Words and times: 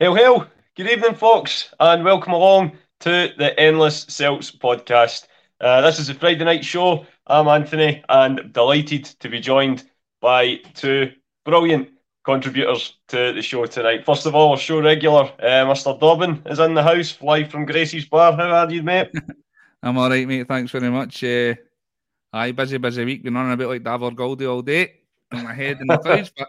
Hail, 0.00 0.16
hail! 0.16 0.48
Good 0.74 0.90
evening, 0.90 1.14
folks, 1.14 1.72
and 1.78 2.02
welcome 2.02 2.32
along 2.32 2.72
to 2.98 3.32
the 3.38 3.56
Endless 3.60 4.04
Celts 4.08 4.50
podcast. 4.50 5.28
Uh, 5.60 5.82
this 5.82 6.00
is 6.00 6.08
a 6.08 6.14
Friday 6.14 6.42
night 6.42 6.64
show. 6.64 7.06
I'm 7.28 7.46
Anthony, 7.46 8.02
and 8.08 8.52
delighted 8.52 9.04
to 9.04 9.28
be 9.28 9.38
joined 9.38 9.88
by 10.20 10.56
two 10.74 11.12
brilliant 11.44 11.90
contributors 12.24 12.94
to 13.06 13.32
the 13.34 13.40
show 13.40 13.66
tonight. 13.66 14.04
First 14.04 14.26
of 14.26 14.34
all, 14.34 14.50
our 14.50 14.56
show 14.56 14.82
regular, 14.82 15.30
uh, 15.38 15.64
Mr. 15.64 15.98
Dobbin, 16.00 16.42
is 16.46 16.58
in 16.58 16.74
the 16.74 16.82
house, 16.82 17.16
live 17.22 17.52
from 17.52 17.64
Gracie's 17.64 18.08
Bar. 18.08 18.32
How 18.32 18.50
are 18.50 18.72
you, 18.72 18.82
mate? 18.82 19.12
I'm 19.84 19.96
all 19.96 20.10
right, 20.10 20.26
mate. 20.26 20.48
Thanks 20.48 20.72
very 20.72 20.90
much. 20.90 21.22
Uh, 21.22 21.54
aye, 22.32 22.50
busy, 22.50 22.78
busy 22.78 23.04
week. 23.04 23.22
Been 23.22 23.34
running 23.34 23.52
a 23.52 23.56
bit 23.56 23.68
like 23.68 23.84
Davor 23.84 24.10
Goldie 24.10 24.46
all 24.46 24.62
day. 24.62 24.94
In 25.30 25.44
my 25.44 25.54
head 25.54 25.78
in 25.80 25.86
the 25.86 25.98
clouds, 25.98 26.32
but 26.36 26.48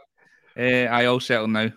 uh, 0.57 0.87
I 0.89 1.05
all 1.05 1.19
settled 1.19 1.51
now. 1.51 1.69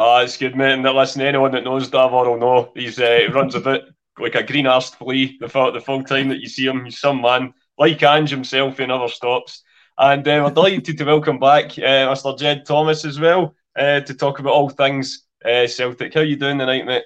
Ah, 0.00 0.20
it's 0.20 0.36
good, 0.36 0.54
mate. 0.54 0.74
And 0.74 0.84
listen, 0.84 1.22
anyone 1.22 1.50
that 1.50 1.64
knows 1.64 1.88
Davor 1.88 2.30
will 2.30 2.38
know 2.38 2.70
he's 2.76 3.00
uh, 3.00 3.26
runs 3.32 3.56
a 3.56 3.60
bit 3.60 3.82
like 4.16 4.36
a 4.36 4.44
green 4.44 4.66
arsed 4.66 4.94
flea 4.94 5.36
the 5.40 5.48
the 5.72 5.80
full 5.80 6.04
time 6.04 6.28
that 6.28 6.38
you 6.38 6.48
see 6.48 6.66
him. 6.66 6.84
He's 6.84 7.00
some 7.00 7.20
man, 7.20 7.52
like 7.78 8.00
Ange 8.04 8.30
himself, 8.30 8.78
he 8.78 8.86
never 8.86 9.08
stops. 9.08 9.64
And 9.98 10.26
uh, 10.28 10.42
we're 10.44 10.54
delighted 10.54 10.98
to 10.98 11.04
welcome 11.04 11.40
back 11.40 11.76
uh, 11.78 12.06
Mr. 12.14 12.38
Ged 12.38 12.64
Thomas 12.64 13.04
as 13.04 13.18
well 13.18 13.56
uh, 13.76 13.98
to 14.02 14.14
talk 14.14 14.38
about 14.38 14.52
all 14.52 14.70
things 14.70 15.24
uh, 15.44 15.66
Celtic. 15.66 16.14
How 16.14 16.20
you 16.20 16.36
doing 16.36 16.58
tonight, 16.58 16.86
mate? 16.86 17.02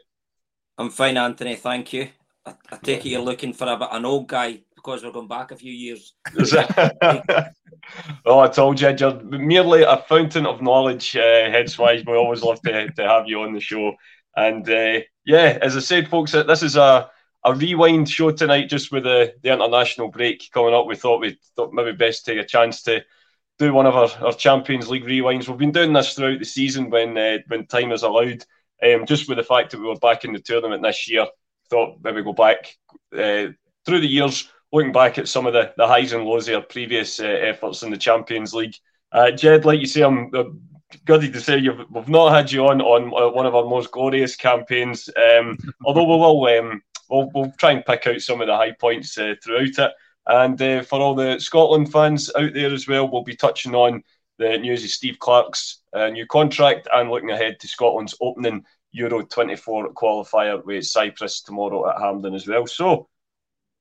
I'm 0.76 0.90
fine, 0.90 1.16
Anthony. 1.16 1.56
Thank 1.56 1.94
you. 1.94 2.10
I, 2.44 2.56
I 2.70 2.76
take 2.76 3.06
it 3.06 3.08
you're 3.08 3.22
looking 3.22 3.54
for 3.54 3.68
a 3.68 3.88
an 3.90 4.04
old 4.04 4.26
guy 4.28 4.60
because 4.82 5.04
we're 5.04 5.12
going 5.12 5.28
back 5.28 5.50
a 5.50 5.56
few 5.56 5.72
years. 5.72 6.14
oh, 8.24 8.38
I 8.40 8.48
told 8.48 8.80
you, 8.80 8.94
you're 8.98 9.22
merely 9.22 9.82
a 9.82 9.98
fountain 10.08 10.46
of 10.46 10.62
knowledge. 10.62 11.16
Uh, 11.16 11.50
hence 11.50 11.78
why 11.78 12.02
we 12.06 12.14
always 12.14 12.42
love 12.42 12.60
to, 12.62 12.90
to 12.90 13.08
have 13.08 13.28
you 13.28 13.42
on 13.42 13.52
the 13.52 13.60
show. 13.60 13.94
And 14.36 14.68
uh, 14.68 15.00
yeah, 15.24 15.58
as 15.60 15.76
I 15.76 15.80
said, 15.80 16.08
folks, 16.08 16.32
this 16.32 16.62
is 16.62 16.76
a, 16.76 17.10
a 17.44 17.54
rewind 17.54 18.08
show 18.08 18.30
tonight, 18.30 18.68
just 18.68 18.90
with 18.90 19.04
the, 19.04 19.34
the 19.42 19.52
international 19.52 20.08
break 20.08 20.50
coming 20.52 20.74
up. 20.74 20.86
We 20.86 20.96
thought 20.96 21.20
we'd 21.20 21.38
thought 21.54 21.72
maybe 21.72 21.92
best 21.92 22.24
take 22.24 22.38
a 22.38 22.44
chance 22.44 22.82
to 22.82 23.04
do 23.58 23.72
one 23.72 23.86
of 23.86 23.94
our, 23.94 24.10
our 24.26 24.32
Champions 24.32 24.88
League 24.88 25.04
rewinds. 25.04 25.48
We've 25.48 25.58
been 25.58 25.72
doing 25.72 25.92
this 25.92 26.14
throughout 26.14 26.38
the 26.38 26.44
season 26.44 26.90
when 26.90 27.16
uh, 27.16 27.38
when 27.48 27.66
time 27.66 27.92
is 27.92 28.02
allowed. 28.02 28.44
Um, 28.82 29.06
just 29.06 29.28
with 29.28 29.38
the 29.38 29.44
fact 29.44 29.70
that 29.70 29.80
we 29.80 29.86
were 29.86 29.94
back 29.96 30.24
in 30.24 30.32
the 30.32 30.40
tournament 30.40 30.82
this 30.82 31.08
year, 31.08 31.26
thought 31.70 31.98
maybe 32.02 32.24
go 32.24 32.32
back 32.32 32.74
uh, 33.16 33.46
through 33.84 34.00
the 34.00 34.08
years, 34.08 34.48
looking 34.72 34.92
back 34.92 35.18
at 35.18 35.28
some 35.28 35.46
of 35.46 35.52
the, 35.52 35.72
the 35.76 35.86
highs 35.86 36.12
and 36.12 36.24
lows 36.24 36.48
of 36.48 36.54
our 36.54 36.62
previous 36.62 37.20
uh, 37.20 37.24
efforts 37.24 37.82
in 37.82 37.90
the 37.90 37.96
Champions 37.96 38.54
League. 38.54 38.74
Uh, 39.12 39.30
Ged, 39.30 39.64
like 39.64 39.80
you 39.80 39.86
say, 39.86 40.02
I'm 40.02 40.30
uh, 40.34 40.44
gutted 41.04 41.32
to 41.34 41.40
say 41.40 41.58
you've, 41.58 41.84
we've 41.90 42.08
not 42.08 42.32
had 42.32 42.50
you 42.50 42.66
on 42.66 42.80
on 42.80 43.08
uh, 43.08 43.30
one 43.30 43.46
of 43.46 43.54
our 43.54 43.64
most 43.64 43.90
glorious 43.90 44.36
campaigns. 44.36 45.08
Um, 45.16 45.58
although 45.84 46.04
we 46.04 46.16
will, 46.16 46.58
um, 46.58 46.82
we'll, 47.10 47.30
we'll 47.34 47.52
try 47.58 47.72
and 47.72 47.84
pick 47.84 48.06
out 48.06 48.20
some 48.20 48.40
of 48.40 48.46
the 48.46 48.56
high 48.56 48.72
points 48.72 49.16
uh, 49.18 49.34
throughout 49.42 49.78
it. 49.78 49.92
And 50.26 50.60
uh, 50.62 50.82
for 50.82 51.00
all 51.00 51.14
the 51.14 51.38
Scotland 51.40 51.90
fans 51.90 52.30
out 52.36 52.54
there 52.54 52.72
as 52.72 52.86
well, 52.86 53.10
we'll 53.10 53.24
be 53.24 53.36
touching 53.36 53.74
on 53.74 54.02
the 54.38 54.56
news 54.56 54.84
of 54.84 54.90
Steve 54.90 55.18
Clarke's 55.18 55.82
uh, 55.92 56.08
new 56.08 56.26
contract 56.26 56.88
and 56.92 57.10
looking 57.10 57.30
ahead 57.30 57.58
to 57.60 57.68
Scotland's 57.68 58.14
opening 58.20 58.64
Euro 58.92 59.22
24 59.22 59.94
qualifier 59.94 60.64
with 60.64 60.86
Cyprus 60.86 61.42
tomorrow 61.42 61.90
at 61.90 62.00
Hampden 62.00 62.34
as 62.34 62.46
well. 62.46 62.66
So, 62.66 63.08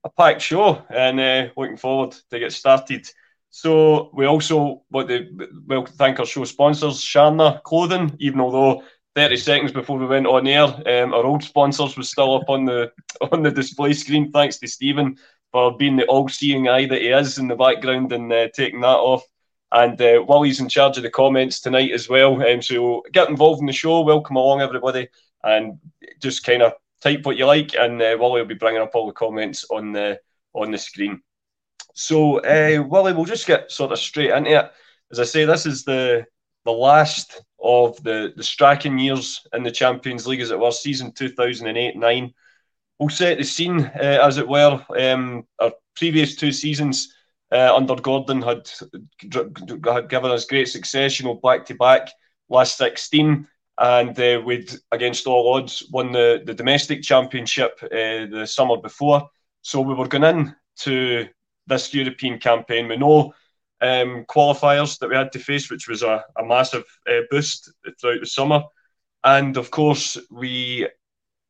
a 0.04 0.10
packed 0.10 0.42
show 0.42 0.84
and 0.90 1.20
uh, 1.20 1.48
looking 1.56 1.78
forward 1.78 2.16
to 2.30 2.40
get 2.40 2.52
started. 2.52 3.08
So, 3.50 4.10
we 4.14 4.26
also 4.26 4.84
want 4.90 5.10
to 5.10 5.28
well, 5.68 5.86
thank 5.86 6.20
our 6.20 6.26
show 6.26 6.46
sponsors, 6.46 7.02
Stjärna 7.02 7.62
Clothing, 7.64 8.16
even 8.20 8.40
although 8.40 8.84
30 9.16 9.38
seconds 9.38 9.72
before 9.72 9.98
we 9.98 10.06
went 10.06 10.26
on 10.26 10.48
air, 10.48 10.64
um, 10.64 11.14
our 11.14 11.26
old 11.26 11.44
sponsors 11.44 11.98
was 11.98 12.10
still 12.10 12.36
up 12.36 12.50
on 12.50 12.66
the 12.66 12.92
on 13.32 13.44
the 13.44 13.52
display 13.52 13.94
screen. 13.94 14.32
Thanks 14.32 14.58
to 14.60 14.68
Stephen 14.68 15.18
for 15.52 15.76
being 15.76 15.98
the 15.98 16.06
all-seeing 16.06 16.70
eye 16.70 16.86
that 16.86 17.02
he 17.02 17.10
is 17.10 17.38
in 17.38 17.50
the 17.50 17.56
background 17.56 18.14
and 18.14 18.32
uh, 18.32 18.48
taking 18.56 18.82
that 18.82 18.88
off. 18.88 19.24
And 19.74 20.02
uh, 20.02 20.24
Wally's 20.26 20.62
in 20.62 20.70
charge 20.70 20.98
of 20.98 21.04
the 21.04 21.10
comments 21.10 21.60
tonight 21.60 21.92
as 21.92 22.08
well. 22.08 22.42
Um, 22.42 22.62
so 22.62 23.04
get 23.12 23.30
involved 23.30 23.60
in 23.60 23.66
the 23.68 23.74
show. 23.74 24.02
Welcome 24.02 24.38
along, 24.38 24.62
everybody, 24.62 25.10
and 25.44 25.78
just 26.22 26.46
kind 26.46 26.62
of 26.62 26.74
type 27.02 27.26
what 27.26 27.38
you 27.38 27.46
like, 27.46 27.74
and 27.76 28.02
uh, 28.02 28.16
Wally 28.20 28.42
will 28.42 28.48
be 28.48 28.56
bringing 28.56 28.82
up 28.82 28.92
all 28.94 29.08
the 29.08 29.14
comments 29.14 29.66
on 29.70 29.92
the 29.92 30.20
on 30.54 30.72
the 30.72 30.78
screen. 30.78 31.22
So, 31.94 32.40
uh, 32.40 32.84
Wally, 32.84 33.14
we'll 33.14 33.26
just 33.26 33.48
get 33.48 33.72
sort 33.72 33.92
of 33.92 34.00
straight 34.00 34.32
into 34.32 34.52
it. 34.52 34.72
As 35.12 35.20
I 35.20 35.26
say, 35.26 35.46
this 35.46 35.66
is 35.66 35.84
the 35.84 36.26
the 36.66 36.72
last 36.72 37.42
of 37.62 38.02
the 38.04 38.34
the 38.36 38.44
Strachan 38.44 38.98
years 38.98 39.46
in 39.54 39.64
the 39.64 39.72
Champions 39.72 40.28
League, 40.28 40.42
as 40.42 40.52
it 40.52 40.60
was, 40.60 40.82
season 40.82 41.12
two 41.12 41.30
thousand 41.30 41.68
and 41.68 41.78
eight 41.78 41.96
nine. 41.96 42.34
We'll 43.00 43.10
set 43.10 43.40
the 43.40 43.44
scene, 43.44 43.86
uh, 43.86 44.20
as 44.24 44.38
it 44.38 44.48
were. 44.48 44.84
Um, 44.98 45.48
our 45.60 45.72
previous 45.96 46.36
two 46.36 46.52
seasons 46.52 47.14
uh, 47.52 47.76
under 47.76 47.96
Gordon 47.96 48.42
had, 48.42 48.70
had 49.34 50.10
given 50.10 50.32
us 50.32 50.46
great 50.46 50.70
success, 50.70 51.20
you 51.20 51.26
know, 51.26 51.34
back 51.36 51.66
to 51.66 51.76
back 51.76 52.10
last 52.50 52.78
16. 52.78 53.48
And 53.82 54.18
uh, 54.20 54.40
we'd, 54.46 54.72
against 54.92 55.26
all 55.26 55.56
odds, 55.56 55.84
won 55.92 56.12
the, 56.12 56.44
the 56.46 56.54
domestic 56.54 57.02
championship 57.02 57.80
uh, 57.82 58.30
the 58.30 58.46
summer 58.46 58.78
before. 58.78 59.28
So 59.64 59.82
we 59.82 59.96
were 59.96 60.08
going 60.08 60.24
in 60.24 60.56
to 60.82 61.28
this 61.66 61.92
European 61.92 62.38
campaign 62.38 62.88
with 62.88 63.00
no 63.00 63.34
um, 63.82 64.26
qualifiers 64.30 65.00
that 65.00 65.10
we 65.10 65.16
had 65.16 65.32
to 65.32 65.40
face, 65.40 65.72
which 65.72 65.88
was 65.88 66.04
a, 66.04 66.24
a 66.38 66.46
massive 66.46 66.84
uh, 67.10 67.22
boost 67.32 67.74
throughout 68.00 68.20
the 68.20 68.28
summer. 68.28 68.62
And 69.24 69.58
of 69.58 69.72
course, 69.72 70.16
we 70.30 70.88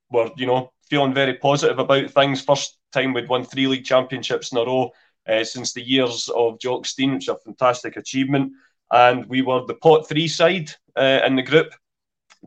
were, 0.10 0.30
you 0.38 0.46
know, 0.46 0.72
feeling 0.90 1.14
very 1.14 1.34
positive 1.34 1.80
about 1.80 2.12
things. 2.12 2.42
First 2.42 2.78
time 2.94 3.14
we'd 3.14 3.28
won 3.28 3.44
three 3.44 3.68
league 3.68 3.84
championships 3.84 4.54
in 4.54 4.58
a 4.58 4.62
row 4.62 4.92
uh, 5.28 5.44
since 5.44 5.74
the 5.74 5.82
years 5.82 6.30
of 6.34 6.60
Jock 6.60 6.86
Stein, 6.86 7.14
which 7.16 7.24
is 7.26 7.30
a 7.30 7.38
fantastic 7.38 7.98
achievement. 7.98 8.54
And 8.90 9.26
we 9.26 9.42
were 9.42 9.66
the 9.66 9.76
pot 9.76 10.08
three 10.08 10.30
side 10.30 10.72
uh, 10.98 11.20
in 11.26 11.36
the 11.36 11.42
group, 11.42 11.74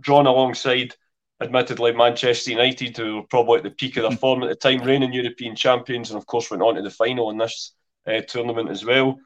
drawn 0.00 0.27
alongside, 0.27 0.94
admittedly, 1.41 1.93
Manchester 1.93 2.50
United, 2.50 2.97
who 2.97 3.16
were 3.16 3.22
probably 3.22 3.59
at 3.59 3.65
the 3.65 3.71
peak 3.71 3.97
of 3.97 4.03
their 4.09 4.16
form 4.19 4.43
at 4.43 4.49
the 4.49 4.55
time, 4.55 4.82
reigning 4.82 5.12
European 5.12 5.56
champions, 5.56 6.10
and 6.10 6.19
of 6.19 6.27
course 6.27 6.50
went 6.50 6.62
on 6.62 6.75
to 6.77 6.82
the 6.82 6.91
final 6.91 7.31
in 7.31 7.38
this 7.38 7.72
uh, 8.06 8.21
tournament 8.28 8.71
as 8.71 8.84
well. 8.84 9.19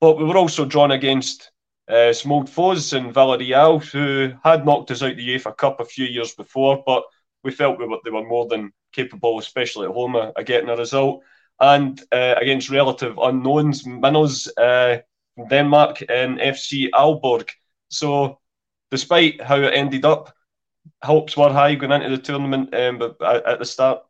But 0.00 0.18
we 0.18 0.24
were 0.24 0.36
also 0.36 0.64
drawn 0.64 0.92
against 0.92 1.50
uh, 1.88 2.12
some 2.12 2.32
old 2.32 2.48
foes 2.48 2.92
in 2.92 3.12
Villarreal, 3.12 3.82
who 3.82 4.32
had 4.44 4.64
knocked 4.64 4.90
us 4.90 5.02
out 5.02 5.16
the 5.16 5.28
UEFA 5.28 5.56
Cup 5.56 5.80
a 5.80 5.84
few 5.84 6.04
years 6.04 6.34
before, 6.34 6.82
but 6.86 7.02
we 7.42 7.50
felt 7.50 7.78
we 7.78 7.86
were, 7.86 7.98
they 8.04 8.10
were 8.10 8.26
more 8.26 8.46
than 8.46 8.72
capable, 8.92 9.38
especially 9.38 9.86
at 9.86 9.92
home, 9.92 10.14
of, 10.16 10.32
of 10.36 10.44
getting 10.44 10.68
a 10.68 10.76
result 10.76 11.22
and 11.60 12.02
uh, 12.12 12.34
against 12.40 12.70
relative 12.70 13.18
unknowns, 13.18 13.86
Minnows 13.86 14.48
uh, 14.56 14.98
Denmark 15.50 16.02
and 16.08 16.38
FC 16.38 16.88
Aalborg. 16.92 17.48
So, 17.88 18.38
despite 18.90 19.42
how 19.42 19.56
it 19.56 19.74
ended 19.74 20.04
up, 20.04 20.34
hopes 21.02 21.36
were 21.36 21.52
high 21.52 21.74
going 21.74 21.92
into 21.92 22.16
the 22.16 22.22
tournament 22.22 22.74
um, 22.74 22.98
but 22.98 23.20
at 23.46 23.58
the 23.58 23.64
start. 23.64 24.02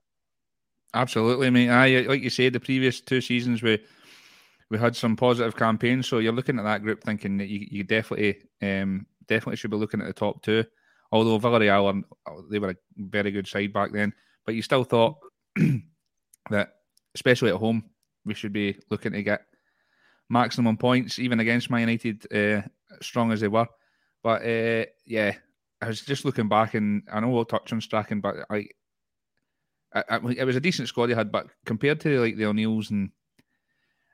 Absolutely, 0.95 1.51
mate. 1.51 1.69
I 1.69 2.01
like 2.03 2.23
you 2.23 2.31
said, 2.31 2.53
the 2.53 2.61
previous 2.61 3.01
two 3.01 3.21
seasons 3.21 3.63
we 3.63 3.79
we 4.71 4.79
had 4.79 4.97
some 4.97 5.17
positive 5.17 5.57
campaigns. 5.57 6.09
So 6.09 6.19
you're 6.19 6.33
looking 6.33 6.59
at 6.59 6.65
that 6.65 6.83
group 6.83 7.03
thinking 7.03 7.39
that 7.39 7.49
you, 7.49 7.67
you 7.71 7.85
definitely 7.85 8.43
um, 8.63 9.07
definitely 9.27 9.57
should 9.57 9.71
be 9.71 9.77
looking 9.77 10.01
at 10.01 10.07
the 10.07 10.13
top 10.13 10.43
two. 10.43 10.65
Although 11.13 11.39
Villarreal 11.39 12.03
they 12.51 12.59
were 12.59 12.71
a 12.71 12.77
very 12.97 13.31
good 13.31 13.47
side 13.47 13.73
back 13.73 13.93
then, 13.93 14.13
but 14.45 14.55
you 14.55 14.63
still 14.63 14.85
thought 14.85 15.17
that 16.51 16.75
especially 17.15 17.51
at 17.51 17.57
home, 17.57 17.85
we 18.25 18.35
should 18.35 18.53
be 18.53 18.79
looking 18.91 19.13
to 19.13 19.23
get 19.23 19.43
maximum 20.29 20.77
points, 20.77 21.19
even 21.19 21.41
against 21.41 21.71
Man 21.71 21.81
United, 21.81 22.33
uh, 22.33 22.63
strong 23.01 23.33
as 23.33 23.41
they 23.41 23.49
were. 23.49 23.67
But 24.23 24.43
uh, 24.43 24.87
yeah, 25.06 25.35
I 25.81 25.88
was 25.88 26.00
just 26.00 26.25
looking 26.25 26.49
back, 26.49 26.75
and 26.75 27.03
I 27.12 27.20
know 27.20 27.29
we'll 27.29 27.44
touch 27.44 27.73
on 27.73 27.81
Strachan, 27.81 28.20
but 28.20 28.37
I, 28.50 28.67
I, 29.94 30.05
I, 30.09 30.20
it 30.37 30.44
was 30.44 30.56
a 30.56 30.61
decent 30.61 30.88
squad 30.88 31.09
he 31.09 31.15
had, 31.15 31.32
but 31.32 31.47
compared 31.65 32.00
to 32.00 32.20
like 32.20 32.37
the 32.37 32.47
O'Neills 32.47 32.91
and 32.91 33.11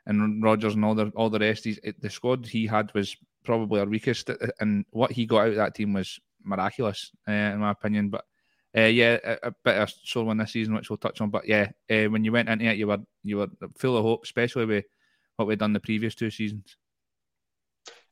and 0.07 0.43
Rodgers 0.43 0.75
and 0.75 0.85
all 0.85 0.95
the 0.95 1.11
all 1.17 1.31
the 1.31 1.39
rest, 1.39 1.65
he's, 1.65 1.81
the 2.01 2.11
squad 2.11 2.47
he 2.47 2.67
had 2.67 2.93
was 2.95 3.17
probably 3.45 3.81
our 3.81 3.87
weakest, 3.87 4.31
and 4.61 4.85
what 4.91 5.13
he 5.13 5.27
got 5.27 5.43
out 5.43 5.49
of 5.49 5.57
that 5.57 5.75
team 5.75 5.93
was 5.93 6.21
miraculous, 6.43 7.11
uh, 7.27 7.33
in 7.33 7.59
my 7.59 7.71
opinion. 7.71 8.11
But 8.11 8.25
uh, 8.77 8.83
yeah, 8.83 9.19
a, 9.25 9.49
a, 9.49 9.55
bit 9.65 9.77
of 9.77 9.89
a 9.89 9.93
sore 10.05 10.25
one 10.25 10.37
this 10.37 10.53
season, 10.53 10.75
which 10.75 10.91
we'll 10.91 10.97
touch 10.99 11.21
on. 11.21 11.31
But 11.31 11.47
yeah, 11.49 11.71
uh, 11.91 12.05
when 12.05 12.25
you 12.25 12.33
went 12.33 12.49
into 12.49 12.67
it, 12.67 12.77
you 12.77 12.89
were 12.89 12.99
you 13.23 13.39
were 13.39 13.49
full 13.79 13.97
of 13.97 14.05
hope, 14.05 14.25
especially 14.25 14.67
with 14.67 14.85
what 15.37 15.49
we'd 15.49 15.59
done 15.59 15.73
the 15.73 15.81
previous 15.81 16.15
two 16.15 16.31
seasons. 16.31 16.77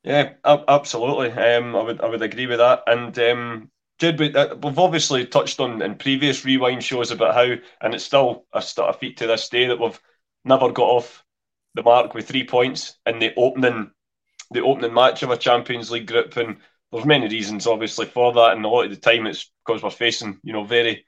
Yeah, 0.05 0.35
absolutely. 0.45 1.31
Um, 1.31 1.77
I 1.77 1.83
would 1.83 2.01
I 2.01 2.09
would 2.09 2.23
agree 2.23 2.47
with 2.47 2.59
that. 2.59 2.83
And 2.87 3.17
um, 3.19 3.71
Jude, 3.99 4.19
we, 4.19 4.35
uh, 4.35 4.57
we've 4.57 4.79
obviously 4.79 5.27
touched 5.27 5.61
on 5.61 5.81
in 5.81 5.95
previous 5.97 6.45
rewind 6.45 6.83
shows 6.83 7.11
about 7.13 7.35
how, 7.35 7.55
and 7.81 7.95
it's 7.95 8.05
still 8.05 8.47
a, 8.53 8.63
a 8.79 8.93
feat 8.93 9.19
to 9.19 9.27
this 9.29 9.49
day 9.49 9.67
that 9.69 9.79
we've 9.79 10.01
never 10.45 10.73
got 10.73 10.89
off 10.89 11.25
the 11.75 11.83
mark 11.85 12.15
with 12.15 12.27
three 12.29 12.45
points 12.45 12.99
in 13.07 13.19
the 13.21 13.33
opening 13.37 13.93
the 14.53 14.63
opening 14.63 14.95
match 14.95 15.23
of 15.23 15.31
a 15.31 15.37
Champions 15.39 15.91
League 15.91 16.09
group 16.09 16.37
and 16.37 16.59
there's 16.93 17.07
many 17.07 17.29
reasons, 17.29 17.67
obviously, 17.67 18.07
for 18.07 18.33
that, 18.35 18.53
and 18.57 18.65
a 18.65 18.69
lot 18.69 18.85
of 18.85 18.91
the 18.91 18.97
time 18.97 19.27
it's 19.27 19.51
because 19.67 19.83
we're 19.83 19.91
facing, 19.91 20.41
you 20.45 20.53
know, 20.53 20.65
very, 20.65 21.07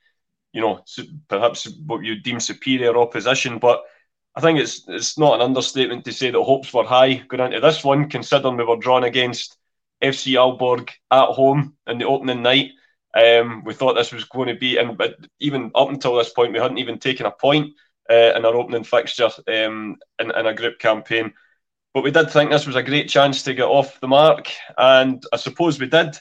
you 0.52 0.61
know, 0.61 0.85
perhaps 1.29 1.69
what 1.87 2.05
you 2.05 2.20
deem 2.20 2.40
superior 2.40 2.97
opposition. 2.97 3.58
But 3.58 3.82
I 4.36 4.40
think 4.40 4.58
it's 4.58 4.84
it's 4.88 5.16
not 5.16 5.36
an 5.36 5.42
understatement 5.42 6.04
to 6.04 6.12
say 6.12 6.31
that 6.31 6.42
hopes 6.42 6.72
were 6.72 6.84
high 6.84 7.14
going 7.14 7.40
into 7.40 7.60
this 7.60 7.84
one, 7.84 8.08
considering 8.08 8.56
we 8.56 8.64
were 8.64 8.76
drawn 8.76 9.04
against 9.04 9.56
FC 10.02 10.34
Aalborg 10.34 10.90
at 11.10 11.28
home 11.28 11.76
in 11.86 11.98
the 11.98 12.06
opening 12.06 12.42
night. 12.42 12.72
Um, 13.16 13.62
we 13.64 13.75
thought 13.75 13.94
this 13.94 14.12
was 14.12 14.25
going 14.25 14.48
to 14.48 14.56
be, 14.56 14.76
and 14.78 14.98
but 14.98 15.16
even 15.38 15.70
up 15.75 15.88
until 15.88 16.16
this 16.16 16.31
point, 16.31 16.52
we 16.52 16.58
hadn't 16.58 16.78
even 16.78 16.98
taken 16.98 17.26
a 17.26 17.31
point 17.31 17.75
uh, 18.10 18.32
in 18.34 18.44
our 18.44 18.56
opening 18.56 18.82
fixture 18.82 19.31
um, 19.48 19.96
in, 20.19 20.31
in 20.37 20.46
a 20.46 20.54
group 20.54 20.80
campaign. 20.80 21.32
But 21.92 22.02
we 22.02 22.10
did 22.10 22.30
think 22.30 22.50
this 22.50 22.66
was 22.66 22.75
a 22.75 22.82
great 22.82 23.08
chance 23.08 23.44
to 23.44 23.54
get 23.54 23.66
off 23.66 24.00
the 24.00 24.08
mark, 24.08 24.50
and 24.76 25.22
I 25.32 25.37
suppose 25.37 25.78
we 25.78 25.87
did. 25.87 26.19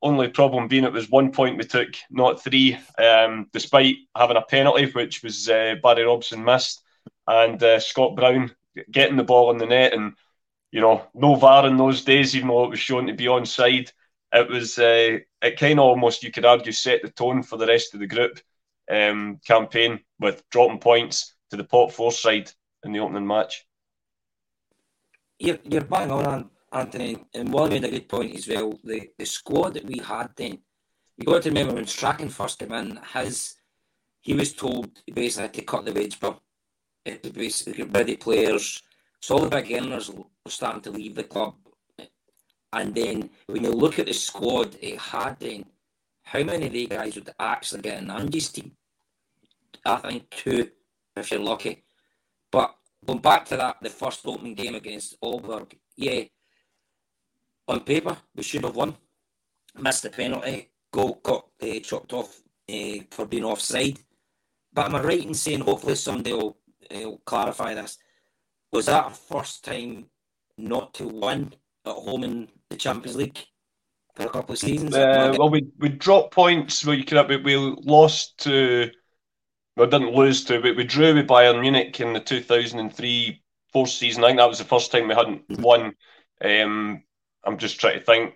Only 0.00 0.28
problem 0.28 0.68
being 0.68 0.84
it 0.84 0.92
was 0.92 1.10
one 1.10 1.32
point 1.32 1.58
we 1.58 1.64
took, 1.64 1.88
not 2.08 2.40
three, 2.40 2.78
um, 2.98 3.48
despite 3.52 3.96
having 4.16 4.36
a 4.36 4.42
penalty, 4.42 4.86
which 4.92 5.24
was 5.24 5.48
uh, 5.48 5.74
Barry 5.82 6.04
Robson 6.04 6.44
missed, 6.44 6.84
and 7.28 7.62
uh, 7.62 7.78
Scott 7.78 8.16
Brown 8.16 8.50
getting 8.90 9.16
the 9.16 9.22
ball 9.22 9.50
in 9.50 9.58
the 9.58 9.66
net. 9.66 9.92
And, 9.92 10.14
you 10.72 10.80
know, 10.80 11.06
no 11.14 11.34
VAR 11.34 11.66
in 11.66 11.76
those 11.76 12.02
days, 12.02 12.34
even 12.34 12.48
though 12.48 12.64
it 12.64 12.70
was 12.70 12.80
shown 12.80 13.06
to 13.06 13.12
be 13.12 13.26
onside. 13.26 13.92
It 14.32 14.48
was, 14.48 14.78
uh, 14.78 15.18
it 15.42 15.58
kind 15.58 15.78
of 15.78 15.84
almost, 15.84 16.22
you 16.22 16.32
could 16.32 16.44
argue, 16.44 16.72
set 16.72 17.02
the 17.02 17.10
tone 17.10 17.42
for 17.42 17.58
the 17.58 17.66
rest 17.66 17.94
of 17.94 18.00
the 18.00 18.06
group 18.06 18.40
um, 18.90 19.40
campaign 19.46 20.00
with 20.18 20.42
dropping 20.50 20.78
points 20.78 21.34
to 21.50 21.56
the 21.56 21.64
pot 21.64 21.92
four 21.92 22.12
side 22.12 22.50
in 22.84 22.92
the 22.92 23.00
opening 23.00 23.26
match. 23.26 23.66
You're, 25.38 25.58
you're 25.64 25.82
bang 25.82 26.10
on, 26.10 26.50
Anthony, 26.72 27.18
and 27.34 27.52
Wally 27.52 27.70
made 27.70 27.84
a 27.84 27.90
good 27.90 28.08
point 28.08 28.34
as 28.34 28.48
well. 28.48 28.78
The 28.82 29.10
the 29.16 29.24
squad 29.24 29.74
that 29.74 29.84
we 29.84 29.98
had 29.98 30.30
then, 30.36 30.58
you 31.16 31.24
got 31.24 31.42
to 31.42 31.50
remember 31.50 31.74
when 31.74 31.86
Strachan 31.86 32.28
first 32.28 32.58
came 32.58 32.72
in, 32.72 32.98
his 33.14 33.54
he 34.20 34.34
was 34.34 34.52
told 34.52 34.90
basically 35.14 35.60
to 35.60 35.64
cut 35.64 35.84
the 35.84 35.92
wage 35.92 36.18
bill. 36.18 36.42
It 37.04 37.32
basically 37.32 37.84
ready 37.84 38.16
players. 38.16 38.82
So 39.20 39.36
all 39.36 39.44
the 39.44 39.50
big 39.50 39.72
earners 39.72 40.10
were 40.10 40.24
starting 40.46 40.82
to 40.82 40.90
leave 40.90 41.14
the 41.14 41.24
club. 41.24 41.54
And 42.72 42.94
then 42.94 43.30
when 43.46 43.64
you 43.64 43.70
look 43.70 43.98
at 43.98 44.06
the 44.06 44.12
squad 44.12 44.76
it 44.80 44.98
had 44.98 45.40
then, 45.40 45.64
how 46.22 46.42
many 46.42 46.66
of 46.66 46.72
the 46.72 46.86
guys 46.86 47.14
would 47.14 47.30
actually 47.40 47.80
get 47.82 48.02
an 48.02 48.10
Ange's 48.10 48.50
team? 48.50 48.72
I 49.84 49.96
think 49.96 50.28
two, 50.30 50.70
if 51.16 51.30
you're 51.30 51.40
lucky. 51.40 51.84
But 52.50 52.74
going 53.06 53.20
back 53.20 53.46
to 53.46 53.56
that, 53.56 53.76
the 53.80 53.88
first 53.88 54.26
opening 54.26 54.54
game 54.54 54.74
against 54.74 55.18
Aalborg, 55.22 55.72
yeah, 55.96 56.24
on 57.66 57.80
paper, 57.80 58.16
we 58.34 58.42
should 58.42 58.64
have 58.64 58.76
won. 58.76 58.96
Missed 59.78 60.02
the 60.02 60.10
penalty, 60.10 60.70
goal 60.90 61.20
got 61.22 61.46
uh, 61.62 61.78
chopped 61.80 62.12
off 62.12 62.42
uh, 62.70 63.04
for 63.10 63.26
being 63.26 63.44
offside. 63.44 63.98
But 64.72 64.86
am 64.86 64.96
I 64.96 65.02
right 65.02 65.24
in 65.24 65.34
saying, 65.34 65.60
hopefully 65.60 65.94
someday 65.94 66.32
will, 66.32 66.56
uh, 66.94 67.00
will 67.00 67.22
clarify 67.24 67.74
this, 67.74 67.98
was 68.72 68.86
that 68.86 69.04
our 69.04 69.10
first 69.10 69.64
time 69.64 70.06
not 70.56 70.94
to 70.94 71.08
win 71.08 71.54
at 71.86 71.92
home 71.92 72.24
in 72.24 72.48
the 72.70 72.76
Champions 72.76 73.16
League 73.16 73.38
for 74.14 74.24
a 74.24 74.30
couple 74.30 74.52
of 74.52 74.58
seasons? 74.58 74.94
Uh, 74.94 75.34
well, 75.38 75.50
we, 75.50 75.66
we 75.78 75.88
dropped 75.88 76.34
points. 76.34 76.84
You 76.84 77.04
could, 77.04 77.28
we, 77.28 77.36
we 77.36 77.56
lost 77.56 78.38
to, 78.44 78.90
well, 79.76 79.86
didn't 79.86 80.14
lose 80.14 80.44
to, 80.44 80.60
but 80.60 80.76
we 80.76 80.84
drew 80.84 81.14
with 81.14 81.28
Bayern 81.28 81.60
Munich 81.60 82.00
in 82.00 82.12
the 82.12 82.20
2003 82.20 83.42
fourth 83.72 83.90
season. 83.90 84.24
I 84.24 84.28
think 84.28 84.38
that 84.38 84.48
was 84.48 84.58
the 84.58 84.64
first 84.64 84.92
time 84.92 85.08
we 85.08 85.14
hadn't 85.14 85.44
won. 85.60 85.94
Um, 86.44 87.02
I'm 87.44 87.58
just 87.58 87.80
trying 87.80 87.98
to 87.98 88.04
think. 88.04 88.34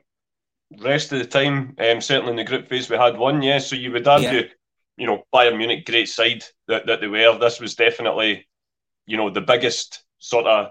Rest 0.81 1.12
of 1.12 1.19
the 1.19 1.26
time, 1.26 1.76
um, 1.78 2.00
certainly 2.00 2.31
in 2.31 2.37
the 2.37 2.44
group 2.44 2.69
phase, 2.69 2.88
we 2.88 2.96
had 2.96 3.19
one. 3.19 3.43
Yeah, 3.43 3.58
so 3.58 3.76
you 3.76 3.93
would 3.93 4.08
argue, 4.08 4.31
yeah. 4.31 4.46
You 4.96 5.06
know, 5.06 5.24
Bayern 5.34 5.56
Munich, 5.56 5.86
great 5.86 6.08
side 6.08 6.44
that, 6.68 6.86
that 6.86 7.00
they 7.00 7.08
were. 7.08 7.38
This 7.38 7.60
was 7.60 7.74
definitely, 7.74 8.46
you 9.06 9.16
know, 9.16 9.30
the 9.30 9.40
biggest 9.40 10.04
sort 10.18 10.46
of, 10.46 10.70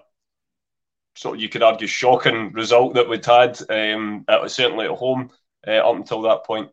sort 1.15 1.35
of 1.35 1.41
you 1.41 1.49
could 1.49 1.63
argue, 1.63 1.87
shocking 1.87 2.51
result 2.53 2.93
that 2.93 3.09
we'd 3.09 3.25
had. 3.25 3.59
Um, 3.69 4.25
at, 4.27 4.49
certainly 4.51 4.85
at 4.85 4.91
home 4.91 5.31
uh, 5.67 5.71
up 5.71 5.95
until 5.95 6.21
that 6.23 6.45
point. 6.45 6.69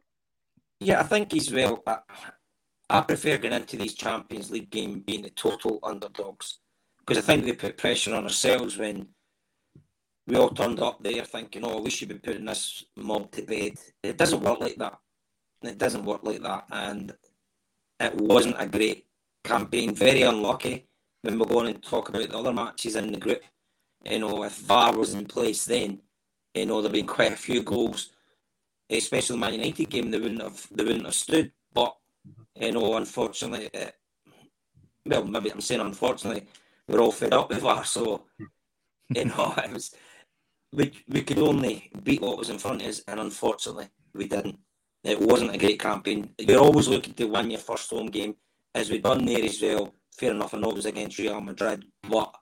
Yeah, 0.80 1.00
I 1.00 1.04
think 1.04 1.34
as 1.34 1.52
well. 1.52 1.82
I, 1.86 1.98
I 2.90 3.00
prefer 3.02 3.38
going 3.38 3.54
into 3.54 3.76
these 3.76 3.94
Champions 3.94 4.50
League 4.50 4.70
game 4.70 5.00
being 5.00 5.22
the 5.22 5.30
total 5.30 5.78
underdogs 5.82 6.58
because 7.00 7.22
I 7.22 7.26
think 7.26 7.44
we 7.44 7.52
put 7.52 7.76
pressure 7.76 8.14
on 8.14 8.24
ourselves 8.24 8.76
when 8.76 9.08
we 10.26 10.36
all 10.36 10.50
turned 10.50 10.80
up 10.80 11.02
there 11.02 11.24
thinking, 11.24 11.64
oh, 11.64 11.80
we 11.80 11.90
should 11.90 12.08
be 12.08 12.16
putting 12.16 12.44
this 12.44 12.84
mob 12.96 13.30
to 13.32 13.42
bed. 13.42 13.72
It 14.02 14.18
doesn't 14.18 14.42
work 14.42 14.60
like 14.60 14.76
that. 14.76 14.98
It 15.62 15.78
doesn't 15.78 16.04
work 16.04 16.22
like 16.22 16.42
that. 16.42 16.66
And 16.70 17.14
it 18.00 18.14
wasn't 18.14 18.56
a 18.58 18.66
great 18.66 19.06
campaign. 19.44 19.94
Very 19.94 20.22
unlucky 20.22 20.86
when 21.22 21.38
we're 21.38 21.46
going 21.46 21.74
to 21.74 21.80
talk 21.80 22.08
about 22.08 22.28
the 22.28 22.38
other 22.38 22.52
matches 22.52 22.96
in 22.96 23.12
the 23.12 23.18
group. 23.18 23.42
You 24.04 24.20
know, 24.20 24.44
if 24.44 24.58
VAR 24.58 24.96
was 24.96 25.14
in 25.14 25.26
place 25.26 25.64
then, 25.64 26.00
you 26.54 26.66
know, 26.66 26.80
there'd 26.80 26.92
been 26.92 27.06
quite 27.06 27.32
a 27.32 27.36
few 27.36 27.62
goals, 27.62 28.10
especially 28.88 29.34
the 29.34 29.40
Man 29.40 29.54
United 29.54 29.90
game, 29.90 30.10
they 30.10 30.18
wouldn't 30.18 30.42
have 30.42 30.66
they 30.70 30.84
wouldn't 30.84 31.04
have 31.04 31.14
stood. 31.14 31.52
But 31.72 31.96
you 32.54 32.72
know, 32.72 32.96
unfortunately, 32.96 33.70
it, 33.72 33.94
well, 35.04 35.24
maybe 35.24 35.50
I'm 35.50 35.60
saying 35.60 35.80
unfortunately, 35.80 36.46
we're 36.86 37.00
all 37.00 37.12
fed 37.12 37.34
up 37.34 37.48
with 37.48 37.60
VAR, 37.60 37.84
so 37.84 38.24
you 39.14 39.24
know, 39.24 39.54
it 39.64 39.72
was 39.72 39.94
we, 40.72 40.92
we 41.08 41.22
could 41.22 41.38
only 41.38 41.90
beat 42.02 42.20
what 42.20 42.38
was 42.38 42.50
in 42.50 42.58
front 42.58 42.82
of 42.82 42.88
us, 42.88 43.02
and 43.08 43.20
unfortunately, 43.20 43.88
we 44.14 44.28
didn't. 44.28 44.58
It 45.04 45.20
wasn't 45.20 45.54
a 45.54 45.58
great 45.58 45.80
campaign. 45.80 46.30
You're 46.38 46.60
always 46.60 46.88
looking 46.88 47.14
to 47.14 47.24
win 47.24 47.50
your 47.50 47.60
first 47.60 47.90
home 47.90 48.06
game, 48.06 48.34
as 48.74 48.90
we 48.90 48.98
done 48.98 49.24
there 49.24 49.44
as 49.44 49.60
well. 49.62 49.94
Fair 50.12 50.32
enough, 50.32 50.54
I 50.54 50.58
know 50.58 50.70
it 50.70 50.76
was 50.76 50.86
against 50.86 51.18
Real 51.18 51.40
Madrid, 51.40 51.84
but 52.08 52.34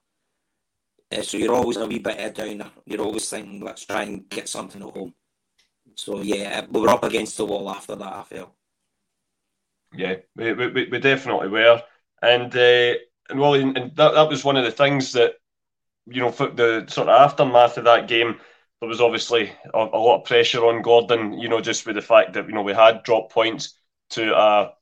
uh, 1.15 1.21
so 1.21 1.37
you're 1.37 1.53
always 1.53 1.77
a 1.77 1.85
wee 1.85 1.99
bit 1.99 2.19
head 2.19 2.33
down. 2.33 2.71
You're 2.85 3.01
always 3.01 3.29
thinking, 3.29 3.63
let's 3.63 3.85
try 3.85 4.03
and 4.03 4.27
get 4.29 4.49
something 4.49 4.81
at 4.81 4.89
home. 4.89 5.13
So 5.95 6.21
yeah, 6.21 6.65
we 6.69 6.81
were 6.81 6.89
up 6.89 7.03
against 7.03 7.37
the 7.37 7.45
wall 7.45 7.69
after 7.69 7.95
that. 7.95 8.13
I 8.13 8.23
feel. 8.23 8.55
Yeah, 9.93 10.15
we, 10.35 10.53
we, 10.53 10.89
we 10.91 10.99
definitely 10.99 11.47
were, 11.47 11.81
and 12.21 12.53
uh, 12.55 12.93
and 13.29 13.39
well, 13.39 13.53
and 13.53 13.75
that, 13.75 14.13
that 14.13 14.29
was 14.29 14.43
one 14.43 14.57
of 14.57 14.65
the 14.65 14.71
things 14.71 15.13
that 15.13 15.35
you 16.09 16.21
know, 16.21 16.31
for 16.31 16.47
the 16.47 16.85
sort 16.87 17.09
of 17.09 17.21
aftermath 17.21 17.77
of 17.77 17.83
that 17.83 18.07
game, 18.07 18.39
there 18.79 18.89
was 18.89 19.01
obviously 19.01 19.51
a, 19.73 19.77
a, 19.77 19.99
lot 19.99 20.19
of 20.19 20.25
pressure 20.25 20.65
on 20.65 20.81
Gordon. 20.81 21.33
You 21.33 21.49
know, 21.49 21.61
just 21.61 21.85
with 21.85 21.95
the 21.95 22.01
fact 22.01 22.33
that 22.33 22.47
you 22.47 22.53
know 22.53 22.61
we 22.61 22.73
had 22.73 23.03
drop 23.03 23.31
points 23.31 23.77
to 24.11 24.35
a 24.35 24.73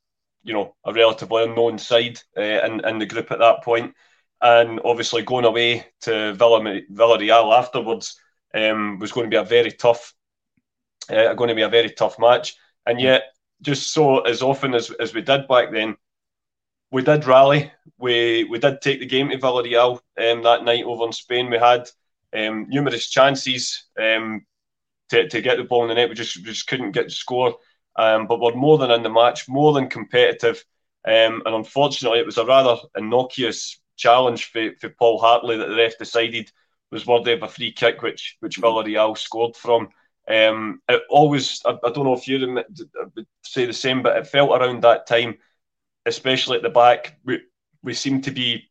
you 0.44 0.54
know 0.54 0.76
a 0.86 0.94
relatively 0.94 1.44
unknown 1.44 1.78
side 1.78 2.20
uh, 2.38 2.42
in 2.42 2.86
in 2.86 3.00
the 3.00 3.06
group 3.06 3.32
at 3.32 3.40
that 3.40 3.64
point, 3.64 3.94
and 4.42 4.80
obviously 4.84 5.22
going 5.22 5.46
away 5.46 5.86
to 6.02 6.34
Villa 6.34 6.62
Villarreal 6.92 7.58
afterwards 7.58 8.20
um, 8.54 9.00
was 9.00 9.12
going 9.12 9.30
to 9.30 9.34
be 9.34 9.42
a 9.42 9.44
very 9.44 9.72
tough, 9.72 10.14
uh, 11.10 11.34
going 11.34 11.50
to 11.50 11.56
be 11.56 11.62
a 11.62 11.70
very 11.70 11.90
tough 11.90 12.20
match. 12.20 12.56
And 12.86 13.00
yet, 13.00 13.24
just 13.62 13.94
so 13.94 14.20
as 14.20 14.42
often 14.42 14.76
as 14.76 14.92
as 14.92 15.14
we 15.14 15.22
did 15.22 15.48
back 15.48 15.72
then, 15.72 15.96
we 16.92 17.02
did 17.02 17.26
rally. 17.26 17.72
We 17.98 18.44
we 18.44 18.60
did 18.60 18.82
take 18.82 19.00
the 19.00 19.06
game 19.06 19.30
to 19.30 19.38
Villarreal 19.38 20.02
um, 20.18 20.44
that 20.44 20.66
night 20.66 20.84
over 20.84 21.06
in 21.06 21.14
Spain. 21.14 21.50
We 21.50 21.58
had 21.58 21.90
um, 22.36 22.68
numerous 22.70 23.10
chances 23.10 23.86
um, 24.00 24.46
to, 25.10 25.28
to 25.30 25.42
get 25.42 25.58
the 25.58 25.64
ball 25.64 25.84
in 25.84 25.90
the 25.90 25.96
net. 25.96 26.10
We 26.10 26.16
just 26.16 26.44
just 26.44 26.68
couldn't 26.68 26.92
get 26.92 27.06
the 27.06 27.12
score. 27.12 27.58
Um, 27.98 28.28
but 28.28 28.42
we're 28.42 28.56
more 28.56 28.78
than 28.78 28.92
in 28.92 29.04
the 29.04 29.10
match, 29.10 29.48
more 29.48 29.74
than 29.74 29.90
competitive. 29.90 30.64
Um, 31.08 31.44
and 31.46 31.56
unfortunately, 31.56 32.20
it 32.20 32.26
was 32.26 32.38
a 32.38 32.46
rather 32.46 32.78
innocuous 32.98 33.80
challenge 33.96 34.52
for, 34.52 34.72
for 34.82 34.90
Paul 34.90 35.20
Hartley 35.20 35.58
that 35.58 35.70
the 35.70 35.76
ref 35.76 35.98
decided 35.98 36.52
was 36.92 37.08
worthy 37.08 37.32
of 37.32 37.44
a 37.44 37.48
free 37.48 37.72
kick, 37.72 38.02
which 38.02 38.38
which 38.42 38.60
Villarreal 38.60 39.18
scored 39.18 39.56
from. 39.56 39.90
Um, 40.28 40.82
it 40.90 41.04
always, 41.10 41.62
I, 41.66 41.78
I, 41.84 41.92
don't 41.92 42.06
know 42.06 42.16
if 42.16 42.28
you 42.28 42.64
would 43.16 43.28
say 43.44 43.68
the 43.68 43.74
same, 43.74 44.02
but 44.02 44.18
it 44.18 44.26
felt 44.26 44.60
around 44.60 44.82
that 44.82 45.06
time 45.06 45.38
especially 46.06 46.58
at 46.58 46.64
the 46.64 46.70
back, 46.70 47.18
we, 47.26 47.42
we 47.84 47.94
seem 47.94 48.22
to 48.22 48.32
be 48.32 48.70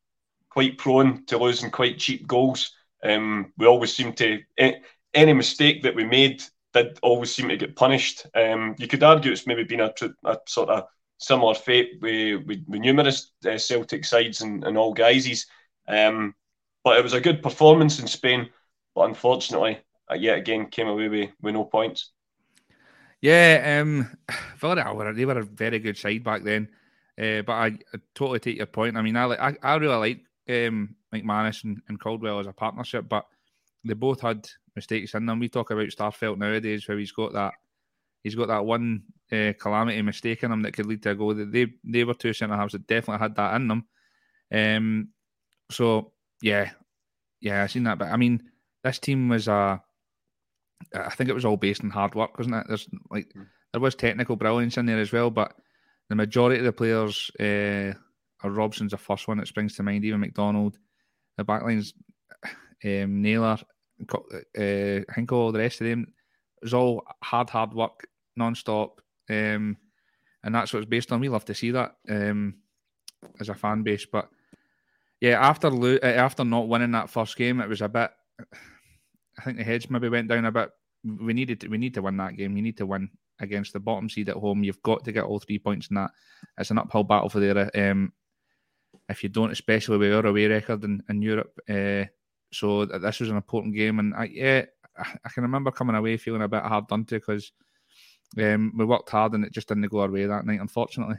quite 0.49 0.79
prone 0.79 1.25
to 1.27 1.39
losing 1.39 1.71
quite 1.71 1.99
cheap 1.99 2.27
goals. 2.27 2.73
Um, 3.05 3.53
we 3.59 3.67
always 3.67 3.95
seem 3.95 4.13
to 4.15 4.41
any 4.57 5.33
mistake 5.33 5.83
that 5.83 5.95
we 5.95 6.05
made 6.05 6.43
did 6.75 6.99
always 7.03 7.35
seem 7.35 7.49
to 7.49 7.57
get 7.57 7.77
punished. 7.77 8.27
Um, 8.35 8.75
you 8.79 8.89
could 8.89 9.03
argue 9.03 9.33
it's 9.33 9.47
maybe 9.47 9.65
been 9.65 9.81
a, 9.81 9.95
a 10.25 10.39
sort 10.47 10.69
of 10.69 10.85
similar 11.19 11.55
fate 11.55 11.93
with, 12.03 12.45
with, 12.47 12.65
with 12.67 12.81
numerous 12.81 13.31
uh, 13.49 13.57
Celtic 13.57 14.05
sides 14.05 14.43
and, 14.43 14.65
and 14.65 14.77
all 14.77 14.93
guises. 14.93 15.47
Um, 15.89 16.35
but 16.83 16.99
it 16.99 17.03
was 17.03 17.15
a 17.15 17.21
good 17.21 17.43
performance 17.43 18.01
in 18.01 18.07
Spain, 18.07 18.51
but 18.95 19.03
unfortunately, 19.03 19.79
uh, 20.11 20.17
yet 20.17 20.39
again 20.39 20.67
came 20.67 20.89
away 20.89 21.09
with, 21.09 21.31
with 21.41 21.55
no 21.55 21.65
points. 21.65 22.11
Yeah, 23.23 23.81
um, 23.81 24.19
Villarreal, 24.61 25.17
they 25.17 25.25
were 25.25 25.39
a 25.39 25.45
very 25.45 25.79
good 25.79 25.97
side 25.97 26.25
back 26.25 26.43
then. 26.43 26.69
Uh, 27.17 27.43
but 27.43 27.53
I, 27.53 27.67
I, 27.67 27.99
totally 28.13 28.41
take 28.41 28.57
your 28.57 28.67
point. 28.67 28.97
I 28.97 29.03
mean, 29.03 29.17
I 29.17 29.51
I, 29.51 29.57
I 29.63 29.77
really 29.77 29.95
like 29.95 30.21
um, 30.49 30.97
McManus 31.15 31.65
and, 31.65 31.81
and, 31.89 32.01
Caldwell 32.01 32.41
as 32.41 32.47
a 32.47 32.53
partnership, 32.53 33.09
but 33.09 33.27
they 33.85 33.95
both 33.95 34.21
had 34.21 34.49
mistakes 34.75 35.15
in 35.15 35.27
them. 35.27 35.39
We 35.39 35.49
talk 35.49 35.71
about 35.71 35.87
Starfelt 35.87 36.39
nowadays, 36.39 36.87
where 36.89 36.99
he's 36.99 37.13
got 37.13 37.33
that 37.33 37.55
he's 38.23 38.35
got 38.35 38.49
that 38.49 38.65
one 38.65 39.05
uh, 39.31 39.53
calamity 39.59 40.03
mistake 40.03 40.43
in 40.43 40.51
him 40.51 40.63
that 40.63 40.73
could 40.73 40.87
lead 40.87 41.03
to 41.05 41.11
a 41.11 41.15
goal. 41.15 41.35
They 41.35 41.69
they 41.85 42.05
were 42.05 42.15
two 42.15 42.33
centre 42.33 42.57
halves 42.57 42.73
that 42.73 42.87
definitely 42.87 43.23
had 43.23 43.37
that 43.37 43.55
in 43.57 43.69
them. 43.69 43.85
Um, 44.53 45.09
so 45.71 46.13
yeah, 46.43 46.71
yeah, 47.41 47.63
I 47.63 47.67
seen 47.69 47.85
that. 47.85 47.99
But 47.99 48.09
I 48.09 48.17
mean, 48.17 48.43
this 48.83 48.99
team 48.99 49.29
was 49.29 49.47
a. 49.47 49.81
I 50.95 51.11
think 51.11 51.31
it 51.31 51.35
was 51.35 51.45
all 51.45 51.57
based 51.57 51.83
on 51.83 51.91
hard 51.91 52.15
work, 52.15 52.37
wasn't 52.37 52.57
it? 52.57 52.65
There's 52.69 52.89
like 53.11 53.33
mm. 53.35 53.47
there 53.73 53.81
was 53.81 53.95
technical 53.95 54.37
brilliance 54.37 54.77
in 54.77 54.87
there 54.87 54.99
as 54.99 55.13
well, 55.13 55.31
but 55.31 55.55
the 56.09 56.15
majority 56.15 56.59
of 56.59 56.65
the 56.65 56.73
players, 56.73 57.31
uh, 57.41 57.95
Robson's 58.47 58.91
the 58.91 58.99
first 58.99 59.27
one 59.27 59.39
that 59.39 59.49
springs 59.49 59.77
to 59.77 59.83
mind. 59.83 60.05
Even 60.05 60.21
McDonald, 60.21 60.79
the 61.37 61.45
backlines, 61.45 61.93
um, 62.85 63.23
Naylor, 63.23 63.59
uh, 64.13 65.01
Hinkel, 65.17 65.53
the 65.53 65.59
rest 65.59 65.81
of 65.81 65.87
them, 65.87 66.07
it 66.61 66.65
was 66.65 66.75
all 66.75 67.05
hard, 67.23 67.51
hard 67.51 67.73
work, 67.75 68.07
non-stop, 68.37 69.01
um, 69.31 69.77
and 70.43 70.55
that's 70.55 70.73
what 70.73 70.81
it's 70.81 70.89
based 70.89 71.13
on. 71.13 71.21
We 71.21 71.29
love 71.29 71.45
to 71.47 71.55
see 71.55 71.71
that 71.71 71.97
um, 72.09 72.57
as 73.41 73.49
a 73.49 73.55
fan 73.55 73.83
base, 73.83 74.07
but 74.07 74.29
yeah, 75.21 75.41
after 75.41 75.71
lo- 75.71 75.99
uh, 76.03 76.07
after 76.07 76.45
not 76.45 76.69
winning 76.69 76.91
that 76.93 77.11
first 77.11 77.37
game, 77.37 77.61
it 77.61 77.69
was 77.69 77.81
a 77.81 77.89
bit. 77.89 78.11
I 79.39 79.43
think 79.43 79.57
the 79.57 79.65
heads 79.65 79.91
maybe 79.91 80.09
went 80.09 80.29
down 80.29 80.45
a 80.45 80.53
bit. 80.53 80.71
We 81.03 81.33
needed 81.33 81.61
to, 81.61 81.69
we 81.69 81.79
need 81.79 81.95
to 81.95 82.03
win 82.03 82.17
that 82.19 82.37
game. 82.37 82.57
You 82.57 82.63
need 82.63 82.77
to 82.79 82.87
win 82.87 83.11
against 83.41 83.73
the 83.73 83.81
bottom 83.81 84.09
seed 84.09 84.29
at 84.29 84.37
home. 84.37 84.63
You've 84.63 84.83
got 84.83 85.05
to 85.05 85.13
get 85.13 85.25
all 85.25 85.41
three 85.41 85.59
points 85.59 85.89
in 85.89 85.97
that. 85.97 86.11
It's 86.59 86.71
an 86.71 86.79
uphill 86.79 87.05
battle 87.05 87.29
for 87.29 87.41
there. 87.41 87.71
Um, 87.75 88.13
if 89.09 89.23
you 89.23 89.29
don't, 89.29 89.53
especially 89.53 89.99
with 89.99 90.13
our 90.13 90.27
away 90.27 90.47
record 90.47 90.85
in, 90.85 91.03
in 91.09 91.23
Europe. 91.23 91.59
Uh, 91.69 92.05
so 92.53 92.85
this 92.85 93.21
was 93.21 93.31
an 93.31 93.37
important 93.37 93.75
game, 93.75 93.99
and 93.99 94.15
I, 94.15 94.25
yeah, 94.25 94.65
I 94.97 95.29
can 95.29 95.43
remember 95.43 95.71
coming 95.71 95.97
away 95.97 96.17
feeling 96.17 96.43
a 96.43 96.49
bit 96.49 96.63
hard 96.63 96.89
done 96.89 97.05
to 97.07 97.17
because 97.17 97.53
um, 98.39 98.73
we 98.77 98.85
worked 98.85 99.11
hard 99.11 99.35
and 99.35 99.45
it 99.45 99.53
just 99.53 99.69
didn't 99.69 99.89
go 99.89 100.01
our 100.01 100.11
way 100.11 100.27
that 100.27 100.47
night, 100.47 100.61
unfortunately. 100.61 101.17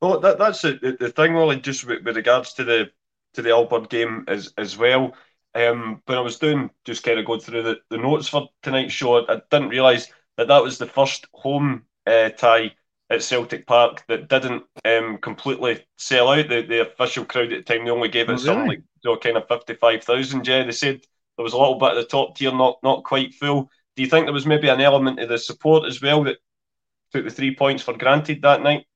Well, 0.00 0.20
that, 0.20 0.38
that's 0.38 0.62
the, 0.62 0.96
the 0.98 1.10
thing, 1.10 1.34
Really, 1.34 1.60
just 1.60 1.86
with, 1.86 2.04
with, 2.04 2.16
regards 2.16 2.54
to 2.54 2.64
the 2.64 2.90
to 3.34 3.42
the 3.42 3.50
Aalborg 3.50 3.88
game 3.88 4.24
as 4.28 4.52
as 4.56 4.76
well. 4.76 5.14
Um, 5.54 6.00
when 6.06 6.16
I 6.16 6.20
was 6.20 6.38
doing 6.38 6.70
just 6.84 7.02
kind 7.02 7.18
of 7.18 7.26
going 7.26 7.40
through 7.40 7.64
the, 7.64 7.78
the 7.90 7.98
notes 7.98 8.28
for 8.28 8.48
tonight's 8.62 8.94
show, 8.94 9.26
I 9.26 9.42
didn't 9.50 9.68
realise 9.70 10.10
that 10.36 10.48
that 10.48 10.62
was 10.62 10.78
the 10.78 10.86
first 10.86 11.26
home 11.34 11.84
uh, 12.06 12.30
tie 12.30 12.72
at 13.10 13.22
Celtic 13.22 13.66
Park 13.66 14.04
that 14.08 14.28
didn't 14.28 14.62
um, 14.84 15.18
completely 15.18 15.84
sell 15.98 16.28
out. 16.28 16.48
The, 16.48 16.62
the 16.62 16.82
official 16.82 17.24
crowd 17.24 17.52
at 17.52 17.66
the 17.66 17.74
time 17.74 17.84
they 17.84 17.90
only 17.90 18.08
gave 18.08 18.28
it 18.28 18.32
oh, 18.32 18.34
really? 18.34 18.44
something 18.44 18.68
like 18.68 18.82
you 19.02 19.10
know, 19.10 19.16
kind 19.16 19.36
of 19.36 19.48
fifty 19.48 19.74
five 19.74 20.04
thousand. 20.04 20.46
Yeah, 20.46 20.64
they 20.64 20.72
said 20.72 21.00
there 21.36 21.44
was 21.44 21.52
a 21.52 21.58
little 21.58 21.78
bit 21.78 21.90
of 21.90 21.96
the 21.96 22.04
top 22.04 22.36
tier 22.36 22.52
not 22.52 22.78
not 22.82 23.04
quite 23.04 23.34
full. 23.34 23.68
Do 23.96 24.02
you 24.02 24.08
think 24.08 24.26
there 24.26 24.32
was 24.32 24.46
maybe 24.46 24.68
an 24.68 24.80
element 24.80 25.18
of 25.18 25.28
the 25.28 25.38
support 25.38 25.86
as 25.86 26.00
well 26.00 26.24
that 26.24 26.38
took 27.12 27.24
the 27.24 27.30
three 27.30 27.54
points 27.54 27.82
for 27.82 27.96
granted 27.96 28.42
that 28.42 28.62
night? 28.62 28.86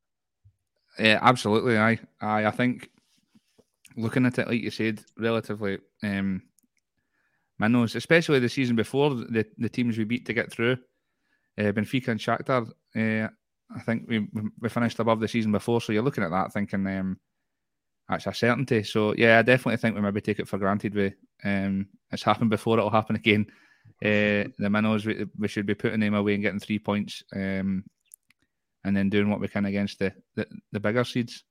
Yeah, 0.99 1.19
absolutely. 1.21 1.77
I, 1.77 1.99
I, 2.21 2.47
I 2.47 2.51
think 2.53 2.89
looking 3.97 4.27
at 4.27 4.39
it, 4.39 4.47
like 4.47 4.61
you 4.61 4.71
said, 4.71 5.03
relatively 5.19 5.79
um, 6.05 6.43
minnows, 7.59 7.97
especially 7.97 8.39
the 8.39 8.49
season 8.49 8.77
before 8.77 9.11
the, 9.11 9.45
the 9.59 9.69
teams 9.69 9.99
we 9.99 10.05
beat 10.05 10.27
to 10.27 10.33
get 10.33 10.53
through, 10.53 10.77
uh, 11.59 11.73
Benfica 11.73 12.09
and 12.09 12.21
Shakhtar. 12.21 12.71
Uh, 12.95 13.29
I 13.75 13.81
think 13.81 14.05
we 14.09 14.29
we 14.61 14.69
finished 14.69 14.99
above 14.99 15.21
the 15.21 15.29
season 15.29 15.53
before, 15.53 15.81
so 15.81 15.93
you're 15.93 16.03
looking 16.03 16.25
at 16.25 16.31
that 16.31 16.53
thinking 16.53 16.87
um, 16.87 17.19
that's 18.09 18.27
a 18.27 18.33
certainty. 18.33 18.83
So 18.83 19.15
yeah, 19.17 19.39
I 19.39 19.43
definitely 19.43 19.79
think 19.79 19.95
we 19.95 20.03
maybe 20.03 20.21
take 20.21 20.39
it 20.39 20.49
for 20.49 20.59
granted. 20.59 20.95
We 20.95 21.13
um, 21.45 21.89
it's 22.11 22.23
happened 22.23 22.51
before; 22.51 22.79
it'll 22.79 22.91
happen 22.91 23.17
again. 23.17 23.47
Uh, 24.03 24.49
the 24.59 24.71
minnows, 24.71 25.07
we, 25.07 25.27
we 25.39 25.49
should 25.49 25.67
be 25.67 25.75
putting 25.75 26.01
them 26.01 26.15
away 26.15 26.35
and 26.35 26.43
getting 26.43 26.61
three 26.61 26.79
points. 26.79 27.23
Um, 27.35 27.85
and 28.85 28.95
then 28.97 29.09
doing 29.09 29.31
what 29.31 29.41
we 29.41 29.49
can 29.49 29.65
against 29.65 29.99
the, 29.99 30.13
the, 30.37 30.47
the 30.73 30.81
bigger 30.81 31.05
seeds. 31.05 31.43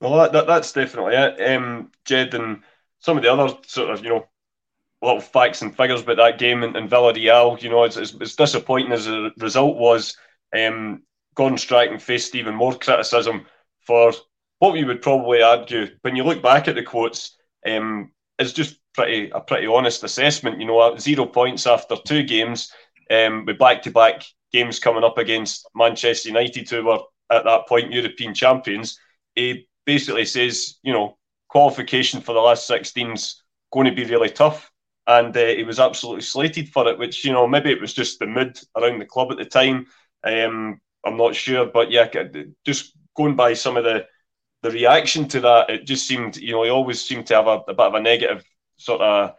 Well, 0.00 0.16
that, 0.16 0.32
that, 0.32 0.46
that's 0.46 0.72
definitely 0.72 1.14
it. 1.14 1.56
Um, 1.56 1.90
Ged 2.04 2.34
and 2.34 2.62
some 3.00 3.16
of 3.16 3.22
the 3.22 3.32
other 3.32 3.56
sort 3.66 3.90
of, 3.90 4.04
you 4.04 4.10
know, 4.10 4.26
little 5.02 5.20
facts 5.20 5.62
and 5.62 5.76
figures 5.76 6.02
about 6.02 6.18
that 6.18 6.38
game 6.38 6.62
in, 6.62 6.76
in 6.76 6.88
Villarreal, 6.88 7.60
you 7.60 7.68
know, 7.68 7.82
as, 7.82 7.96
as 7.96 8.36
disappointing 8.36 8.92
as 8.92 9.06
the 9.06 9.32
result 9.38 9.76
was, 9.76 10.16
um, 10.56 11.02
Gordon 11.34 11.58
Strachan 11.58 11.98
faced 11.98 12.34
even 12.34 12.54
more 12.54 12.74
criticism 12.74 13.46
for 13.86 14.12
what 14.58 14.72
we 14.72 14.84
would 14.84 15.02
probably 15.02 15.42
argue, 15.42 15.88
when 16.02 16.14
you 16.14 16.24
look 16.24 16.42
back 16.42 16.68
at 16.68 16.74
the 16.74 16.82
quotes, 16.82 17.36
um, 17.66 18.12
is 18.38 18.52
just 18.52 18.78
pretty 18.94 19.30
a 19.30 19.40
pretty 19.40 19.66
honest 19.66 20.04
assessment. 20.04 20.60
You 20.60 20.66
know, 20.66 20.96
zero 20.98 21.26
points 21.26 21.66
after 21.66 21.96
two 22.06 22.22
games, 22.22 22.70
um, 23.10 23.44
with 23.44 23.58
back 23.58 23.82
to 23.82 23.90
back 23.90 24.24
games 24.52 24.78
coming 24.78 25.04
up 25.04 25.18
against 25.18 25.68
Manchester 25.74 26.28
United, 26.28 26.68
who 26.68 26.84
were 26.84 27.00
at 27.30 27.44
that 27.44 27.66
point 27.66 27.92
European 27.92 28.34
champions, 28.34 28.98
he 29.34 29.66
basically 29.86 30.24
says, 30.24 30.78
you 30.82 30.92
know, 30.92 31.16
qualification 31.48 32.20
for 32.20 32.32
the 32.32 32.40
last 32.40 32.66
16 32.66 33.12
is 33.12 33.42
going 33.72 33.86
to 33.86 33.94
be 33.94 34.04
really 34.04 34.30
tough. 34.30 34.70
And 35.06 35.36
uh, 35.36 35.46
he 35.46 35.64
was 35.64 35.80
absolutely 35.80 36.22
slated 36.22 36.68
for 36.68 36.86
it, 36.88 36.98
which, 36.98 37.24
you 37.24 37.32
know, 37.32 37.48
maybe 37.48 37.72
it 37.72 37.80
was 37.80 37.92
just 37.92 38.18
the 38.18 38.26
mood 38.26 38.58
around 38.76 39.00
the 39.00 39.06
club 39.06 39.32
at 39.32 39.38
the 39.38 39.44
time. 39.44 39.86
Um, 40.24 40.80
I'm 41.04 41.16
not 41.16 41.34
sure. 41.34 41.66
But 41.66 41.90
yeah, 41.90 42.08
just 42.64 42.96
going 43.16 43.36
by 43.36 43.54
some 43.54 43.76
of 43.76 43.84
the, 43.84 44.06
the 44.62 44.70
reaction 44.70 45.28
to 45.28 45.40
that, 45.40 45.70
it 45.70 45.86
just 45.86 46.06
seemed, 46.06 46.36
you 46.36 46.52
know, 46.52 46.64
he 46.64 46.70
always 46.70 47.06
seemed 47.06 47.26
to 47.26 47.34
have 47.34 47.46
a, 47.46 47.58
a 47.68 47.74
bit 47.74 47.80
of 47.80 47.94
a 47.94 48.00
negative 48.00 48.44
sort 48.76 49.00
of 49.00 49.34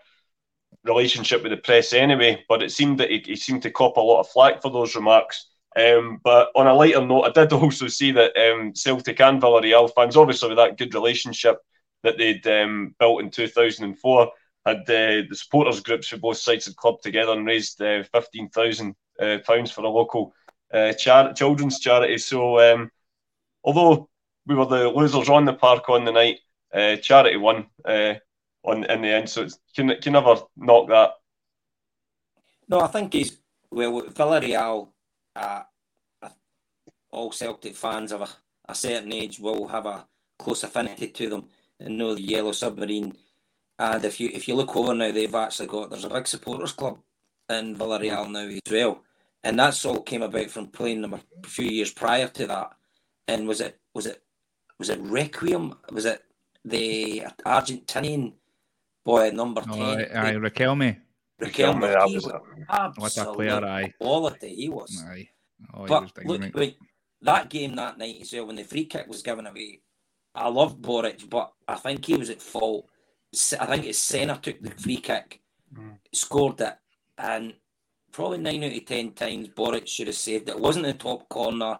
relationship 0.83 1.43
with 1.43 1.51
the 1.51 1.57
press 1.57 1.93
anyway, 1.93 2.43
but 2.49 2.61
it 2.61 2.71
seemed 2.71 2.99
that 2.99 3.09
he, 3.09 3.19
he 3.25 3.35
seemed 3.35 3.61
to 3.63 3.71
cop 3.71 3.97
a 3.97 4.01
lot 4.01 4.19
of 4.19 4.29
flack 4.29 4.61
for 4.61 4.71
those 4.71 4.95
remarks. 4.95 5.49
Um, 5.75 6.19
but 6.23 6.49
on 6.55 6.67
a 6.67 6.73
lighter 6.73 7.05
note, 7.05 7.23
I 7.23 7.31
did 7.31 7.53
also 7.53 7.87
see 7.87 8.11
that 8.11 8.35
um, 8.37 8.73
Celtic 8.75 9.19
and 9.21 9.41
Villarreal 9.41 9.91
fans, 9.93 10.17
obviously 10.17 10.49
with 10.49 10.57
that 10.57 10.77
good 10.77 10.93
relationship 10.93 11.57
that 12.03 12.17
they'd 12.17 12.45
um, 12.47 12.95
built 12.99 13.21
in 13.21 13.31
2004, 13.31 14.31
had 14.65 14.77
uh, 14.77 15.23
the 15.29 15.35
supporters 15.35 15.79
groups 15.79 16.07
for 16.07 16.17
both 16.17 16.37
sides 16.37 16.65
had 16.65 16.75
clubbed 16.75 17.03
together 17.03 17.33
and 17.33 17.45
raised 17.45 17.81
uh, 17.81 18.03
fifteen 18.13 18.49
thousand 18.49 18.95
uh, 19.19 19.37
pounds 19.45 19.71
for 19.71 19.81
a 19.81 19.89
local 19.89 20.33
uh, 20.73 20.93
char- 20.93 21.33
children's 21.33 21.79
charity. 21.79 22.17
So, 22.17 22.59
um, 22.59 22.91
although 23.63 24.09
we 24.45 24.55
were 24.55 24.65
the 24.65 24.89
losers 24.89 25.29
on 25.29 25.45
the 25.45 25.53
park 25.53 25.89
on 25.89 26.05
the 26.05 26.11
night, 26.11 26.39
uh, 26.73 26.95
charity 26.97 27.37
won 27.37 27.67
uh, 27.85 28.15
on 28.63 28.83
in 28.85 29.01
the 29.01 29.09
end. 29.09 29.29
So 29.29 29.43
it's, 29.43 29.59
can 29.75 29.95
can 30.01 30.13
never 30.13 30.37
knock 30.57 30.89
that. 30.89 31.11
No, 32.67 32.79
I 32.79 32.87
think 32.87 33.13
he's 33.13 33.37
well. 33.71 34.01
Villarreal, 34.01 34.89
uh, 35.35 35.63
all 37.11 37.31
Celtic 37.31 37.75
fans 37.75 38.11
of 38.11 38.21
a, 38.21 38.29
a, 38.67 38.75
certain 38.75 39.13
age 39.13 39.39
will 39.39 39.67
have 39.67 39.85
a 39.85 40.07
close 40.39 40.63
affinity 40.63 41.07
to 41.07 41.29
them 41.29 41.45
and 41.79 41.97
know 41.97 42.15
the 42.15 42.21
Yellow 42.21 42.51
Submarine. 42.51 43.13
And 43.77 44.05
if 44.05 44.19
you 44.19 44.29
if 44.33 44.47
you 44.47 44.55
look 44.55 44.75
over 44.75 44.93
now, 44.93 45.11
they've 45.11 45.35
actually 45.35 45.67
got 45.67 45.89
there's 45.89 46.05
a 46.05 46.09
big 46.09 46.27
supporters 46.27 46.71
club 46.71 46.99
in 47.49 47.75
Villarreal 47.75 48.31
now 48.31 48.47
as 48.47 48.71
well, 48.71 49.03
and 49.43 49.59
that's 49.59 49.85
all 49.85 50.01
came 50.01 50.21
about 50.21 50.49
from 50.49 50.67
playing 50.67 51.01
them 51.01 51.13
a 51.13 51.47
few 51.47 51.67
years 51.67 51.91
prior 51.91 52.27
to 52.27 52.47
that. 52.47 52.71
And 53.27 53.47
was 53.47 53.61
it 53.61 53.79
was 53.93 54.05
it 54.05 54.21
was 54.79 54.89
it 54.89 54.99
Requiem? 55.01 55.75
Was 55.91 56.05
it 56.05 56.23
the 56.65 57.23
Argentinian 57.45 58.33
boy 59.03 59.31
number 59.31 59.63
oh, 59.69 59.75
10. 59.75 59.83
Aye, 59.83 60.29
aye 60.29 60.33
Riquelme. 60.33 60.97
Riquelme, 61.41 61.81
was 62.97 63.17
what 63.17 63.17
a 63.17 63.33
player, 63.33 63.65
aye. 63.65 63.93
quality 63.99 64.55
he 64.55 64.69
was. 64.69 65.03
Aye. 65.07 65.27
Oh, 65.73 65.85
but 65.85 66.25
look, 66.25 66.53
when, 66.53 66.73
that 67.21 67.49
game 67.49 67.75
that 67.75 67.97
night 67.97 68.17
as 68.21 68.33
well, 68.33 68.47
when 68.47 68.55
the 68.55 68.63
free 68.63 68.85
kick 68.85 69.07
was 69.07 69.21
given 69.21 69.47
away, 69.47 69.81
I 70.35 70.47
loved 70.47 70.81
Boruc, 70.81 71.29
but 71.29 71.53
I 71.67 71.75
think 71.75 72.05
he 72.05 72.15
was 72.15 72.29
at 72.29 72.41
fault. 72.41 72.87
I 73.59 73.65
think 73.65 73.85
his 73.85 73.97
centre 73.97 74.39
took 74.41 74.61
the 74.61 74.71
free 74.71 74.97
kick, 74.97 75.41
mm. 75.73 75.97
scored 76.13 76.61
it, 76.61 76.75
and 77.17 77.53
probably 78.13 78.37
nine 78.37 78.63
out 78.63 78.77
of 78.77 78.85
ten 78.85 79.11
times 79.11 79.49
Boruc 79.49 79.87
should 79.87 80.07
have 80.07 80.15
saved 80.15 80.47
it. 80.47 80.55
It 80.55 80.59
wasn't 80.59 80.85
the 80.85 80.93
top 80.93 81.27
corner. 81.27 81.79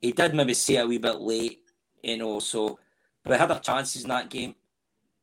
He 0.00 0.12
did 0.12 0.34
maybe 0.34 0.52
see 0.52 0.76
a 0.76 0.86
wee 0.86 0.98
bit 0.98 1.20
late, 1.20 1.60
you 2.02 2.18
know. 2.18 2.40
So, 2.40 2.78
we 3.24 3.36
had 3.36 3.50
our 3.50 3.60
chances 3.60 4.02
in 4.02 4.08
that 4.08 4.28
game. 4.28 4.56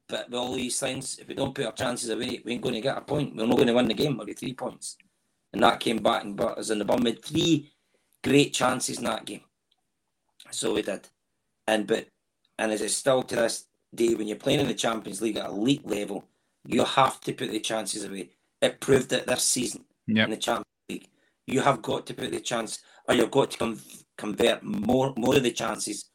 But 0.07 0.29
with 0.29 0.39
all 0.39 0.53
these 0.53 0.79
things, 0.79 1.19
if 1.19 1.27
we 1.27 1.35
don't 1.35 1.53
put 1.53 1.65
our 1.65 1.73
chances 1.73 2.09
away, 2.09 2.41
we 2.43 2.53
ain't 2.53 2.63
going 2.63 2.73
to 2.73 2.81
get 2.81 2.97
a 2.97 3.01
point. 3.01 3.35
We're 3.35 3.45
not 3.45 3.57
going 3.57 3.67
to 3.67 3.73
win 3.73 3.87
the 3.87 3.93
game. 3.93 4.17
Maybe 4.17 4.33
three 4.33 4.53
points. 4.53 4.97
And 5.53 5.61
that 5.61 5.79
came 5.79 5.97
back 5.97 6.23
and 6.23 6.35
brought 6.35 6.57
us 6.57 6.71
in 6.71 6.79
the 6.79 6.85
bum. 6.85 7.03
We 7.03 7.11
had 7.11 7.23
three 7.23 7.71
great 8.23 8.53
chances 8.53 8.97
in 8.97 9.03
that 9.03 9.25
game. 9.25 9.41
So 10.49 10.73
we 10.73 10.81
did. 10.81 11.07
And 11.67 11.85
but 11.85 12.07
and 12.57 12.71
as 12.71 12.81
it's 12.81 12.95
still 12.95 13.21
to 13.23 13.35
this 13.35 13.65
day, 13.93 14.15
when 14.15 14.27
you're 14.27 14.37
playing 14.37 14.61
in 14.61 14.67
the 14.67 14.73
Champions 14.73 15.21
League 15.21 15.37
at 15.37 15.49
elite 15.49 15.85
level, 15.85 16.25
you 16.65 16.83
have 16.83 17.21
to 17.21 17.33
put 17.33 17.51
the 17.51 17.59
chances 17.59 18.03
away. 18.03 18.29
It 18.61 18.79
proved 18.79 19.13
it 19.13 19.27
this 19.27 19.43
season 19.43 19.85
yep. 20.15 20.25
in 20.25 20.31
the 20.31 20.37
Champions 20.37 20.65
League. 20.89 21.07
You 21.47 21.61
have 21.61 21.81
got 21.81 22.05
to 22.07 22.13
put 22.13 22.31
the 22.31 22.39
chance, 22.39 22.79
or 23.07 23.15
you've 23.15 23.31
got 23.31 23.51
to 23.51 23.57
com- 23.57 23.81
convert 24.17 24.63
more 24.63 25.13
more 25.17 25.35
of 25.35 25.43
the 25.43 25.51
chances 25.51 26.09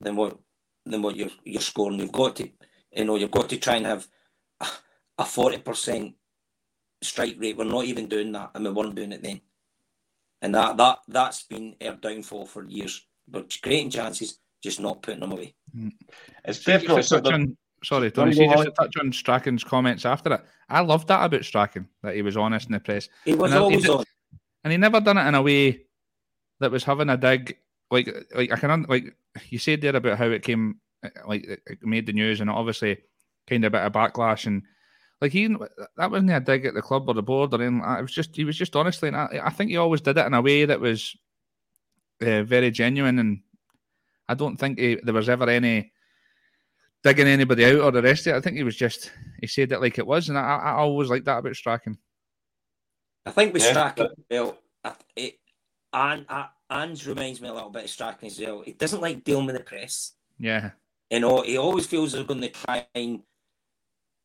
than 0.00 0.16
what 0.16 0.38
than 0.86 1.02
what 1.02 1.16
you're 1.16 1.30
you're 1.44 1.60
scoring. 1.60 2.00
You've 2.00 2.12
got 2.12 2.36
to 2.36 2.48
you 2.92 3.04
know, 3.04 3.16
you've 3.16 3.30
got 3.30 3.48
to 3.50 3.56
try 3.56 3.76
and 3.76 3.86
have 3.86 4.06
a, 4.60 4.66
a 5.18 5.24
forty 5.24 5.58
percent 5.58 6.14
strike 7.02 7.36
rate. 7.38 7.56
We're 7.56 7.64
not 7.64 7.84
even 7.84 8.08
doing 8.08 8.32
that, 8.32 8.50
and 8.54 8.64
we 8.64 8.72
weren't 8.72 8.94
doing 8.94 9.12
it 9.12 9.22
then. 9.22 9.40
And 10.42 10.54
that 10.54 10.76
that 10.76 10.98
that's 11.08 11.42
been 11.44 11.76
our 11.84 11.94
downfall 11.94 12.46
for 12.46 12.64
years. 12.64 13.06
But 13.28 13.56
creating 13.62 13.90
chances, 13.90 14.38
just 14.62 14.80
not 14.80 15.02
putting 15.02 15.20
them 15.20 15.32
away. 15.32 15.54
It's 16.44 16.64
definitely 16.64 17.32
on, 17.32 17.56
sorry, 17.82 18.10
Tony. 18.10 18.32
See, 18.32 18.46
just 18.46 18.64
to 18.64 18.70
touch 18.70 18.96
on 18.98 19.12
Strachan's 19.12 19.64
comments 19.64 20.04
after 20.04 20.34
it. 20.34 20.40
I 20.68 20.80
loved 20.80 21.08
that 21.08 21.24
about 21.24 21.44
Strachan 21.44 21.88
that 22.02 22.14
he 22.14 22.22
was 22.22 22.36
honest 22.36 22.66
in 22.66 22.72
the 22.72 22.80
press. 22.80 23.08
He 23.24 23.34
was 23.34 23.52
and 23.52 23.60
always 23.60 23.84
he 23.84 23.90
on, 23.90 24.04
and 24.64 24.72
he 24.72 24.76
never 24.76 25.00
done 25.00 25.18
it 25.18 25.26
in 25.26 25.34
a 25.34 25.42
way 25.42 25.84
that 26.60 26.70
was 26.70 26.84
having 26.84 27.08
a 27.08 27.16
dig. 27.16 27.56
Like, 27.90 28.08
like 28.34 28.52
I 28.52 28.56
can 28.56 28.86
like 28.88 29.16
you 29.48 29.58
said 29.58 29.80
there 29.80 29.96
about 29.96 30.18
how 30.18 30.26
it 30.26 30.42
came, 30.42 30.80
like 31.26 31.44
it 31.44 31.82
made 31.82 32.06
the 32.06 32.12
news, 32.12 32.40
and 32.40 32.50
obviously 32.50 32.98
kind 33.48 33.64
of 33.64 33.74
a 33.74 33.78
bit 33.78 33.86
of 33.86 33.92
backlash 33.92 34.46
and 34.46 34.62
like 35.20 35.32
he 35.32 35.46
that 35.96 36.10
wasn't 36.10 36.30
a 36.30 36.40
dig 36.40 36.64
at 36.64 36.74
the 36.74 36.82
club 36.82 37.08
or 37.08 37.14
the 37.14 37.22
board 37.22 37.52
or 37.52 37.60
anything. 37.60 37.82
It 37.84 38.02
was 38.02 38.12
just 38.12 38.34
he 38.34 38.44
was 38.44 38.56
just 38.56 38.76
honestly, 38.76 39.08
and 39.08 39.16
I, 39.16 39.40
I 39.44 39.50
think 39.50 39.70
he 39.70 39.76
always 39.76 40.00
did 40.00 40.16
it 40.16 40.26
in 40.26 40.34
a 40.34 40.40
way 40.40 40.64
that 40.64 40.80
was 40.80 41.16
uh, 42.22 42.42
very 42.42 42.70
genuine, 42.70 43.18
and 43.18 43.40
I 44.28 44.34
don't 44.34 44.56
think 44.56 44.78
he, 44.78 44.98
there 45.02 45.14
was 45.14 45.28
ever 45.28 45.48
any 45.48 45.92
digging 47.02 47.26
anybody 47.26 47.64
out 47.64 47.80
or 47.80 47.90
the 47.90 48.02
rest 48.02 48.26
of 48.26 48.34
it. 48.34 48.36
I 48.36 48.40
think 48.40 48.56
he 48.56 48.62
was 48.62 48.76
just 48.76 49.10
he 49.40 49.46
said 49.46 49.72
it 49.72 49.80
like 49.80 49.98
it 49.98 50.06
was, 50.06 50.28
and 50.28 50.38
I, 50.38 50.56
I 50.56 50.72
always 50.72 51.10
like 51.10 51.24
that 51.24 51.38
about 51.38 51.56
Strachan. 51.56 51.98
I 53.26 53.30
think 53.30 53.52
with 53.52 53.62
yeah. 53.62 53.70
Strachan, 53.70 54.08
well, 54.30 54.58
it, 55.16 55.38
and 55.92 56.26
Ange 56.70 57.06
reminds 57.06 57.40
me 57.40 57.48
a 57.48 57.54
little 57.54 57.70
bit 57.70 57.84
of 57.84 57.90
Strachan 57.90 58.26
as 58.26 58.40
well. 58.40 58.62
He 58.62 58.72
doesn't 58.72 59.02
like 59.02 59.24
dealing 59.24 59.46
with 59.46 59.56
the 59.56 59.62
press. 59.62 60.12
Yeah, 60.38 60.70
you 61.10 61.20
know, 61.20 61.42
he 61.42 61.58
always 61.58 61.86
feels 61.86 62.12
they're 62.12 62.24
going 62.24 62.40
to 62.42 62.48
try 62.48 62.86
and 62.94 63.20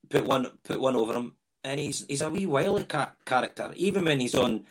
put 0.09 0.25
one 0.25 0.47
put 0.63 0.79
one 0.79 0.95
over 0.95 1.13
him, 1.13 1.33
and 1.63 1.79
he's 1.79 2.05
he's 2.07 2.21
a 2.21 2.29
wee 2.29 2.45
wily 2.45 2.83
ca- 2.83 3.13
character. 3.25 3.71
Even 3.75 4.05
when 4.05 4.19
he's 4.19 4.35
on 4.35 4.65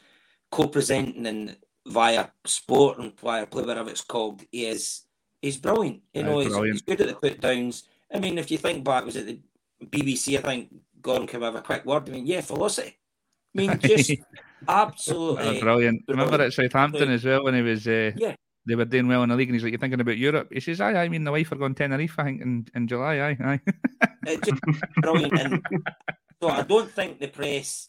co-presenting 0.51 1.27
and 1.27 1.57
via 1.87 2.29
sport 2.47 2.99
and 2.99 3.17
Viaplay 3.17 3.67
whatever 3.67 3.91
it's 3.91 4.01
called, 4.01 4.43
he 4.53 4.67
is 4.67 5.03
he's 5.43 5.57
brilliant. 5.57 6.03
You 6.15 6.23
know, 6.23 6.39
he's, 6.39 6.57
he's, 6.57 6.83
good 6.83 7.01
at 7.01 7.09
the 7.09 7.15
put 7.15 7.41
downs. 7.41 7.85
I 8.13 8.19
mean, 8.19 8.39
if 8.39 8.51
you 8.51 8.59
think 8.59 8.85
back, 8.85 9.05
was 9.05 9.17
it 9.17 9.27
the 9.27 9.41
BBC? 9.87 10.39
I 10.39 10.43
think 10.43 10.75
Gordon 11.01 11.27
can 11.27 11.43
have 11.43 11.55
a 11.55 11.63
quick 11.63 11.85
word. 11.85 12.09
I 12.09 12.13
mean, 12.13 12.27
yeah, 12.27 12.41
velocity. 12.41 12.99
I 13.55 13.59
mean, 13.59 13.79
just 13.83 14.13
absolutely 14.69 15.61
brilliant. 15.61 15.63
brilliant. 15.63 16.05
Remember 16.09 16.43
at 16.43 16.53
Southampton 16.53 17.11
as 17.11 17.25
well 17.25 17.45
when 17.45 17.55
he 17.55 17.63
was 17.63 17.87
uh, 17.87 18.13
yeah 18.17 18.35
they 18.67 18.75
were 18.75 18.85
doing 18.85 19.09
well 19.09 19.23
in 19.23 19.29
the 19.29 19.37
league, 19.37 19.49
and 19.49 19.57
he's 19.57 19.63
like, 19.63 19.73
"You're 19.73 19.79
thinking 19.79 20.01
about 20.01 20.17
Europe?" 20.17 20.49
He 20.51 20.61
says, 20.61 20.81
"Aye, 20.81 20.95
I 20.95 21.09
mean 21.09 21.25
the 21.25 21.33
wife 21.33 21.53
are 21.53 21.57
going 21.57 21.75
to 21.75 21.83
Tenerife, 21.83 22.19
I 22.19 22.25
think, 22.25 22.41
in, 22.41 22.67
in 22.75 22.89
July." 22.89 23.21
Aye, 23.21 23.37
aye. 23.45 23.61
it's 24.27 24.49
just 24.49 24.61
brilliant, 24.97 25.39
and 25.39 25.63
so 26.43 26.49
I 26.49 26.63
don't 26.63 26.91
think 26.91 27.21
the 27.21 27.29
press 27.29 27.89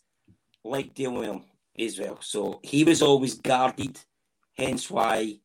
like 0.64 0.94
dealing 0.94 1.20
with 1.20 1.30
him 1.30 1.44
as 1.80 2.00
well. 2.00 2.18
So 2.22 2.60
he 2.64 2.84
was 2.84 3.02
always 3.02 3.36
guarded, 3.36 4.00
hence 4.58 4.90
why 4.90 5.40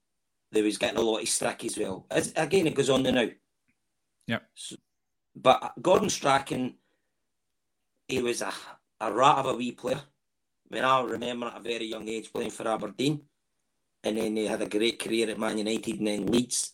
they 0.52 0.62
was 0.62 0.78
getting 0.78 0.98
a 0.98 1.02
lot 1.02 1.22
of 1.22 1.28
stick 1.28 1.64
as 1.64 1.78
well. 1.78 2.06
As, 2.10 2.32
again, 2.36 2.66
it 2.66 2.74
goes 2.74 2.90
on 2.90 3.02
the 3.02 3.12
now. 3.12 3.28
Yeah. 4.30 4.42
So, 4.54 4.76
but 5.34 5.72
Gordon 5.80 6.10
Strachan, 6.10 6.74
he 8.06 8.22
was 8.22 8.42
a, 8.42 8.52
a 9.00 9.12
rat 9.12 9.38
of 9.38 9.46
a 9.46 9.54
wee 9.54 9.72
player. 9.72 10.00
I 10.70 10.74
mean, 10.74 10.84
I 10.84 11.02
remember 11.02 11.46
at 11.46 11.58
a 11.58 11.60
very 11.60 11.86
young 11.86 12.08
age 12.08 12.32
playing 12.32 12.50
for 12.50 12.68
Aberdeen 12.68 13.22
and 14.02 14.16
then 14.16 14.36
he 14.36 14.46
had 14.46 14.62
a 14.62 14.68
great 14.68 14.98
career 14.98 15.30
at 15.30 15.38
Man 15.38 15.58
United 15.58 15.98
and 15.98 16.06
then 16.06 16.26
Leeds. 16.26 16.72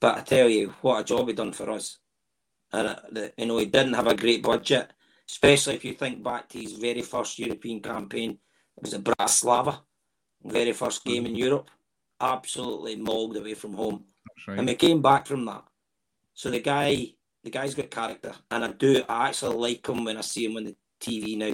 But 0.00 0.18
I 0.18 0.20
tell 0.22 0.48
you, 0.48 0.74
what 0.80 1.00
a 1.00 1.04
job 1.04 1.28
he 1.28 1.34
done 1.34 1.52
for 1.52 1.70
us. 1.70 1.98
And 2.72 2.88
uh, 2.88 3.28
you 3.36 3.46
know, 3.46 3.58
he 3.58 3.66
didn't 3.66 3.94
have 3.94 4.06
a 4.06 4.14
great 4.14 4.42
budget, 4.42 4.92
especially 5.28 5.74
if 5.74 5.84
you 5.84 5.94
think 5.94 6.22
back 6.22 6.48
to 6.50 6.58
his 6.60 6.72
very 6.74 7.02
first 7.02 7.38
European 7.38 7.80
campaign. 7.80 8.38
It 8.76 8.82
was 8.82 8.94
at 8.94 9.04
Bratislava, 9.04 9.80
very 10.44 10.72
first 10.72 11.04
game 11.04 11.26
in 11.26 11.34
Europe. 11.34 11.70
Absolutely 12.20 12.96
mauled 12.96 13.36
away 13.36 13.54
from 13.54 13.74
home, 13.74 14.04
right. 14.46 14.58
and 14.58 14.68
we 14.68 14.74
came 14.74 15.02
back 15.02 15.26
from 15.26 15.44
that. 15.46 15.64
So 16.40 16.48
the 16.48 16.60
guy, 16.60 17.08
the 17.44 17.50
guy's 17.50 17.74
got 17.74 17.90
character, 17.90 18.32
and 18.50 18.64
I 18.64 18.72
do, 18.72 19.04
I 19.06 19.28
actually 19.28 19.56
like 19.56 19.86
him 19.86 20.04
when 20.04 20.16
I 20.16 20.22
see 20.22 20.46
him 20.46 20.56
on 20.56 20.64
the 20.64 20.76
TV 20.98 21.36
now 21.36 21.52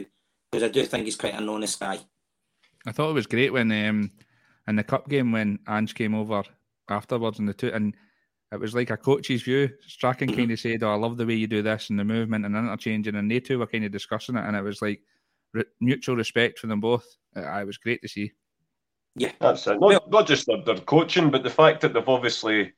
because 0.49 0.63
I 0.63 0.69
do 0.69 0.85
think 0.85 1.07
he's 1.07 1.17
quite 1.17 1.35
an 1.35 1.49
honest 1.49 1.81
guy. 1.81 1.99
I 2.87 2.93
thought 2.93 3.11
it 3.11 3.15
was 3.15 3.27
great 3.27 3.53
when 3.53 3.73
um, 3.73 4.13
in 4.69 4.77
the 4.77 4.85
cup 4.85 5.09
game 5.09 5.33
when 5.33 5.59
Ange 5.67 5.93
came 5.93 6.15
over 6.15 6.45
afterwards 6.89 7.41
and 7.41 7.49
the 7.49 7.53
two 7.53 7.73
and 7.75 7.97
it 8.53 8.61
was 8.61 8.77
like 8.77 8.91
a 8.91 8.97
coach's 8.97 9.43
view. 9.43 9.71
Strachan 9.85 10.29
mm-hmm. 10.29 10.37
kind 10.37 10.53
of 10.53 10.61
said, 10.61 10.85
"Oh, 10.85 10.93
I 10.93 10.95
love 10.95 11.17
the 11.17 11.27
way 11.27 11.35
you 11.35 11.49
do 11.49 11.63
this 11.63 11.91
and 11.91 11.99
the 11.99 12.05
movement 12.05 12.47
and 12.47 12.55
interchanging," 12.55 13.17
and 13.17 13.29
they 13.29 13.41
two 13.41 13.59
were 13.59 13.67
kind 13.67 13.85
of 13.85 13.91
discussing 13.91 14.37
it, 14.37 14.45
and 14.45 14.55
it 14.55 14.63
was 14.63 14.83
like 14.83 15.01
re- 15.53 15.65
mutual 15.81 16.15
respect 16.15 16.61
for 16.61 16.69
them 16.69 16.79
both. 16.79 17.05
It, 17.35 17.41
it, 17.41 17.67
was 17.67 17.79
great 17.79 18.03
to 18.03 18.09
see. 18.09 18.31
Yeah, 19.17 19.33
that's 19.41 19.67
it. 19.67 19.81
Not, 19.81 19.81
well, 19.81 20.07
not 20.07 20.29
just 20.29 20.47
their, 20.47 20.63
their, 20.63 20.79
coaching, 20.79 21.33
but 21.33 21.43
the 21.43 21.51
fact 21.51 21.81
that 21.81 21.93
they've 21.93 22.09
obviously, 22.09 22.73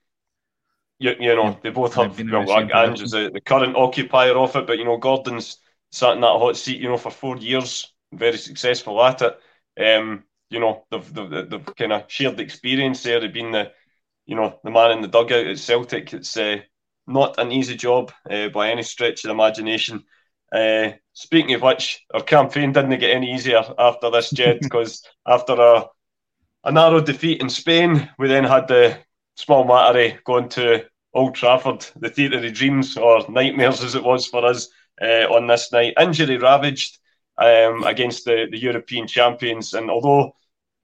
you, 0.98 1.14
you 1.18 1.34
know, 1.34 1.58
they 1.62 1.70
both 1.70 1.94
have. 1.94 2.18
You 2.18 2.24
know, 2.24 2.44
Ange 2.74 3.02
is 3.02 3.12
the, 3.12 3.30
the 3.32 3.40
current 3.40 3.76
occupier 3.76 4.36
of 4.36 4.54
it, 4.56 4.66
but 4.66 4.78
you 4.78 4.84
know, 4.84 4.96
Gordon's 4.96 5.58
sat 5.90 6.14
in 6.14 6.20
that 6.20 6.26
hot 6.26 6.56
seat, 6.56 6.80
you 6.80 6.88
know, 6.88 6.96
for 6.96 7.10
four 7.10 7.36
years, 7.36 7.92
very 8.12 8.36
successful 8.36 9.02
at 9.02 9.22
it. 9.22 9.38
Um, 9.80 10.24
you 10.50 10.60
know, 10.60 10.84
they've, 10.90 11.14
they've, 11.14 11.50
they've 11.50 11.76
kind 11.76 11.92
of 11.92 12.04
shared 12.08 12.36
the 12.36 12.42
experience 12.42 13.02
there. 13.02 13.20
They've 13.20 13.32
been 13.32 13.52
the, 13.52 13.72
you 14.26 14.34
know, 14.34 14.58
the 14.64 14.70
man 14.70 14.92
in 14.92 15.02
the 15.02 15.08
dugout 15.08 15.46
at 15.46 15.58
Celtic. 15.58 16.12
It's 16.12 16.36
uh, 16.36 16.58
not 17.06 17.38
an 17.38 17.52
easy 17.52 17.76
job 17.76 18.12
uh, 18.28 18.48
by 18.48 18.70
any 18.70 18.82
stretch 18.82 19.24
of 19.24 19.28
the 19.28 19.34
imagination. 19.34 20.04
Uh, 20.52 20.92
speaking 21.12 21.54
of 21.54 21.62
which, 21.62 22.04
our 22.12 22.22
campaign 22.22 22.72
didn't 22.72 22.98
get 22.98 23.14
any 23.14 23.34
easier 23.34 23.62
after 23.78 24.10
this, 24.10 24.30
Ged, 24.30 24.58
because 24.62 25.04
after 25.26 25.52
a, 25.52 25.84
a 26.64 26.72
narrow 26.72 27.00
defeat 27.00 27.40
in 27.40 27.50
Spain, 27.50 28.10
we 28.18 28.28
then 28.28 28.44
had 28.44 28.68
the 28.68 28.98
small 29.38 29.64
matter 29.64 30.00
of 30.00 30.24
going 30.24 30.48
to 30.50 30.84
Old 31.14 31.34
Trafford, 31.34 31.86
the 31.96 32.10
theatre 32.10 32.44
of 32.44 32.52
dreams 32.52 32.96
or 32.96 33.24
nightmares 33.28 33.82
as 33.82 33.94
it 33.94 34.02
was 34.02 34.26
for 34.26 34.44
us 34.44 34.68
uh, 35.00 35.26
on 35.30 35.46
this 35.46 35.72
night. 35.72 35.94
Injury 35.98 36.38
ravaged 36.38 36.98
um, 37.38 37.84
against 37.84 38.24
the, 38.24 38.48
the 38.50 38.58
European 38.58 39.06
champions. 39.06 39.74
And 39.74 39.90
although 39.90 40.34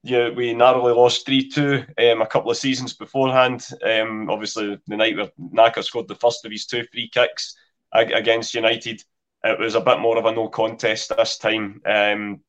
yeah, 0.04 0.30
we 0.30 0.54
narrowly 0.54 0.92
lost 0.92 1.26
3 1.26 1.48
2 1.48 1.84
um, 1.98 2.22
a 2.22 2.26
couple 2.26 2.50
of 2.50 2.56
seasons 2.56 2.94
beforehand, 2.94 3.66
um, 3.84 4.30
obviously 4.30 4.78
the 4.86 4.96
night 4.96 5.16
where 5.16 5.30
Naka 5.36 5.82
scored 5.82 6.08
the 6.08 6.14
first 6.14 6.44
of 6.44 6.52
his 6.52 6.66
two 6.66 6.84
free 6.92 7.10
kicks 7.12 7.56
against 7.92 8.54
United, 8.54 9.02
it 9.44 9.58
was 9.58 9.74
a 9.74 9.80
bit 9.80 10.00
more 10.00 10.16
of 10.18 10.24
a 10.26 10.32
no 10.32 10.48
contest 10.48 11.12
this 11.16 11.38
time. 11.38 11.80
Um, 11.86 12.40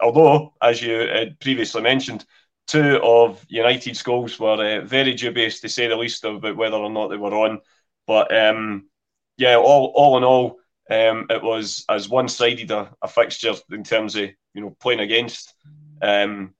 although, 0.00 0.54
as 0.60 0.82
you 0.82 1.08
previously 1.40 1.82
mentioned, 1.82 2.24
two 2.66 3.00
of 3.02 3.44
United's 3.48 4.02
goals 4.02 4.38
were 4.38 4.80
uh, 4.80 4.84
very 4.84 5.14
dubious 5.14 5.60
to 5.60 5.68
say 5.68 5.88
the 5.88 5.96
least 5.96 6.24
about 6.24 6.56
whether 6.56 6.76
or 6.76 6.90
not 6.90 7.08
they 7.08 7.16
were 7.16 7.34
on. 7.34 7.60
But 8.06 8.34
um, 8.34 8.88
yeah, 9.36 9.56
all 9.56 9.92
all 9.94 10.16
in 10.16 10.24
all, 10.24 10.58
um, 10.90 11.26
it 11.30 11.42
was 11.42 11.84
as 11.88 12.08
one-sided 12.08 12.70
a, 12.70 12.92
a, 13.02 13.08
fixture 13.08 13.54
in 13.70 13.84
terms 13.84 14.16
of 14.16 14.30
you 14.54 14.60
know 14.60 14.76
playing 14.80 15.00
against 15.00 15.54
um, 16.00 16.54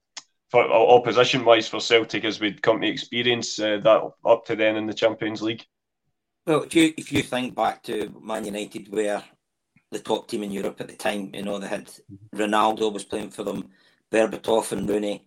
for 0.50 0.70
opposition-wise 0.70 1.68
for 1.68 1.80
Celtic 1.80 2.24
as 2.24 2.40
we'd 2.40 2.62
come 2.62 2.80
to 2.80 2.86
experience 2.86 3.58
uh, 3.58 3.78
that 3.82 4.10
up 4.24 4.44
to 4.46 4.56
then 4.56 4.76
in 4.76 4.86
the 4.86 4.94
Champions 4.94 5.42
League. 5.42 5.64
Well, 6.46 6.62
if 6.62 6.74
you 6.74 6.92
if 6.96 7.12
you 7.12 7.22
think 7.22 7.54
back 7.54 7.82
to 7.84 8.14
Man 8.20 8.44
United, 8.44 8.92
where 8.92 9.22
the 9.90 9.98
top 9.98 10.28
team 10.28 10.42
in 10.42 10.50
Europe 10.50 10.80
at 10.80 10.88
the 10.88 10.96
time, 10.96 11.30
you 11.34 11.42
know 11.42 11.58
they 11.58 11.68
had 11.68 11.90
Ronaldo 12.34 12.92
was 12.92 13.04
playing 13.04 13.30
for 13.30 13.44
them, 13.44 13.68
Berbatov 14.10 14.72
and 14.72 14.88
Rooney. 14.88 15.24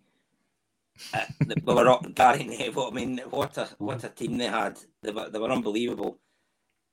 Uh, 1.12 1.24
they 1.44 1.54
were 1.64 1.88
up 1.88 2.14
Gary 2.14 2.44
Neville. 2.44 2.88
I 2.92 2.94
mean, 2.94 3.20
what 3.30 3.56
a 3.58 3.68
what 3.78 4.04
a 4.04 4.08
team 4.08 4.38
they 4.38 4.46
had. 4.46 4.78
They 5.02 5.12
were 5.12 5.28
they 5.30 5.38
were 5.38 5.50
unbelievable, 5.50 6.18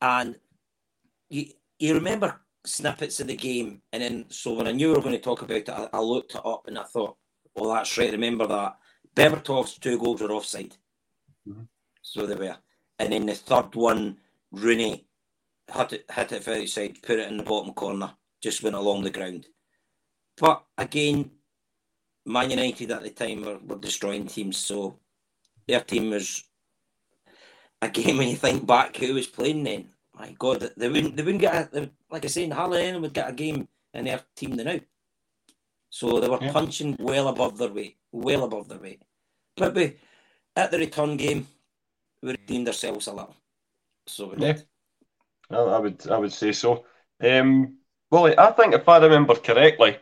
and 0.02 0.36
you 1.30 1.48
you 1.80 1.94
remember 1.94 2.42
snippets 2.66 3.20
of 3.20 3.28
the 3.28 3.36
game, 3.36 3.82
and 3.92 4.04
then 4.04 4.26
so 4.30 4.54
when 4.54 4.68
I 4.68 4.72
knew 4.72 4.90
we 4.90 4.96
were 4.96 5.02
going 5.02 5.16
to 5.16 5.22
talk 5.22 5.42
about 5.42 5.58
it, 5.58 5.70
I, 5.70 5.90
I 5.94 6.00
looked 6.00 6.36
it 6.36 6.46
up 6.46 6.68
and 6.68 6.78
I 6.78 6.84
thought, 6.84 7.18
well, 7.56 7.74
that's 7.74 7.98
right. 7.98 8.12
Remember 8.12 8.48
that 8.48 8.78
Berbatov's 9.16 9.78
two 9.78 9.98
goals 10.00 10.22
were 10.22 10.32
offside, 10.32 10.76
mm-hmm. 11.48 11.64
so 12.02 12.26
they 12.26 12.36
were, 12.36 12.58
and 13.00 13.14
then 13.14 13.26
the 13.26 13.36
third 13.36 13.76
one, 13.76 14.18
Rooney 14.52 15.08
hit 15.72 15.94
it, 15.94 16.06
hit 16.12 16.32
it 16.32 16.44
for 16.44 16.54
outside, 16.54 17.02
put 17.02 17.20
it 17.20 17.30
in 17.30 17.38
the 17.38 17.44
bottom 17.44 17.74
corner, 17.74 18.14
just 18.42 18.64
went 18.64 18.76
along 18.76 19.04
the 19.04 19.10
ground. 19.10 19.48
But 20.38 20.64
again, 20.78 21.32
Man 22.26 22.50
United 22.50 22.92
at 22.92 23.04
the 23.04 23.10
time 23.10 23.44
were, 23.44 23.60
were 23.60 23.78
destroying 23.78 24.28
teams, 24.28 24.58
so 24.58 25.00
their 25.68 25.82
team 25.82 26.10
was 26.12 26.44
again 27.82 28.18
when 28.18 28.30
you 28.30 28.36
think 28.36 28.66
back 28.66 28.96
who 28.98 29.14
was 29.14 29.28
playing 29.28 29.64
then 29.64 29.94
my 30.18 30.36
God, 30.38 30.72
they 30.78 30.90
wouldn't 30.90 31.16
they 31.16 31.24
wouldn't 31.24 31.42
get 31.42 31.74
a, 31.74 31.90
like 32.10 32.26
I 32.26 32.28
say, 32.28 32.48
hardly 32.50 32.84
anyone 32.84 33.02
would 33.04 33.14
get 33.14 33.30
a 33.30 33.34
game 33.34 33.68
in 33.94 34.06
their 34.06 34.22
team 34.36 34.56
now. 34.56 34.80
So 35.90 36.20
they 36.20 36.30
were 36.30 36.40
yeah. 36.42 36.52
punching 36.52 36.98
well 37.00 37.28
above 37.28 37.58
their 37.58 37.72
weight, 37.72 37.98
well 38.12 38.44
above 38.44 38.68
their 38.68 38.80
weight. 38.80 39.02
But 39.56 39.76
we, 39.76 39.98
at 40.56 40.72
the 40.72 40.80
return 40.80 41.18
game, 41.18 41.48
we 42.22 42.32
redeemed 42.32 42.68
ourselves 42.68 43.08
a 43.08 43.14
little. 43.14 43.36
So 44.08 44.28
we 44.28 44.44
yeah, 44.44 44.58
I 45.50 45.80
would 45.80 46.08
I 46.10 46.18
would 46.18 46.34
say 46.34 46.52
so. 46.52 46.86
Um, 47.22 47.78
Well, 48.12 48.34
I 48.38 48.52
think 48.52 48.76
if 48.76 48.88
I 48.88 49.00
remember 49.00 49.36
correctly, 49.36 49.98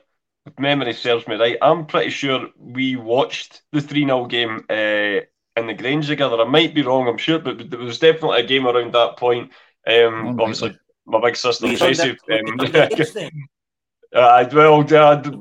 if 0.45 0.57
memory 0.59 0.93
serves 0.93 1.27
me 1.27 1.35
right, 1.35 1.57
I'm 1.61 1.85
pretty 1.85 2.09
sure 2.09 2.47
we 2.57 2.95
watched 2.95 3.61
the 3.71 3.81
3 3.81 4.05
0 4.05 4.25
game 4.25 4.65
uh, 4.69 5.21
in 5.55 5.67
the 5.67 5.73
Grange 5.73 6.07
together. 6.07 6.41
I 6.41 6.45
might 6.45 6.73
be 6.73 6.81
wrong, 6.81 7.07
I'm 7.07 7.17
sure, 7.17 7.39
but 7.39 7.69
there 7.69 7.79
was 7.79 7.99
definitely 7.99 8.41
a 8.41 8.47
game 8.47 8.67
around 8.67 8.93
that 8.93 9.17
point. 9.17 9.51
Um, 9.87 10.39
oh, 10.39 10.43
obviously, 10.43 10.77
my 11.05 11.21
big 11.21 11.35
sister 11.35 11.75
Tracy. 11.75 12.17
Um, 12.31 12.59
uh, 14.15 14.49
well, 14.51 14.83
Dad, 14.83 15.35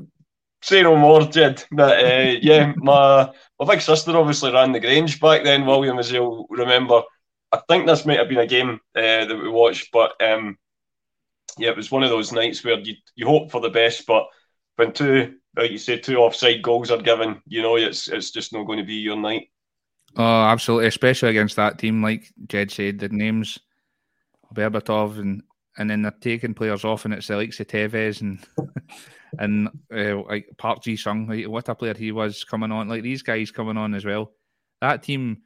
say 0.63 0.83
no 0.83 0.97
more, 0.97 1.23
Ged. 1.23 1.65
But 1.71 2.05
uh, 2.05 2.37
yeah, 2.43 2.73
my 2.77 3.31
my 3.59 3.67
big 3.67 3.81
sister 3.81 4.17
obviously 4.17 4.53
ran 4.53 4.73
the 4.73 4.81
Grange 4.81 5.21
back 5.21 5.45
then. 5.45 5.67
William, 5.67 5.99
as 5.99 6.13
you'll 6.13 6.47
remember, 6.51 7.03
I 7.53 7.61
think 7.69 7.87
this 7.87 8.05
might 8.05 8.19
have 8.19 8.29
been 8.29 8.39
a 8.39 8.47
game 8.47 8.81
uh, 8.95 9.25
that 9.25 9.41
we 9.41 9.49
watched, 9.49 9.91
but 9.93 10.13
um, 10.23 10.59
yeah, 11.59 11.71
it 11.71 11.77
was 11.77 11.91
one 11.91 12.03
of 12.03 12.11
those 12.11 12.33
nights 12.33 12.63
where 12.65 12.79
you 12.79 12.97
you 13.15 13.27
hope 13.27 13.51
for 13.51 13.61
the 13.61 13.71
best, 13.71 14.07
but 14.07 14.27
when 14.81 14.93
two, 14.93 15.35
like 15.57 15.71
you 15.71 15.79
said, 15.79 16.03
two 16.03 16.16
offside 16.16 16.62
goals 16.62 16.90
are 16.90 17.03
given, 17.03 17.43
you 17.47 17.61
know 17.61 17.77
it's 17.77 18.09
it's 18.09 18.31
just 18.31 18.53
not 18.53 18.64
going 18.64 18.79
to 18.79 18.85
be 18.85 18.95
your 18.95 19.16
night. 19.16 19.51
Oh, 20.16 20.43
absolutely, 20.45 20.88
especially 20.88 21.29
against 21.29 21.57
that 21.57 21.79
team, 21.79 22.03
like 22.03 22.33
Ged 22.49 22.71
said, 22.71 22.99
the 22.99 23.11
names 23.11 23.59
Berbatov 24.55 25.19
and 25.19 25.43
and 25.79 25.88
then 25.88 26.03
they're 26.03 26.11
taking 26.21 26.55
players 26.55 26.85
off, 26.85 27.05
and 27.05 27.12
it's 27.12 27.27
the 27.29 27.37
likes 27.37 27.61
of 27.61 27.66
Tevez 27.66 28.23
and 28.23 28.45
and 29.38 29.69
uh, 29.95 30.23
like 30.23 30.49
Park 30.57 30.83
Ji 30.83 30.97
Sung, 30.97 31.29
like, 31.29 31.47
what 31.47 31.69
a 31.69 31.75
player 31.75 31.95
he 31.95 32.11
was 32.11 32.43
coming 32.43 32.73
on. 32.73 32.88
Like 32.88 33.03
these 33.03 33.23
guys 33.23 33.51
coming 33.51 33.77
on 33.77 33.95
as 33.95 34.07
well. 34.07 34.33
That 34.81 35.03
team 35.03 35.43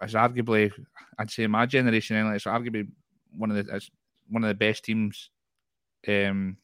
is 0.00 0.14
arguably, 0.14 0.70
I'd 1.18 1.30
say, 1.30 1.48
my 1.48 1.66
generation, 1.66 2.16
anyway, 2.16 2.36
it's 2.36 2.44
arguably 2.44 2.88
one 3.36 3.50
of 3.50 3.66
the 3.66 3.88
one 4.28 4.44
of 4.44 4.48
the 4.48 4.54
best 4.54 4.84
teams 4.84 5.30
um, 6.06 6.56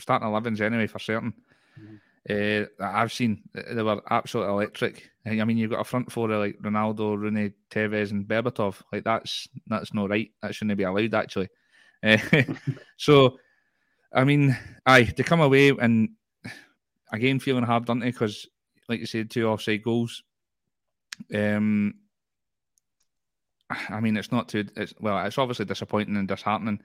starting 0.00 0.28
11s 0.28 0.60
anyway 0.60 0.86
for 0.86 0.98
certain. 0.98 1.32
Mm-hmm. 1.78 1.96
Uh, 2.28 2.66
I've 2.84 3.12
seen 3.12 3.42
they 3.54 3.82
were 3.82 4.02
absolutely 4.10 4.52
electric. 4.52 5.10
I 5.26 5.42
mean, 5.44 5.56
you've 5.56 5.70
got 5.70 5.80
a 5.80 5.84
front 5.84 6.12
four 6.12 6.28
like 6.28 6.58
Ronaldo, 6.60 7.18
Rooney, 7.18 7.52
Tevez, 7.70 8.10
and 8.10 8.26
Berbatov. 8.26 8.82
Like 8.92 9.04
that's 9.04 9.48
that's 9.66 9.94
not 9.94 10.10
right. 10.10 10.30
That 10.42 10.54
shouldn't 10.54 10.76
be 10.76 10.84
allowed 10.84 11.14
actually. 11.14 11.48
Uh, 12.02 12.18
so, 12.96 13.38
I 14.12 14.24
mean, 14.24 14.56
aye, 14.84 15.04
to 15.04 15.22
come 15.22 15.40
away 15.40 15.70
and 15.70 16.10
again 17.12 17.40
feeling 17.40 17.64
hard 17.64 17.86
done 17.86 18.00
because, 18.00 18.46
like 18.88 19.00
you 19.00 19.06
said, 19.06 19.30
two 19.30 19.48
offside 19.48 19.82
goals. 19.82 20.22
Um, 21.34 21.94
I 23.88 24.00
mean, 24.00 24.16
it's 24.16 24.32
not 24.32 24.48
too. 24.48 24.66
It's 24.76 24.94
well, 25.00 25.24
it's 25.24 25.38
obviously 25.38 25.64
disappointing 25.64 26.16
and 26.16 26.28
disheartening, 26.28 26.80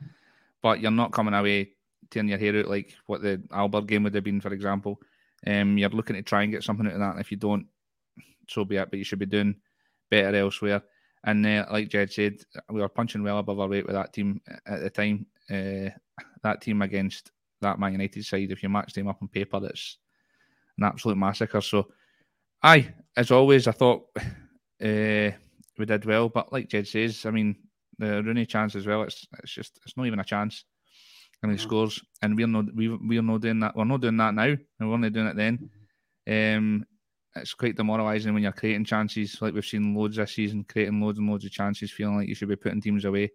but 0.61 0.79
you're 0.79 0.91
not 0.91 1.11
coming 1.11 1.33
away 1.33 1.74
tearing 2.09 2.29
your 2.29 2.37
hair 2.37 2.57
out 2.57 2.67
like 2.67 2.95
what 3.05 3.21
the 3.21 3.41
Aalborg 3.51 3.87
game 3.87 4.03
would 4.03 4.15
have 4.15 4.23
been, 4.23 4.41
for 4.41 4.53
example. 4.53 4.99
Um, 5.45 5.77
you're 5.77 5.89
looking 5.89 6.15
to 6.15 6.21
try 6.21 6.43
and 6.43 6.51
get 6.51 6.63
something 6.63 6.87
out 6.87 6.93
of 6.93 6.99
that. 6.99 7.11
And 7.11 7.19
if 7.19 7.31
you 7.31 7.37
don't, 7.37 7.67
so 8.47 8.65
be 8.65 8.77
it. 8.77 8.89
But 8.89 8.99
you 8.99 9.05
should 9.05 9.19
be 9.19 9.25
doing 9.25 9.55
better 10.09 10.35
elsewhere. 10.35 10.81
And 11.23 11.45
uh, 11.45 11.65
like 11.71 11.89
Ged 11.89 12.11
said, 12.11 12.37
we 12.69 12.81
were 12.81 12.89
punching 12.89 13.23
well 13.23 13.39
above 13.39 13.59
our 13.59 13.67
weight 13.67 13.85
with 13.85 13.95
that 13.95 14.13
team 14.13 14.41
at 14.65 14.81
the 14.81 14.89
time. 14.89 15.25
Uh, 15.49 15.89
that 16.43 16.61
team 16.61 16.81
against 16.81 17.31
that 17.61 17.79
Man 17.79 17.93
United 17.93 18.23
side, 18.23 18.51
if 18.51 18.61
you 18.61 18.69
match 18.69 18.93
them 18.93 19.07
up 19.07 19.21
on 19.21 19.27
paper, 19.27 19.59
that's 19.59 19.97
an 20.77 20.83
absolute 20.83 21.17
massacre. 21.17 21.61
So, 21.61 21.87
aye, 22.61 22.93
as 23.17 23.31
always, 23.31 23.67
I 23.67 23.71
thought 23.71 24.07
uh, 24.17 25.31
we 25.77 25.85
did 25.85 26.05
well. 26.05 26.29
But 26.29 26.53
like 26.53 26.69
Ged 26.69 26.87
says, 26.87 27.25
I 27.25 27.31
mean, 27.31 27.55
the 27.97 28.21
Rooney 28.23 28.45
chance 28.45 28.75
as 28.75 28.85
well. 28.85 29.03
It's 29.03 29.25
it's 29.41 29.51
just 29.51 29.79
it's 29.85 29.97
not 29.97 30.05
even 30.05 30.19
a 30.19 30.23
chance 30.23 30.65
and 31.49 31.57
he 31.57 31.63
scores. 31.63 32.01
And 32.21 32.35
we're 32.35 32.47
not 32.47 32.73
we 32.75 32.89
we're 32.89 33.21
not 33.21 33.41
doing 33.41 33.59
that. 33.59 33.75
We're 33.75 33.85
not 33.85 34.01
doing 34.01 34.17
that 34.17 34.33
now. 34.33 34.43
And 34.43 34.59
we're 34.79 34.93
only 34.93 35.09
doing 35.09 35.27
it 35.27 35.35
then. 35.35 35.69
Um, 36.27 36.85
it's 37.35 37.53
quite 37.53 37.75
demoralising 37.75 38.33
when 38.33 38.43
you're 38.43 38.51
creating 38.51 38.85
chances 38.85 39.41
like 39.41 39.53
we've 39.53 39.65
seen 39.65 39.93
loads 39.93 40.15
this 40.15 40.33
season, 40.33 40.65
creating 40.67 41.01
loads 41.01 41.19
and 41.19 41.29
loads 41.29 41.45
of 41.45 41.51
chances, 41.51 41.91
feeling 41.91 42.17
like 42.17 42.29
you 42.29 42.35
should 42.35 42.47
be 42.47 42.55
putting 42.55 42.81
teams 42.81 43.05
away. 43.05 43.31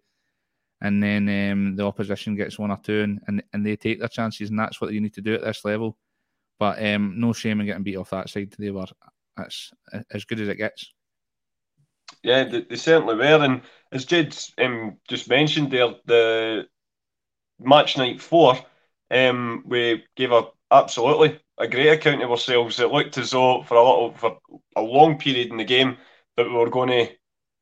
And 0.81 1.01
then 1.01 1.29
um, 1.29 1.75
the 1.75 1.85
opposition 1.85 2.35
gets 2.35 2.57
one 2.57 2.71
or 2.71 2.79
two 2.83 3.01
and, 3.01 3.21
and, 3.27 3.43
and 3.53 3.65
they 3.65 3.75
take 3.75 3.99
their 3.99 4.07
chances, 4.07 4.49
and 4.49 4.59
that's 4.59 4.81
what 4.81 4.91
you 4.91 4.99
need 4.99 5.13
to 5.13 5.21
do 5.21 5.35
at 5.35 5.43
this 5.43 5.63
level. 5.63 5.97
But 6.57 6.83
um, 6.83 7.19
no 7.19 7.33
shame 7.33 7.59
in 7.59 7.67
getting 7.67 7.83
beat 7.83 7.97
off 7.97 8.09
that 8.09 8.29
side. 8.29 8.53
They 8.57 8.71
were 8.71 8.85
that's 9.37 9.71
as 10.11 10.25
good 10.25 10.39
as 10.39 10.47
it 10.47 10.57
gets. 10.57 10.91
Yeah, 12.23 12.43
they, 12.43 12.61
they 12.61 12.75
certainly 12.75 13.15
were. 13.15 13.43
And 13.43 13.61
as 13.91 14.05
Ged 14.05 14.35
um, 14.57 14.97
just 15.07 15.29
mentioned 15.29 15.71
there, 15.71 15.95
the 16.05 16.65
match 17.61 17.97
night 17.97 18.21
four, 18.21 18.57
um, 19.09 19.63
we 19.65 20.03
gave 20.15 20.31
a 20.31 20.47
absolutely 20.71 21.39
a 21.57 21.67
great 21.67 21.89
account 21.89 22.23
of 22.23 22.31
ourselves. 22.31 22.79
It 22.79 22.91
looked 22.91 23.17
as 23.17 23.31
though 23.31 23.63
for 23.63 23.75
a 23.75 23.83
lot 23.83 24.17
for 24.19 24.37
a 24.75 24.81
long 24.81 25.17
period 25.17 25.49
in 25.49 25.57
the 25.57 25.63
game 25.63 25.97
that 26.37 26.47
we 26.47 26.53
were 26.53 26.69
going 26.69 26.89
to, 26.89 27.13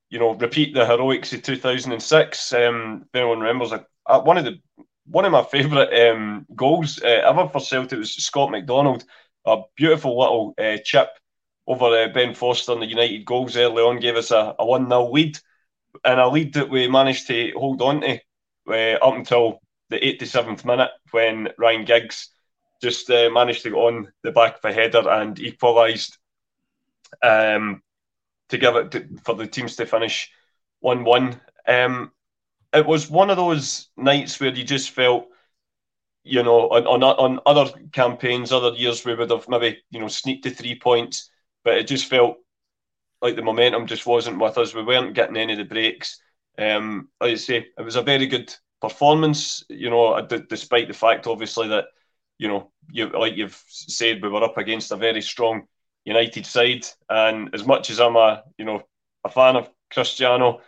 you 0.09 0.19
know, 0.19 0.35
repeat 0.35 0.73
the 0.73 0.85
heroics 0.85 1.33
of 1.33 1.43
2006. 1.43 2.53
Um, 2.53 3.05
if 3.05 3.15
anyone 3.15 3.39
remembers, 3.39 3.71
one 4.05 4.38
of 4.38 4.45
the 4.45 4.59
one 5.05 5.25
of 5.25 5.31
my 5.31 5.43
favourite 5.43 5.93
um, 6.07 6.45
goals 6.55 7.01
uh, 7.03 7.07
ever 7.07 7.47
for 7.49 7.59
Celtic 7.59 7.97
was 7.97 8.13
Scott 8.13 8.51
McDonald, 8.51 9.03
a 9.45 9.62
beautiful 9.75 10.19
little 10.19 10.53
uh, 10.59 10.77
chip 10.83 11.09
over 11.67 11.85
uh, 11.85 12.07
Ben 12.09 12.33
Foster 12.33 12.73
and 12.73 12.81
the 12.81 12.88
United 12.88 13.25
goals 13.25 13.57
early 13.57 13.81
on 13.81 13.99
gave 13.99 14.15
us 14.15 14.31
a, 14.31 14.55
a 14.57 14.65
1 14.65 14.88
0 14.89 15.12
lead, 15.12 15.38
and 16.03 16.19
a 16.19 16.27
lead 16.27 16.53
that 16.53 16.69
we 16.69 16.88
managed 16.88 17.27
to 17.27 17.51
hold 17.55 17.81
on 17.81 18.01
to 18.01 18.19
uh, 18.69 18.97
up 19.01 19.15
until 19.15 19.62
the 19.89 20.04
87th 20.04 20.65
minute 20.65 20.91
when 21.12 21.49
Ryan 21.58 21.86
Giggs 21.86 22.30
just 22.82 23.10
uh, 23.10 23.30
managed 23.32 23.63
to 23.63 23.71
go 23.71 23.88
on 23.88 24.12
the 24.23 24.32
back 24.32 24.58
of 24.58 24.65
a 24.69 24.73
header 24.73 25.10
and 25.10 25.38
equalised 25.39 26.17
um, 27.21 27.82
to 28.49 28.58
give 28.58 28.75
it 28.75 28.91
to, 28.91 29.08
for 29.23 29.36
the 29.36 29.47
teams 29.47 29.75
to 29.75 29.86
finish 29.86 30.32
1 30.80 31.04
1. 31.04 31.39
Um, 31.67 32.12
it 32.73 32.86
was 32.86 33.10
one 33.10 33.30
of 33.30 33.38
those 33.38 33.89
nights 33.97 34.39
where 34.39 34.54
you 34.54 34.63
just 34.63 34.91
felt, 34.91 35.28
you 36.23 36.43
know, 36.43 36.69
on, 36.69 36.86
on, 36.86 37.04
on 37.04 37.39
other 37.45 37.71
campaigns, 37.91 38.52
other 38.52 38.75
years, 38.75 39.04
we 39.04 39.15
would 39.15 39.32
have 39.32 39.49
maybe, 39.49 39.82
you 39.89 39.99
know, 39.99 40.08
sneaked 40.08 40.43
to 40.43 40.52
three 40.52 40.78
points, 40.80 41.30
but 41.63 41.78
it 41.78 41.88
just 41.88 42.06
felt 42.06 42.38
like 43.21 43.36
the 43.36 43.41
momentum 43.41 43.88
just 43.88 44.06
wasn't 44.06 44.39
with 44.39 44.58
us. 44.58 44.73
We 44.73 44.84
weren't 44.84 45.15
getting 45.15 45.38
any 45.38 45.54
of 45.54 45.60
the 45.60 45.65
breaks. 45.65 46.21
Um, 46.58 47.10
like 47.19 47.32
I 47.32 47.36
say, 47.36 47.67
it 47.78 47.82
was 47.82 47.95
a 47.95 48.02
very 48.02 48.28
good 48.28 48.54
performance. 48.81 49.63
You 49.69 49.89
know, 49.89 50.19
d- 50.25 50.43
despite 50.49 50.87
the 50.87 50.93
fact, 50.93 51.27
obviously, 51.27 51.67
that 51.69 51.85
you 52.37 52.47
know, 52.47 52.71
you 52.91 53.09
like 53.09 53.35
you've 53.35 53.61
said, 53.67 54.21
we 54.21 54.29
were 54.29 54.43
up 54.43 54.57
against 54.57 54.91
a 54.91 54.95
very 54.97 55.21
strong 55.21 55.63
United 56.05 56.45
side, 56.45 56.85
and 57.09 57.53
as 57.53 57.65
much 57.65 57.89
as 57.89 57.99
I'm 57.99 58.15
a 58.15 58.43
you 58.57 58.65
know 58.65 58.81
a 59.25 59.29
fan 59.29 59.55
of 59.55 59.69
Cristiano, 59.91 60.61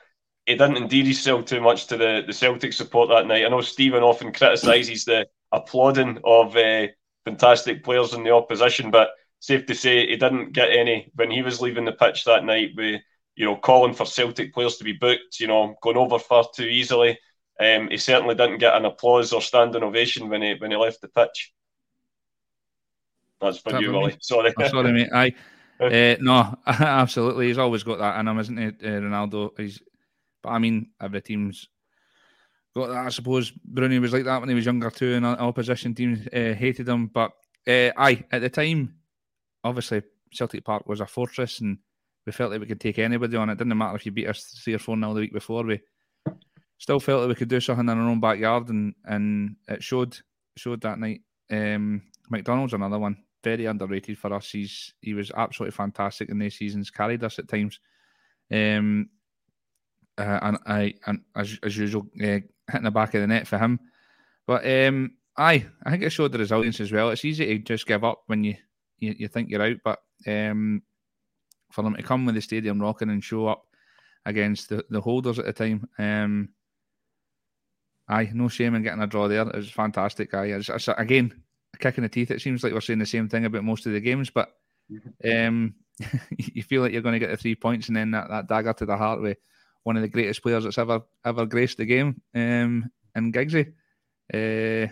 he 0.46 0.56
didn't 0.56 0.78
endear 0.78 1.04
himself 1.04 1.46
too 1.46 1.62
much 1.62 1.88
to 1.88 1.98
the 1.98 2.24
the 2.26 2.34
Celtic 2.34 2.74
support 2.74 3.10
that 3.10 3.28
night. 3.28 3.46
I 3.46 3.50
know 3.50 3.62
Stephen 3.62 4.04
often 4.04 4.32
criticises 4.34 5.06
the 5.06 5.28
applauding 5.52 6.20
of 6.26 6.56
uh, 6.56 6.88
fantastic 7.26 7.84
players 7.84 8.14
in 8.14 8.24
the 8.24 8.32
opposition, 8.32 8.92
but 8.92 9.10
safe 9.40 9.66
to 9.68 9.76
say 9.76 10.08
he 10.08 10.16
didn't 10.18 10.54
get 10.54 10.70
any 10.72 11.12
when 11.16 11.32
he 11.32 11.42
was 11.42 11.62
leaving 11.62 11.86
the 11.86 11.92
pitch 11.94 12.26
that 12.26 12.44
night. 12.46 12.72
With 12.76 13.02
you 13.36 13.46
know 13.46 13.56
calling 13.56 13.94
for 13.94 14.06
Celtic 14.06 14.54
players 14.54 14.78
to 14.78 14.84
be 14.84 14.94
booked, 14.94 15.40
you 15.40 15.48
know 15.48 15.76
going 15.82 15.98
over 15.98 16.20
far 16.20 16.46
too 16.54 16.66
easily. 16.66 17.18
Um, 17.62 17.90
he 17.90 17.98
certainly 17.98 18.34
didn't 18.34 18.58
get 18.58 18.76
an 18.76 18.86
applause 18.86 19.34
or 19.34 19.42
standing 19.42 19.84
ovation 19.84 20.30
when 20.30 20.42
he 20.42 20.56
when 20.56 20.72
he 20.72 20.78
left 20.78 21.02
the 21.02 21.08
pitch. 21.08 21.54
That's 23.40 23.60
for 23.60 23.80
you, 23.80 23.92
Willie. 23.92 24.18
Sorry. 24.20 24.52
I'm 24.58 24.70
sorry, 24.70 24.92
mate. 24.94 25.10
I 25.14 25.34
uh, 25.80 26.16
no, 26.20 26.58
absolutely. 26.68 27.48
He's 27.48 27.58
always 27.58 27.84
got 27.84 28.00
that 28.00 28.20
in 28.20 28.28
him, 28.28 28.40
isn't 28.40 28.58
he, 28.58 28.68
uh, 28.68 29.02
Ronaldo? 29.02 29.58
He's, 29.60 29.82
but 30.42 30.50
I 30.50 30.60
mean, 30.60 30.92
every 31.02 31.22
team's 31.22 31.68
got 32.76 32.88
that. 32.88 33.06
I 33.06 33.10
suppose 33.10 33.52
Bruni 33.52 34.00
was 34.00 34.14
like 34.14 34.26
that 34.26 34.40
when 34.40 34.50
he 34.50 34.56
was 34.56 34.66
younger 34.66 34.92
too, 34.92 35.16
and 35.16 35.26
opposition 35.26 35.96
teams 35.96 36.28
uh, 36.28 36.54
hated 36.58 36.88
him. 36.88 37.08
But 37.08 37.32
uh, 37.68 37.92
aye, 37.98 38.24
at 38.32 38.42
the 38.42 38.50
time, 38.50 38.96
obviously 39.64 40.04
Celtic 40.32 40.64
Park 40.64 40.88
was 40.88 41.00
a 41.00 41.08
fortress, 41.08 41.60
and 41.62 41.80
we 42.26 42.32
felt 42.32 42.52
like 42.52 42.62
we 42.62 42.68
could 42.68 42.82
take 42.82 43.00
anybody 43.00 43.38
on. 43.38 43.50
It 43.50 43.58
didn't 43.58 43.78
matter 43.78 43.96
if 43.96 44.06
you 44.06 44.12
beat 44.12 44.28
us 44.30 44.62
three 44.64 44.76
or 44.76 44.80
four 44.80 44.98
nil 44.98 45.16
the 45.16 45.22
week 45.22 45.34
before. 45.34 45.64
We 45.64 45.80
still 46.82 47.00
felt 47.00 47.22
that 47.22 47.28
we 47.28 47.36
could 47.36 47.48
do 47.48 47.60
something 47.60 47.88
in 47.88 47.90
our 47.90 48.10
own 48.10 48.20
backyard, 48.20 48.70
and 48.70 48.96
and 49.06 49.56
it 49.68 49.84
showed 49.84 50.18
showed 50.58 50.82
that 50.82 50.98
night. 50.98 51.22
Um, 51.52 52.02
McDonald's 52.32 52.74
another 52.74 52.98
one, 52.98 53.18
very 53.44 53.68
underrated 53.68 54.18
for 54.18 54.34
us. 54.34 54.50
He's 54.50 54.92
he 55.00 55.14
was 55.14 55.32
absolutely 55.38 55.76
fantastic 55.76 56.30
in 56.30 56.40
these 56.40 56.58
seasons, 56.58 56.90
carried 56.90 57.24
us 57.24 57.38
at 57.38 57.48
times. 57.48 57.80
Um, 58.52 59.10
uh, 60.18 60.40
and 60.42 60.58
I 60.66 60.96
and 61.06 61.22
as 61.36 61.60
as 61.62 61.78
usual, 61.78 62.08
uh, 62.20 62.42
hitting 62.72 62.84
the 62.84 62.90
back 62.90 63.14
of 63.14 63.22
the 63.22 63.28
net 63.28 63.48
for 63.48 63.60
him. 63.60 63.80
But 64.48 64.66
um, 64.66 65.12
I 65.38 65.64
I 65.86 65.92
think 65.92 66.02
it 66.02 66.10
showed 66.10 66.32
the 66.32 66.40
resilience 66.40 66.80
as 66.80 66.92
well. 66.92 67.12
It's 67.12 67.26
easy 67.26 67.46
to 67.46 67.60
just 67.60 67.86
give 67.86 68.04
up 68.04 68.24
when 68.26 68.44
you 68.44 68.56
you, 68.98 69.14
you 69.20 69.28
think 69.28 69.52
you're 69.52 69.62
out, 69.62 69.78
but 69.84 70.00
um, 70.26 70.82
for 71.72 71.84
them 71.84 71.96
to 71.96 72.02
come 72.02 72.26
with 72.26 72.34
the 72.34 72.42
stadium 72.42 72.82
rocking 72.82 73.12
and 73.12 73.24
show 73.24 73.46
up 73.46 73.68
against 74.26 74.70
the, 74.70 74.84
the 74.90 75.02
holders 75.02 75.38
at 75.38 75.46
the 75.46 75.54
time, 75.54 75.88
um, 76.00 76.50
Aye, 78.12 78.30
no 78.34 78.50
shame 78.50 78.76
in 78.76 78.84
getting 78.84 79.02
a 79.02 79.08
draw 79.08 79.30
there. 79.30 79.48
It 79.48 79.56
was 79.56 79.72
fantastic. 79.72 80.34
Aye, 80.34 80.48
it's, 80.48 80.68
it's, 80.68 80.90
again, 80.90 81.34
a 81.74 81.78
kick 81.78 81.98
in 81.98 82.04
the 82.04 82.10
teeth. 82.10 82.30
It 82.30 82.42
seems 82.42 82.62
like 82.62 82.74
we're 82.74 82.82
saying 82.82 83.00
the 83.00 83.06
same 83.06 83.30
thing 83.30 83.46
about 83.46 83.64
most 83.64 83.86
of 83.86 83.94
the 83.94 84.02
games, 84.02 84.30
but 84.30 84.50
um, 85.24 85.76
you 86.38 86.62
feel 86.62 86.82
like 86.82 86.92
you're 86.92 87.02
going 87.02 87.14
to 87.14 87.20
get 87.20 87.32
the 87.32 87.38
three 87.38 87.56
points, 87.56 87.88
and 87.88 87.96
then 87.96 88.12
that, 88.12 88.30
that 88.30 88.48
dagger 88.50 88.74
to 88.74 88.86
the 88.86 88.98
heart 88.98 89.22
with 89.22 89.38
one 89.84 89.96
of 89.96 90.02
the 90.02 90.10
greatest 90.10 90.44
players 90.44 90.66
that's 90.66 90.78
ever 90.78 91.02
ever 91.24 91.46
graced 91.46 91.78
the 91.78 91.86
game, 91.86 92.22
um, 92.36 92.92
and 93.16 93.34
Giggsy. 93.34 93.72
Uh, 94.34 94.92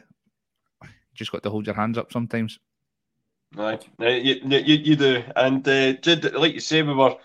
just 1.14 1.34
got 1.34 1.44
to 1.44 1.50
hold 1.50 1.66
your 1.66 1.76
hands 1.76 1.98
up 1.98 2.14
sometimes. 2.14 2.58
Right, 3.54 3.86
you, 4.00 4.36
you, 4.46 4.76
you 4.76 4.96
do, 4.96 5.24
and 5.36 5.68
uh, 5.68 5.94
like 6.40 6.54
you 6.54 6.62
say, 6.62 6.84
we 6.84 6.94
were 6.94 7.18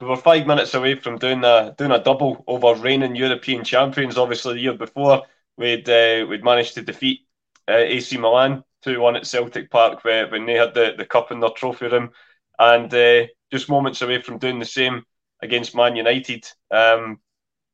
we 0.00 0.08
were 0.08 0.16
five 0.16 0.44
minutes 0.46 0.74
away 0.74 0.96
from 0.96 1.18
doing 1.18 1.44
a 1.44 1.72
doing 1.78 1.92
a 1.92 2.02
double 2.02 2.42
over 2.48 2.74
reigning 2.74 3.14
European 3.14 3.62
champions. 3.62 4.18
Obviously, 4.18 4.54
the 4.54 4.60
year 4.60 4.74
before 4.74 5.22
we'd 5.56 5.88
uh, 5.88 6.26
we'd 6.28 6.44
managed 6.44 6.74
to 6.74 6.82
defeat 6.82 7.20
uh, 7.68 7.74
AC 7.74 8.16
Milan 8.16 8.62
two 8.82 9.00
one 9.00 9.16
at 9.16 9.26
Celtic 9.26 9.70
Park 9.70 10.04
where, 10.04 10.28
when 10.28 10.46
they 10.46 10.54
had 10.54 10.74
the, 10.74 10.94
the 10.96 11.04
cup 11.04 11.32
in 11.32 11.40
their 11.40 11.50
trophy 11.50 11.86
room, 11.86 12.10
and 12.58 12.92
uh, 12.92 13.26
just 13.52 13.68
moments 13.68 14.02
away 14.02 14.22
from 14.22 14.38
doing 14.38 14.58
the 14.58 14.64
same 14.64 15.02
against 15.42 15.74
Man 15.74 15.96
United. 15.96 16.46
Um, 16.70 17.20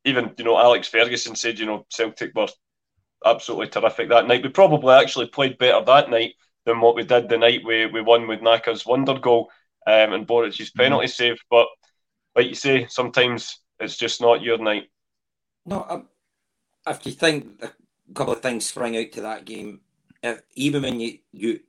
even 0.04 0.32
you 0.36 0.44
know 0.44 0.58
Alex 0.58 0.88
Ferguson 0.88 1.36
said 1.36 1.58
you 1.58 1.66
know 1.66 1.86
Celtic 1.90 2.34
were 2.34 2.48
absolutely 3.24 3.68
terrific 3.68 4.08
that 4.08 4.26
night. 4.26 4.42
We 4.42 4.48
probably 4.48 4.94
actually 4.94 5.26
played 5.26 5.58
better 5.58 5.84
that 5.84 6.10
night 6.10 6.34
than 6.64 6.80
what 6.80 6.94
we 6.94 7.04
did 7.04 7.28
the 7.28 7.38
night 7.38 7.60
we, 7.64 7.86
we 7.86 8.00
won 8.00 8.26
with 8.28 8.42
Naka's 8.42 8.86
wonder 8.86 9.18
goal 9.18 9.50
um, 9.86 10.12
and 10.12 10.26
Boruc's 10.26 10.70
penalty 10.70 11.06
mm. 11.06 11.10
save. 11.10 11.38
But 11.50 11.66
like 12.36 12.48
you 12.48 12.54
say, 12.54 12.86
sometimes 12.88 13.58
it's 13.80 13.96
just 13.96 14.20
not 14.20 14.42
your 14.42 14.58
night. 14.58 14.84
No, 15.66 16.06
if 16.86 17.06
you 17.06 17.12
think 17.12 17.62
a 17.62 17.70
couple 18.14 18.32
of 18.32 18.40
things 18.40 18.66
sprang 18.66 18.96
out 18.96 19.12
to 19.12 19.20
that 19.22 19.44
game, 19.44 19.80
if, 20.22 20.42
even 20.54 20.82
when 20.82 21.00
you, 21.00 21.18
you 21.32 21.60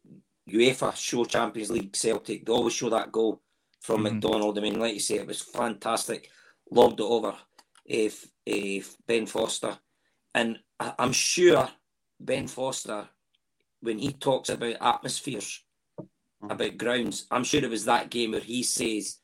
UEFA 0.50 0.96
show 0.96 1.26
Champions 1.26 1.72
League 1.72 1.96
Celtic, 1.96 2.46
they 2.46 2.52
always 2.52 2.74
show 2.74 2.90
that 2.90 3.12
goal 3.12 3.42
from 3.80 4.04
mm-hmm. 4.04 4.16
McDonald. 4.16 4.58
I 4.58 4.62
mean, 4.62 4.80
like 4.80 4.94
you 4.94 5.00
say, 5.00 5.16
it 5.16 5.28
was 5.28 5.42
fantastic. 5.42 6.30
Lobbed 6.70 7.00
it 7.00 7.04
over 7.04 7.36
if, 7.86 8.28
if 8.46 8.96
Ben 9.08 9.26
Foster. 9.26 9.78
And 10.34 10.60
I, 10.80 10.94
I'm 11.00 11.14
sure 11.14 11.70
Ben 12.20 12.48
Foster, 12.48 13.08
when 13.82 14.00
he 14.00 14.14
talks 14.14 14.50
about 14.50 14.76
atmospheres, 14.82 15.64
mm-hmm. 16.00 16.52
about 16.52 16.78
grounds, 16.78 17.26
I'm 17.32 17.44
sure 17.44 17.64
it 17.64 17.70
was 17.70 17.86
that 17.86 18.10
game 18.10 18.32
where 18.32 18.42
he 18.42 18.64
says 18.64 19.18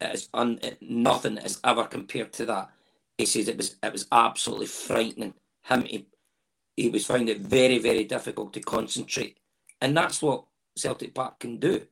it 0.00 0.14
is 0.14 0.28
un, 0.34 0.58
it, 0.62 0.78
nothing 0.80 1.38
is 1.38 1.60
ever 1.64 1.84
compared 1.84 2.32
to 2.34 2.46
that. 2.46 2.70
He 3.20 3.26
says 3.26 3.48
it 3.48 3.56
was 3.58 3.76
it 3.82 3.92
was 3.92 4.06
absolutely 4.10 4.66
frightening. 4.66 5.34
Him 5.64 5.82
he, 5.82 6.06
he 6.74 6.88
was 6.88 7.04
finding 7.04 7.36
it 7.36 7.42
very 7.42 7.78
very 7.78 8.04
difficult 8.04 8.54
to 8.54 8.60
concentrate, 8.60 9.38
and 9.80 9.94
that's 9.94 10.22
what 10.22 10.44
Celtic 10.74 11.14
Park 11.14 11.38
can 11.38 11.58
do. 11.58 11.82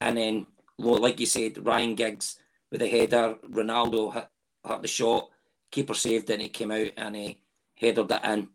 And 0.00 0.16
then, 0.16 0.46
well, 0.78 0.98
like 0.98 1.20
you 1.20 1.26
said, 1.26 1.64
Ryan 1.64 1.94
Giggs 1.94 2.38
with 2.70 2.80
a 2.80 2.88
header, 2.88 3.36
Ronaldo 3.50 4.14
hit, 4.14 4.28
hit 4.66 4.82
the 4.82 4.88
shot, 4.88 5.28
keeper 5.70 5.94
saved 5.94 6.30
and 6.30 6.40
he 6.40 6.48
came 6.48 6.70
out 6.70 6.92
and 6.96 7.14
he 7.14 7.38
headed 7.74 8.10
it 8.10 8.24
in. 8.24 8.48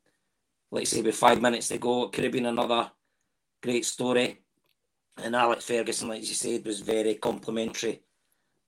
Like 0.72 0.88
say, 0.88 1.02
with 1.02 1.16
five 1.16 1.42
minutes 1.42 1.68
to 1.68 1.78
go, 1.78 2.04
it 2.04 2.12
could 2.12 2.24
have 2.24 2.34
been 2.34 2.48
another 2.48 2.92
great 3.62 3.86
story. 3.86 4.40
And 5.24 5.36
Alex 5.36 5.66
Ferguson, 5.66 6.10
like 6.10 6.22
you 6.22 6.34
said, 6.34 6.66
was 6.66 6.82
very 6.82 7.16
complimentary 7.16 8.02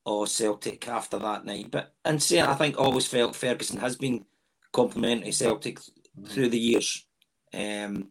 or 0.06 0.28
Celtic 0.28 0.88
after 0.88 1.20
that 1.20 1.46
night. 1.46 1.70
But 1.72 1.94
and 2.06 2.22
say 2.22 2.42
I 2.42 2.56
think 2.56 2.78
always 2.78 3.08
felt 3.08 3.36
Ferguson 3.36 3.80
has 3.80 3.96
been 3.96 4.26
complimentary 4.72 5.32
Celtic 5.32 5.80
through 6.28 6.50
the 6.50 6.60
years. 6.60 7.06
Um, 7.54 8.10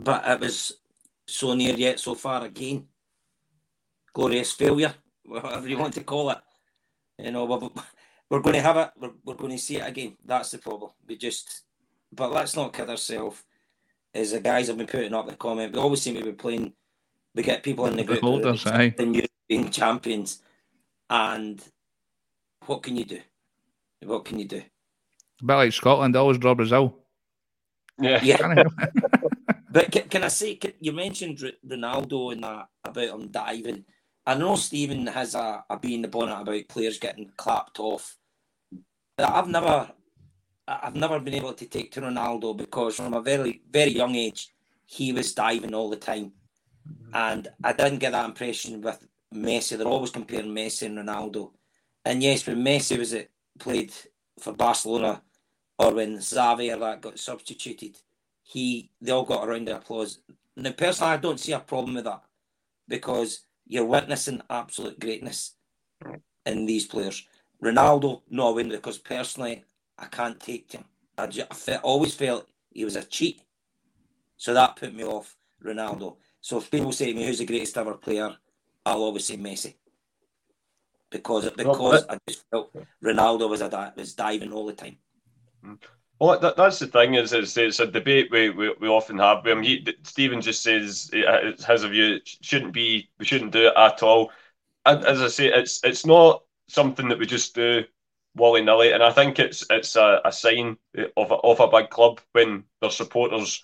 but 0.00 0.26
it 0.26 0.40
was 0.40 0.74
so 1.26 1.54
near 1.54 1.74
yet 1.74 2.00
so 2.00 2.14
far 2.14 2.44
again. 2.44 2.86
Glorious 4.12 4.52
failure, 4.52 4.94
whatever 5.24 5.68
you 5.68 5.78
want 5.78 5.94
to 5.94 6.04
call 6.04 6.30
it. 6.30 6.38
You 7.18 7.30
know, 7.30 7.44
we're, 7.44 7.68
we're 8.30 8.40
going 8.40 8.54
to 8.54 8.62
have 8.62 8.76
it. 8.76 8.90
We're, 8.98 9.10
we're 9.24 9.34
going 9.34 9.52
to 9.52 9.58
see 9.58 9.76
it 9.76 9.88
again. 9.88 10.16
That's 10.24 10.50
the 10.50 10.58
problem. 10.58 10.92
We 11.06 11.16
just, 11.16 11.62
but 12.12 12.32
let's 12.32 12.56
not 12.56 12.72
kid 12.72 12.88
ourselves. 12.90 13.42
As 14.12 14.30
the 14.30 14.40
guys 14.40 14.68
have 14.68 14.78
been 14.78 14.86
putting 14.86 15.14
up 15.14 15.26
the 15.26 15.34
comment, 15.34 15.72
we 15.72 15.80
always 15.80 16.00
seem 16.00 16.14
to 16.14 16.24
be 16.24 16.32
playing. 16.32 16.72
We 17.34 17.42
get 17.42 17.64
people 17.64 17.86
in 17.86 17.96
the 17.96 18.04
group, 18.04 18.20
the 18.20 19.28
European 19.50 19.72
champions, 19.72 20.40
and 21.10 21.62
what 22.66 22.82
can 22.82 22.96
you 22.96 23.04
do? 23.04 23.20
What 24.04 24.24
can 24.24 24.38
you 24.38 24.46
do? 24.46 24.62
A 25.42 25.44
bit 25.44 25.54
like 25.54 25.72
Scotland, 25.72 26.16
always 26.16 26.38
draw 26.38 26.54
Brazil. 26.54 26.98
Yeah. 28.00 28.20
yeah. 28.22 28.36
but 29.70 29.90
can, 29.90 30.08
can, 30.08 30.24
I 30.24 30.28
say, 30.28 30.56
can, 30.56 30.72
you 30.80 30.92
mentioned 30.92 31.38
Ronaldo 31.66 32.32
and 32.32 32.44
that 32.44 32.66
about 32.84 33.20
him 33.20 33.28
diving. 33.28 33.84
I 34.26 34.34
know 34.34 34.56
Stephen 34.56 35.06
has 35.06 35.34
a, 35.34 35.64
a 35.68 35.78
bee 35.78 35.94
in 35.94 36.02
the 36.02 36.08
bonnet 36.08 36.40
about 36.40 36.68
players 36.68 36.98
getting 36.98 37.30
clapped 37.36 37.78
off. 37.78 38.16
I've 39.18 39.48
never, 39.48 39.90
I've 40.66 40.96
never 40.96 41.20
been 41.20 41.34
able 41.34 41.52
to 41.52 41.66
take 41.66 41.92
to 41.92 42.00
Ronaldo 42.00 42.56
because 42.56 42.96
from 42.96 43.14
a 43.14 43.20
very, 43.20 43.62
very 43.70 43.90
young 43.90 44.14
age, 44.14 44.48
he 44.86 45.12
was 45.12 45.34
diving 45.34 45.74
all 45.74 45.90
the 45.90 45.96
time, 45.96 46.32
and 47.12 47.48
I 47.62 47.72
didn't 47.72 47.98
get 47.98 48.12
that 48.12 48.24
impression 48.24 48.80
with 48.80 49.06
Messi. 49.34 49.76
They're 49.76 49.86
always 49.86 50.10
comparing 50.10 50.50
Messi 50.54 50.86
and 50.86 50.98
Ronaldo. 50.98 51.50
And 52.04 52.22
yes, 52.22 52.46
when 52.46 52.64
Messi 52.64 52.98
was 52.98 53.12
it 53.12 53.30
played 53.58 53.92
for 54.38 54.52
Barcelona 54.52 55.22
or 55.78 55.94
when 55.94 56.18
Xavi 56.18 56.74
or 56.74 56.78
that 56.80 57.00
got 57.00 57.18
substituted, 57.18 57.96
he 58.42 58.90
they 59.00 59.12
all 59.12 59.24
got 59.24 59.44
a 59.44 59.46
round 59.46 59.68
of 59.68 59.78
applause. 59.78 60.18
Now, 60.56 60.72
personally, 60.72 61.12
I 61.12 61.16
don't 61.16 61.40
see 61.40 61.52
a 61.52 61.58
problem 61.58 61.94
with 61.94 62.04
that 62.04 62.22
because 62.86 63.40
you're 63.66 63.84
witnessing 63.84 64.42
absolute 64.50 65.00
greatness 65.00 65.54
in 66.46 66.66
these 66.66 66.86
players. 66.86 67.26
Ronaldo, 67.62 68.22
no, 68.30 68.58
I 68.58 68.62
because 68.62 68.98
personally, 68.98 69.64
I 69.98 70.06
can't 70.06 70.38
take 70.38 70.72
him. 70.72 70.84
I, 71.16 71.26
just, 71.26 71.68
I 71.68 71.76
always 71.76 72.14
felt 72.14 72.48
he 72.70 72.84
was 72.84 72.96
a 72.96 73.04
cheat. 73.04 73.42
So 74.36 74.52
that 74.52 74.76
put 74.76 74.94
me 74.94 75.04
off 75.04 75.36
Ronaldo. 75.64 76.16
So 76.40 76.58
if 76.58 76.70
people 76.70 76.92
say 76.92 77.06
to 77.06 77.14
me, 77.14 77.26
who's 77.26 77.38
the 77.38 77.46
greatest 77.46 77.78
ever 77.78 77.94
player? 77.94 78.36
I'll 78.86 79.02
always 79.02 79.26
say 79.26 79.36
Messi 79.36 79.74
because 81.10 81.48
because 81.50 82.04
I 82.08 82.18
just 82.28 82.44
felt 82.50 82.76
Ronaldo 83.02 83.48
was 83.48 83.60
a 83.60 83.92
was 83.96 84.14
diving 84.14 84.52
all 84.52 84.66
the 84.66 84.72
time. 84.72 84.98
Well, 86.18 86.38
that, 86.38 86.56
that's 86.56 86.78
the 86.78 86.86
thing 86.86 87.14
is, 87.14 87.32
is 87.32 87.56
it's 87.56 87.80
a 87.80 87.86
debate 87.86 88.28
we, 88.30 88.50
we, 88.50 88.72
we 88.80 88.88
often 88.88 89.18
have. 89.18 89.46
I 89.46 89.54
mean, 89.54 89.64
he, 89.64 89.96
Stephen 90.02 90.40
just 90.40 90.62
says 90.62 91.10
uh, 91.14 91.52
has 91.66 91.84
a 91.84 91.88
view 91.88 92.20
shouldn't 92.24 92.72
be 92.72 93.08
we 93.18 93.24
shouldn't 93.24 93.52
do 93.52 93.68
it 93.68 93.74
at 93.76 94.02
all. 94.02 94.30
And 94.86 95.04
as 95.04 95.22
I 95.22 95.28
say, 95.28 95.52
it's 95.52 95.82
it's 95.84 96.04
not 96.04 96.42
something 96.68 97.08
that 97.08 97.18
we 97.18 97.26
just 97.26 97.54
do 97.54 97.84
willy 98.36 98.62
nilly, 98.62 98.92
and 98.92 99.02
I 99.02 99.12
think 99.12 99.38
it's 99.38 99.64
it's 99.70 99.96
a, 99.96 100.20
a 100.24 100.32
sign 100.32 100.76
of 101.16 101.30
a, 101.30 101.34
of 101.34 101.60
a 101.60 101.68
big 101.68 101.90
club 101.90 102.20
when 102.32 102.64
their 102.80 102.90
supporters 102.90 103.62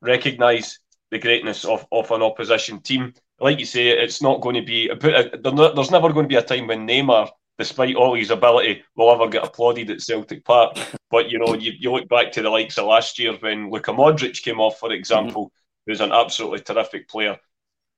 recognise 0.00 0.78
the 1.10 1.18
greatness 1.18 1.64
of, 1.64 1.86
of 1.90 2.10
an 2.10 2.22
opposition 2.22 2.80
team 2.80 3.14
like 3.40 3.58
you 3.58 3.66
say, 3.66 3.88
it's 3.88 4.22
not 4.22 4.40
going 4.40 4.56
to 4.56 4.62
be. 4.62 4.90
There's 5.00 5.90
never 5.90 6.12
going 6.12 6.24
to 6.24 6.28
be 6.28 6.36
a 6.36 6.42
time 6.42 6.66
when 6.66 6.86
Neymar, 6.86 7.30
despite 7.58 7.96
all 7.96 8.14
his 8.14 8.30
ability, 8.30 8.82
will 8.96 9.12
ever 9.12 9.28
get 9.28 9.44
applauded 9.44 9.90
at 9.90 10.00
Celtic 10.00 10.44
Park. 10.44 10.78
But 11.10 11.30
you 11.30 11.38
know, 11.38 11.54
you, 11.54 11.72
you 11.78 11.90
look 11.90 12.06
back 12.10 12.32
to 12.32 12.42
the 12.42 12.50
likes 12.50 12.76
of 12.76 12.84
last 12.84 13.18
year 13.18 13.32
when 13.40 13.70
Luka 13.70 13.92
Modric 13.92 14.42
came 14.42 14.60
off, 14.60 14.78
for 14.78 14.92
example, 14.92 15.46
mm-hmm. 15.46 15.90
who's 15.90 16.02
an 16.02 16.12
absolutely 16.12 16.60
terrific 16.60 17.08
player. 17.08 17.38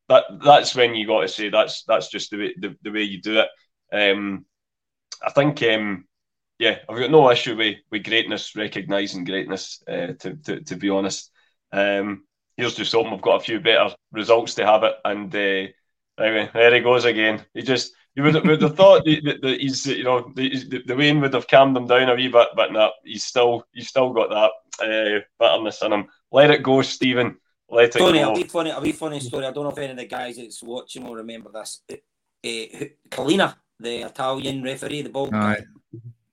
That 0.08 0.26
that's 0.44 0.76
when 0.76 0.94
you 0.94 1.08
got 1.08 1.22
to 1.22 1.28
say 1.28 1.48
that's 1.48 1.82
that's 1.88 2.08
just 2.08 2.30
the 2.30 2.38
way 2.38 2.54
the, 2.56 2.76
the 2.82 2.92
way 2.92 3.02
you 3.02 3.20
do 3.20 3.40
it. 3.40 3.48
Um, 3.92 4.46
I 5.20 5.30
think, 5.32 5.60
um, 5.64 6.06
yeah, 6.60 6.78
I've 6.88 6.98
got 6.98 7.10
no 7.10 7.32
issue 7.32 7.56
with, 7.56 7.78
with 7.90 8.04
greatness, 8.04 8.54
recognising 8.54 9.24
greatness. 9.24 9.82
Uh, 9.88 10.12
to, 10.20 10.36
to 10.44 10.60
to 10.60 10.76
be 10.76 10.88
honest, 10.88 11.32
um, 11.72 12.22
here's 12.60 12.74
just 12.74 12.92
hoping 12.92 13.12
we've 13.12 13.22
got 13.22 13.40
a 13.40 13.44
few 13.44 13.60
better 13.60 13.94
results 14.12 14.54
to 14.54 14.66
have 14.66 14.82
it. 14.84 14.94
And 15.04 15.34
uh, 15.34 16.22
anyway, 16.22 16.50
there 16.52 16.74
he 16.74 16.80
goes 16.80 17.04
again. 17.04 17.44
He 17.54 17.62
just 17.62 17.92
you 18.14 18.22
would, 18.22 18.46
would 18.46 18.62
have 18.62 18.76
thought 18.76 19.04
that, 19.04 19.38
that 19.42 19.60
he's 19.60 19.86
you 19.86 20.04
know 20.04 20.32
the, 20.34 20.82
the 20.86 20.96
rain 20.96 21.20
would 21.20 21.34
have 21.34 21.48
calmed 21.48 21.76
him 21.76 21.86
down 21.86 22.08
a 22.08 22.14
wee 22.14 22.28
bit, 22.28 22.48
but 22.56 22.72
no, 22.72 22.90
he's 23.04 23.24
still 23.24 23.64
he's 23.72 23.88
still 23.88 24.12
got 24.12 24.30
that 24.30 24.50
uh, 24.84 25.20
bitterness 25.38 25.82
in 25.82 25.92
him. 25.92 26.06
Let 26.30 26.50
it 26.50 26.62
go, 26.62 26.82
Stephen. 26.82 27.36
Let 27.68 27.96
it 27.96 27.98
Tony, 27.98 28.18
go. 28.18 28.30
A 28.30 28.34
wee 28.34 28.44
funny, 28.44 28.70
a 28.70 28.80
wee 28.80 28.92
funny 28.92 29.20
story. 29.20 29.46
I 29.46 29.52
don't 29.52 29.64
know 29.64 29.70
if 29.70 29.78
any 29.78 29.92
of 29.92 29.96
the 29.96 30.06
guys 30.06 30.36
that's 30.36 30.62
watching 30.62 31.04
will 31.04 31.16
remember 31.16 31.50
this. 31.52 31.82
Uh, 31.90 31.96
uh, 32.44 33.52
the 33.78 34.06
Italian 34.06 34.62
referee, 34.62 35.02
the 35.02 35.08
ball. 35.08 35.30
Right. 35.30 35.62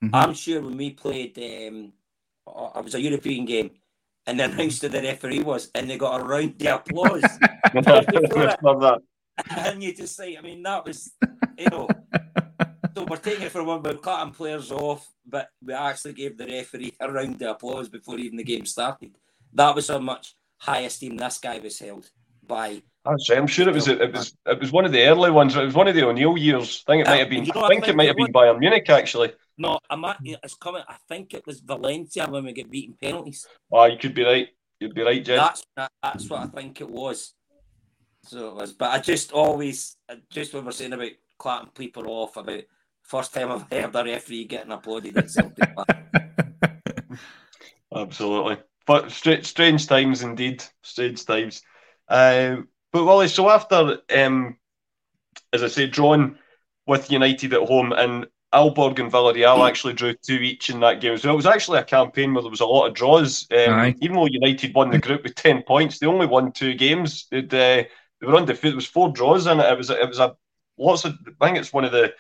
Mm-hmm. 0.04 0.10
I'm 0.14 0.34
sure 0.34 0.62
when 0.62 0.78
we 0.78 0.92
played, 0.92 1.38
um, 1.38 1.94
it 2.76 2.84
was 2.84 2.96
a 2.96 3.02
European 3.02 3.46
game 3.46 3.72
and 4.28 4.40
then 4.40 4.52
announced 4.52 4.82
who 4.82 4.90
the 4.90 5.02
referee 5.02 5.42
was, 5.42 5.72
and 5.74 5.90
they 5.90 5.98
got 5.98 6.22
a 6.22 6.24
round 6.24 6.62
of 6.62 6.82
applause. 6.82 7.22
that. 8.82 9.00
and 9.58 9.82
you 9.82 9.94
just 9.94 10.16
say, 10.16 10.38
I 10.38 10.42
mean, 10.42 10.62
that 10.64 10.86
was, 10.86 11.12
you 11.58 11.70
know, 11.70 11.88
so 12.96 13.06
we're 13.06 13.18
taking 13.18 13.46
it 13.46 13.52
from 13.52 13.68
one, 13.68 13.82
we're 13.82 13.96
cutting 13.96 14.34
players 14.34 14.72
off, 14.72 15.08
but 15.26 15.50
we 15.64 15.74
actually 15.74 16.14
gave 16.14 16.38
the 16.38 16.46
referee 16.46 16.94
a 17.00 17.12
round 17.12 17.42
of 17.42 17.52
applause 17.52 17.90
before 17.90 18.18
even 18.18 18.38
the 18.38 18.44
game 18.44 18.66
started. 18.66 19.16
That 19.54 19.76
was 19.76 19.88
how 19.88 20.00
much 20.00 20.36
high 20.58 20.82
esteem 20.82 21.18
this 21.18 21.38
guy 21.38 21.60
was 21.60 21.80
held 21.80 22.10
by. 22.48 22.82
I'm 23.06 23.48
sure 23.48 23.70
it 23.70 23.74
was 23.74 23.88
it 23.88 24.12
was 24.12 24.36
it 24.46 24.60
was 24.60 24.72
one 24.72 24.86
of 24.86 24.92
the 24.92 25.06
early 25.06 25.32
ones. 25.32 25.56
It 25.56 25.64
was 25.64 25.74
one 25.74 25.88
of 25.88 25.96
the 25.96 26.06
O'Neill 26.06 26.38
years. 26.38 26.84
I 26.88 26.92
think 26.92 27.06
it 27.06 27.10
might 27.10 27.20
have 27.20 27.30
been. 27.30 27.46
You 27.46 27.54
know, 27.54 27.64
I, 27.64 27.68
think 27.70 27.84
I, 27.84 27.86
think 27.86 27.94
it 27.94 27.96
might 27.96 28.08
have 28.08 28.18
been 28.18 28.34
Bayern 28.34 28.60
Munich 28.60 28.90
actually. 28.90 29.32
No, 29.58 29.80
I'm 29.90 30.04
at, 30.06 30.18
it's 30.24 30.56
coming. 30.56 30.84
I 30.88 30.96
think 31.08 31.34
it 31.34 31.48
was 31.48 31.62
Valencia 31.62 32.28
when 32.30 32.46
we 32.46 32.54
get 32.54 32.70
beaten 32.70 32.96
penalties. 33.02 33.48
Oh, 33.72 33.86
you 33.86 33.98
could 33.98 34.14
be 34.14 34.24
right. 34.24 34.50
You'd 34.80 34.94
be 34.94 35.02
right, 35.02 35.24
Ged. 35.24 35.40
That's 35.40 35.64
that's 36.04 36.30
what 36.30 36.42
I 36.42 36.48
think 36.48 36.82
it 36.82 36.90
was. 36.90 37.34
So 38.24 38.50
it 38.50 38.56
was, 38.56 38.74
but 38.74 38.92
I 38.92 39.00
just 39.00 39.32
always 39.32 39.96
just 40.30 40.54
when 40.54 40.66
we're 40.66 40.72
saying 40.72 40.94
about 40.94 41.12
clapping 41.38 41.72
people 41.72 42.08
off 42.08 42.36
about 42.36 42.64
first 43.04 43.34
time 43.34 43.52
I've 43.52 43.72
heard 43.72 43.96
a 43.96 44.04
referee 44.04 44.46
getting 44.46 44.72
applauded 44.72 45.18
at 45.18 45.32
Celtic. 45.32 45.70
Absolutely, 47.96 48.58
but 48.86 49.12
strange 49.12 49.88
times 49.88 50.24
indeed. 50.24 50.64
Strange 50.82 51.26
times. 51.26 51.62
Uh, 52.08 52.58
but 52.92 53.06
Wally, 53.06 53.28
so 53.28 53.50
after, 53.50 54.00
um, 54.16 54.58
as 55.54 55.64
I 55.64 55.68
say, 55.68 55.88
drawn 55.88 56.38
with 56.86 57.12
United 57.12 57.54
at 57.54 57.68
home, 57.68 57.92
and 57.92 58.28
Aalborg 58.54 59.00
and 59.00 59.12
Villarreal 59.12 59.68
actually 59.68 59.94
drew 59.94 60.14
two 60.14 60.36
each 60.36 60.70
in 60.70 60.80
that 60.80 61.02
game 61.02 61.18
So. 61.18 61.32
It 61.32 61.36
was 61.36 61.46
actually 61.46 61.80
a 61.80 61.84
campaign 61.84 62.34
where 62.34 62.42
there 62.42 62.52
was 62.52 62.62
a 62.62 62.66
lot 62.66 62.88
of 62.88 62.94
draws. 62.94 63.46
Um, 63.52 63.96
even 64.02 64.16
though 64.16 64.26
United 64.26 64.74
won 64.74 64.90
the 64.90 65.00
group 65.00 65.24
with 65.24 65.36
ten 65.36 65.64
points, 65.64 66.00
they 66.00 66.08
only 66.08 66.28
won 66.28 66.54
two 66.54 66.74
games. 66.74 67.28
Uh, 67.32 67.42
they 67.50 67.88
were 68.22 68.36
undefeated. 68.36 68.72
There 68.72 68.76
was 68.76 68.86
four 68.86 69.12
draws 69.12 69.48
in 69.48 69.60
it. 69.60 69.72
It 69.72 69.78
was 69.78 69.90
it 69.90 70.08
was 70.08 70.20
a 70.20 70.36
lots 70.78 71.06
of. 71.06 71.16
I 71.42 71.46
think 71.46 71.58
it's 71.58 71.74
one 71.74 71.86
of 71.86 71.92
the. 71.92 72.14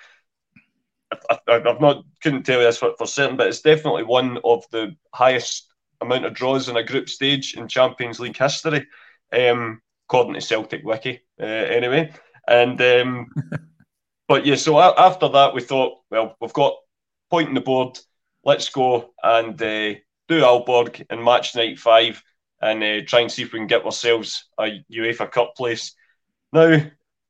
I, 1.30 1.38
have 1.47 1.80
not 1.80 2.04
couldn't 2.21 2.43
tell 2.43 2.60
you 2.60 2.65
this 2.65 2.78
for, 2.78 2.93
for 2.97 3.08
certain, 3.08 3.38
but 3.38 3.47
it's 3.47 3.62
definitely 3.62 4.04
one 4.04 4.39
of 4.43 4.65
the 4.71 4.93
highest 5.13 5.71
amount 6.02 6.26
of 6.26 6.34
draws 6.34 6.67
in 6.67 6.76
a 6.76 6.84
group 6.84 7.08
stage 7.08 7.56
in 7.56 7.69
Champions 7.69 8.19
League 8.19 8.38
history. 8.38 8.86
Um, 9.32 9.82
according 10.08 10.36
to 10.36 10.42
Celtic 10.42 10.84
Wiki, 10.84 11.22
uh, 11.40 11.46
anyway. 11.46 12.13
And 12.48 12.80
um, 12.82 13.28
but 14.28 14.46
yeah, 14.46 14.56
so 14.56 14.80
after 14.80 15.28
that, 15.30 15.54
we 15.54 15.62
thought, 15.62 16.00
well, 16.10 16.36
we've 16.40 16.54
got 16.54 16.76
point 17.30 17.50
in 17.50 17.56
the 17.56 17.62
board. 17.62 18.00
Let's 18.44 18.70
go 18.70 19.13
and 19.22 19.62
uh, 19.62 19.96
do 20.28 20.42
Aalborg 20.42 21.06
in 21.10 21.24
match 21.24 21.56
night 21.56 21.80
five 21.80 22.22
and 22.62 22.84
uh, 22.84 23.02
try 23.06 23.22
and 23.22 23.32
see 23.32 23.44
if 23.44 23.54
we 23.54 23.60
can 23.60 23.68
get 23.68 23.86
ourselves 23.86 24.46
a 24.60 24.84
UEFA 24.92 25.32
Cup 25.32 25.56
place. 25.56 25.94
Now, 26.54 26.82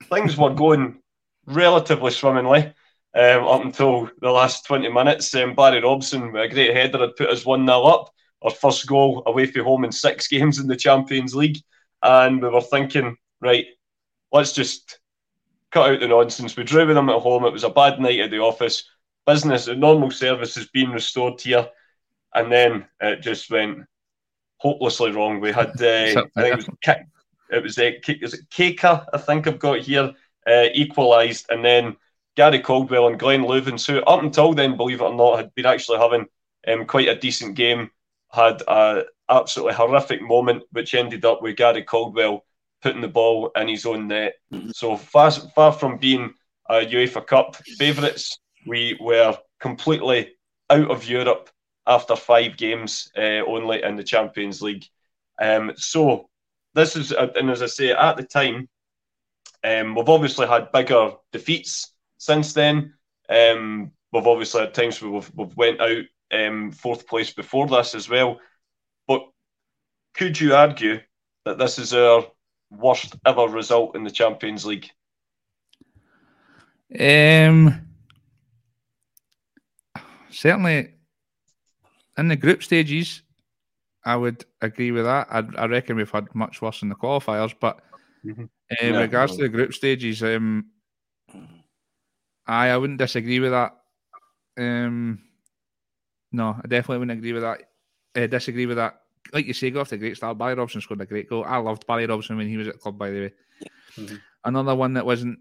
things 0.09 0.37
were 0.37 0.53
going 0.53 1.01
relatively 1.45 2.11
swimmingly 2.11 2.73
um, 3.15 3.47
up 3.47 3.63
until 3.63 4.09
the 4.21 4.29
last 4.29 4.65
20 4.65 4.89
minutes. 4.89 5.33
Um, 5.33 5.55
Barry 5.55 5.81
Robson, 5.81 6.31
with 6.31 6.43
a 6.43 6.53
great 6.53 6.75
header, 6.75 6.99
had 6.99 7.15
put 7.15 7.29
us 7.29 7.45
1 7.45 7.65
0 7.65 7.83
up. 7.83 8.13
Our 8.43 8.51
first 8.51 8.85
goal 8.85 9.23
away 9.25 9.47
from 9.47 9.65
home 9.65 9.83
in 9.83 9.91
six 9.91 10.27
games 10.29 10.59
in 10.59 10.67
the 10.67 10.75
Champions 10.75 11.35
League 11.35 11.57
and 12.01 12.41
we 12.41 12.49
were 12.49 12.61
thinking, 12.61 13.17
right, 13.41 13.65
let's 14.31 14.53
just 14.53 14.99
cut 15.71 15.91
out 15.91 15.99
the 15.99 16.07
nonsense. 16.07 16.55
We 16.55 16.63
drew 16.63 16.85
with 16.85 16.95
them 16.95 17.09
at 17.09 17.21
home. 17.21 17.45
It 17.45 17.53
was 17.53 17.63
a 17.63 17.69
bad 17.69 17.99
night 17.99 18.19
at 18.19 18.31
the 18.31 18.39
office. 18.39 18.83
Business, 19.25 19.67
normal 19.67 20.11
service 20.11 20.55
has 20.55 20.67
been 20.67 20.91
restored 20.91 21.39
here, 21.41 21.67
and 22.33 22.51
then 22.51 22.85
it 23.01 23.21
just 23.21 23.49
went 23.51 23.85
hopelessly 24.57 25.11
wrong. 25.11 25.39
We 25.39 25.51
had, 25.51 25.69
uh, 25.81 26.23
I 26.35 26.41
think 26.41 26.53
it 26.53 26.55
was, 26.55 26.69
it 27.51 27.63
was, 27.63 27.77
uh, 27.77 27.91
is 28.07 28.33
it 28.33 28.49
Kaker, 28.49 29.05
I 29.13 29.17
think 29.17 29.47
I've 29.47 29.59
got 29.59 29.79
here, 29.79 30.13
uh, 30.47 30.65
equalised, 30.73 31.47
and 31.49 31.63
then 31.63 31.97
Gary 32.35 32.59
Caldwell 32.59 33.07
and 33.07 33.19
Glenn 33.19 33.43
Loovens, 33.43 33.85
who 33.85 33.99
up 34.01 34.21
until 34.21 34.53
then, 34.53 34.77
believe 34.77 35.01
it 35.01 35.05
or 35.05 35.13
not, 35.13 35.37
had 35.37 35.55
been 35.55 35.65
actually 35.65 35.97
having 35.97 36.25
um, 36.67 36.85
quite 36.85 37.09
a 37.09 37.15
decent 37.15 37.55
game, 37.55 37.89
had 38.31 38.61
a 38.67 39.03
absolutely 39.29 39.73
horrific 39.73 40.21
moment, 40.21 40.63
which 40.71 40.93
ended 40.93 41.25
up 41.25 41.41
with 41.41 41.57
Gary 41.57 41.83
Caldwell 41.83 42.43
putting 42.81 43.01
the 43.01 43.07
ball 43.07 43.51
in 43.55 43.67
his 43.67 43.85
own 43.85 44.07
net. 44.07 44.35
Mm-hmm. 44.53 44.69
So 44.71 44.97
far, 44.97 45.31
far 45.31 45.71
from 45.71 45.97
being 45.97 46.33
a 46.69 46.75
UEFA 46.75 47.25
Cup 47.25 47.55
favourites, 47.55 48.39
we 48.65 48.97
were 48.99 49.37
completely 49.59 50.35
out 50.69 50.91
of 50.91 51.07
Europe 51.07 51.49
after 51.85 52.15
five 52.15 52.57
games 52.57 53.09
uh, 53.17 53.41
only 53.47 53.81
in 53.83 53.95
the 53.95 54.03
Champions 54.03 54.61
League. 54.61 54.85
Um, 55.41 55.73
so 55.75 56.29
this 56.73 56.95
is, 56.95 57.11
uh, 57.13 57.31
and 57.35 57.49
as 57.49 57.61
I 57.61 57.67
say, 57.67 57.91
at 57.91 58.17
the 58.17 58.23
time, 58.23 58.67
um, 59.63 59.95
we've 59.95 60.09
obviously 60.09 60.47
had 60.47 60.71
bigger 60.71 61.11
defeats 61.31 61.93
since 62.17 62.53
then. 62.53 62.93
Um, 63.29 63.91
we've 64.11 64.27
obviously 64.27 64.61
had 64.61 64.73
times 64.73 65.01
where 65.01 65.11
we've, 65.11 65.31
we've 65.35 65.57
went 65.57 65.81
out 65.81 66.03
um, 66.31 66.71
fourth 66.71 67.07
place 67.07 67.33
before 67.33 67.67
this 67.67 67.95
as 67.95 68.09
well. 68.09 68.39
But 69.07 69.21
could 70.13 70.39
you 70.39 70.55
argue 70.55 70.99
that 71.45 71.57
this 71.57 71.79
is 71.79 71.93
our 71.93 72.25
worst 72.69 73.15
ever 73.25 73.47
result 73.47 73.95
in 73.95 74.03
the 74.03 74.11
Champions 74.11 74.65
League? 74.65 74.89
Um, 76.99 77.81
certainly 80.29 80.93
in 82.17 82.27
the 82.27 82.35
group 82.35 82.63
stages, 82.63 83.21
I 84.05 84.15
would 84.15 84.45
agree 84.61 84.91
with 84.91 85.05
that. 85.05 85.27
I, 85.29 85.43
I 85.57 85.65
reckon 85.65 85.97
we've 85.97 86.09
had 86.09 86.33
much 86.33 86.61
worse 86.61 86.81
in 86.81 86.89
the 86.89 86.95
qualifiers, 86.95 87.53
but 87.59 87.81
mm-hmm. 88.25 88.45
in 88.81 88.93
yeah, 88.93 88.99
regards 88.99 89.33
no. 89.33 89.37
to 89.37 89.43
the 89.43 89.49
group 89.49 89.73
stages, 89.73 90.23
um, 90.23 90.67
I 92.47 92.69
I 92.69 92.77
wouldn't 92.77 92.99
disagree 92.99 93.39
with 93.39 93.51
that. 93.51 93.73
Um, 94.57 95.19
no, 96.37 96.55
I 96.63 96.67
definitely 96.67 96.99
wouldn't 96.99 97.17
agree 97.17 97.33
with 97.33 97.41
that. 97.41 97.63
Uh, 98.15 98.27
disagree 98.27 98.67
with 98.67 98.77
that. 98.77 99.01
Like 99.33 99.47
you 99.47 99.53
say, 99.53 99.71
go 99.71 99.81
off 99.81 99.89
the 99.89 99.97
great 99.97 100.15
start. 100.15 100.37
Barry 100.37 100.53
Robson 100.53 100.79
scored 100.81 101.01
a 101.01 101.05
great 101.05 101.27
goal. 101.27 101.43
I 101.43 101.57
loved 101.57 101.87
Barry 101.87 102.05
Robson 102.05 102.37
when 102.37 102.47
he 102.47 102.57
was 102.57 102.67
at 102.67 102.75
the 102.75 102.79
club, 102.79 102.97
by 102.97 103.09
the 103.09 103.19
way. 103.19 103.33
Mm-hmm. 103.97 104.15
Another 104.45 104.75
one 104.75 104.93
that 104.93 105.05
wasn't. 105.05 105.39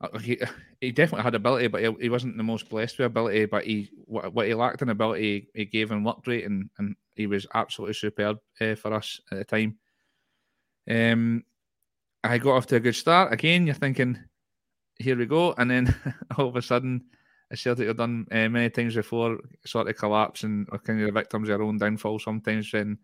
Uh, 0.00 0.18
he, 0.18 0.40
he 0.80 0.90
definitely 0.90 1.22
had 1.22 1.36
ability, 1.36 1.68
but 1.68 1.80
he, 1.80 1.94
he 2.00 2.08
wasn't 2.08 2.36
the 2.36 2.42
most 2.42 2.68
blessed 2.68 2.98
with 2.98 3.06
ability. 3.06 3.46
But 3.46 3.64
he 3.64 3.90
what, 4.04 4.34
what 4.34 4.48
he 4.48 4.54
lacked 4.54 4.82
in 4.82 4.88
ability, 4.88 5.48
he, 5.54 5.64
gave 5.64 5.92
in 5.92 6.02
work 6.02 6.26
rate, 6.26 6.44
and, 6.44 6.68
and 6.78 6.96
he 7.14 7.28
was 7.28 7.46
absolutely 7.54 7.94
superb 7.94 8.38
uh, 8.60 8.74
for 8.74 8.92
us 8.92 9.20
at 9.30 9.38
the 9.38 9.44
time. 9.44 9.78
Um, 10.90 11.44
I 12.24 12.38
got 12.38 12.56
off 12.56 12.66
to 12.66 12.76
a 12.76 12.80
good 12.80 12.96
start. 12.96 13.32
Again, 13.32 13.64
you're 13.64 13.76
thinking, 13.76 14.18
here 14.98 15.16
we 15.16 15.26
go, 15.26 15.54
and 15.56 15.70
then 15.70 15.94
all 16.36 16.48
of 16.48 16.56
a 16.56 16.62
sudden 16.62 17.04
Celtic 17.54 17.86
have 17.86 17.96
done 17.96 18.26
uh, 18.30 18.48
many 18.48 18.70
times 18.70 18.94
before, 18.94 19.38
sort 19.66 19.88
of 19.88 19.96
collapse 19.96 20.42
and 20.44 20.68
are 20.72 20.78
kind 20.78 21.00
of 21.00 21.06
the 21.06 21.12
victims 21.12 21.48
of 21.48 21.58
their 21.58 21.62
own 21.62 21.78
downfall 21.78 22.18
sometimes. 22.18 22.72
And 22.74 22.98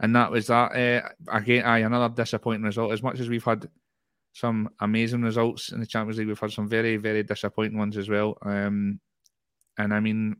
and 0.00 0.16
that 0.16 0.30
was 0.30 0.48
that. 0.48 0.72
Uh, 0.74 1.08
again, 1.30 1.64
aye, 1.64 1.78
another 1.78 2.14
disappointing 2.14 2.64
result. 2.64 2.92
As 2.92 3.02
much 3.02 3.20
as 3.20 3.28
we've 3.28 3.44
had 3.44 3.68
some 4.32 4.70
amazing 4.80 5.22
results 5.22 5.72
in 5.72 5.80
the 5.80 5.86
Champions 5.86 6.18
League, 6.18 6.28
we've 6.28 6.38
had 6.38 6.52
some 6.52 6.68
very, 6.68 6.96
very 6.96 7.22
disappointing 7.22 7.78
ones 7.78 7.96
as 7.96 8.08
well. 8.08 8.36
Um, 8.42 9.00
and 9.78 9.94
I 9.94 10.00
mean, 10.00 10.36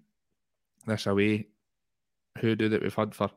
this 0.86 1.06
away, 1.06 1.48
who 2.38 2.56
do 2.56 2.68
that 2.70 2.82
we've 2.82 2.94
had 2.94 3.14
for 3.14 3.30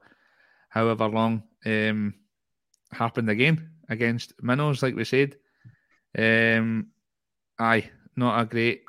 however 0.69 1.07
long, 1.07 1.43
um, 1.65 2.15
happened 2.91 3.29
again 3.29 3.69
against 3.89 4.33
Minnows, 4.41 4.81
like 4.81 4.95
we 4.95 5.03
said. 5.03 5.35
Um, 6.17 6.87
aye, 7.59 7.91
not 8.15 8.39
a 8.39 8.45
great 8.45 8.83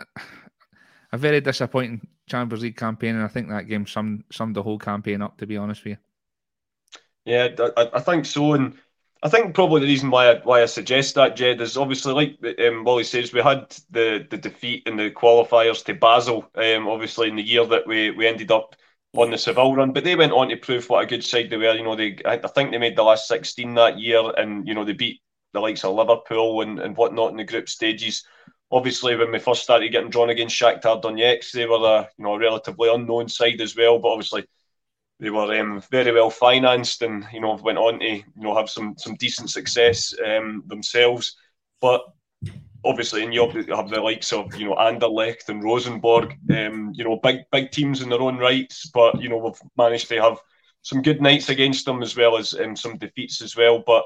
a 1.12 1.18
very 1.18 1.40
disappointing 1.40 2.06
Champions 2.28 2.62
League 2.62 2.76
campaign, 2.76 3.14
and 3.14 3.24
I 3.24 3.28
think 3.28 3.48
that 3.48 3.68
game 3.68 3.86
summed 3.86 4.24
summed 4.30 4.56
the 4.56 4.62
whole 4.62 4.78
campaign 4.78 5.22
up. 5.22 5.38
To 5.38 5.46
be 5.46 5.56
honest 5.56 5.84
with 5.84 5.92
you. 5.92 5.96
Yeah, 7.24 7.48
I, 7.76 7.90
I 7.94 8.00
think 8.00 8.24
so, 8.24 8.52
and 8.52 8.78
I 9.22 9.28
think 9.28 9.54
probably 9.54 9.80
the 9.80 9.88
reason 9.88 10.10
why 10.10 10.30
I, 10.30 10.40
why 10.44 10.62
I 10.62 10.66
suggest 10.66 11.16
that, 11.16 11.34
Ged, 11.34 11.60
is 11.60 11.76
obviously 11.76 12.12
like 12.12 12.58
um, 12.60 12.84
Wally 12.84 13.02
says, 13.02 13.32
we 13.32 13.40
had 13.40 13.74
the, 13.90 14.26
the 14.30 14.36
defeat 14.36 14.84
in 14.86 14.96
the 14.96 15.10
qualifiers 15.10 15.84
to 15.86 15.94
Basel, 15.94 16.48
um, 16.54 16.86
obviously 16.86 17.28
in 17.28 17.34
the 17.34 17.42
year 17.42 17.66
that 17.66 17.86
we, 17.86 18.12
we 18.12 18.26
ended 18.28 18.52
up 18.52 18.76
on 19.14 19.30
the 19.30 19.38
Seville 19.38 19.74
run, 19.74 19.92
but 19.92 20.04
they 20.04 20.14
went 20.14 20.32
on 20.32 20.48
to 20.48 20.56
prove 20.56 20.88
what 20.88 21.02
a 21.02 21.06
good 21.06 21.24
side 21.24 21.50
they 21.50 21.56
were. 21.56 21.74
You 21.74 21.82
know, 21.82 21.96
they 21.96 22.18
I 22.24 22.36
think 22.36 22.70
they 22.70 22.78
made 22.78 22.96
the 22.96 23.02
last 23.02 23.26
sixteen 23.26 23.74
that 23.74 23.98
year, 23.98 24.22
and 24.36 24.68
you 24.68 24.74
know 24.74 24.84
they 24.84 24.92
beat 24.92 25.20
the 25.52 25.60
likes 25.60 25.84
of 25.84 25.94
Liverpool 25.94 26.60
and, 26.60 26.78
and 26.78 26.96
whatnot 26.96 27.30
in 27.30 27.38
the 27.38 27.44
group 27.44 27.68
stages 27.68 28.24
obviously 28.70 29.16
when 29.16 29.32
we 29.32 29.38
first 29.38 29.62
started 29.62 29.92
getting 29.92 30.10
drawn 30.10 30.30
against 30.30 30.58
Shakhtar 30.58 31.02
Donetsk, 31.02 31.52
they 31.52 31.66
were 31.66 31.76
a 31.76 32.08
you 32.18 32.24
know 32.24 32.34
a 32.34 32.38
relatively 32.38 32.88
unknown 32.92 33.28
side 33.28 33.60
as 33.60 33.76
well, 33.76 33.98
but 33.98 34.08
obviously 34.08 34.44
they 35.18 35.30
were 35.30 35.58
um, 35.58 35.82
very 35.90 36.12
well 36.12 36.30
financed 36.30 37.02
and 37.02 37.26
you 37.32 37.40
know 37.40 37.54
went 37.62 37.78
on 37.78 38.00
to 38.00 38.06
you 38.06 38.24
know 38.36 38.56
have 38.56 38.68
some 38.68 38.94
some 38.98 39.14
decent 39.16 39.50
success 39.50 40.14
um, 40.24 40.62
themselves. 40.66 41.36
But 41.80 42.02
obviously 42.84 43.22
in 43.22 43.32
Europe 43.32 43.54
you 43.54 43.74
have 43.74 43.90
the 43.90 44.00
likes 44.00 44.32
of 44.32 44.54
you 44.56 44.66
know 44.66 44.76
Anderlecht 44.76 45.48
and 45.48 45.62
Rosenborg, 45.62 46.36
um, 46.50 46.92
you 46.94 47.04
know 47.04 47.18
big 47.22 47.40
big 47.50 47.70
teams 47.70 48.02
in 48.02 48.08
their 48.08 48.20
own 48.20 48.38
rights. 48.38 48.90
But 48.92 49.20
you 49.20 49.28
know 49.28 49.38
we've 49.38 49.60
managed 49.76 50.08
to 50.08 50.22
have 50.22 50.38
some 50.82 51.02
good 51.02 51.20
nights 51.20 51.48
against 51.48 51.84
them 51.84 52.02
as 52.02 52.16
well 52.16 52.36
as 52.36 52.54
um, 52.54 52.76
some 52.76 52.98
defeats 52.98 53.42
as 53.42 53.56
well. 53.56 53.82
But 53.84 54.04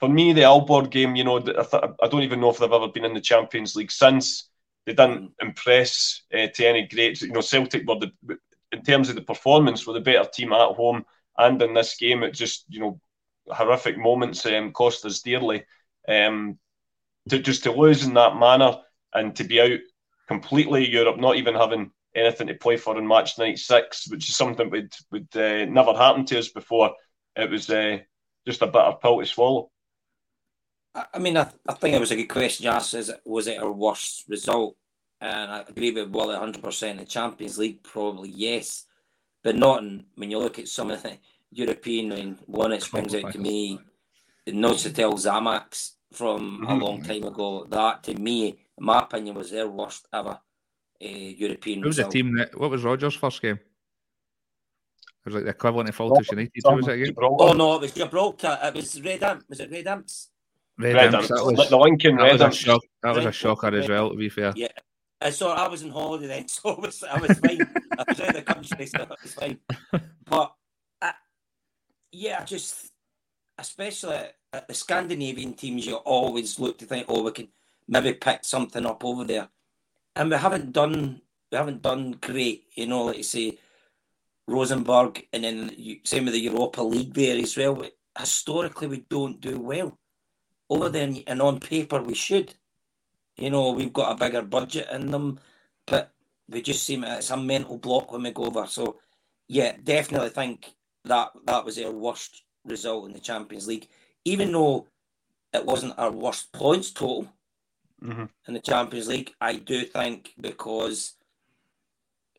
for 0.00 0.08
me, 0.08 0.32
the 0.32 0.42
Aalborg 0.42 0.90
game, 0.90 1.16
you 1.16 1.24
know, 1.24 1.38
I, 1.38 1.42
th- 1.42 1.84
I 2.02 2.08
don't 2.08 2.22
even 2.22 2.40
know 2.40 2.50
if 2.50 2.58
they've 2.58 2.72
ever 2.72 2.88
been 2.88 3.04
in 3.04 3.14
the 3.14 3.20
Champions 3.20 3.76
League 3.76 3.90
since. 3.90 4.48
they 4.86 4.94
didn't 4.94 5.32
impress 5.40 6.22
uh, 6.34 6.46
to 6.54 6.66
any 6.66 6.86
great. 6.88 7.20
You 7.22 7.32
know, 7.32 7.40
Celtic 7.40 7.86
were 7.88 7.96
the 8.00 8.38
in 8.72 8.82
terms 8.82 9.08
of 9.08 9.14
the 9.16 9.22
performance 9.22 9.86
were 9.86 9.94
the 9.94 10.00
better 10.00 10.28
team 10.32 10.52
at 10.52 10.74
home 10.76 11.04
and 11.38 11.60
in 11.62 11.74
this 11.74 11.96
game. 11.96 12.22
It 12.22 12.32
just 12.32 12.64
you 12.68 12.80
know 12.80 13.00
horrific 13.48 13.98
moments 13.98 14.46
um, 14.46 14.72
cost 14.72 15.04
us 15.06 15.20
dearly. 15.22 15.64
Um, 16.08 16.58
to 17.28 17.38
just 17.38 17.64
to 17.64 17.72
lose 17.72 18.04
in 18.04 18.14
that 18.14 18.36
manner 18.36 18.78
and 19.14 19.34
to 19.36 19.44
be 19.44 19.60
out 19.60 19.78
completely 20.28 20.88
Europe, 20.88 21.18
not 21.18 21.36
even 21.36 21.54
having 21.54 21.90
anything 22.14 22.46
to 22.48 22.54
play 22.54 22.76
for 22.76 22.98
in 22.98 23.06
match 23.06 23.38
night 23.38 23.58
six, 23.58 24.08
which 24.10 24.28
is 24.28 24.36
something 24.36 24.70
would 24.70 24.94
would 25.12 25.28
uh, 25.36 25.64
never 25.66 25.94
happened 25.94 26.28
to 26.28 26.38
us 26.38 26.48
before. 26.48 26.94
It 27.36 27.50
was 27.50 27.68
uh, 27.70 27.98
just 28.46 28.62
a 28.62 28.66
bitter 28.66 28.94
pill 29.00 29.20
to 29.20 29.26
swallow. 29.26 29.70
I 30.94 31.18
mean, 31.18 31.36
I, 31.36 31.48
I 31.68 31.74
think 31.74 31.94
it 31.94 32.00
was 32.00 32.10
a 32.10 32.16
good 32.16 32.28
question 32.28 32.64
you 32.64 32.70
asked. 32.70 32.94
Is 32.94 33.08
it, 33.08 33.20
was 33.24 33.46
it 33.46 33.62
our 33.62 33.70
worst 33.70 34.24
result? 34.28 34.76
And 35.20 35.50
I 35.50 35.64
agree 35.68 35.90
with 35.90 36.10
Wally 36.10 36.36
100%. 36.36 36.98
The 36.98 37.04
Champions 37.04 37.58
League, 37.58 37.82
probably 37.82 38.30
yes. 38.30 38.84
But 39.42 39.56
not 39.56 39.82
in, 39.82 40.04
when 40.16 40.30
you 40.30 40.38
look 40.38 40.58
at 40.58 40.68
some 40.68 40.90
of 40.90 41.02
the 41.02 41.18
European, 41.50 42.12
I 42.12 42.16
mean, 42.16 42.38
one 42.46 42.72
it 42.72 42.82
springs 42.82 43.14
out 43.14 43.32
to 43.32 43.38
me, 43.38 43.78
the 44.44 44.52
Neuchâtel 44.52 45.14
Xamax 45.14 45.92
from 46.12 46.60
mm-hmm. 46.62 46.70
a 46.70 46.74
long 46.74 47.02
time 47.02 47.24
ago. 47.24 47.66
That, 47.68 48.02
to 48.04 48.14
me, 48.14 48.48
in 48.48 48.84
my 48.84 49.00
opinion, 49.00 49.34
was 49.34 49.50
their 49.50 49.68
worst 49.68 50.06
ever 50.12 50.38
uh, 51.02 51.06
European 51.06 51.80
Who 51.80 51.88
was 51.88 51.98
result. 51.98 52.12
the 52.12 52.18
team 52.18 52.36
that, 52.36 52.58
what 52.58 52.70
was 52.70 52.82
Rodgers' 52.82 53.14
first 53.14 53.40
game? 53.42 53.58
It 53.58 55.24
was 55.24 55.34
like 55.34 55.44
the 55.44 55.50
equivalent 55.50 55.88
of 55.88 55.96
Faltus 55.96 56.30
United. 56.30 56.52
Was 56.64 56.88
it 56.88 56.92
again? 56.92 57.14
Oh, 57.18 57.52
no, 57.52 57.74
it 57.74 57.82
was 57.82 57.92
Gibraltar. 57.92 58.58
It 58.62 58.74
was 58.74 59.02
Red 59.02 59.22
Imps. 59.22 59.44
Was 59.48 59.60
it 59.60 59.70
Red 59.70 59.86
Imps? 59.86 60.28
Red, 60.78 60.94
Red 60.94 61.12
That 61.12 61.44
was, 61.44 61.68
the 61.68 61.76
Lincoln 61.76 62.16
that 62.16 62.22
Red 62.22 62.32
was, 62.40 62.40
a, 62.40 62.52
shock, 62.52 62.82
that 63.02 63.14
was 63.14 63.24
a 63.24 63.32
shocker 63.32 63.74
as 63.76 63.88
well, 63.88 64.10
to 64.10 64.16
be 64.16 64.28
fair. 64.28 64.52
Yeah. 64.54 64.68
I 65.20 65.30
saw 65.30 65.52
I 65.54 65.66
was 65.66 65.82
on 65.82 65.90
holiday 65.90 66.28
then, 66.28 66.48
so 66.48 66.76
I 66.76 66.80
was, 66.80 67.02
I 67.02 67.18
was 67.18 67.38
fine. 67.40 67.60
I 67.98 68.04
was 68.06 68.20
out 68.20 68.28
of 68.28 68.34
the 68.34 68.42
country, 68.42 68.86
so 68.86 69.02
it 69.02 69.08
was 69.20 69.34
fine. 69.34 69.58
But 70.24 70.54
uh, 71.02 71.12
yeah, 72.12 72.44
just 72.44 72.92
especially 73.58 74.20
at 74.52 74.68
the 74.68 74.74
Scandinavian 74.74 75.54
teams, 75.54 75.86
you 75.86 75.96
always 75.96 76.60
look 76.60 76.78
to 76.78 76.84
think, 76.84 77.06
oh, 77.08 77.24
we 77.24 77.32
can 77.32 77.48
maybe 77.88 78.12
pick 78.12 78.44
something 78.44 78.86
up 78.86 79.04
over 79.04 79.24
there, 79.24 79.48
and 80.14 80.30
we 80.30 80.36
haven't 80.36 80.72
done 80.72 81.20
we 81.50 81.58
haven't 81.58 81.82
done 81.82 82.16
great. 82.20 82.66
You 82.76 82.86
know, 82.86 83.06
like 83.06 83.16
you 83.16 83.22
say, 83.24 83.58
Rosenborg, 84.46 85.26
and 85.32 85.42
then 85.42 85.72
you, 85.76 85.96
same 86.04 86.26
with 86.26 86.34
the 86.34 86.40
Europa 86.40 86.80
League 86.82 87.14
there 87.14 87.36
as 87.36 87.56
well. 87.56 87.74
But 87.74 87.96
historically, 88.16 88.86
we 88.86 89.04
don't 89.10 89.40
do 89.40 89.58
well 89.58 89.98
over 90.70 90.88
there, 90.88 91.10
and 91.26 91.42
on 91.42 91.60
paper 91.60 92.02
we 92.02 92.14
should. 92.14 92.54
You 93.36 93.50
know, 93.50 93.70
we've 93.70 93.92
got 93.92 94.12
a 94.12 94.24
bigger 94.24 94.42
budget 94.42 94.88
in 94.92 95.10
them, 95.10 95.38
but 95.86 96.12
we 96.48 96.62
just 96.62 96.84
seem 96.84 97.04
it's 97.04 97.30
a 97.30 97.36
mental 97.36 97.78
block 97.78 98.12
when 98.12 98.22
we 98.22 98.30
go 98.32 98.46
over. 98.46 98.66
So, 98.66 98.96
yeah, 99.46 99.76
definitely 99.82 100.30
think 100.30 100.74
that 101.04 101.30
that 101.46 101.64
was 101.64 101.78
our 101.78 101.92
worst 101.92 102.42
result 102.64 103.06
in 103.06 103.12
the 103.12 103.20
Champions 103.20 103.66
League, 103.66 103.88
even 104.24 104.52
though 104.52 104.86
it 105.52 105.64
wasn't 105.64 105.98
our 105.98 106.10
worst 106.10 106.52
points 106.52 106.90
total 106.90 107.28
mm-hmm. 108.02 108.24
in 108.46 108.54
the 108.54 108.60
Champions 108.60 109.08
League. 109.08 109.32
I 109.40 109.56
do 109.56 109.84
think 109.84 110.34
because 110.40 111.14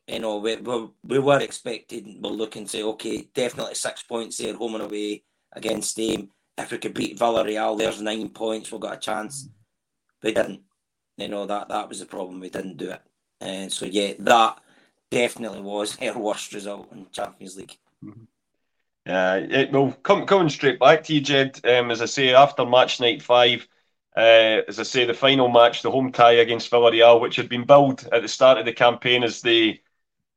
you 0.07 0.19
know 0.19 0.37
we, 0.37 0.55
we, 0.57 0.89
we 1.03 1.19
were 1.19 1.39
expecting, 1.39 2.19
we're 2.21 2.29
looking 2.31 2.65
to 2.65 2.69
say 2.69 2.83
okay, 2.83 3.27
definitely 3.33 3.75
six 3.75 4.03
points 4.03 4.37
there, 4.37 4.55
home 4.55 4.75
and 4.75 4.83
away 4.83 5.23
against 5.53 5.95
them. 5.95 6.29
If 6.59 6.71
we 6.71 6.77
could 6.77 6.93
beat 6.93 7.17
Villarreal, 7.17 7.77
there's 7.77 8.01
nine 8.01 8.29
points. 8.29 8.71
We've 8.71 8.81
got 8.81 8.97
a 8.97 8.99
chance. 8.99 9.47
We 10.21 10.33
didn't. 10.33 10.61
You 11.17 11.29
know 11.29 11.45
that 11.45 11.69
that 11.69 11.89
was 11.89 11.99
the 11.99 12.05
problem. 12.05 12.39
We 12.39 12.49
didn't 12.49 12.77
do 12.77 12.91
it, 12.91 13.01
and 13.41 13.71
so 13.71 13.85
yeah, 13.85 14.13
that 14.19 14.59
definitely 15.09 15.61
was 15.61 15.97
our 16.01 16.17
worst 16.17 16.53
result 16.53 16.91
in 16.91 17.07
Champions 17.11 17.57
League. 17.57 17.77
Mm-hmm. 18.03 18.23
Uh, 19.05 19.65
well, 19.71 19.91
come, 20.03 20.25
coming 20.25 20.49
straight 20.49 20.79
back 20.79 21.03
to 21.03 21.13
you, 21.13 21.21
Ged. 21.21 21.59
Um, 21.65 21.91
as 21.91 22.01
I 22.01 22.05
say, 22.05 22.33
after 22.33 22.65
match 22.65 22.99
night 22.99 23.21
five, 23.21 23.67
uh, 24.15 24.61
as 24.67 24.79
I 24.79 24.83
say, 24.83 25.05
the 25.05 25.13
final 25.13 25.49
match, 25.49 25.81
the 25.81 25.91
home 25.91 26.11
tie 26.11 26.33
against 26.33 26.69
Villarreal, 26.69 27.19
which 27.19 27.35
had 27.35 27.49
been 27.49 27.65
billed 27.65 28.07
at 28.11 28.21
the 28.21 28.27
start 28.27 28.57
of 28.57 28.65
the 28.65 28.73
campaign 28.73 29.23
as 29.23 29.41
the 29.41 29.79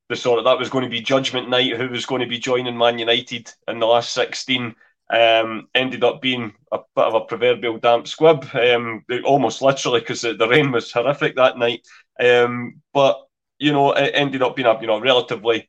the 0.09 0.17
sort 0.17 0.39
of 0.39 0.45
that 0.45 0.59
was 0.59 0.69
going 0.69 0.85
to 0.85 0.91
be 0.91 1.01
judgment 1.01 1.49
night, 1.49 1.77
who 1.77 1.89
was 1.89 2.07
going 2.07 2.23
to 2.23 2.29
be 2.29 2.39
joining 2.39 2.77
Man 2.77 2.99
United 2.99 3.53
in 3.69 3.79
the 3.79 3.87
last 3.87 4.13
sixteen 4.13 4.75
um, 5.13 5.69
ended 5.75 6.03
up 6.03 6.23
being 6.23 6.55
a 6.73 6.79
bit 6.97 7.05
of 7.05 7.15
a 7.15 7.21
proverbial 7.21 7.79
damp 7.79 8.09
squib, 8.09 8.47
um, 8.55 9.05
almost 9.25 9.61
literally 9.61 10.01
because 10.01 10.23
the, 10.23 10.49
rain 10.49 10.73
was 10.73 10.91
horrific 10.91 11.37
that 11.37 11.59
night. 11.59 11.87
Um, 12.19 12.81
but 12.95 13.21
you 13.59 13.73
know, 13.73 13.93
it 13.93 14.13
ended 14.15 14.43
up 14.43 14.57
being 14.57 14.67
a 14.67 14.81
you 14.81 14.87
know 14.87 15.01
relatively, 15.01 15.69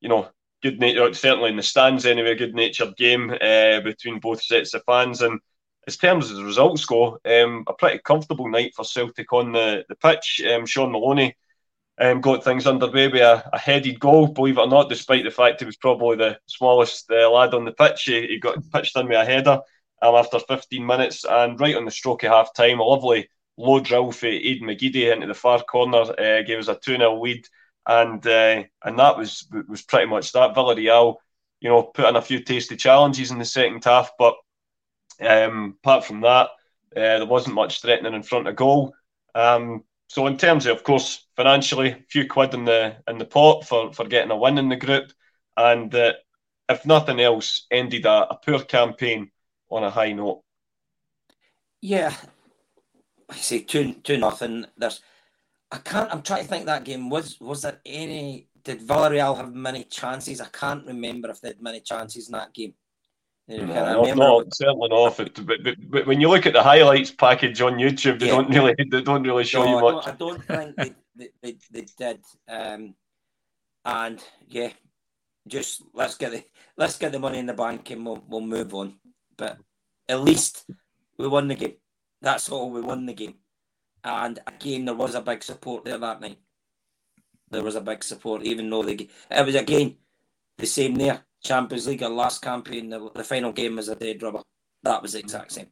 you 0.00 0.08
know, 0.08 0.28
good 0.62 0.80
natured, 0.80 1.16
certainly 1.16 1.50
in 1.50 1.56
the 1.56 1.62
stands 1.62 2.04
anyway, 2.04 2.34
good 2.34 2.54
natured 2.54 2.96
game 2.96 3.30
uh, 3.30 3.80
between 3.80 4.18
both 4.18 4.42
sets 4.42 4.74
of 4.74 4.82
fans. 4.84 5.22
And 5.22 5.40
as 5.86 5.96
terms 5.96 6.30
as 6.30 6.38
the 6.38 6.44
results 6.44 6.84
go, 6.84 7.18
um, 7.24 7.64
a 7.68 7.72
pretty 7.72 8.00
comfortable 8.00 8.48
night 8.48 8.72
for 8.74 8.84
Celtic 8.84 9.32
on 9.32 9.52
the 9.52 9.84
the 9.88 9.94
pitch. 9.94 10.42
Um, 10.52 10.66
Shaun 10.66 10.90
Maloney 10.90 11.36
um, 12.00 12.20
got 12.20 12.42
things 12.42 12.66
underway 12.66 13.08
with 13.08 13.20
a, 13.20 13.48
a, 13.52 13.58
headed 13.58 14.00
goal, 14.00 14.26
believe 14.26 14.56
it 14.56 14.60
or 14.60 14.66
not, 14.66 14.88
despite 14.88 15.22
the 15.22 15.30
fact 15.30 15.60
he 15.60 15.66
was 15.66 15.76
probably 15.76 16.16
the 16.16 16.38
smallest 16.46 17.10
uh, 17.10 17.30
lad 17.30 17.52
on 17.52 17.66
the 17.66 17.72
pitch. 17.72 18.04
He, 18.04 18.26
he, 18.26 18.38
got 18.38 18.58
pitched 18.72 18.96
in 18.96 19.06
with 19.06 19.18
a 19.18 19.24
header 19.24 19.60
um, 20.00 20.14
after 20.14 20.38
15 20.38 20.84
minutes, 20.84 21.24
and 21.24 21.60
right 21.60 21.76
on 21.76 21.84
the 21.84 21.90
stroke 21.90 22.22
of 22.22 22.32
half 22.32 22.54
time, 22.54 22.80
a 22.80 22.82
lovely 22.82 23.28
low 23.58 23.80
drill 23.80 24.12
for 24.12 24.26
Aiden 24.26 24.62
McGeady 24.62 25.12
into 25.12 25.26
the 25.26 25.34
far 25.34 25.62
corner 25.62 25.98
uh, 25.98 26.42
gave 26.42 26.58
us 26.58 26.68
a 26.68 26.74
2 26.74 26.96
0 26.96 27.20
lead. 27.20 27.46
And 27.86 28.26
uh, 28.26 28.64
and 28.84 28.98
that 28.98 29.18
was 29.18 29.46
was 29.68 29.82
pretty 29.82 30.06
much 30.06 30.32
that. 30.32 30.54
Villarreal, 30.54 31.16
you 31.60 31.68
know, 31.68 31.82
put 31.82 32.08
in 32.08 32.16
a 32.16 32.22
few 32.22 32.40
tasty 32.42 32.76
challenges 32.76 33.30
in 33.30 33.38
the 33.38 33.44
second 33.44 33.84
half, 33.84 34.10
but 34.18 34.34
um, 35.20 35.76
apart 35.82 36.04
from 36.04 36.20
that, 36.22 36.48
uh, 36.96 37.18
there 37.18 37.26
wasn't 37.26 37.54
much 37.54 37.80
threatening 37.80 38.14
in 38.14 38.22
front 38.22 38.48
of 38.48 38.56
goal. 38.56 38.94
Um, 39.34 39.84
so 40.10 40.26
in 40.26 40.36
terms 40.36 40.66
of, 40.66 40.76
of 40.76 40.82
course, 40.82 41.24
financially, 41.36 41.90
a 41.92 42.02
few 42.08 42.26
quid 42.26 42.52
in 42.52 42.64
the 42.64 42.96
in 43.06 43.18
the 43.18 43.24
pot 43.24 43.64
for, 43.64 43.92
for 43.92 44.04
getting 44.08 44.32
a 44.32 44.36
win 44.36 44.58
in 44.58 44.68
the 44.68 44.74
group, 44.74 45.12
and 45.56 45.94
uh, 45.94 46.14
if 46.68 46.84
nothing 46.84 47.20
else, 47.20 47.68
ended 47.70 48.06
a, 48.06 48.26
a, 48.28 48.40
poor 48.44 48.58
campaign 48.64 49.30
on 49.70 49.84
a 49.84 49.90
high 49.90 50.10
note. 50.10 50.42
Yeah, 51.80 52.12
I 53.30 53.36
say 53.36 53.60
two 53.60 53.92
two 54.02 54.16
nothing. 54.16 54.66
There's, 54.76 55.00
I 55.70 55.78
can't. 55.78 56.12
I'm 56.12 56.22
trying 56.22 56.42
to 56.42 56.48
think 56.48 56.66
that 56.66 56.82
game 56.82 57.08
was 57.08 57.40
was 57.40 57.62
there 57.62 57.80
any? 57.86 58.48
Did 58.64 58.80
Villarreal 58.80 59.36
have 59.36 59.54
many 59.54 59.84
chances? 59.84 60.40
I 60.40 60.48
can't 60.48 60.84
remember 60.86 61.30
if 61.30 61.40
they 61.40 61.50
had 61.50 61.62
many 61.62 61.78
chances 61.78 62.26
in 62.26 62.32
that 62.32 62.52
game. 62.52 62.74
No, 63.50 64.04
not, 64.04 64.16
not, 64.16 64.54
certainly 64.54 64.88
not. 64.88 65.16
But, 65.16 65.46
but, 65.46 65.90
but, 65.90 66.06
when 66.06 66.20
you 66.20 66.28
look 66.28 66.46
at 66.46 66.52
the 66.52 66.62
highlights 66.62 67.10
package 67.10 67.60
on 67.60 67.74
YouTube, 67.74 68.20
they 68.20 68.26
yeah. 68.26 68.32
don't 68.32 68.48
really 68.48 68.74
they 68.90 69.02
don't 69.02 69.24
really 69.24 69.44
show 69.44 69.64
no, 69.64 69.76
you 69.76 69.80
much. 69.82 70.06
I 70.06 70.12
don't, 70.12 70.40
I 70.48 70.54
don't 70.54 70.76
think 70.76 70.96
they, 71.16 71.28
they, 71.42 71.56
they, 71.72 71.86
did. 71.98 72.20
Um, 72.48 72.94
and 73.84 74.22
yeah, 74.48 74.70
just 75.48 75.82
let's 75.92 76.16
get 76.16 76.30
the 76.30 76.44
let's 76.76 76.96
get 76.96 77.10
the 77.10 77.18
money 77.18 77.38
in 77.38 77.46
the 77.46 77.54
bank 77.54 77.90
and 77.90 78.06
we'll 78.06 78.22
we'll 78.28 78.40
move 78.40 78.72
on. 78.72 78.94
But 79.36 79.58
at 80.08 80.22
least 80.22 80.64
we 81.18 81.26
won 81.26 81.48
the 81.48 81.56
game. 81.56 81.74
That's 82.22 82.50
all. 82.50 82.70
We 82.70 82.82
won 82.82 83.06
the 83.06 83.14
game. 83.14 83.34
And 84.04 84.38
again, 84.46 84.84
there 84.84 84.94
was 84.94 85.16
a 85.16 85.20
big 85.20 85.42
support 85.42 85.84
there 85.84 85.98
that 85.98 86.20
night. 86.20 86.38
There 87.50 87.64
was 87.64 87.74
a 87.74 87.80
big 87.80 88.04
support, 88.04 88.44
even 88.44 88.70
though 88.70 88.84
the 88.84 89.10
it 89.28 89.46
was 89.46 89.56
again 89.56 89.96
the 90.56 90.66
same 90.66 90.94
there 90.94 91.24
Champions 91.42 91.86
League, 91.86 92.02
our 92.02 92.10
last 92.10 92.42
campaign, 92.42 92.90
the, 92.90 93.10
the 93.14 93.24
final 93.24 93.52
game 93.52 93.76
was 93.76 93.88
a 93.88 93.96
dead 93.96 94.22
rubber. 94.22 94.42
That 94.82 95.02
was 95.02 95.12
the 95.12 95.18
exact 95.18 95.52
same. 95.52 95.68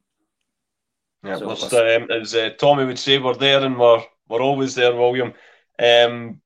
Yeah, 1.24 1.38
so 1.38 1.48
was, 1.48 1.72
um, 1.72 2.10
as 2.10 2.34
uh, 2.34 2.50
Tommy 2.58 2.84
would 2.84 2.98
say, 2.98 3.18
we're 3.18 3.34
there 3.34 3.64
and 3.64 3.78
we're, 3.78 4.02
we're 4.28 4.40
always 4.40 4.74
there, 4.74 4.94
William. 4.94 5.34
Um, 5.78 6.40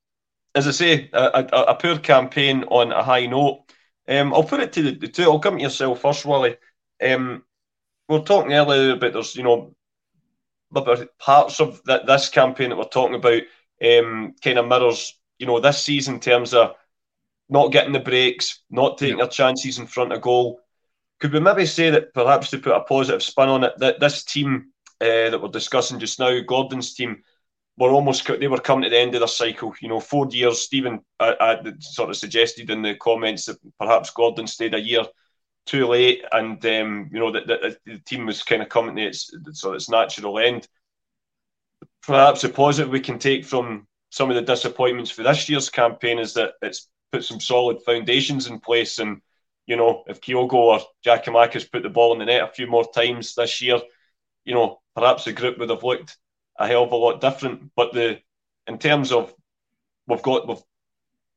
as 0.54 0.66
I 0.66 0.70
say, 0.70 1.10
a, 1.12 1.48
a, 1.52 1.62
a, 1.62 1.74
poor 1.74 1.98
campaign 1.98 2.64
on 2.64 2.92
a 2.92 3.02
high 3.02 3.26
note. 3.26 3.64
Um, 4.08 4.34
I'll 4.34 4.44
put 4.44 4.60
it 4.60 4.72
to 4.74 4.92
the, 4.92 5.08
two. 5.08 5.24
I'll 5.24 5.38
come 5.38 5.56
to 5.56 5.62
yourself 5.62 6.00
first, 6.00 6.24
Wally. 6.24 6.56
Um, 7.02 7.42
we 8.08 8.16
are 8.16 8.22
talking 8.22 8.52
earlier 8.52 8.92
about 8.92 9.12
there's, 9.12 9.36
you 9.36 9.42
know, 9.42 9.74
parts 11.18 11.60
of 11.60 11.82
that 11.84 12.06
this 12.06 12.28
campaign 12.28 12.70
that 12.70 12.76
we're 12.76 12.84
talking 12.84 13.14
about 13.14 13.42
um, 13.82 14.34
kind 14.42 14.58
of 14.58 14.68
mirrors, 14.68 15.18
you 15.38 15.46
know, 15.46 15.60
this 15.60 15.82
season 15.82 16.14
in 16.14 16.20
terms 16.20 16.54
of 16.54 16.74
not 17.52 17.70
getting 17.70 17.92
the 17.92 18.00
breaks, 18.00 18.60
not 18.70 18.96
taking 18.96 19.18
yeah. 19.18 19.24
their 19.24 19.30
chances 19.30 19.78
in 19.78 19.86
front 19.86 20.12
of 20.12 20.22
goal. 20.22 20.60
Could 21.20 21.34
we 21.34 21.40
maybe 21.40 21.66
say 21.66 21.90
that 21.90 22.14
perhaps 22.14 22.50
to 22.50 22.58
put 22.58 22.74
a 22.74 22.80
positive 22.80 23.22
spin 23.22 23.50
on 23.50 23.64
it, 23.64 23.74
that 23.78 24.00
this 24.00 24.24
team 24.24 24.72
uh, 25.02 25.28
that 25.30 25.40
we're 25.40 25.48
discussing 25.48 25.98
just 25.98 26.18
now, 26.18 26.40
Gordon's 26.40 26.94
team, 26.94 27.22
were 27.76 27.90
almost 27.90 28.26
they 28.26 28.48
were 28.48 28.58
coming 28.58 28.84
to 28.84 28.90
the 28.90 28.98
end 28.98 29.14
of 29.14 29.20
their 29.20 29.28
cycle. 29.28 29.74
You 29.80 29.88
know, 29.88 30.00
four 30.00 30.26
years. 30.30 30.62
Stephen 30.62 31.00
uh, 31.20 31.34
uh, 31.38 31.62
sort 31.80 32.08
of 32.08 32.16
suggested 32.16 32.70
in 32.70 32.80
the 32.80 32.94
comments 32.94 33.44
that 33.44 33.58
perhaps 33.78 34.10
Gordon 34.10 34.46
stayed 34.46 34.74
a 34.74 34.80
year 34.80 35.04
too 35.66 35.86
late, 35.86 36.24
and 36.32 36.64
um, 36.64 37.10
you 37.12 37.20
know 37.20 37.30
that, 37.32 37.46
that, 37.46 37.76
the 37.84 37.98
team 38.06 38.26
was 38.26 38.42
kind 38.42 38.62
of 38.62 38.70
coming 38.70 38.96
to 38.96 39.02
its 39.02 39.30
so 39.52 39.74
its 39.74 39.90
natural 39.90 40.38
end. 40.38 40.66
perhaps 42.02 42.44
a 42.44 42.48
positive 42.48 42.90
we 42.90 43.00
can 43.00 43.18
take 43.18 43.44
from 43.44 43.86
some 44.10 44.30
of 44.30 44.36
the 44.36 44.42
disappointments 44.42 45.10
for 45.10 45.22
this 45.22 45.48
year's 45.48 45.70
campaign 45.70 46.18
is 46.18 46.34
that 46.34 46.54
it's 46.62 46.88
put 47.12 47.24
some 47.24 47.40
solid 47.40 47.82
foundations 47.82 48.46
in 48.46 48.58
place. 48.58 48.98
And, 48.98 49.20
you 49.66 49.76
know, 49.76 50.02
if 50.08 50.20
Kyogo 50.20 50.54
or 50.54 50.80
Giakoumakis 51.04 51.70
put 51.70 51.82
the 51.82 51.90
ball 51.90 52.12
in 52.14 52.18
the 52.18 52.24
net 52.24 52.42
a 52.42 52.52
few 52.52 52.66
more 52.66 52.90
times 52.90 53.34
this 53.34 53.60
year, 53.60 53.78
you 54.44 54.54
know, 54.54 54.80
perhaps 54.96 55.24
the 55.24 55.32
group 55.32 55.58
would 55.58 55.70
have 55.70 55.84
looked 55.84 56.16
a 56.58 56.66
hell 56.66 56.84
of 56.84 56.92
a 56.92 56.96
lot 56.96 57.20
different. 57.20 57.70
But 57.76 57.92
the 57.92 58.20
in 58.66 58.78
terms 58.78 59.12
of 59.12 59.32
we've 60.06 60.22
got 60.22 60.48
we've 60.48 60.62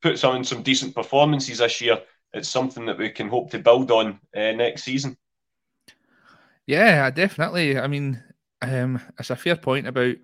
put 0.01 0.19
some 0.19 0.35
in 0.37 0.43
some 0.43 0.63
decent 0.63 0.95
performances 0.95 1.59
this 1.59 1.81
year. 1.81 2.01
It's 2.33 2.49
something 2.49 2.85
that 2.87 2.97
we 2.97 3.09
can 3.09 3.29
hope 3.29 3.51
to 3.51 3.59
build 3.59 3.91
on 3.91 4.19
uh, 4.35 4.51
next 4.51 4.83
season. 4.83 5.17
Yeah, 6.67 7.09
definitely. 7.11 7.79
I 7.79 7.87
mean, 7.87 8.21
um, 8.61 8.99
it's 9.19 9.29
a 9.29 9.35
fair 9.35 9.55
point 9.55 9.87
about 9.87 10.15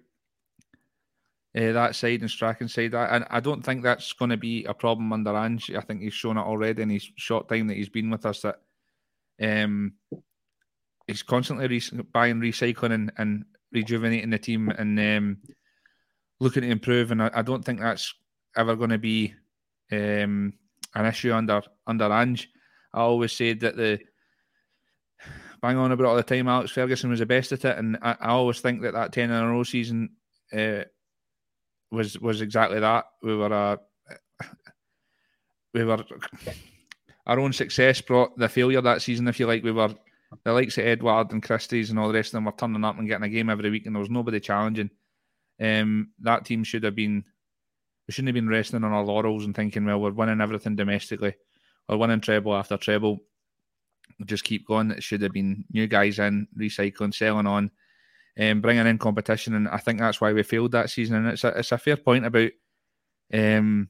uh, 1.55 1.71
that 1.73 1.95
side 1.95 2.21
and 2.21 2.29
Strachan's 2.29 2.73
side. 2.73 2.93
And 2.93 3.25
I 3.29 3.39
don't 3.39 3.61
think 3.61 3.83
that's 3.83 4.13
going 4.13 4.29
to 4.29 4.37
be 4.37 4.63
a 4.65 4.73
problem 4.73 5.11
under 5.11 5.35
Ange. 5.35 5.71
I 5.71 5.81
think 5.81 6.01
he's 6.01 6.13
shown 6.13 6.37
it 6.37 6.41
already 6.41 6.81
in 6.81 6.89
his 6.89 7.09
short 7.15 7.49
time 7.49 7.67
that 7.67 7.77
he's 7.77 7.89
been 7.89 8.09
with 8.09 8.25
us 8.25 8.41
that 8.41 8.59
um, 9.41 9.93
he's 11.07 11.23
constantly 11.23 11.67
re- 11.67 12.03
buying, 12.13 12.39
recycling, 12.39 12.93
and, 12.93 13.11
and, 13.17 13.45
rejuvenating 13.73 14.31
the 14.31 14.37
team 14.37 14.67
and 14.67 14.99
um, 14.99 15.37
looking 16.41 16.61
to 16.61 16.69
improve. 16.69 17.11
And 17.11 17.23
I, 17.23 17.31
I, 17.35 17.41
don't 17.41 17.63
think 17.63 17.79
that's 17.79 18.13
ever 18.57 18.75
going 18.75 18.89
to 18.89 18.97
be 18.97 19.33
um, 19.93 20.51
an 20.93 21.05
issue 21.05 21.31
under 21.33 21.61
under 21.87 22.11
Ange. 22.11 22.49
I 22.93 22.99
always 22.99 23.31
said 23.31 23.61
that 23.61 23.77
the 23.77 23.99
bang 25.61 25.77
on 25.77 25.93
about 25.93 26.05
all 26.05 26.15
the 26.17 26.23
time. 26.23 26.49
Alex 26.49 26.71
Ferguson 26.71 27.09
was 27.09 27.19
the 27.19 27.25
best 27.25 27.53
at 27.53 27.63
it, 27.63 27.77
and 27.77 27.97
I, 28.01 28.17
I 28.19 28.29
always 28.31 28.59
think 28.59 28.81
that 28.81 28.93
that 28.93 29.13
ten 29.13 29.31
in 29.31 29.41
a 29.41 29.47
row 29.47 29.63
season 29.63 30.09
uh, 30.51 30.83
was 31.91 32.19
was 32.19 32.41
exactly 32.41 32.79
that. 32.79 33.05
We 33.21 33.35
were 33.35 33.47
a 33.47 33.79
uh, 34.41 34.45
we 35.73 35.83
were 35.83 36.03
our 37.27 37.39
own 37.39 37.53
success 37.53 38.01
brought 38.01 38.37
the 38.37 38.49
failure 38.49 38.81
that 38.81 39.01
season. 39.01 39.27
If 39.27 39.39
you 39.39 39.47
like, 39.47 39.63
we 39.63 39.71
were 39.71 39.93
the 40.43 40.53
likes 40.53 40.77
of 40.77 40.85
Edouard 40.85 41.31
and 41.31 41.43
Christie's 41.43 41.89
and 41.89 41.99
all 41.99 42.07
the 42.07 42.13
rest 42.13 42.29
of 42.29 42.33
them 42.33 42.45
were 42.45 42.53
turning 42.53 42.83
up 42.83 42.97
and 42.97 43.07
getting 43.07 43.25
a 43.25 43.29
game 43.29 43.49
every 43.49 43.69
week, 43.69 43.85
and 43.85 43.95
there 43.95 44.01
was 44.01 44.09
nobody 44.09 44.39
challenging. 44.39 44.89
Um, 45.61 46.11
that 46.19 46.45
team 46.45 46.63
should 46.63 46.83
have 46.83 46.95
been. 46.95 47.23
We 48.07 48.13
shouldn't 48.13 48.29
have 48.29 48.35
been 48.35 48.49
resting 48.49 48.83
on 48.83 48.91
our 48.91 49.03
laurels 49.03 49.45
and 49.45 49.55
thinking, 49.55 49.85
well, 49.85 50.01
we're 50.01 50.11
winning 50.11 50.41
everything 50.41 50.75
domestically, 50.75 51.35
or 51.87 51.97
winning 51.97 52.21
treble 52.21 52.55
after 52.55 52.77
treble 52.77 53.19
just 54.25 54.43
keep 54.43 54.67
going. 54.67 54.91
It 54.91 55.03
should 55.03 55.21
have 55.21 55.31
been 55.31 55.65
new 55.71 55.87
guys 55.87 56.19
in, 56.19 56.47
recycling, 56.57 57.13
selling 57.13 57.47
on, 57.47 57.71
um, 58.39 58.61
bringing 58.61 58.87
in 58.87 58.97
competition. 58.97 59.55
And 59.55 59.67
I 59.67 59.77
think 59.77 59.99
that's 59.99 60.21
why 60.21 60.33
we 60.33 60.43
failed 60.43 60.71
that 60.73 60.89
season. 60.89 61.17
And 61.17 61.27
it's 61.27 61.43
a, 61.43 61.49
it's 61.49 61.71
a 61.71 61.77
fair 61.77 61.97
point 61.97 62.25
about 62.25 62.51
um, 63.33 63.89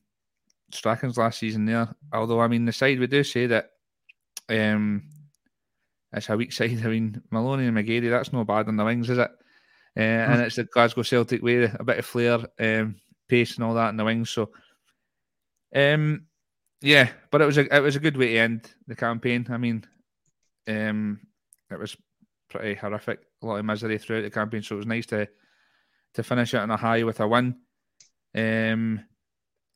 Strachan's 0.72 1.18
last 1.18 1.40
season 1.40 1.66
there. 1.66 1.94
Although, 2.14 2.42
I 2.42 2.48
mean, 2.48 2.66
the 2.66 2.72
side 2.72 3.00
we 3.00 3.08
do 3.08 3.24
say 3.24 3.48
that 3.48 3.70
um, 4.50 5.04
it's 6.14 6.30
a 6.30 6.38
weak 6.38 6.54
side. 6.54 6.84
I 6.84 6.90
mean, 6.90 7.22
Maloney 7.32 7.68
and 7.68 7.78
McGeady, 7.78 8.10
that's 8.10 8.34
no 8.34 8.44
bad 8.44 8.68
on 8.68 8.78
the 8.78 8.86
wings, 8.86 9.10
is 9.10 9.18
it? 9.18 9.32
Uh, 9.98 10.00
and 10.00 10.36
hmm. 10.36 10.46
it's 10.46 10.56
the 10.56 10.64
Glasgow 10.64 11.04
Celtic 11.04 11.44
way, 11.44 11.64
a 11.64 11.84
bit 11.84 12.00
of 12.00 12.06
flair, 12.06 12.40
um, 12.60 12.96
pace, 13.28 13.56
and 13.56 13.66
all 13.66 13.74
that 13.74 13.90
in 13.90 13.98
the 13.98 14.06
wings. 14.06 14.30
So, 14.30 14.52
um, 15.76 16.28
yeah, 16.82 17.10
but 17.30 17.42
it 17.42 17.46
was 17.46 17.58
a 17.58 17.76
it 17.76 17.82
was 17.82 17.98
a 17.98 18.00
good 18.00 18.16
way 18.16 18.34
to 18.34 18.40
end 18.40 18.72
the 18.88 18.96
campaign. 18.96 19.46
I 19.50 19.58
mean, 19.58 19.86
um, 20.68 21.20
it 21.70 21.78
was 21.78 21.98
pretty 22.50 22.76
horrific, 22.76 23.20
a 23.42 23.46
lot 23.46 23.58
of 23.58 23.66
misery 23.66 23.98
throughout 23.98 24.22
the 24.22 24.30
campaign. 24.30 24.62
So 24.62 24.76
it 24.76 24.80
was 24.80 24.88
nice 24.88 25.06
to 25.08 25.28
to 26.14 26.24
finish 26.24 26.54
it 26.54 26.60
on 26.60 26.72
a 26.72 26.78
high 26.78 27.04
with 27.04 27.20
a 27.20 27.28
win. 27.28 27.56
Um, 28.36 29.04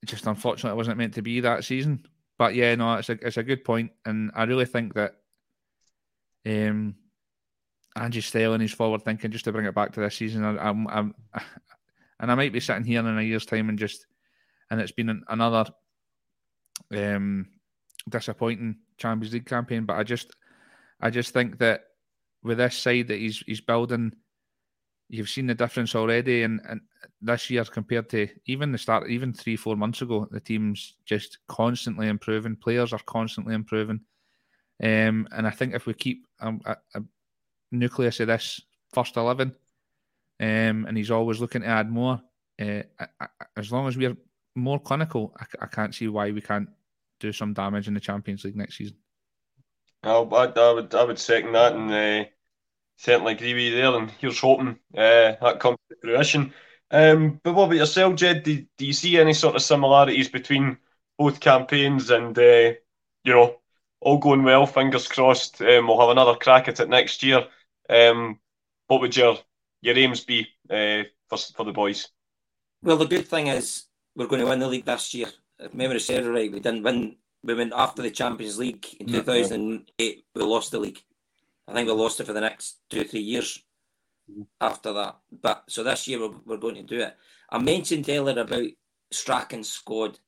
just 0.05 0.27
unfortunately, 0.27 0.75
it 0.75 0.77
wasn't 0.77 0.97
meant 0.97 1.13
to 1.15 1.21
be 1.21 1.39
that 1.41 1.63
season. 1.63 2.05
But 2.37 2.55
yeah, 2.55 2.75
no, 2.75 2.95
it's 2.95 3.09
a 3.09 3.13
it's 3.25 3.37
a 3.37 3.43
good 3.43 3.63
point, 3.63 3.91
and 4.05 4.31
I 4.35 4.43
really 4.43 4.65
think 4.65 4.93
that 4.95 5.15
um, 6.45 6.95
Ange's 7.95 8.25
style 8.25 8.53
and 8.53 8.61
his 8.61 8.73
forward 8.73 9.03
thinking 9.03 9.31
just 9.31 9.45
to 9.45 9.51
bring 9.51 9.65
it 9.65 9.75
back 9.75 9.93
to 9.93 10.01
this 10.01 10.15
season. 10.15 10.43
I, 10.43 10.57
I'm, 10.69 10.87
I'm, 10.87 11.15
and 12.19 12.31
I 12.31 12.35
might 12.35 12.53
be 12.53 12.59
sitting 12.59 12.83
here 12.83 12.99
in 12.99 13.17
a 13.17 13.21
year's 13.21 13.45
time 13.45 13.69
and 13.69 13.79
just, 13.79 14.05
and 14.69 14.81
it's 14.81 14.91
been 14.91 15.23
another 15.27 15.65
um, 16.95 17.47
disappointing 18.09 18.77
Champions 18.97 19.33
League 19.33 19.45
campaign. 19.45 19.85
But 19.85 19.97
I 19.97 20.03
just, 20.03 20.35
I 20.99 21.09
just 21.09 21.33
think 21.33 21.57
that 21.59 21.85
with 22.45 22.59
this 22.59 22.77
side 22.77 23.07
that 23.07 23.19
he's 23.19 23.43
he's 23.45 23.59
building, 23.59 24.13
you've 25.09 25.29
seen 25.29 25.47
the 25.47 25.55
difference 25.55 25.95
already, 25.95 26.43
and, 26.43 26.61
and 26.69 26.81
this 27.21 27.49
year 27.49 27.65
compared 27.65 28.07
to 28.11 28.27
even 28.45 28.71
the 28.71 28.77
start, 28.77 29.09
even 29.09 29.33
three 29.33 29.55
four 29.55 29.75
months 29.75 30.01
ago, 30.01 30.27
the 30.31 30.39
team's 30.39 30.93
just 31.05 31.39
constantly 31.47 32.07
improving. 32.07 32.55
Players 32.55 32.93
are 32.93 32.99
constantly 32.99 33.55
improving, 33.55 34.01
um, 34.81 35.27
and 35.31 35.47
I 35.47 35.49
think 35.49 35.73
if 35.73 35.87
we 35.87 35.93
keep 35.95 36.27
a, 36.39 36.77
a, 36.93 37.01
nucleus 37.71 38.19
of 38.19 38.27
this 38.27 38.61
first 38.93 39.17
eleven, 39.17 39.55
um, 40.39 40.85
and 40.87 40.95
he's 40.95 41.11
always 41.11 41.41
looking 41.41 41.63
to 41.63 41.67
add 41.67 41.91
more. 41.91 42.21
Uh, 42.61 42.83
I, 42.99 43.07
I, 43.19 43.27
as 43.57 43.71
long 43.71 43.87
as 43.87 43.97
we're 43.97 44.15
more 44.53 44.79
clinical, 44.79 45.33
I, 45.39 45.45
I 45.63 45.65
can't 45.65 45.95
see 45.95 46.07
why 46.07 46.31
we 46.31 46.41
can't 46.41 46.69
do 47.19 47.33
some 47.33 47.53
damage 47.53 47.87
in 47.87 47.95
the 47.95 47.99
Champions 47.99 48.43
League 48.45 48.55
next 48.55 48.77
season. 48.77 48.97
I, 50.03 50.11
I, 50.13 50.71
would 50.73 50.93
I 50.93 51.03
would 51.03 51.19
second 51.19 51.53
that 51.53 51.73
and 51.73 51.91
uh, 51.91 52.29
certainly 52.97 53.33
agree 53.33 53.53
with 53.53 53.63
you 53.63 53.75
there. 53.75 53.95
And 53.95 54.11
here's 54.19 54.39
hoping 54.39 54.79
uh, 54.95 55.33
that 55.41 55.59
comes 55.59 55.77
to 55.89 55.95
fruition. 56.01 56.53
Um, 56.91 57.39
but 57.43 57.53
what 57.53 57.65
about 57.65 57.75
yourself, 57.77 58.15
Ged? 58.15 58.43
Do, 58.43 58.65
do 58.77 58.85
you 58.85 58.93
see 58.93 59.17
any 59.17 59.33
sort 59.33 59.55
of 59.55 59.61
similarities 59.61 60.29
between 60.29 60.77
both 61.17 61.39
campaigns? 61.39 62.09
And 62.09 62.37
uh, 62.37 62.73
you 63.23 63.33
know, 63.33 63.57
all 64.01 64.17
going 64.17 64.43
well, 64.43 64.65
fingers 64.65 65.07
crossed. 65.07 65.61
Um, 65.61 65.87
we'll 65.87 65.99
have 65.99 66.09
another 66.09 66.35
crack 66.35 66.67
at 66.67 66.79
it 66.79 66.89
next 66.89 67.23
year. 67.23 67.47
Um, 67.89 68.39
what 68.87 69.01
would 69.01 69.15
your 69.15 69.37
your 69.81 69.97
aims 69.97 70.23
be 70.23 70.47
uh, 70.69 71.03
for 71.29 71.37
for 71.37 71.65
the 71.65 71.73
boys? 71.73 72.07
Well, 72.83 72.97
the 72.97 73.05
good 73.05 73.27
thing 73.27 73.47
is 73.47 73.85
we're 74.15 74.27
going 74.27 74.41
to 74.41 74.47
win 74.47 74.59
the 74.59 74.67
league 74.67 74.85
this 74.85 75.13
year. 75.13 75.27
If 75.57 75.73
memory 75.73 75.99
serves 75.99 76.27
right, 76.27 76.51
we 76.51 76.59
didn't 76.59 76.83
win 76.83 77.15
we 77.45 77.53
went 77.53 77.73
after 77.75 78.01
the 78.01 78.11
Champions 78.11 78.57
League 78.57 78.85
in 78.99 79.07
mm-hmm. 79.07 79.17
2008. 79.17 80.25
We 80.33 80.41
lost 80.41 80.71
the 80.71 80.79
league. 80.79 81.01
I 81.67 81.73
think 81.73 81.87
we 81.87 81.93
lost 81.93 82.19
it 82.19 82.25
for 82.25 82.33
the 82.33 82.41
next 82.41 82.79
two 82.89 83.03
three 83.03 83.21
years 83.21 83.61
mm-hmm. 84.31 84.43
after 84.61 84.93
that. 84.93 85.17
But 85.41 85.63
so 85.67 85.83
this 85.83 86.07
year 86.07 86.19
we're, 86.19 86.37
we're 86.45 86.57
going 86.57 86.75
to 86.75 86.83
do 86.83 87.01
it. 87.01 87.15
I 87.49 87.59
mentioned 87.59 88.09
earlier 88.09 88.39
about 88.39 88.69
Strachan's 89.13 89.69
squad, 89.69 90.19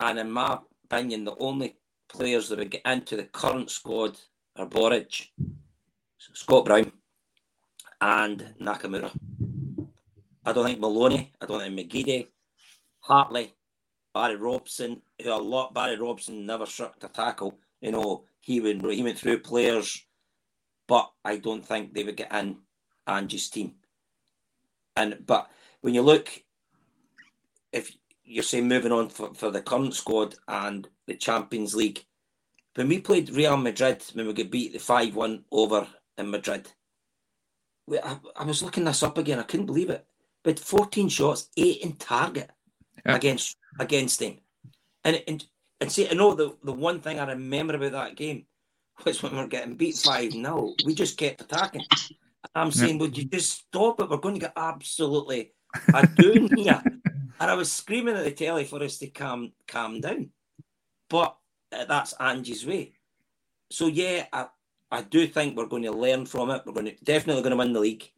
and 0.00 0.18
in 0.18 0.30
my 0.30 0.58
opinion, 0.84 1.24
the 1.24 1.36
only 1.38 1.76
players 2.08 2.48
that 2.48 2.58
would 2.58 2.70
get 2.70 2.82
into 2.86 3.16
the 3.16 3.24
current 3.24 3.70
squad 3.70 4.18
are 4.56 4.66
Boruc, 4.66 5.28
Scott 6.18 6.64
Brown, 6.64 6.92
and 8.00 8.54
Nakamura. 8.60 9.10
I 10.46 10.52
don't 10.52 10.66
think 10.66 10.80
Maloney, 10.80 11.32
I 11.40 11.46
don't 11.46 11.60
think 11.60 11.90
McGeady, 11.90 12.28
Hartley, 13.00 13.54
Barry 14.12 14.36
Robson, 14.36 15.00
who 15.22 15.32
a 15.32 15.34
lot 15.34 15.74
Barry 15.74 15.98
Robson 15.98 16.46
never 16.46 16.66
struck 16.66 17.02
a 17.02 17.08
tackle. 17.08 17.58
You 17.80 17.92
know, 17.92 18.24
he 18.40 18.60
went 18.60 18.84
he 18.90 19.02
went 19.02 19.18
through 19.18 19.40
players, 19.40 20.06
but 20.86 21.10
I 21.24 21.36
don't 21.36 21.64
think 21.64 21.94
they 21.94 22.04
would 22.04 22.16
get 22.16 22.32
in 22.32 22.58
Ange's 23.06 23.48
team. 23.48 23.74
And 24.96 25.18
but 25.26 25.50
when 25.80 25.94
you 25.94 26.02
look, 26.02 26.30
if 27.72 27.96
you're 28.24 28.42
saying 28.42 28.68
moving 28.68 28.92
on 28.92 29.08
for, 29.08 29.34
for 29.34 29.50
the 29.50 29.60
current 29.60 29.94
squad 29.94 30.36
and 30.48 30.88
the 31.06 31.14
Champions 31.14 31.74
League, 31.74 32.04
when 32.74 32.88
we 32.88 33.00
played 33.00 33.30
Real 33.30 33.56
Madrid, 33.56 34.02
when 34.14 34.26
we 34.26 34.32
got 34.32 34.50
beat 34.50 34.72
the 34.72 34.78
five 34.78 35.14
one 35.14 35.44
over 35.50 35.86
in 36.18 36.30
Madrid, 36.30 36.70
we, 37.86 37.98
I, 37.98 38.18
I 38.36 38.44
was 38.44 38.62
looking 38.62 38.84
this 38.84 39.02
up 39.02 39.18
again. 39.18 39.38
I 39.38 39.44
couldn't 39.44 39.66
believe 39.66 39.90
it. 39.90 40.06
But 40.42 40.58
14 40.58 41.08
shots, 41.08 41.48
eight 41.56 41.80
in 41.82 41.94
target 41.94 42.50
yeah. 43.04 43.16
against 43.16 43.56
against 43.78 44.20
them. 44.20 44.38
And 45.04 45.22
and 45.26 45.44
and 45.80 45.90
see, 45.90 46.08
I 46.08 46.14
know 46.14 46.34
the, 46.34 46.56
the 46.62 46.72
one 46.72 47.00
thing 47.00 47.18
I 47.18 47.26
remember 47.26 47.74
about 47.74 47.92
that 47.92 48.16
game 48.16 48.46
was 49.04 49.22
when 49.22 49.32
we 49.32 49.38
were 49.38 49.46
getting 49.46 49.74
beat 49.74 49.96
five 49.96 50.34
No, 50.34 50.74
we 50.84 50.94
just 50.94 51.16
kept 51.16 51.40
attacking. 51.42 51.84
I'm 52.54 52.70
saying, 52.70 52.98
would 52.98 53.16
you 53.16 53.24
just 53.24 53.66
stop 53.66 54.00
it? 54.00 54.08
We're 54.08 54.18
going 54.18 54.34
to 54.34 54.40
get 54.40 54.52
absolutely 54.56 55.52
a 55.92 56.06
doing 56.06 56.48
here. 56.56 56.82
And 56.84 57.50
I 57.50 57.54
was 57.54 57.72
screaming 57.72 58.16
at 58.16 58.24
the 58.24 58.30
telly 58.30 58.64
for 58.64 58.82
us 58.82 58.98
to 58.98 59.08
calm 59.08 59.52
calm 59.66 60.00
down. 60.00 60.30
But 61.10 61.36
uh, 61.72 61.84
that's 61.86 62.14
Ange's 62.20 62.64
way. 62.64 62.92
So 63.70 63.86
yeah, 63.86 64.26
I, 64.32 64.46
I 64.90 65.02
do 65.02 65.26
think 65.26 65.56
we're 65.56 65.66
going 65.66 65.82
to 65.82 65.92
learn 65.92 66.26
from 66.26 66.50
it. 66.50 66.62
We're 66.64 66.74
going 66.74 66.86
to 66.86 66.96
definitely 67.04 67.42
going 67.42 67.50
to 67.50 67.56
win 67.56 67.72
the 67.72 67.80
league. 67.80 68.08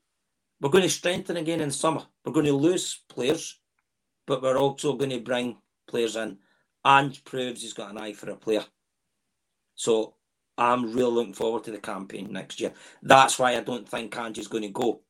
We're 0.60 0.70
going 0.70 0.84
to 0.84 0.90
strengthen 0.90 1.36
again 1.36 1.60
in 1.60 1.70
summer. 1.70 2.02
We're 2.24 2.32
going 2.32 2.46
to 2.46 2.52
lose 2.52 3.00
players 3.08 3.58
but 4.26 4.42
we're 4.42 4.58
also 4.58 4.94
going 4.94 5.10
to 5.10 5.20
bring 5.20 5.56
players 5.88 6.16
in. 6.16 6.38
And 6.84 7.24
proves 7.24 7.62
he's 7.62 7.72
got 7.72 7.90
an 7.90 7.98
eye 7.98 8.12
for 8.12 8.30
a 8.30 8.36
player. 8.36 8.64
So 9.74 10.14
I'm 10.58 10.92
really 10.94 11.12
looking 11.12 11.34
forward 11.34 11.64
to 11.64 11.70
the 11.70 11.78
campaign 11.78 12.32
next 12.32 12.60
year. 12.60 12.72
That's 13.02 13.38
why 13.38 13.56
I 13.56 13.60
don't 13.60 13.88
think 13.88 14.16
Ange's 14.16 14.48
going 14.48 14.62
to 14.62 14.70
go 14.70 15.00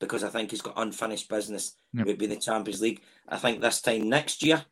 because 0.00 0.24
I 0.24 0.28
think 0.28 0.50
he's 0.50 0.62
got 0.62 0.74
unfinished 0.76 1.28
business. 1.28 1.76
Yep. 1.94 2.06
Would 2.06 2.18
be 2.18 2.26
the 2.26 2.36
Champions 2.36 2.80
League. 2.80 3.02
I 3.28 3.38
think 3.38 3.60
this 3.60 3.80
time 3.80 4.08
next 4.08 4.42
year, 4.42 4.64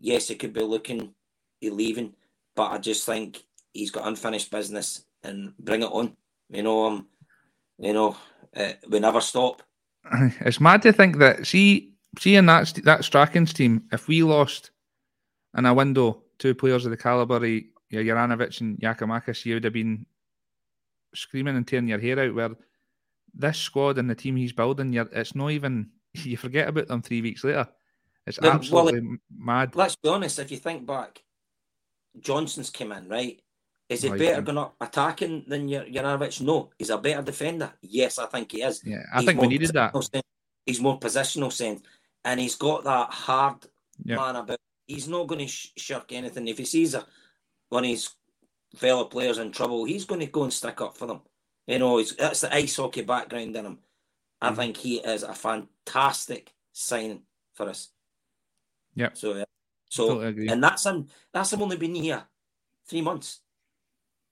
yes, 0.00 0.30
it 0.30 0.38
could 0.38 0.52
be 0.52 0.62
looking 0.62 1.14
at 1.62 1.72
leaving, 1.72 2.14
but 2.56 2.72
I 2.72 2.78
just 2.78 3.06
think 3.06 3.44
he's 3.72 3.90
got 3.90 4.08
unfinished 4.08 4.50
business 4.50 5.04
and 5.22 5.56
bring 5.58 5.82
it 5.82 5.92
on. 5.92 6.16
You 6.50 6.62
know, 6.62 6.86
um, 6.86 7.06
you 7.78 7.92
know, 7.92 8.16
uh, 8.56 8.72
we 8.88 8.98
never 8.98 9.20
stop. 9.20 9.62
It's 10.40 10.60
mad 10.60 10.82
to 10.82 10.92
think 10.92 11.18
that 11.18 11.46
see, 11.46 11.92
see 12.18 12.34
in 12.34 12.46
that 12.46 12.74
that 12.84 13.04
Strachan's 13.04 13.52
team, 13.52 13.84
if 13.92 14.08
we 14.08 14.22
lost 14.22 14.70
in 15.56 15.66
a 15.66 15.72
window 15.72 16.22
two 16.38 16.54
players 16.54 16.84
of 16.84 16.90
the 16.90 16.96
caliber 16.96 17.36
of 17.36 17.42
yeah, 17.92 18.00
Juranovic 18.00 18.60
and 18.62 18.78
Giakoumakis, 18.78 19.44
you 19.44 19.54
would 19.54 19.64
have 19.64 19.72
been 19.74 20.06
screaming 21.14 21.56
and 21.56 21.68
tearing 21.68 21.88
your 21.88 22.00
hair 22.00 22.18
out. 22.18 22.34
Where 22.34 22.50
this 23.34 23.58
squad 23.58 23.98
and 23.98 24.08
the 24.08 24.14
team 24.14 24.34
he's 24.34 24.52
building, 24.52 24.94
it's 24.94 25.34
not 25.34 25.50
even 25.50 25.90
you 26.14 26.36
forget 26.36 26.68
about 26.68 26.88
them 26.88 27.02
three 27.02 27.20
weeks 27.20 27.44
later. 27.44 27.68
It's 28.26 28.38
absolutely 28.38 29.00
well, 29.00 29.16
mad. 29.36 29.76
Let's 29.76 29.96
be 29.96 30.08
honest. 30.08 30.38
If 30.38 30.50
you 30.50 30.56
think 30.56 30.86
back, 30.86 31.22
Johnston's 32.18 32.70
came 32.70 32.92
in 32.92 33.08
right. 33.08 33.40
Is 33.88 34.02
he 34.02 34.08
better 34.08 34.40
going 34.40 34.56
up 34.56 34.74
attacking 34.80 35.44
than 35.46 35.68
Juranovic? 35.68 36.40
No. 36.40 36.70
He's 36.78 36.88
a 36.88 36.96
better 36.96 37.20
defender. 37.20 37.72
Yes, 37.82 38.18
I 38.18 38.24
think 38.26 38.52
he 38.52 38.62
is. 38.62 38.80
Yeah, 38.86 39.02
I 39.12 39.18
he's 39.18 39.26
think 39.26 39.40
we 39.40 39.48
needed 39.48 39.72
that. 39.74 39.92
Sense. 39.92 40.24
He's 40.64 40.80
more 40.80 40.98
positional 40.98 41.52
sense, 41.52 41.82
and 42.24 42.40
he's 42.40 42.54
got 42.54 42.84
that 42.84 43.10
hard 43.10 43.66
yep. 44.02 44.18
man 44.18 44.36
about. 44.36 44.58
He's 44.86 45.08
not 45.08 45.26
going 45.26 45.40
to 45.40 45.46
sh- 45.46 45.72
shirk 45.76 46.10
anything. 46.12 46.48
If 46.48 46.58
he 46.58 46.64
sees 46.64 46.94
a, 46.94 47.04
one 47.72 47.84
of 47.84 47.90
his 47.90 48.10
fellow 48.76 49.04
players 49.04 49.38
in 49.38 49.50
trouble, 49.50 49.84
he's 49.84 50.04
going 50.04 50.20
to 50.20 50.26
go 50.26 50.42
and 50.42 50.52
stick 50.52 50.80
up 50.80 50.96
for 50.96 51.06
them. 51.06 51.22
You 51.66 51.78
know, 51.78 51.98
it's 51.98 52.14
that's 52.14 52.42
the 52.42 52.54
ice 52.54 52.76
hockey 52.76 53.02
background 53.02 53.56
in 53.56 53.64
him. 53.64 53.78
I 54.40 54.50
mm. 54.50 54.56
think 54.56 54.76
he 54.76 54.96
is 54.96 55.22
a 55.22 55.32
fantastic 55.32 56.52
signing 56.72 57.22
for 57.54 57.70
us. 57.70 57.88
Yeah. 58.94 59.10
So, 59.14 59.36
yeah. 59.36 59.44
So, 59.88 60.20
totally 60.20 60.48
and 60.48 60.62
that's 60.62 60.84
him. 60.84 61.06
That's 61.32 61.52
him 61.52 61.62
only 61.62 61.76
been 61.76 61.94
here 61.94 62.24
three 62.86 63.00
months. 63.00 63.40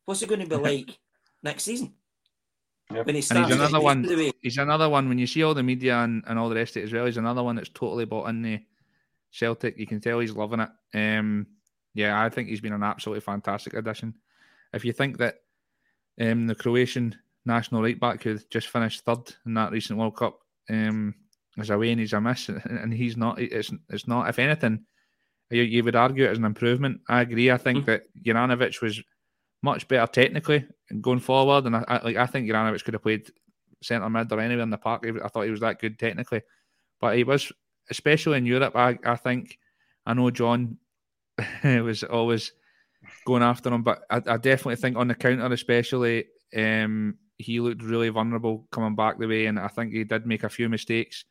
What's 0.04 0.22
it 0.22 0.28
going 0.28 0.40
to 0.40 0.46
be 0.46 0.56
like 0.70 0.98
next 1.42 1.62
season? 1.62 1.94
Yep. 2.92 3.06
When 3.06 3.14
he 3.14 3.22
starts, 3.22 3.52
and 3.52 3.60
he's 3.60 3.70
another 3.70 3.84
one. 3.84 4.32
He's 4.42 4.58
another 4.58 4.88
one. 4.88 5.08
When 5.08 5.18
you 5.18 5.26
see 5.26 5.44
all 5.44 5.54
the 5.54 5.62
media 5.62 5.98
and, 5.98 6.24
and 6.26 6.38
all 6.38 6.48
the 6.48 6.56
rest 6.56 6.76
of 6.76 6.82
it 6.82 6.86
as 6.86 6.92
well, 6.92 7.06
he's 7.06 7.16
another 7.16 7.42
one 7.42 7.56
that's 7.56 7.68
totally 7.68 8.04
bought 8.04 8.28
in 8.28 8.42
the 8.42 8.60
Celtic. 9.30 9.78
You 9.78 9.86
can 9.86 10.00
tell 10.00 10.18
he's 10.18 10.34
loving 10.34 10.60
it. 10.60 10.70
Um, 10.92 11.46
yeah, 11.94 12.22
I 12.22 12.28
think 12.28 12.48
he's 12.48 12.60
been 12.60 12.72
an 12.72 12.82
absolutely 12.82 13.20
fantastic 13.20 13.74
addition. 13.74 14.14
If 14.72 14.84
you 14.84 14.92
think 14.92 15.18
that 15.18 15.36
um, 16.20 16.46
the 16.46 16.54
Croatian 16.54 17.16
national 17.44 17.82
right 17.82 17.98
back 17.98 18.22
who 18.22 18.38
just 18.50 18.68
finished 18.68 19.04
third 19.04 19.34
in 19.46 19.54
that 19.54 19.72
recent 19.72 19.98
World 19.98 20.16
Cup 20.16 20.40
um, 20.68 21.14
is 21.56 21.70
away 21.70 21.90
and 21.90 22.00
he's 22.00 22.12
a 22.12 22.20
miss, 22.20 22.48
and 22.64 22.92
he's 22.92 23.16
not. 23.16 23.40
It's 23.40 23.72
it's 23.88 24.06
not. 24.06 24.28
If 24.28 24.38
anything, 24.38 24.84
you, 25.50 25.62
you 25.62 25.84
would 25.84 25.96
argue 25.96 26.24
it 26.24 26.30
as 26.30 26.38
an 26.38 26.44
improvement. 26.44 27.00
I 27.08 27.22
agree. 27.22 27.50
I 27.50 27.56
think 27.56 27.78
mm-hmm. 27.78 27.90
that 27.90 28.02
Juranovic 28.22 28.80
was 28.80 29.02
much 29.62 29.88
better 29.88 30.10
technically 30.10 30.64
going 31.00 31.20
forward, 31.20 31.66
and 31.66 31.76
I, 31.76 31.84
I 31.88 32.04
like 32.04 32.16
I 32.16 32.26
think 32.26 32.48
Juranovic 32.48 32.84
could 32.84 32.94
have 32.94 33.02
played 33.02 33.30
centre 33.82 34.08
mid 34.10 34.32
or 34.32 34.40
anywhere 34.40 34.62
in 34.62 34.70
the 34.70 34.78
park. 34.78 35.06
I 35.06 35.28
thought 35.28 35.44
he 35.44 35.50
was 35.50 35.60
that 35.60 35.80
good 35.80 35.98
technically, 35.98 36.42
but 37.00 37.16
he 37.16 37.24
was 37.24 37.50
especially 37.90 38.38
in 38.38 38.46
Europe. 38.46 38.76
I 38.76 38.98
I 39.04 39.16
think 39.16 39.58
I 40.06 40.14
know 40.14 40.30
John 40.30 40.78
was 41.82 42.02
always 42.04 42.52
going 43.26 43.42
after 43.42 43.72
him, 43.72 43.82
but 43.82 44.02
I, 44.10 44.16
I 44.16 44.36
definitely 44.36 44.76
think 44.76 44.96
on 44.96 45.08
the 45.08 45.14
counter, 45.14 45.52
especially, 45.52 46.26
um, 46.56 47.16
he 47.38 47.60
looked 47.60 47.82
really 47.82 48.10
vulnerable 48.10 48.66
coming 48.70 48.94
back 48.94 49.18
the 49.18 49.26
way, 49.26 49.46
and 49.46 49.58
I 49.58 49.68
think 49.68 49.92
he 49.92 50.04
did 50.04 50.26
make 50.26 50.44
a 50.44 50.48
few 50.48 50.68
mistakes. 50.68 51.24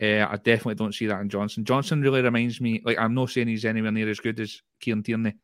Uh, 0.00 0.26
I 0.28 0.36
definitely 0.36 0.74
don't 0.74 0.94
see 0.94 1.06
that 1.06 1.20
in 1.20 1.28
Johnston. 1.28 1.64
Johnston 1.64 2.02
really 2.02 2.22
reminds 2.22 2.60
me, 2.60 2.82
like 2.84 2.98
I'm 2.98 3.14
not 3.14 3.30
saying 3.30 3.48
he's 3.48 3.64
anywhere 3.64 3.92
near 3.92 4.08
as 4.08 4.20
good 4.20 4.40
as 4.40 4.60
Kieran 4.80 5.02
Tierney. 5.02 5.34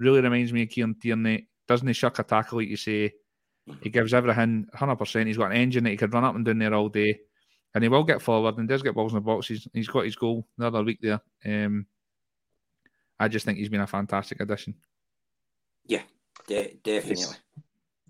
Really 0.00 0.20
reminds 0.20 0.52
me 0.52 0.62
of 0.62 0.70
Kieran 0.70 0.96
Tierney 1.00 1.46
doesn't 1.68 1.86
he 1.86 1.94
shuck 1.94 2.18
a 2.18 2.22
tackle 2.22 2.58
like 2.58 2.68
you 2.68 2.76
say? 2.76 3.12
He 3.82 3.90
gives 3.90 4.14
everything 4.14 4.66
100%. 4.76 5.26
He's 5.26 5.36
got 5.36 5.52
an 5.52 5.56
engine 5.56 5.84
that 5.84 5.90
he 5.90 5.96
could 5.96 6.12
run 6.12 6.24
up 6.24 6.34
and 6.34 6.44
down 6.44 6.58
there 6.58 6.74
all 6.74 6.88
day. 6.88 7.18
And 7.74 7.82
he 7.82 7.88
will 7.88 8.04
get 8.04 8.20
forward 8.20 8.58
and 8.58 8.68
does 8.68 8.82
get 8.82 8.94
balls 8.94 9.12
in 9.12 9.16
the 9.16 9.22
box. 9.22 9.46
He's, 9.46 9.66
he's 9.72 9.88
got 9.88 10.04
his 10.04 10.16
goal 10.16 10.46
the 10.58 10.66
other 10.66 10.82
week 10.82 10.98
there. 11.00 11.20
Um, 11.46 11.86
I 13.22 13.28
just 13.28 13.44
think 13.44 13.58
he's 13.58 13.68
been 13.68 13.80
a 13.80 13.86
fantastic 13.86 14.40
addition. 14.40 14.74
Yeah, 15.86 16.02
de- 16.46 16.76
definitely. 16.82 17.36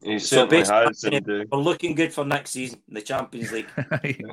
He 0.03 0.19
certainly 0.19 0.65
so 0.65 0.87
has. 0.87 1.05
And, 1.05 1.31
uh, 1.31 1.45
we're 1.51 1.59
looking 1.59 1.95
good 1.95 2.13
for 2.13 2.25
next 2.25 2.51
season, 2.51 2.81
in 2.89 2.95
the 2.95 3.03
Champions 3.03 3.53
League. 3.53 3.69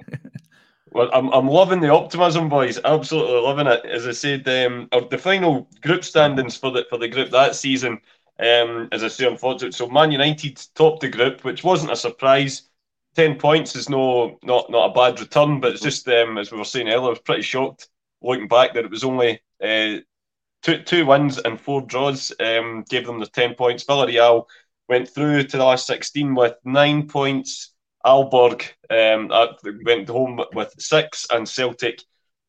well, 0.92 1.10
I'm, 1.14 1.30
I'm 1.30 1.48
loving 1.48 1.80
the 1.80 1.90
optimism, 1.90 2.50
boys. 2.50 2.80
Absolutely 2.84 3.40
loving 3.42 3.68
it. 3.68 3.86
As 3.86 4.08
I 4.08 4.12
said, 4.12 4.48
um, 4.48 4.90
the 5.10 5.18
final 5.18 5.68
group 5.82 6.04
standings 6.04 6.58
for 6.58 6.72
the 6.72 6.86
for 6.90 6.98
the 6.98 7.08
group 7.08 7.30
that 7.32 7.56
season 7.56 8.00
um, 8.40 8.88
as 8.94 9.04
I 9.04 9.10
say, 9.10 9.28
unfortunately, 9.28 9.74
so 9.74 9.90
Man 9.90 10.12
United 10.12 10.66
topped 10.74 11.02
the 11.02 11.10
group, 11.10 11.44
which 11.44 11.64
wasn't 11.64 11.92
a 11.92 11.96
surprise. 11.96 12.64
Ten 13.16 13.36
points 13.38 13.76
is 13.76 13.90
no 13.90 14.40
not 14.44 14.70
not 14.70 14.92
a 14.92 14.94
bad 14.94 15.20
return, 15.20 15.60
but 15.60 15.74
it's 15.74 15.82
just 15.82 16.08
um, 16.08 16.38
as 16.38 16.52
we 16.52 16.58
were 16.58 16.64
saying 16.64 16.88
earlier, 16.88 17.08
I 17.08 17.10
was 17.10 17.20
pretty 17.20 17.42
shocked 17.42 17.90
looking 18.22 18.48
back 18.48 18.74
that 18.74 18.86
it 18.86 18.92
was 18.92 19.04
only 19.04 19.42
uh, 19.62 19.98
two 20.62 20.84
two 20.84 21.06
wins 21.06 21.38
and 21.38 21.60
four 21.60 21.82
draws 21.82 22.32
um, 22.40 22.84
gave 22.90 23.06
them 23.06 23.20
the 23.20 23.28
ten 23.28 23.56
points. 23.56 23.84
Villarreal 23.84 24.46
went 24.88 25.10
through 25.10 25.44
to 25.44 25.58
the 25.58 25.64
last 25.64 25.88
sixteen 25.88 26.36
with 26.36 26.56
nine 26.64 27.08
points. 27.08 27.74
Aalborg 28.06 28.64
um, 28.90 29.30
went 29.86 30.08
home 30.08 30.42
with 30.54 30.74
six, 30.80 31.28
and 31.32 31.48
Celtic 31.48 32.02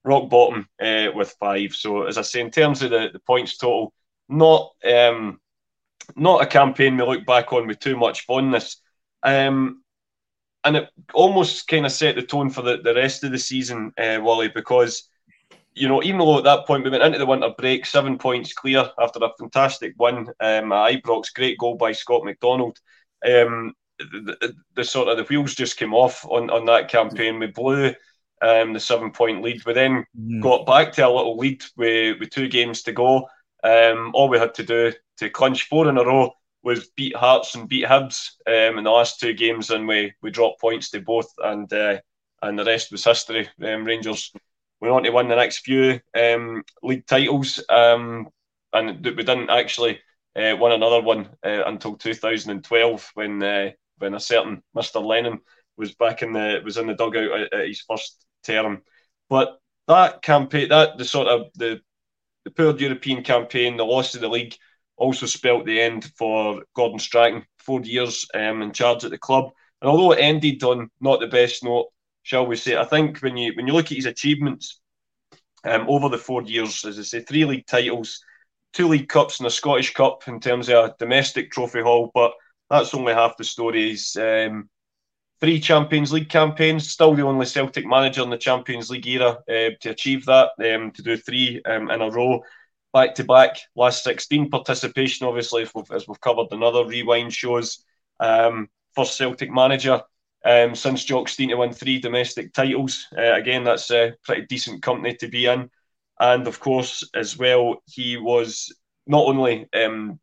rock 0.04 0.30
bottom 0.30 0.68
uh, 0.80 1.08
with 1.14 1.34
five. 1.40 1.74
So 1.74 2.04
as 2.04 2.16
I 2.18 2.22
say, 2.22 2.40
in 2.40 2.50
terms 2.50 2.82
of 2.82 2.90
the, 2.90 3.10
the 3.12 3.18
points 3.18 3.58
total, 3.58 3.92
not 4.28 4.70
um, 4.84 5.40
not 6.16 6.42
a 6.42 6.46
campaign 6.46 6.96
we 6.96 7.02
look 7.02 7.26
back 7.26 7.52
on 7.52 7.66
with 7.66 7.78
too 7.78 7.96
much 7.96 8.26
fondness. 8.26 8.80
Um, 9.22 9.82
and 10.64 10.76
it 10.76 10.88
almost 11.14 11.68
kind 11.68 11.86
of 11.86 11.92
set 11.92 12.16
the 12.16 12.22
tone 12.22 12.50
for 12.50 12.62
the, 12.62 12.78
the 12.78 12.94
rest 12.94 13.24
of 13.24 13.32
the 13.32 13.38
season, 13.38 13.92
uh, 13.98 14.18
Wally, 14.20 14.48
because, 14.48 15.08
you 15.74 15.88
know, 15.88 16.02
even 16.02 16.18
though 16.18 16.38
at 16.38 16.44
that 16.44 16.66
point 16.66 16.84
we 16.84 16.90
went 16.90 17.02
into 17.02 17.18
the 17.18 17.26
winter 17.26 17.50
break, 17.56 17.86
seven 17.86 18.18
points 18.18 18.52
clear 18.52 18.90
after 18.98 19.18
a 19.22 19.30
fantastic 19.38 19.94
win 19.98 20.28
um, 20.40 20.72
at 20.72 20.92
Ibrox, 20.92 21.32
great 21.34 21.58
goal 21.58 21.76
by 21.76 21.92
Scott 21.92 22.24
McDonald. 22.24 22.78
Um, 23.24 23.74
the, 23.98 24.36
the, 24.40 24.54
the, 24.76 24.84
sort 24.84 25.08
of 25.08 25.18
the 25.18 25.24
wheels 25.24 25.54
just 25.54 25.76
came 25.76 25.94
off 25.94 26.24
on, 26.24 26.50
on 26.50 26.64
that 26.66 26.88
campaign. 26.88 27.38
We 27.38 27.48
blew 27.48 27.94
um, 28.40 28.72
the 28.72 28.80
seven 28.80 29.12
point 29.12 29.42
lead. 29.42 29.64
We 29.64 29.72
then 29.74 30.04
mm. 30.18 30.40
got 30.40 30.66
back 30.66 30.92
to 30.92 31.06
a 31.06 31.08
little 31.08 31.36
lead 31.36 31.62
with, 31.76 32.18
with 32.18 32.30
two 32.30 32.48
games 32.48 32.82
to 32.82 32.92
go. 32.92 33.28
Um, 33.62 34.10
all 34.14 34.28
we 34.28 34.38
had 34.38 34.54
to 34.54 34.64
do 34.64 34.92
to 35.18 35.30
clinch 35.30 35.64
four 35.64 35.88
in 35.88 35.98
a 35.98 36.04
row 36.04 36.32
was 36.62 36.90
beat 36.96 37.16
Hearts 37.16 37.54
and 37.54 37.68
beat 37.68 37.86
Hibs 37.86 38.32
um, 38.46 38.78
in 38.78 38.84
the 38.84 38.90
last 38.90 39.20
two 39.20 39.34
games, 39.34 39.70
and 39.70 39.86
we 39.86 40.12
we 40.22 40.30
dropped 40.30 40.60
points 40.60 40.90
to 40.90 41.00
both, 41.00 41.30
and 41.38 41.70
uh, 41.72 41.98
and 42.42 42.58
the 42.58 42.64
rest 42.64 42.90
was 42.90 43.04
history. 43.04 43.48
Um, 43.62 43.84
Rangers 43.84 44.32
went 44.80 44.94
on 44.94 45.02
to 45.02 45.10
win 45.10 45.28
the 45.28 45.36
next 45.36 45.58
few 45.58 46.00
um, 46.16 46.62
league 46.82 47.06
titles, 47.06 47.62
um, 47.68 48.28
and 48.72 49.04
we 49.04 49.12
didn't 49.12 49.50
actually 49.50 50.00
uh, 50.36 50.56
win 50.58 50.72
another 50.72 51.00
one 51.00 51.28
uh, 51.44 51.64
until 51.66 51.96
2012 51.96 53.10
when 53.14 53.42
uh, 53.42 53.70
when 53.98 54.14
a 54.14 54.20
certain 54.20 54.62
Mr. 54.76 55.04
Lennon 55.04 55.40
was 55.76 55.94
back 55.94 56.22
in 56.22 56.32
the 56.32 56.60
was 56.64 56.76
in 56.76 56.86
the 56.86 56.94
dugout 56.94 57.40
at, 57.40 57.52
at 57.52 57.68
his 57.68 57.82
first 57.82 58.24
term. 58.44 58.82
But 59.28 59.58
that 59.88 60.22
campaign, 60.22 60.68
that 60.68 60.98
the 60.98 61.04
sort 61.04 61.28
of 61.28 61.48
the 61.54 61.80
the 62.44 62.50
poor 62.50 62.76
European 62.76 63.22
campaign, 63.22 63.76
the 63.76 63.84
loss 63.84 64.14
of 64.14 64.22
the 64.22 64.28
league, 64.28 64.54
also 64.96 65.26
spelt 65.26 65.66
the 65.66 65.80
end 65.80 66.10
for 66.16 66.62
Gordon 66.74 66.98
Strachan. 66.98 67.44
Four 67.58 67.82
years 67.82 68.26
um, 68.34 68.62
in 68.62 68.72
charge 68.72 69.04
at 69.04 69.10
the 69.10 69.18
club, 69.18 69.50
and 69.80 69.90
although 69.90 70.12
it 70.12 70.20
ended 70.20 70.62
on 70.62 70.90
not 71.00 71.20
the 71.20 71.26
best 71.26 71.62
note, 71.64 71.88
shall 72.22 72.46
we 72.46 72.56
say, 72.56 72.76
I 72.76 72.84
think 72.84 73.18
when 73.20 73.36
you 73.36 73.52
when 73.54 73.66
you 73.66 73.72
look 73.72 73.86
at 73.86 73.96
his 73.96 74.06
achievements 74.06 74.80
um, 75.64 75.86
over 75.88 76.08
the 76.08 76.18
four 76.18 76.42
years, 76.42 76.84
as 76.84 76.98
I 76.98 77.02
say, 77.02 77.20
three 77.20 77.44
league 77.44 77.66
titles, 77.66 78.24
two 78.72 78.88
league 78.88 79.08
cups, 79.08 79.40
and 79.40 79.46
a 79.46 79.50
Scottish 79.50 79.92
Cup 79.94 80.26
in 80.28 80.40
terms 80.40 80.68
of 80.68 80.84
a 80.84 80.94
domestic 80.98 81.50
trophy 81.50 81.80
haul, 81.82 82.10
but 82.14 82.32
that's 82.68 82.94
only 82.94 83.12
half 83.12 83.36
the 83.36 83.44
story. 83.44 83.90
He's 83.90 84.16
um, 84.16 84.68
three 85.40 85.60
Champions 85.60 86.12
League 86.12 86.28
campaigns, 86.28 86.88
still 86.88 87.14
the 87.14 87.26
only 87.26 87.46
Celtic 87.46 87.86
manager 87.86 88.22
in 88.22 88.30
the 88.30 88.36
Champions 88.36 88.90
League 88.90 89.06
era 89.06 89.38
uh, 89.48 89.70
to 89.80 89.90
achieve 89.90 90.26
that, 90.26 90.50
um, 90.58 90.92
to 90.92 91.02
do 91.02 91.16
three 91.16 91.60
um, 91.64 91.90
in 91.90 92.00
a 92.00 92.10
row, 92.10 92.42
back 92.92 93.14
to 93.16 93.24
back. 93.24 93.58
Last 93.74 94.04
16 94.04 94.50
participation, 94.50 95.26
obviously, 95.26 95.66
as 95.92 96.06
we've 96.06 96.20
covered 96.20 96.52
in 96.52 96.62
other 96.62 96.86
rewind 96.86 97.32
shows. 97.32 97.84
Um, 98.20 98.68
first 98.94 99.16
Celtic 99.16 99.50
manager 99.50 100.02
um, 100.44 100.74
since 100.74 101.04
Jock 101.04 101.28
Stein 101.28 101.48
to 101.50 101.56
win 101.56 101.72
three 101.72 101.98
domestic 101.98 102.52
titles. 102.52 103.06
Uh, 103.16 103.34
again, 103.34 103.64
that's 103.64 103.90
a 103.90 104.14
pretty 104.24 104.46
decent 104.46 104.82
company 104.82 105.14
to 105.16 105.28
be 105.28 105.46
in. 105.46 105.70
And 106.18 106.46
of 106.46 106.60
course, 106.60 107.08
as 107.14 107.38
well, 107.38 107.82
he 107.86 108.16
was 108.16 108.74
not 109.06 109.26
only 109.26 109.68
um, 109.74 110.20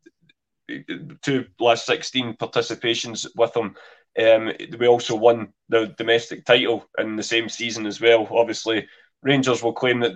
two 1.22 1.46
last 1.58 1.86
16 1.86 2.34
participations 2.34 3.26
with 3.36 3.56
him 3.56 3.74
Um, 4.18 4.52
we 4.78 4.88
also 4.88 5.14
won 5.14 5.52
the 5.68 5.94
domestic 5.96 6.44
title 6.44 6.84
in 6.98 7.16
the 7.16 7.22
same 7.22 7.48
season 7.48 7.86
as 7.86 8.00
well. 8.00 8.26
Obviously, 8.30 8.88
Rangers 9.22 9.62
will 9.62 9.72
claim 9.72 10.00
that, 10.00 10.14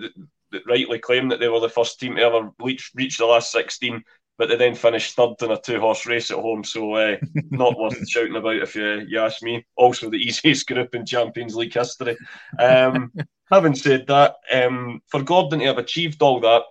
that 0.51 0.65
rightly 0.67 0.99
claim 0.99 1.29
that 1.29 1.39
they 1.39 1.47
were 1.47 1.61
the 1.61 1.69
first 1.69 1.99
team 1.99 2.15
to 2.15 2.21
ever 2.21 2.51
reach, 2.59 2.91
reach 2.95 3.17
the 3.17 3.25
last 3.25 3.51
16, 3.51 4.03
but 4.37 4.49
they 4.49 4.55
then 4.55 4.75
finished 4.75 5.15
third 5.15 5.35
in 5.41 5.51
a 5.51 5.59
two 5.59 5.79
horse 5.79 6.05
race 6.05 6.31
at 6.31 6.37
home. 6.37 6.63
So, 6.63 6.93
uh, 6.93 7.17
not 7.51 7.77
worth 7.77 8.07
shouting 8.07 8.35
about 8.35 8.55
if 8.55 8.75
you, 8.75 9.05
you 9.07 9.19
ask 9.19 9.41
me. 9.43 9.65
Also, 9.75 10.09
the 10.09 10.17
easiest 10.17 10.67
group 10.67 10.95
in 10.95 11.05
Champions 11.05 11.55
League 11.55 11.73
history. 11.73 12.17
Um, 12.59 13.11
having 13.51 13.75
said 13.75 14.07
that, 14.07 14.35
um, 14.51 15.01
for 15.07 15.21
Gordon 15.21 15.59
to 15.59 15.65
have 15.65 15.77
achieved 15.77 16.21
all 16.21 16.39
that, 16.41 16.63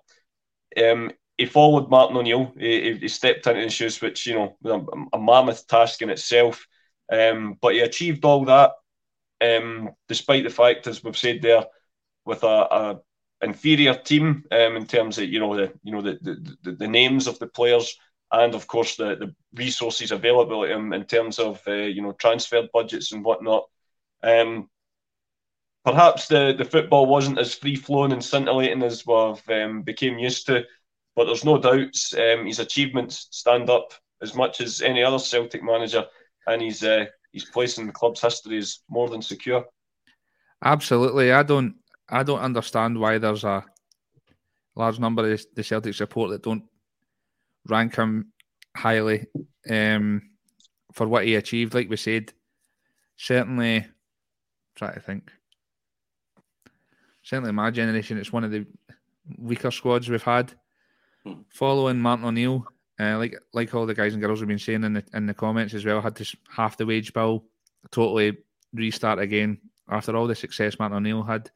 um, 0.85 1.13
he 1.39 1.47
followed 1.47 1.91
Martin 1.91 2.17
O'Neill. 2.17 2.53
He, 2.59 2.95
he, 2.95 3.09
stepped 3.09 3.47
into 3.47 3.63
the 3.63 3.71
shoes, 3.71 4.01
which 4.01 4.27
you 4.27 4.35
know 4.35 4.57
was 4.63 4.73
a, 4.73 5.17
a 5.17 5.21
mammoth 5.21 5.67
task 5.67 6.03
in 6.03 6.11
itself. 6.11 6.67
Um, 7.11 7.59
but 7.61 7.75
he 7.75 7.81
achieved 7.81 8.25
all 8.25 8.45
that, 8.47 8.73
um, 9.41 9.91
despite 10.09 10.45
the 10.45 10.51
fact, 10.51 10.87
as 10.87 11.03
we've 11.03 11.17
said 11.17 11.43
there, 11.43 11.65
with 12.25 12.43
a, 12.43 12.47
a 12.47 13.01
inferior 13.43 13.95
team 13.95 14.45
um, 14.53 14.77
in 14.77 14.87
terms 14.87 15.19
of 15.19 15.25
you 15.25 15.41
know 15.41 15.55
the 15.57 15.73
you 15.83 15.93
know 15.93 16.03
the, 16.03 16.19
the, 16.23 16.57
the, 16.63 16.73
the 16.73 16.89
names 16.89 17.27
of 17.27 17.39
the 17.39 17.47
players 17.47 17.99
and 18.33 18.55
of 18.55 18.67
course 18.67 18.97
the, 18.97 19.17
the 19.17 19.35
resources 19.55 20.11
available 20.11 20.65
him 20.65 20.93
in 20.93 21.05
terms 21.05 21.39
of 21.39 21.61
uh, 21.67 21.73
you 21.73 22.03
know 22.03 22.13
transfer 22.13 22.67
budgets 22.73 23.13
and 23.13 23.25
whatnot. 23.25 23.69
Um, 24.23 24.71
perhaps 25.85 26.29
the, 26.29 26.55
the 26.57 26.65
football 26.65 27.07
wasn't 27.07 27.39
as 27.39 27.55
free 27.55 27.77
flowing 27.77 28.13
and 28.13 28.25
scintillating 28.25 28.83
as 28.83 29.07
we've 29.07 29.51
um, 29.51 29.83
became 29.83 30.19
used 30.19 30.47
to, 30.47 30.65
but 31.17 31.27
there's 31.27 31.45
no 31.45 31.59
doubts 31.59 32.15
um, 32.15 32.47
his 32.47 32.61
achievements 32.61 33.29
stand 33.31 33.69
up 33.69 33.93
as 34.23 34.35
much 34.35 34.61
as 34.61 34.81
any 34.81 35.03
other 35.03 35.19
Celtic 35.19 35.63
manager, 35.63 36.07
and 36.47 36.63
his 36.63 36.83
uh, 36.83 37.07
his 37.33 37.45
place 37.45 37.79
in 37.79 37.87
the 37.87 37.93
club's 37.93 38.21
history 38.21 38.57
is 38.59 38.81
more 38.89 39.09
than 39.09 39.21
secure. 39.21 39.65
Absolutely, 40.65 41.33
I 41.33 41.43
don't 41.43 41.75
I 42.13 42.23
don't 42.23 42.41
understand 42.41 42.99
why 42.99 43.17
there's 43.17 43.45
a 43.45 43.65
large 44.77 44.99
number 44.99 45.33
of 45.33 45.45
the 45.55 45.65
Celtic 45.65 45.95
support 45.95 46.31
that 46.31 46.43
don't 46.43 46.65
rank 47.67 47.97
him 47.97 48.33
highly 48.77 49.27
um, 49.69 50.23
for 50.93 51.09
what 51.09 51.25
he 51.25 51.37
achieved. 51.37 51.75
Like 51.75 51.89
we 51.89 51.97
said, 51.97 52.33
certainly 53.17 53.87
try 54.75 54.93
to 54.93 55.01
think. 55.01 55.31
Certainly, 57.23 57.53
my 57.53 57.71
generation, 57.71 58.19
it's 58.19 58.33
one 58.33 58.45
of 58.45 58.51
the 58.51 58.67
weaker 59.39 59.71
squads 59.71 60.09
we've 60.09 60.23
had. 60.23 60.53
Hmm. 61.25 61.43
Following 61.49 62.01
Martin 62.01 62.27
O'Neill, 62.27 62.67
uh, 63.01 63.17
like 63.17 63.39
like 63.55 63.75
all 63.75 63.87
the 63.87 63.95
guys 63.95 64.13
and 64.13 64.23
girls 64.23 64.41
have 64.41 64.49
been 64.49 64.59
saying 64.59 64.85
in 64.85 64.93
the 64.93 65.05
in 65.15 65.27
the 65.27 65.35
comments 65.35 65.73
as 65.73 65.85
well, 65.85 66.03
had 66.03 66.17
to 66.17 66.37
half 66.51 66.77
the 66.77 66.85
wage 66.85 67.13
bill, 67.15 67.45
totally 67.91 68.37
restart 68.75 69.19
again 69.19 69.59
after 69.89 70.17
all 70.17 70.27
the 70.27 70.35
success 70.35 70.79
Martin 70.79 70.99
O'Neill 70.99 71.23
had. 71.23 71.51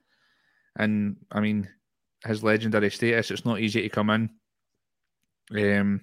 And 0.77 1.17
I 1.33 1.41
mean, 1.41 1.69
his 2.25 2.43
legendary 2.43 2.91
status, 2.91 3.31
it's 3.31 3.45
not 3.45 3.61
easy 3.61 3.83
to 3.83 3.89
come 3.89 4.11
in. 4.11 4.31
Um, 5.55 6.01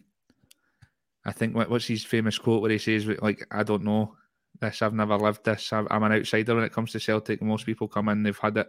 I 1.25 1.31
think 1.31 1.55
what's 1.55 1.87
his 1.87 2.03
famous 2.03 2.37
quote 2.37 2.61
where 2.61 2.71
he 2.71 2.77
says, 2.77 3.07
like, 3.21 3.45
I 3.51 3.63
don't 3.63 3.83
know 3.83 4.15
this, 4.59 4.81
I've 4.81 4.93
never 4.93 5.17
lived 5.17 5.45
this, 5.45 5.71
I'm 5.71 5.87
an 6.03 6.11
outsider 6.11 6.55
when 6.55 6.63
it 6.63 6.73
comes 6.73 6.91
to 6.91 6.99
Celtic. 6.99 7.41
Most 7.41 7.65
people 7.65 7.87
come 7.87 8.09
in, 8.09 8.23
they've 8.23 8.37
had 8.37 8.57
it 8.57 8.67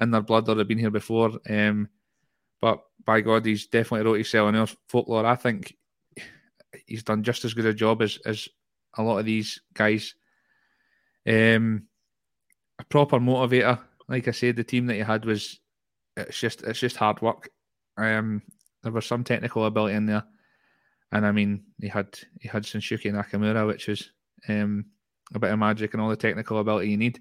in 0.00 0.10
their 0.10 0.20
blood 0.20 0.48
or 0.48 0.54
they've 0.54 0.68
been 0.68 0.78
here 0.78 0.90
before. 0.90 1.38
Um, 1.48 1.88
but 2.60 2.80
by 3.04 3.20
God, 3.20 3.46
he's 3.46 3.66
definitely 3.66 4.06
wrote 4.06 4.18
his 4.18 4.30
selling 4.30 4.54
else 4.54 4.76
folklore. 4.88 5.26
I 5.26 5.36
think 5.36 5.76
he's 6.86 7.02
done 7.02 7.22
just 7.22 7.44
as 7.44 7.54
good 7.54 7.66
a 7.66 7.74
job 7.74 8.02
as, 8.02 8.18
as 8.26 8.48
a 8.96 9.02
lot 9.02 9.18
of 9.18 9.24
these 9.24 9.60
guys. 9.72 10.14
Um, 11.26 11.86
a 12.78 12.84
proper 12.84 13.18
motivator. 13.18 13.80
Like 14.10 14.26
I 14.26 14.32
said, 14.32 14.56
the 14.56 14.64
team 14.64 14.86
that 14.86 14.94
he 14.94 15.00
had 15.00 15.24
was 15.24 15.60
it's 16.16 16.38
just 16.38 16.62
it's 16.62 16.80
just 16.80 16.96
hard 16.96 17.22
work. 17.22 17.48
Um, 17.96 18.42
there 18.82 18.92
was 18.92 19.06
some 19.06 19.22
technical 19.22 19.64
ability 19.64 19.94
in 19.94 20.06
there, 20.06 20.24
and 21.12 21.24
I 21.24 21.30
mean 21.30 21.62
he 21.80 21.86
had 21.86 22.18
he 22.40 22.48
had 22.48 22.64
Shunsuke 22.64 23.04
Nakamura, 23.12 23.66
which 23.68 23.86
was 23.86 24.10
um, 24.48 24.86
a 25.32 25.38
bit 25.38 25.52
of 25.52 25.58
magic 25.60 25.94
and 25.94 26.02
all 26.02 26.08
the 26.08 26.16
technical 26.16 26.58
ability 26.58 26.90
you 26.90 26.96
need. 26.96 27.20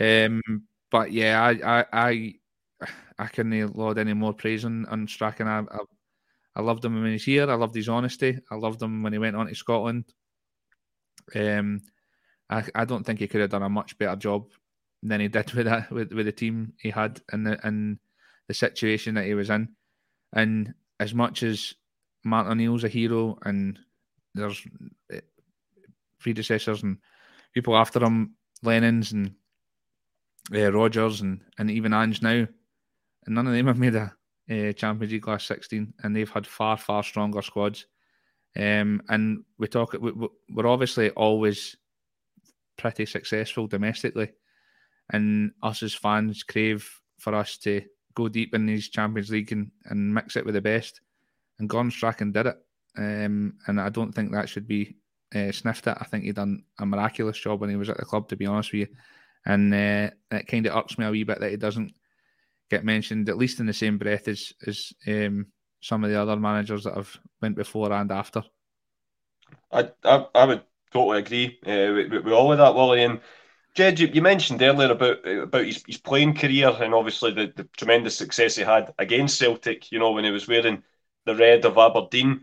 Um, 0.00 0.42
but 0.90 1.12
yeah, 1.12 1.40
I 1.40 1.80
I 1.80 1.86
I, 1.92 2.34
I 3.18 3.26
couldn't 3.28 3.76
laud 3.76 3.98
any 3.98 4.14
more 4.14 4.32
praise 4.32 4.64
on, 4.64 4.86
on 4.86 5.06
Strachan. 5.06 5.46
I, 5.46 5.60
I, 5.60 5.78
I 6.56 6.60
loved 6.62 6.84
him 6.84 7.00
when 7.00 7.12
he's 7.12 7.24
here. 7.24 7.48
I 7.48 7.54
loved 7.54 7.76
his 7.76 7.88
honesty. 7.88 8.40
I 8.50 8.56
loved 8.56 8.82
him 8.82 9.04
when 9.04 9.12
he 9.12 9.20
went 9.20 9.36
on 9.36 9.46
to 9.46 9.54
Scotland. 9.54 10.06
Um, 11.36 11.82
I, 12.48 12.64
I 12.74 12.84
don't 12.84 13.04
think 13.04 13.20
he 13.20 13.28
could 13.28 13.42
have 13.42 13.50
done 13.50 13.62
a 13.62 13.68
much 13.68 13.96
better 13.96 14.16
job 14.16 14.48
than 15.02 15.20
he 15.20 15.28
did 15.28 15.52
with 15.52 15.66
that 15.66 15.90
with, 15.90 16.12
with 16.12 16.26
the 16.26 16.32
team 16.32 16.72
he 16.78 16.90
had 16.90 17.20
and 17.32 17.46
the 17.46 17.66
and 17.66 17.98
the 18.48 18.54
situation 18.54 19.14
that 19.14 19.26
he 19.26 19.34
was 19.34 19.50
in. 19.50 19.68
And 20.32 20.74
as 20.98 21.14
much 21.14 21.42
as 21.42 21.74
Martin 22.24 22.52
O'Neill's 22.52 22.84
a 22.84 22.88
hero 22.88 23.38
and 23.44 23.78
there's 24.34 24.62
eh, 25.12 25.20
predecessors 26.18 26.82
and 26.82 26.98
people 27.54 27.76
after 27.76 28.02
him, 28.04 28.34
Lennon's 28.62 29.12
and 29.12 29.34
uh, 30.54 30.72
Rodgers 30.72 31.20
and, 31.20 31.40
and 31.58 31.70
even 31.70 31.94
Ange 31.94 32.22
now, 32.22 32.46
and 33.26 33.34
none 33.34 33.46
of 33.46 33.52
them 33.52 33.66
have 33.66 33.78
made 33.78 33.94
a, 33.94 34.12
a 34.48 34.72
Champions 34.72 35.12
League 35.12 35.26
last 35.26 35.46
16, 35.46 35.94
and 36.02 36.14
they've 36.14 36.30
had 36.30 36.46
far, 36.46 36.76
far 36.76 37.02
stronger 37.02 37.42
squads. 37.42 37.86
Um, 38.56 39.02
and 39.08 39.44
we 39.58 39.68
talk, 39.68 39.92
we, 39.92 40.12
we're 40.50 40.66
obviously 40.66 41.10
always 41.10 41.76
pretty 42.76 43.06
successful 43.06 43.66
domestically, 43.66 44.32
and 45.12 45.52
us 45.62 45.82
as 45.82 45.94
fans 45.94 46.42
crave 46.42 46.88
for 47.18 47.34
us 47.34 47.56
to 47.58 47.82
go 48.14 48.28
deep 48.28 48.54
in 48.54 48.66
these 48.66 48.88
Champions 48.88 49.30
League 49.30 49.52
and, 49.52 49.70
and 49.84 50.12
mix 50.14 50.36
it 50.36 50.44
with 50.44 50.54
the 50.54 50.60
best. 50.60 51.00
And 51.58 51.68
Gordon 51.68 51.90
Strachan 51.90 52.32
did 52.32 52.46
it, 52.46 52.56
um, 52.96 53.54
and 53.66 53.80
I 53.80 53.88
don't 53.90 54.12
think 54.12 54.32
that 54.32 54.48
should 54.48 54.66
be 54.66 54.96
uh, 55.34 55.52
sniffed 55.52 55.86
at. 55.86 55.98
I 56.00 56.04
think 56.04 56.24
he 56.24 56.32
done 56.32 56.64
a 56.78 56.86
miraculous 56.86 57.38
job 57.38 57.60
when 57.60 57.70
he 57.70 57.76
was 57.76 57.90
at 57.90 57.98
the 57.98 58.04
club, 58.04 58.28
to 58.28 58.36
be 58.36 58.46
honest 58.46 58.72
with 58.72 58.88
you 58.88 58.96
and 59.46 59.72
uh, 59.72 60.10
it 60.30 60.46
kind 60.46 60.66
of 60.66 60.76
irks 60.76 60.98
me 60.98 61.06
a 61.06 61.10
wee 61.10 61.24
bit 61.24 61.40
that 61.40 61.50
he 61.50 61.56
doesn't 61.56 61.92
get 62.70 62.84
mentioned 62.84 63.28
at 63.28 63.38
least 63.38 63.60
in 63.60 63.66
the 63.66 63.72
same 63.72 63.98
breath 63.98 64.28
as 64.28 64.52
as 64.66 64.92
um, 65.06 65.46
some 65.80 66.04
of 66.04 66.10
the 66.10 66.20
other 66.20 66.36
managers 66.36 66.84
that 66.84 66.94
have 66.94 67.16
went 67.40 67.56
before 67.56 67.92
and 67.92 68.12
after. 68.12 68.42
I 69.72 69.90
I, 70.04 70.26
I 70.34 70.44
would 70.44 70.62
totally 70.92 71.18
agree 71.18 71.58
uh, 71.66 71.94
with, 71.94 72.24
with, 72.24 72.32
all 72.32 72.52
of 72.52 72.58
that, 72.58 72.74
Wally. 72.74 73.04
And 73.04 73.20
Ged, 73.74 74.00
you, 74.00 74.08
you, 74.08 74.22
mentioned 74.22 74.62
earlier 74.62 74.90
about 74.90 75.26
about 75.26 75.64
his, 75.64 75.82
his 75.86 75.98
playing 75.98 76.34
career 76.34 76.70
and 76.80 76.92
obviously 76.92 77.32
the, 77.32 77.52
the 77.54 77.64
tremendous 77.76 78.16
success 78.16 78.56
he 78.56 78.62
had 78.62 78.92
against 78.98 79.38
Celtic. 79.38 79.92
You 79.92 79.98
know 79.98 80.12
when 80.12 80.24
he 80.24 80.30
was 80.30 80.48
wearing 80.48 80.82
the 81.24 81.36
red 81.36 81.64
of 81.64 81.78
Aberdeen. 81.78 82.42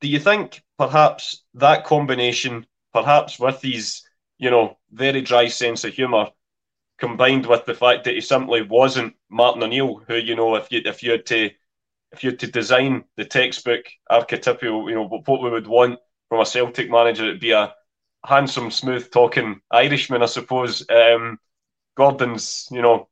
Do 0.00 0.08
you 0.08 0.20
think 0.20 0.62
perhaps 0.78 1.44
that 1.54 1.84
combination, 1.84 2.66
perhaps 2.92 3.38
with 3.38 3.62
his 3.62 4.02
you 4.38 4.50
know 4.50 4.76
very 4.92 5.22
dry 5.22 5.48
sense 5.48 5.84
of 5.84 5.94
humour, 5.94 6.30
combined 6.98 7.46
with 7.46 7.64
the 7.64 7.74
fact 7.74 8.04
that 8.04 8.14
he 8.14 8.20
simply 8.20 8.62
wasn't 8.62 9.14
Martin 9.28 9.62
O'Neill, 9.62 10.02
who 10.06 10.16
you 10.16 10.36
know, 10.36 10.56
if 10.56 10.70
you 10.70 10.82
if 10.84 11.02
you 11.02 11.12
had 11.12 11.26
to 11.26 11.50
if 12.12 12.24
you 12.24 12.30
had 12.30 12.38
to 12.40 12.46
design 12.46 13.04
the 13.16 13.24
textbook 13.24 13.84
archetypal, 14.08 14.88
you 14.88 14.94
know, 14.94 15.06
what 15.06 15.42
we 15.42 15.50
would 15.50 15.66
want 15.66 15.98
from 16.28 16.40
a 16.40 16.46
Celtic 16.46 16.90
manager, 16.90 17.24
it'd 17.24 17.40
be 17.40 17.50
a 17.50 17.74
handsome, 18.26 18.70
smooth 18.70 19.10
talking 19.10 19.60
Irishman, 19.70 20.22
I 20.22 20.26
suppose. 20.26 20.84
Um, 20.90 21.38
Gordon's, 21.96 22.68
you 22.70 22.82
know, 22.82 23.08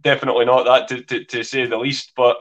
definitely 0.00 0.44
not 0.44 0.64
that 0.64 0.88
to, 0.88 1.02
to, 1.04 1.24
to 1.24 1.44
say 1.44 1.66
the 1.66 1.78
least. 1.78 2.12
But 2.16 2.38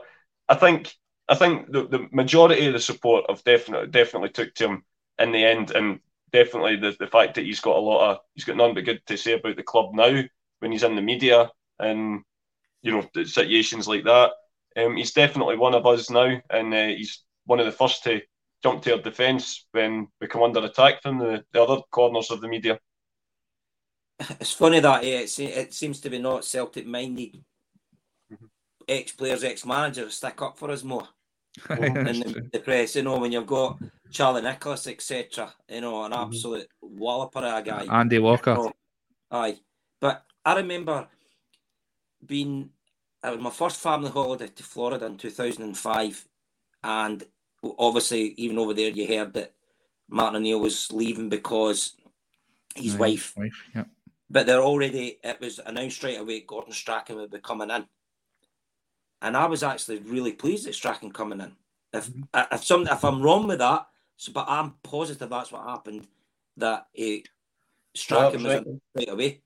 I 0.50 0.56
think 0.56 0.96
I 1.28 1.36
think 1.36 1.72
the, 1.72 1.88
the 1.88 2.08
majority 2.12 2.66
of 2.68 2.74
the 2.74 2.80
support 2.80 3.26
have 3.30 3.44
definitely 3.44 3.88
definitely 3.88 4.30
took 4.30 4.54
to 4.56 4.66
him 4.68 4.84
in 5.20 5.32
the 5.32 5.44
end, 5.46 5.72
and 5.72 6.00
definitely 6.32 6.78
the, 6.78 6.96
the 7.00 7.08
fact 7.08 7.36
that 7.36 7.46
he's 7.46 7.60
got 7.62 7.78
a 7.78 7.80
lot 7.80 8.12
of 8.12 8.18
he's 8.36 8.46
got 8.46 8.58
nothing 8.58 8.76
but 8.76 8.86
good 8.86 9.02
to 9.08 9.18
say 9.18 9.34
about 9.34 9.56
the 9.56 9.64
club 9.64 9.94
now 9.94 10.22
when 10.60 10.72
he's 10.72 10.84
in 10.84 10.96
the 10.96 11.02
media 11.02 11.50
and 11.80 12.22
you 12.82 12.92
know 12.92 13.24
situations 13.26 13.88
like 13.88 14.04
that. 14.06 14.32
Um, 14.78 14.96
he's 14.96 15.12
definitely 15.12 15.58
one 15.58 15.76
of 15.76 15.86
us 15.86 16.10
now, 16.10 16.42
and 16.50 16.74
uh, 16.74 16.88
he's 16.88 17.24
one 17.46 17.60
of 17.60 17.66
the 17.66 17.72
first 17.72 18.04
to 18.06 18.22
jump 18.64 18.82
to 18.84 18.94
our 18.94 19.02
defence 19.02 19.66
when 19.72 20.08
we 20.20 20.28
come 20.28 20.44
under 20.44 20.60
attack 20.60 21.02
from 21.02 21.18
the, 21.18 21.44
the 21.52 21.62
other 21.62 21.82
corners 21.92 22.32
of 22.32 22.42
the 22.42 22.48
media. 22.48 22.80
It's 24.40 24.54
funny 24.54 24.80
that 24.80 25.04
eh, 25.04 25.22
it, 25.22 25.40
it 25.40 25.74
seems 25.74 26.00
to 26.02 26.10
be 26.10 26.20
not 26.20 26.46
Celtic 26.46 26.86
minded 26.86 27.44
mm-hmm. 28.32 28.46
ex 28.88 29.12
players, 29.14 29.44
ex 29.44 29.66
managers 29.66 30.16
stick 30.16 30.42
up 30.42 30.58
for 30.58 30.70
us 30.70 30.84
more 30.84 31.08
in 31.70 31.94
the, 31.94 32.50
the, 32.54 32.60
press. 32.60 32.96
You 32.96 33.04
know, 33.04 33.18
when 33.18 33.32
you've 33.32 33.48
got 33.48 33.80
Charlie 34.12 34.44
Nicholas, 34.44 34.86
etc., 34.86 35.52
you 35.68 35.82
know, 35.82 36.04
an 36.04 36.12
mm-hmm. 36.12 36.22
absolute 36.22 36.68
mm-hmm. 36.84 37.00
walloper 37.00 37.40
of 37.40 37.58
a 37.58 37.62
guy. 37.64 38.00
Andy 38.00 38.20
Walker. 38.20 38.52
You 38.52 38.58
know, 38.58 38.74
aye. 39.32 39.58
But 40.00 40.24
I 40.46 40.56
remember 40.56 41.08
being 42.26 42.70
it 43.24 43.30
was 43.30 43.40
my 43.40 43.50
first 43.50 43.78
family 43.78 44.10
holiday 44.10 44.48
to 44.48 44.64
Florida 44.64 45.06
in 45.06 45.18
2005, 45.18 46.28
and 46.84 47.24
obviously 47.78 48.34
even 48.38 48.58
over 48.58 48.74
there 48.74 48.90
you 48.90 49.08
heard 49.08 49.34
that 49.34 49.54
Martin 50.10 50.38
O'Neill 50.38 50.60
was 50.60 50.92
leaving 50.92 51.30
because 51.30 51.96
his 52.76 52.96
wife. 52.96 53.34
wife 53.38 53.64
yeah. 53.74 53.86
But 54.30 54.46
they're 54.46 54.64
already, 54.64 55.20
it 55.24 55.42
was 55.42 55.60
announced 55.66 55.98
straight 55.98 56.20
away 56.20 56.42
Gordon 56.42 56.74
Strachan 56.74 57.18
would 57.18 57.32
be 57.32 57.40
coming 57.40 57.70
in. 57.70 57.86
And 59.22 59.38
I 59.38 59.46
was 59.46 59.62
actually 59.62 60.00
really 60.00 60.34
pleased 60.34 60.68
at 60.68 60.74
Strachan 60.74 61.12
coming 61.12 61.42
in. 61.42 61.54
If 61.94 62.10
mm-hmm. 62.10 62.54
if 62.56 62.64
some 62.64 62.88
if 62.88 63.04
I'm 63.04 63.22
wrong 63.22 63.48
with 63.48 63.60
that, 63.60 63.88
so, 64.18 64.32
but 64.32 64.46
I'm 64.48 64.76
positive 64.84 65.30
that's 65.30 65.52
what 65.52 65.68
happened. 65.68 66.08
That 66.58 66.88
he 66.94 67.26
Strachan 67.94 68.44
was 68.44 68.54
in 68.54 68.82
straight 68.96 69.10
away, 69.10 69.42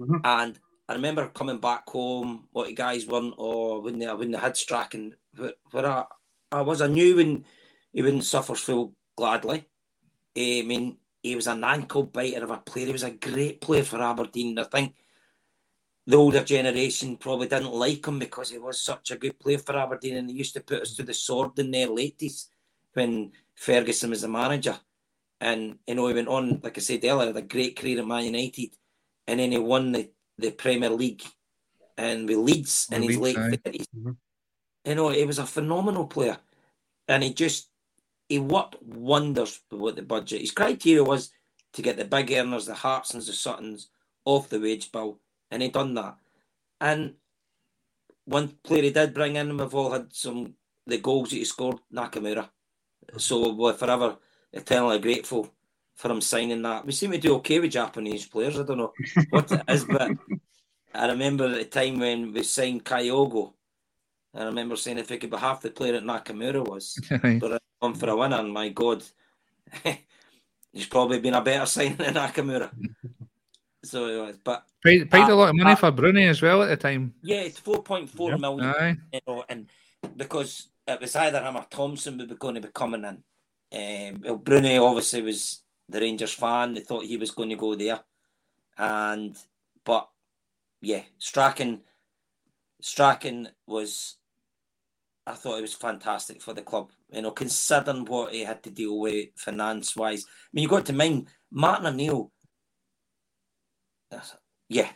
mm-hmm. 0.00 0.16
and 0.24 0.58
I 0.88 0.94
remember 0.94 1.28
coming 1.28 1.58
back 1.58 1.88
home. 1.88 2.48
What 2.52 2.70
you 2.70 2.74
guys 2.74 3.06
won, 3.06 3.34
or 3.36 3.80
when 3.82 3.98
they 3.98 4.06
when 4.06 4.30
they 4.30 4.38
had 4.38 4.56
Strachan, 4.56 5.14
where 5.36 5.86
I, 5.86 6.04
I 6.52 6.62
was, 6.62 6.80
I 6.80 6.86
knew 6.86 7.16
when 7.16 7.44
he 7.92 8.02
wouldn't 8.02 8.24
suffer 8.24 8.54
full 8.54 8.94
gladly. 9.16 9.66
I 10.36 10.62
mean, 10.66 10.98
he 11.22 11.34
was 11.34 11.46
an 11.46 11.64
ankle 11.64 12.04
biter 12.04 12.44
of 12.44 12.50
a 12.50 12.58
player. 12.58 12.86
He 12.86 12.92
was 12.92 13.02
a 13.02 13.10
great 13.10 13.60
player 13.60 13.84
for 13.84 14.00
Aberdeen. 14.00 14.58
I 14.58 14.64
think 14.64 14.94
the 16.06 16.16
older 16.16 16.44
generation 16.44 17.16
probably 17.16 17.48
didn't 17.48 17.72
like 17.72 18.06
him 18.06 18.18
because 18.18 18.50
he 18.50 18.58
was 18.58 18.80
such 18.80 19.10
a 19.10 19.16
good 19.16 19.38
player 19.40 19.58
for 19.58 19.76
Aberdeen 19.76 20.18
and 20.18 20.30
he 20.30 20.36
used 20.36 20.54
to 20.54 20.60
put 20.60 20.82
us 20.82 20.94
to 20.94 21.02
the 21.02 21.14
sword 21.14 21.58
in 21.58 21.70
their 21.70 21.88
ladies 21.88 22.48
when 22.92 23.32
Ferguson 23.54 24.10
was 24.10 24.22
the 24.22 24.28
manager. 24.28 24.78
And 25.40 25.78
you 25.86 25.94
know, 25.94 26.06
he 26.06 26.14
went 26.14 26.28
on, 26.28 26.60
like 26.62 26.78
I 26.78 26.80
said 26.80 27.04
earlier, 27.04 27.26
had 27.26 27.36
a 27.36 27.42
great 27.42 27.76
career 27.78 27.98
at 27.98 28.06
Man 28.06 28.24
United, 28.24 28.70
and 29.26 29.40
then 29.40 29.52
he 29.52 29.58
won 29.58 29.92
the, 29.92 30.10
the 30.38 30.50
Premier 30.52 30.90
League 30.90 31.22
and 31.98 32.28
with 32.28 32.38
Leeds 32.38 32.88
in 32.92 33.02
his 33.02 33.18
late 33.18 33.36
30s. 33.36 33.86
Mm-hmm. 33.96 34.10
You 34.86 34.94
know, 34.94 35.08
he 35.10 35.24
was 35.24 35.38
a 35.38 35.46
phenomenal 35.46 36.06
player. 36.06 36.38
And 37.08 37.22
he 37.22 37.34
just 37.34 37.68
he 38.28 38.38
worked 38.38 38.82
wonders 38.82 39.60
with 39.70 39.96
the 39.96 40.02
budget. 40.02 40.40
His 40.40 40.50
criteria 40.50 41.04
was 41.04 41.30
to 41.74 41.82
get 41.82 41.96
the 41.96 42.04
big 42.04 42.32
earners, 42.32 42.66
the 42.66 42.74
Hartsons, 42.74 43.26
the 43.26 43.32
Suttons 43.32 43.90
off 44.24 44.48
the 44.48 44.60
wage 44.60 44.90
bill 44.90 45.20
and 45.50 45.62
he 45.62 45.68
done 45.68 45.94
that. 45.94 46.16
And 46.80 47.14
one 48.24 48.48
player 48.64 48.82
he 48.82 48.90
did 48.90 49.14
bring 49.14 49.36
in, 49.36 49.56
we've 49.56 49.74
all 49.74 49.92
had 49.92 50.12
some 50.12 50.54
the 50.86 50.98
goals 50.98 51.30
that 51.30 51.36
he 51.36 51.44
scored, 51.44 51.78
Nakamura. 51.92 52.48
So 53.18 53.52
we're 53.52 53.74
forever 53.74 54.16
eternally 54.52 54.98
grateful 55.00 55.52
for 55.94 56.10
him 56.10 56.20
signing 56.20 56.62
that. 56.62 56.86
We 56.86 56.92
seem 56.92 57.10
to 57.12 57.18
do 57.18 57.36
okay 57.36 57.58
with 57.58 57.72
Japanese 57.72 58.26
players. 58.26 58.58
I 58.58 58.62
don't 58.62 58.78
know 58.78 58.92
what 59.30 59.50
it 59.50 59.62
is, 59.68 59.84
but 59.84 60.12
I 60.94 61.08
remember 61.08 61.48
the 61.48 61.64
time 61.64 61.98
when 61.98 62.32
we 62.32 62.42
signed 62.42 62.84
Kyogo, 62.84 63.54
I 64.36 64.44
remember 64.44 64.76
saying 64.76 64.98
if 64.98 65.08
he 65.08 65.16
could 65.16 65.30
be 65.30 65.36
half 65.36 65.62
the 65.62 65.70
player 65.70 65.92
that 65.92 66.04
Nakamura 66.04 66.66
was, 66.66 66.98
but 67.40 67.62
on 67.80 67.94
for 67.94 68.10
a 68.10 68.16
winner, 68.16 68.38
and 68.38 68.52
my 68.52 68.68
God, 68.68 69.02
he's 70.72 70.86
probably 70.86 71.20
been 71.20 71.34
a 71.34 71.40
better 71.40 71.66
signing 71.66 71.96
than 71.96 72.14
Nakamura. 72.14 72.70
So 73.82 74.06
it 74.06 74.26
was, 74.26 74.38
but 74.42 74.66
paid, 74.82 75.10
paid 75.10 75.30
uh, 75.30 75.32
a 75.32 75.34
lot 75.34 75.48
of 75.50 75.56
money 75.56 75.72
uh, 75.72 75.76
for 75.76 75.90
Bruni 75.90 76.26
as 76.26 76.42
well 76.42 76.62
at 76.62 76.68
the 76.68 76.76
time. 76.76 77.14
Yeah, 77.22 77.42
it's 77.42 77.58
four 77.58 77.82
point 77.82 78.10
four 78.10 78.30
yep. 78.30 78.40
million. 78.40 78.66
Aye. 78.66 78.96
You 79.12 79.20
know, 79.26 79.44
and 79.48 79.68
because 80.16 80.68
it 80.86 81.00
was 81.00 81.16
either 81.16 81.42
him 81.42 81.56
or 81.56 81.66
Thomson 81.70 82.18
would 82.18 82.28
be 82.28 82.34
going 82.34 82.56
to 82.56 82.60
be 82.60 82.68
coming 82.74 83.04
in. 83.04 83.22
Um, 83.72 84.20
well, 84.22 84.36
Bruni 84.36 84.76
obviously 84.76 85.22
was 85.22 85.62
the 85.88 86.00
Rangers 86.00 86.32
fan. 86.32 86.74
They 86.74 86.80
thought 86.80 87.04
he 87.04 87.16
was 87.16 87.30
going 87.30 87.50
to 87.50 87.56
go 87.56 87.74
there, 87.74 88.00
and 88.76 89.36
but 89.84 90.08
yeah, 90.82 91.02
Strachan, 91.18 91.80
Strachan 92.82 93.48
was. 93.66 94.16
I 95.26 95.34
thought 95.34 95.58
it 95.58 95.62
was 95.62 95.74
fantastic 95.74 96.40
for 96.40 96.54
the 96.54 96.62
club. 96.62 96.90
You 97.12 97.22
know, 97.22 97.32
considering 97.32 98.04
what 98.04 98.32
he 98.32 98.44
had 98.44 98.62
to 98.62 98.70
deal 98.70 98.98
with 98.98 99.28
finance 99.36 99.96
wise. 99.96 100.24
I 100.24 100.48
mean, 100.52 100.62
you 100.62 100.68
got 100.68 100.86
to 100.86 100.92
mind 100.92 101.28
Martin 101.50 101.86
O'Neill 101.86 102.30
uh, 104.12 104.20
yeah, 104.68 104.88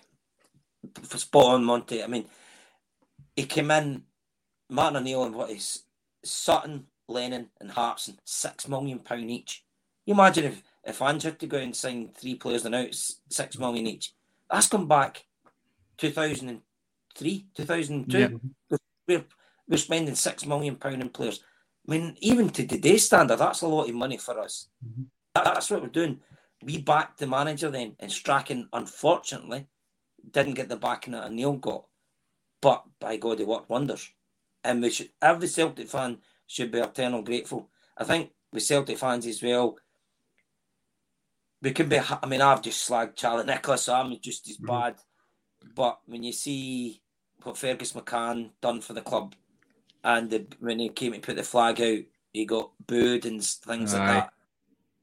for 1.02 1.18
spot 1.18 1.54
on 1.54 1.64
Monty. 1.64 2.02
I 2.02 2.06
mean, 2.06 2.26
he 3.36 3.44
came 3.44 3.70
in, 3.70 4.02
Martin 4.68 4.98
O'Neill 4.98 5.24
and 5.24 5.34
what 5.34 5.50
is 5.50 5.82
Sutton, 6.24 6.86
Lennon, 7.08 7.50
and 7.60 7.70
Hartson, 7.70 8.18
six 8.24 8.68
million 8.68 9.00
pound 9.00 9.30
each. 9.30 9.64
You 10.06 10.14
imagine 10.14 10.44
if 10.44 10.62
if 10.84 11.02
Ange 11.02 11.24
had 11.24 11.38
to 11.40 11.46
go 11.46 11.58
and 11.58 11.76
sign 11.76 12.10
three 12.14 12.36
players 12.36 12.64
and 12.64 12.74
out 12.74 12.94
six 13.30 13.58
million 13.58 13.86
each. 13.86 14.14
That's 14.50 14.68
come 14.68 14.88
back 14.88 15.24
2003, 15.98 17.46
2002. 17.54 18.18
Yeah. 18.18 18.76
We're, 19.06 19.24
we're 19.70 19.78
spending 19.78 20.14
six 20.14 20.44
million 20.44 20.76
pound 20.76 21.00
in 21.00 21.08
players. 21.08 21.42
I 21.88 21.92
mean, 21.92 22.16
even 22.20 22.50
to 22.50 22.66
today's 22.66 23.06
standard, 23.06 23.38
that's 23.38 23.62
a 23.62 23.66
lot 23.66 23.88
of 23.88 23.94
money 23.94 24.18
for 24.18 24.38
us. 24.38 24.68
Mm-hmm. 24.86 25.04
That, 25.34 25.44
that's 25.44 25.70
what 25.70 25.80
we're 25.80 25.88
doing 25.88 26.20
we 26.62 26.78
backed 26.78 27.18
the 27.18 27.26
manager 27.26 27.70
then, 27.70 27.96
and 27.98 28.12
Strachan, 28.12 28.68
unfortunately, 28.72 29.66
didn't 30.30 30.54
get 30.54 30.68
the 30.68 30.76
backing 30.76 31.14
that 31.14 31.32
Neil 31.32 31.54
got. 31.54 31.86
But 32.60 32.84
by 32.98 33.16
God, 33.16 33.38
he 33.38 33.44
worked 33.44 33.70
wonders. 33.70 34.10
And 34.62 34.82
we 34.82 34.90
should, 34.90 35.10
every 35.22 35.48
Celtic 35.48 35.88
fan 35.88 36.18
should 36.46 36.70
be 36.70 36.78
eternal 36.78 37.22
grateful. 37.22 37.70
I 37.96 38.04
think 38.04 38.30
with 38.52 38.62
Celtic 38.62 38.98
fans 38.98 39.26
as 39.26 39.42
well, 39.42 39.78
we 41.62 41.72
can 41.72 41.88
be, 41.88 41.98
I 41.98 42.26
mean, 42.26 42.42
I've 42.42 42.62
just 42.62 42.88
slagged 42.88 43.16
Charlie 43.16 43.44
Nicholas, 43.44 43.82
so 43.82 43.94
I'm 43.94 44.14
just 44.20 44.48
as 44.48 44.56
mm-hmm. 44.58 44.66
bad. 44.66 44.96
But 45.74 46.00
when 46.06 46.22
you 46.22 46.32
see 46.32 47.00
what 47.42 47.56
Fergus 47.56 47.92
McCann 47.92 48.50
done 48.60 48.82
for 48.82 48.92
the 48.92 49.00
club, 49.00 49.34
and 50.03 50.30
the, 50.30 50.46
when 50.61 50.78
he 50.78 50.88
came 50.88 51.12
to 51.12 51.20
put 51.20 51.36
the 51.36 51.42
flag 51.42 51.80
out, 51.80 52.05
he 52.32 52.44
got 52.44 52.70
booed 52.86 53.26
and 53.26 53.44
things 53.44 53.94
Aye. 53.94 53.98
like 53.98 54.24
that 54.24 54.32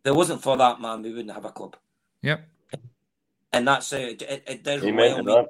there 0.08 0.14
wasn't 0.14 0.42
for 0.42 0.56
that 0.56 0.80
man, 0.80 1.02
we 1.02 1.10
wouldn't 1.10 1.34
have 1.34 1.44
a 1.44 1.52
club. 1.52 1.76
Yep. 2.22 2.48
And 3.52 3.68
that's 3.68 3.92
how 3.92 3.98
it, 3.98 4.22
it, 4.22 4.44
it 4.48 4.64
does 4.64 4.82
well. 4.82 5.22
That. 5.22 5.50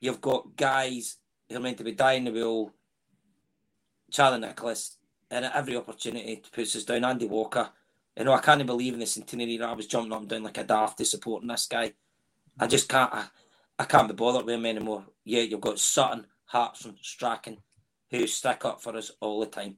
You've 0.00 0.22
got 0.22 0.56
guys 0.56 1.18
who 1.50 1.56
are 1.56 1.60
meant 1.60 1.76
to 1.76 1.84
be 1.84 1.92
dying 1.92 2.24
the 2.24 2.32
wheel, 2.32 2.70
Charlie 4.10 4.40
Nicholas, 4.40 4.96
and 5.30 5.44
at 5.44 5.54
every 5.54 5.76
opportunity 5.76 6.36
to 6.36 6.50
put 6.50 6.74
us 6.74 6.82
down. 6.84 7.04
Andy 7.04 7.26
Walker. 7.26 7.68
You 8.16 8.24
know, 8.24 8.32
I 8.32 8.40
can't 8.40 8.64
believe 8.64 8.94
in 8.94 9.00
the 9.00 9.06
centenary. 9.06 9.60
I 9.60 9.74
was 9.74 9.86
jumping 9.86 10.14
up 10.14 10.20
and 10.20 10.30
down 10.30 10.44
like 10.44 10.56
a 10.56 10.64
daft 10.64 10.96
to 10.96 11.04
supporting 11.04 11.48
this 11.48 11.66
guy. 11.66 11.92
I 12.58 12.66
just 12.66 12.88
can't. 12.88 13.12
I, 13.12 13.26
I 13.78 13.84
can't 13.84 14.08
be 14.08 14.14
bothered 14.14 14.46
with 14.46 14.54
him 14.54 14.64
anymore. 14.64 15.04
Yeah, 15.26 15.42
you've 15.42 15.60
got 15.60 15.78
Sutton, 15.78 16.26
Hartson, 16.46 16.96
Strachan, 17.02 17.58
who 18.10 18.26
stick 18.26 18.64
up 18.64 18.80
for 18.82 18.96
us 18.96 19.10
all 19.20 19.40
the 19.40 19.46
time. 19.46 19.76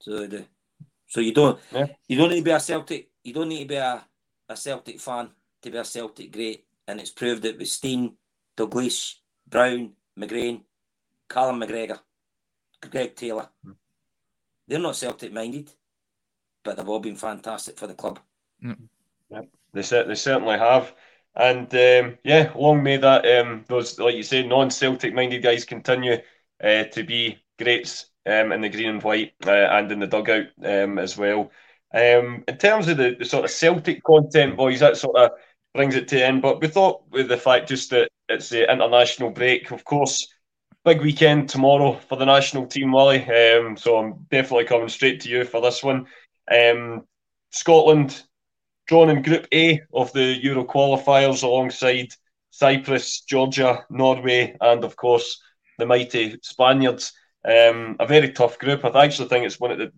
So 0.00 0.26
the 0.26 0.46
so 1.06 1.20
you 1.20 1.34
don't 1.34 1.58
yeah. 1.72 1.86
you 2.08 2.16
don't 2.16 2.30
need 2.30 2.38
to 2.38 2.44
be 2.44 2.50
a 2.50 2.60
Celtic 2.60 3.10
you 3.22 3.32
don't 3.32 3.48
need 3.48 3.62
to 3.62 3.68
be 3.68 3.76
a, 3.76 4.04
a 4.48 4.56
Celtic 4.56 5.00
fan 5.00 5.30
to 5.62 5.70
be 5.70 5.78
a 5.78 5.84
Celtic 5.84 6.32
great. 6.32 6.64
And 6.88 7.00
it's 7.00 7.10
proved 7.10 7.44
it 7.44 7.58
with 7.58 7.68
Stein, 7.68 8.16
Dalglish, 8.56 9.16
Brown, 9.46 9.92
McGrain, 10.18 10.62
Callum 11.28 11.60
McGregor, 11.60 12.00
Greg 12.80 13.14
Taylor. 13.14 13.48
Mm. 13.64 13.76
They're 14.66 14.78
not 14.78 14.96
Celtic 14.96 15.32
minded, 15.32 15.70
but 16.64 16.76
they've 16.76 16.88
all 16.88 17.00
been 17.00 17.16
fantastic 17.16 17.78
for 17.78 17.86
the 17.86 17.94
club. 17.94 18.18
Mm. 18.64 18.88
Yeah, 19.30 19.42
they, 19.72 19.82
they 19.82 20.14
certainly 20.14 20.58
have. 20.58 20.92
And 21.36 21.72
um, 21.72 22.18
yeah, 22.24 22.52
long 22.56 22.82
may 22.82 22.96
that 22.96 23.24
um, 23.38 23.64
those, 23.68 23.98
like 24.00 24.16
you 24.16 24.24
say, 24.24 24.44
non 24.44 24.70
Celtic 24.70 25.14
minded 25.14 25.42
guys 25.42 25.64
continue 25.64 26.16
uh, 26.62 26.84
to 26.84 27.02
be 27.04 27.38
greats 27.58 28.06
um, 28.26 28.52
in 28.52 28.60
the 28.60 28.68
green 28.68 28.88
and 28.88 29.02
white 29.02 29.32
uh, 29.46 29.50
and 29.50 29.90
in 29.92 30.00
the 30.00 30.06
dugout 30.06 30.46
um, 30.64 30.98
as 30.98 31.16
well. 31.16 31.50
Um, 31.92 32.44
in 32.46 32.56
terms 32.58 32.88
of 32.88 32.96
the, 32.96 33.16
the, 33.18 33.24
sort 33.24 33.44
of 33.44 33.50
Celtic 33.50 34.02
content, 34.04 34.56
boys, 34.56 34.80
that 34.80 34.96
sort 34.96 35.16
of 35.16 35.30
brings 35.74 35.96
it 35.96 36.08
to 36.08 36.24
end. 36.24 36.42
But 36.42 36.60
we 36.60 36.68
thought 36.68 37.02
with 37.10 37.28
the 37.28 37.36
fact 37.36 37.68
just 37.68 37.90
that 37.90 38.10
it's 38.28 38.48
the 38.48 38.70
international 38.70 39.30
break, 39.30 39.70
of 39.70 39.84
course, 39.84 40.28
big 40.84 41.00
weekend 41.00 41.48
tomorrow 41.48 41.98
for 42.08 42.16
the 42.16 42.24
national 42.24 42.66
team, 42.66 42.92
Wally. 42.92 43.24
Um, 43.24 43.76
so 43.76 43.98
I'm 43.98 44.26
definitely 44.30 44.64
coming 44.64 44.88
straight 44.88 45.20
to 45.20 45.28
you 45.28 45.44
for 45.44 45.60
this 45.60 45.82
one. 45.82 46.06
Um, 46.50 47.04
Scotland 47.50 48.22
drawn 48.86 49.10
in 49.10 49.22
Group 49.22 49.46
A 49.52 49.80
of 49.92 50.12
the 50.12 50.38
Euro 50.42 50.64
qualifiers 50.64 51.42
alongside 51.42 52.08
Cyprus, 52.50 53.20
Georgia, 53.22 53.84
Norway, 53.90 54.56
and 54.60 54.84
of 54.84 54.96
course 54.96 55.40
the 55.80 55.86
mighty 55.86 56.38
Spaniards. 56.42 57.12
Um, 57.44 57.96
a 57.98 58.06
very 58.06 58.32
tough 58.32 58.58
group. 58.58 58.84
I 58.84 59.04
actually 59.04 59.28
think 59.28 59.46
it's 59.46 59.58
one 59.58 59.72
of 59.72 59.78
the, 59.78 59.92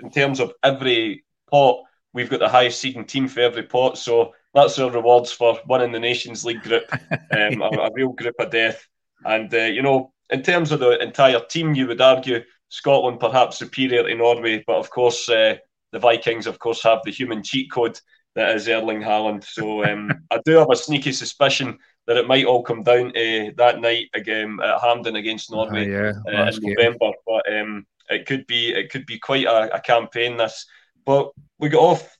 in 0.00 0.10
terms 0.10 0.40
of 0.40 0.52
every 0.62 1.24
pot, 1.50 1.84
we've 2.12 2.28
got 2.28 2.40
the 2.40 2.48
highest 2.48 2.80
seeding 2.80 3.04
team 3.04 3.28
for 3.28 3.40
every 3.40 3.62
pot. 3.62 3.96
So 3.96 4.32
that's 4.54 4.78
our 4.78 4.90
rewards 4.90 5.30
for 5.30 5.58
winning 5.68 5.92
the 5.92 6.00
Nations 6.00 6.44
League 6.44 6.62
group, 6.62 6.84
um, 7.12 7.62
a, 7.62 7.68
a, 7.68 7.90
real 7.94 8.12
group 8.12 8.34
of 8.38 8.50
death. 8.50 8.84
And, 9.24 9.52
uh, 9.54 9.58
you 9.58 9.82
know, 9.82 10.12
in 10.30 10.42
terms 10.42 10.72
of 10.72 10.80
the 10.80 11.00
entire 11.00 11.40
team, 11.48 11.74
you 11.74 11.86
would 11.86 12.00
argue 12.00 12.42
Scotland 12.68 13.20
perhaps 13.20 13.58
superior 13.58 14.02
to 14.02 14.14
Norway. 14.14 14.64
But 14.66 14.76
of 14.76 14.90
course, 14.90 15.28
uh, 15.28 15.56
the 15.92 15.98
Vikings, 15.98 16.46
of 16.46 16.58
course, 16.58 16.82
have 16.82 17.00
the 17.04 17.10
human 17.12 17.42
cheat 17.42 17.70
code 17.70 18.00
that 18.34 18.54
is 18.56 18.68
Erling 18.68 19.00
Haaland. 19.00 19.44
So 19.44 19.84
um, 19.84 20.10
I 20.30 20.40
do 20.44 20.56
have 20.56 20.70
a 20.70 20.76
sneaky 20.76 21.12
suspicion 21.12 21.78
that 22.06 22.16
it 22.16 22.26
might 22.26 22.44
all 22.44 22.62
come 22.62 22.82
down 22.82 23.12
to 23.12 23.52
that 23.56 23.80
night 23.80 24.08
again 24.14 24.58
at 24.62 24.80
Hampden 24.80 25.16
against 25.16 25.50
Norway 25.50 25.84
uh, 25.84 26.12
yeah. 26.26 26.44
uh, 26.44 26.50
in 26.50 26.74
November. 26.74 27.12
But 27.26 27.52
um, 27.52 27.86
it 28.08 28.26
could 28.26 28.46
be 28.46 28.72
it 28.72 28.90
could 28.90 29.06
be 29.06 29.18
quite 29.18 29.46
a, 29.46 29.74
a, 29.74 29.80
campaign 29.80 30.36
this. 30.36 30.66
But 31.04 31.30
we 31.58 31.68
got 31.68 31.82
off 31.82 32.18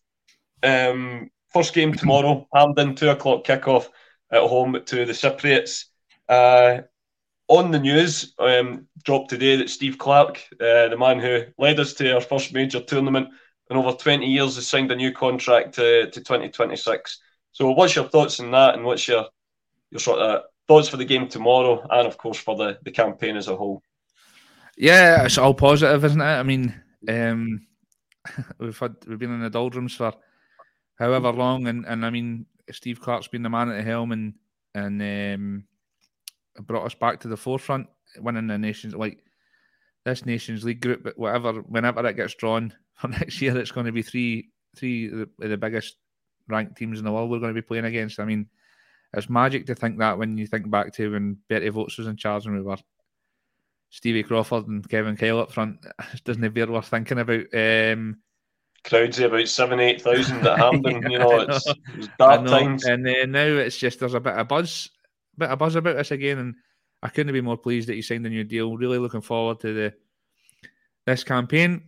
um, 0.63 1.31
first 1.53 1.75
game 1.75 1.93
tomorrow, 1.93 2.47
Hampden, 2.55 2.95
two 2.95 3.11
o'clock 3.11 3.45
kickoff 3.45 3.89
at 4.31 4.43
home 4.43 4.81
to 4.85 5.05
the 5.05 5.13
Cypriots. 5.13 5.87
Uh, 6.29 6.83
on 7.49 7.73
the 7.73 7.81
news, 7.81 8.33
um, 8.39 8.87
dropped 9.03 9.31
today 9.31 9.57
that 9.57 9.71
Steve 9.71 9.99
Clarke, 9.99 10.41
uh, 10.61 10.87
the 10.89 10.97
man 10.97 11.19
who 11.19 11.43
led 11.59 11.81
us 11.81 11.95
to 11.95 12.15
our 12.15 12.21
first 12.21 12.55
major 12.55 12.81
tournament 12.81 13.29
in 13.69 13.77
over 13.77 13.91
20 13.91 14.25
years, 14.25 14.55
has 14.55 14.69
signed 14.69 14.93
a 14.93 14.97
new 14.97 15.11
contract 15.11 15.75
to, 15.75 16.09
to 16.11 16.21
2026. 16.21 17.21
So, 17.51 17.73
what's 17.73 17.97
your 17.97 18.09
thoughts 18.09 18.39
on 18.39 18.53
that, 18.53 18.75
and 18.75 18.85
what's 18.85 19.09
your 19.09 19.27
your 19.91 20.01
sort 20.01 20.21
of 20.21 20.43
thoughts 20.69 20.89
for 20.89 20.97
the 20.97 21.05
game 21.05 21.29
tomorrow, 21.29 21.87
and 21.91 22.07
of 22.07 22.17
course 22.17 22.39
for 22.39 22.57
the, 22.57 22.79
the 22.83 22.91
campaign 22.91 23.37
as 23.37 23.49
a 23.49 23.57
whole? 23.57 23.83
Yeah, 24.77 25.25
it's 25.25 25.39
all 25.39 25.55
positive, 25.55 26.05
isn't 26.05 26.21
it? 26.21 26.25
I 26.25 26.43
mean, 26.43 26.75
um, 27.09 27.67
we've 28.59 28.79
had 28.79 28.97
we've 29.07 29.19
been 29.19 29.35
in 29.35 29.43
the 29.43 29.51
doldrums 29.51 29.95
for 29.95 30.13
however 30.99 31.33
long, 31.33 31.67
and, 31.67 31.85
and 31.87 32.05
I 32.05 32.11
mean, 32.11 32.47
Steve 32.71 33.01
Clarke's 33.01 33.29
been 33.29 33.43
the 33.43 33.51
man 33.51 33.71
at 33.71 33.77
the 33.77 33.83
helm, 33.83 34.13
and 34.13 34.35
and 34.75 35.03
um, 35.03 35.65
brought 36.63 36.87
us 36.87 36.95
back 36.95 37.21
to 37.21 37.29
the 37.29 37.37
forefront, 37.37 37.89
winning 38.19 38.47
the 38.47 38.59
nations 38.59 38.95
like 38.95 39.25
this 40.05 40.25
Nations 40.25 40.65
League 40.65 40.81
group. 40.81 41.03
But 41.03 41.19
whatever, 41.19 41.55
whenever 41.63 42.07
it 42.07 42.17
gets 42.17 42.35
drawn 42.35 42.73
for 42.95 43.09
next 43.09 43.41
year, 43.41 43.57
it's 43.59 43.73
going 43.73 43.87
to 43.87 43.93
be 43.93 44.03
three 44.03 44.51
three 44.77 45.11
of 45.11 45.29
the, 45.39 45.49
the 45.49 45.57
biggest 45.57 45.97
ranked 46.49 46.77
teams 46.77 46.99
in 46.99 47.05
the 47.05 47.13
world 47.13 47.31
we're 47.31 47.39
going 47.39 47.55
to 47.55 47.61
be 47.61 47.67
playing 47.67 47.85
against. 47.85 48.21
I 48.21 48.25
mean, 48.25 48.47
it's 49.15 49.29
magic 49.29 49.67
to 49.67 49.75
think 49.75 49.99
that 49.99 50.19
when 50.19 50.39
you 50.39 50.47
think 50.47 50.71
back 50.71 50.93
to 50.95 51.13
when 51.13 51.39
Berti 51.49 51.71
Vogts 51.71 51.99
was 51.99 52.07
in 52.07 52.17
charge 52.17 52.47
and 52.47 52.55
we 52.55 52.63
were 52.63 52.77
Stevie 53.91 54.23
Crawford 54.23 54.69
and 54.69 54.89
Kevin 54.89 55.17
Kyle 55.17 55.41
up 55.41 55.53
front. 55.53 55.85
Doesn't 56.25 56.45
it 56.45 56.55
bear 56.55 56.69
worth 56.69 56.87
thinking 56.87 57.19
about? 57.19 57.45
Um, 57.53 58.19
Crowds 58.83 59.19
about 59.19 59.47
seven, 59.49 59.79
eight 59.79 60.01
thousand 60.01 60.47
at 60.47 60.59
Hampden. 60.59 61.03
you 61.11 61.19
know, 61.19 61.41
it's, 61.41 61.67
it's 61.99 62.09
dark 62.19 62.47
times. 62.47 62.85
And 62.85 63.07
uh, 63.07 63.27
now 63.27 63.45
it's 63.45 63.77
just 63.77 64.01
there's 64.01 64.15
a 64.15 64.21
bit 64.21 64.35
of 64.35 64.49
buzz, 64.49 64.89
bit 65.37 65.51
of 65.51 65.59
buzz 65.59 65.75
about 65.75 65.97
this 65.97 66.13
again, 66.13 66.39
and 66.39 66.55
I 67.03 67.09
couldn't 67.09 67.35
be 67.35 67.43
more 67.43 67.59
pleased 67.59 67.89
that 67.89 67.95
he 67.95 68.03
signed 68.03 68.25
a 68.25 68.31
new 68.31 68.45
deal. 68.45 68.77
Really 68.77 68.99
looking 68.99 69.21
forward 69.21 69.61
to 69.61 69.75
the 69.75 69.95
this 71.05 71.25
campaign. 71.25 71.83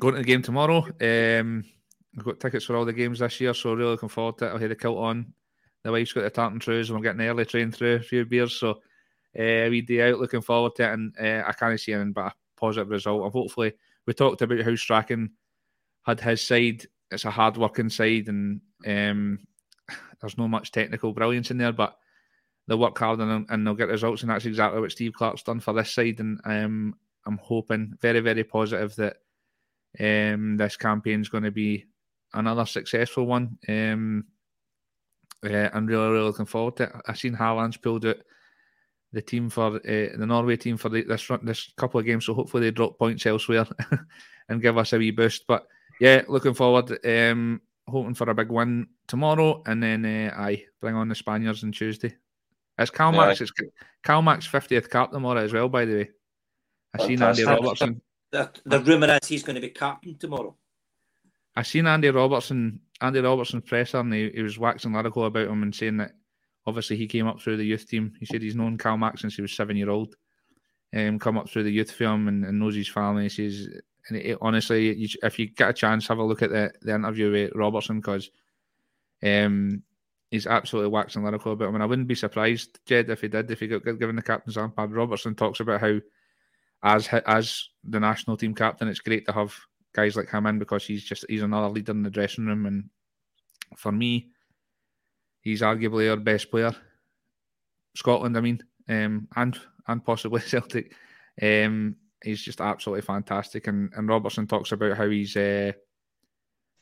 Going 0.00 0.14
to 0.14 0.20
the 0.20 0.26
game 0.26 0.42
tomorrow. 0.42 0.86
Um, 1.00 1.64
I've 2.18 2.24
got 2.24 2.40
tickets 2.40 2.64
for 2.64 2.74
all 2.74 2.84
the 2.84 2.92
games 2.92 3.20
this 3.20 3.40
year, 3.40 3.54
so 3.54 3.74
really 3.74 3.90
looking 3.90 4.08
forward 4.08 4.38
to 4.38 4.46
it. 4.46 4.48
I'll 4.48 4.58
have 4.58 4.70
the 4.70 4.74
kilt 4.74 4.98
on. 4.98 5.34
The 5.84 5.92
wife's 5.92 6.12
got 6.12 6.22
the 6.22 6.30
tartan 6.30 6.60
trousers, 6.60 6.90
and 6.90 6.98
we're 6.98 7.02
getting 7.02 7.18
the 7.18 7.28
early 7.28 7.44
train 7.44 7.72
through 7.72 7.96
a 7.96 8.00
few 8.00 8.24
beers, 8.24 8.54
so 8.54 8.70
uh, 9.38 9.68
we 9.68 9.80
day 9.80 10.10
out. 10.10 10.20
Looking 10.20 10.42
forward 10.42 10.76
to 10.76 10.84
it, 10.84 10.92
and 10.92 11.14
uh, 11.18 11.42
I 11.46 11.52
can't 11.52 11.78
see 11.80 11.92
anything 11.92 12.12
but 12.12 12.26
a 12.26 12.32
positive 12.56 12.90
result. 12.90 13.24
And 13.24 13.32
hopefully, 13.32 13.72
we 14.06 14.14
talked 14.14 14.42
about 14.42 14.60
how 14.60 14.76
Strachan 14.76 15.30
had 16.04 16.20
his 16.20 16.42
side. 16.42 16.86
It's 17.10 17.24
a 17.24 17.30
hard 17.30 17.56
working 17.56 17.90
side, 17.90 18.28
and 18.28 18.60
um, 18.86 19.38
there's 20.20 20.38
no 20.38 20.48
much 20.48 20.70
technical 20.70 21.12
brilliance 21.12 21.50
in 21.50 21.58
there, 21.58 21.72
but 21.72 21.96
they'll 22.66 22.78
work 22.78 22.98
hard 22.98 23.20
and, 23.20 23.46
and 23.48 23.66
they'll 23.66 23.74
get 23.74 23.88
results. 23.88 24.22
And 24.22 24.30
that's 24.30 24.46
exactly 24.46 24.80
what 24.80 24.92
Steve 24.92 25.12
Clarke's 25.14 25.42
done 25.42 25.60
for 25.60 25.74
this 25.74 25.92
side. 25.92 26.20
And 26.20 26.40
um, 26.44 26.94
I'm 27.26 27.38
hoping 27.38 27.94
very, 28.00 28.20
very 28.20 28.44
positive 28.44 28.94
that 28.96 29.16
um, 29.98 30.56
this 30.56 30.76
is 30.80 31.28
going 31.28 31.44
to 31.44 31.50
be 31.50 31.86
another 32.34 32.66
successful 32.66 33.26
one. 33.26 33.58
Um, 33.68 34.24
uh, 35.44 35.70
I'm 35.72 35.86
really, 35.86 36.08
really 36.08 36.24
looking 36.24 36.46
forward 36.46 36.76
to 36.76 36.84
it. 36.84 36.92
I've 37.06 37.18
seen 37.18 37.34
Haaland's 37.34 37.76
pulled 37.76 38.06
out 38.06 38.16
the 39.12 39.22
team 39.22 39.50
for 39.50 39.76
uh, 39.76 39.80
the 40.16 40.26
Norway 40.26 40.56
team 40.56 40.76
for 40.76 40.88
the, 40.88 41.02
this 41.02 41.28
this 41.42 41.72
couple 41.76 42.00
of 42.00 42.06
games, 42.06 42.26
so 42.26 42.34
hopefully 42.34 42.64
they 42.64 42.70
drop 42.70 42.98
points 42.98 43.26
elsewhere 43.26 43.66
and 44.48 44.62
give 44.62 44.78
us 44.78 44.92
a 44.92 44.98
wee 44.98 45.10
boost. 45.10 45.46
But 45.46 45.66
yeah, 46.00 46.22
looking 46.28 46.54
forward. 46.54 46.98
Um, 47.04 47.60
hoping 47.88 48.14
for 48.14 48.30
a 48.30 48.34
big 48.34 48.50
win 48.50 48.86
tomorrow, 49.06 49.62
and 49.66 49.82
then 49.82 50.04
uh, 50.04 50.34
I 50.36 50.64
bring 50.80 50.94
on 50.94 51.08
the 51.08 51.14
Spaniards 51.14 51.64
on 51.64 51.72
Tuesday. 51.72 52.14
It's 52.78 52.90
Calmac's. 52.90 53.40
Yeah. 53.40 53.44
It's 53.44 53.52
Calmac's 54.02 54.46
fiftieth 54.46 54.90
cap 54.90 55.12
tomorrow 55.12 55.40
as 55.40 55.52
well. 55.52 55.68
By 55.68 55.84
the 55.84 55.94
way, 55.94 56.10
I 56.98 57.06
seen 57.06 57.22
Andy 57.22 57.44
Robertson. 57.44 58.00
The, 58.30 58.50
the, 58.64 58.78
the 58.78 58.80
rumor 58.80 59.18
is 59.20 59.28
he's 59.28 59.42
going 59.42 59.56
to 59.56 59.60
be 59.60 59.70
captain 59.70 60.16
tomorrow. 60.16 60.56
I 61.54 61.62
seen 61.62 61.86
Andy 61.86 62.08
Robertson, 62.08 62.80
Andy 63.02 63.20
Robertson's 63.20 63.64
presser, 63.64 63.98
and 63.98 64.12
he, 64.12 64.30
he 64.30 64.42
was 64.42 64.58
waxing 64.58 64.92
lyrical 64.92 65.24
about 65.24 65.48
him 65.48 65.62
and 65.62 65.74
saying 65.74 65.98
that 65.98 66.12
obviously 66.66 66.96
he 66.96 67.06
came 67.06 67.26
up 67.26 67.40
through 67.40 67.56
the 67.56 67.64
youth 67.64 67.88
team. 67.88 68.12
He 68.18 68.26
said 68.26 68.40
he's 68.40 68.54
known 68.54 68.78
Calmac 68.78 69.18
since 69.18 69.34
he 69.34 69.42
was 69.42 69.52
seven 69.52 69.76
year 69.76 69.90
old. 69.90 70.14
Um, 70.94 71.18
come 71.18 71.38
up 71.38 71.48
through 71.48 71.64
the 71.64 71.72
youth 71.72 71.90
film 71.90 72.28
and, 72.28 72.44
and 72.44 72.60
knows 72.60 72.74
his 72.74 72.88
family. 72.88 73.24
He 73.24 73.28
says 73.28 73.68
and 74.08 74.18
it, 74.18 74.38
honestly, 74.40 74.94
you, 74.94 75.08
if 75.22 75.38
you 75.38 75.48
get 75.48 75.70
a 75.70 75.72
chance, 75.72 76.06
have 76.08 76.18
a 76.18 76.24
look 76.24 76.42
at 76.42 76.50
the, 76.50 76.72
the 76.82 76.94
interview 76.94 77.30
with 77.30 77.52
Robertson 77.54 78.00
because 78.00 78.30
um, 79.22 79.82
he's 80.30 80.46
absolutely 80.46 80.90
waxing 80.90 81.24
lyrical 81.24 81.52
about 81.52 81.68
him. 81.68 81.74
And 81.74 81.82
I 81.82 81.86
wouldn't 81.86 82.08
be 82.08 82.14
surprised, 82.14 82.80
Ged, 82.86 83.10
if 83.10 83.20
he 83.20 83.28
did, 83.28 83.50
if 83.50 83.60
he 83.60 83.68
got 83.68 83.84
given 83.84 84.16
the 84.16 84.22
captain's 84.22 84.56
armband. 84.56 84.94
Robertson 84.94 85.34
talks 85.34 85.60
about 85.60 85.80
how, 85.80 86.00
as 86.82 87.06
as 87.26 87.68
the 87.84 88.00
national 88.00 88.36
team 88.36 88.54
captain, 88.54 88.88
it's 88.88 88.98
great 89.00 89.24
to 89.26 89.32
have 89.32 89.54
guys 89.92 90.16
like 90.16 90.30
him 90.30 90.46
in 90.46 90.58
because 90.58 90.86
he's 90.86 91.04
just 91.04 91.24
he's 91.28 91.42
another 91.42 91.68
leader 91.68 91.92
in 91.92 92.02
the 92.02 92.10
dressing 92.10 92.46
room. 92.46 92.66
And 92.66 92.90
for 93.76 93.92
me, 93.92 94.30
he's 95.40 95.62
arguably 95.62 96.10
our 96.10 96.16
best 96.16 96.50
player. 96.50 96.74
Scotland, 97.94 98.36
I 98.36 98.40
mean, 98.40 98.62
um, 98.88 99.28
and 99.36 99.58
and 99.86 100.04
possibly 100.04 100.40
Celtic. 100.46 100.94
Um, 101.40 101.96
he's 102.22 102.42
just 102.42 102.60
absolutely 102.60 103.02
fantastic. 103.02 103.66
And, 103.66 103.92
and 103.96 104.08
Robertson 104.08 104.46
talks 104.46 104.72
about 104.72 104.96
how 104.96 105.08
he's 105.08 105.36
uh, 105.36 105.72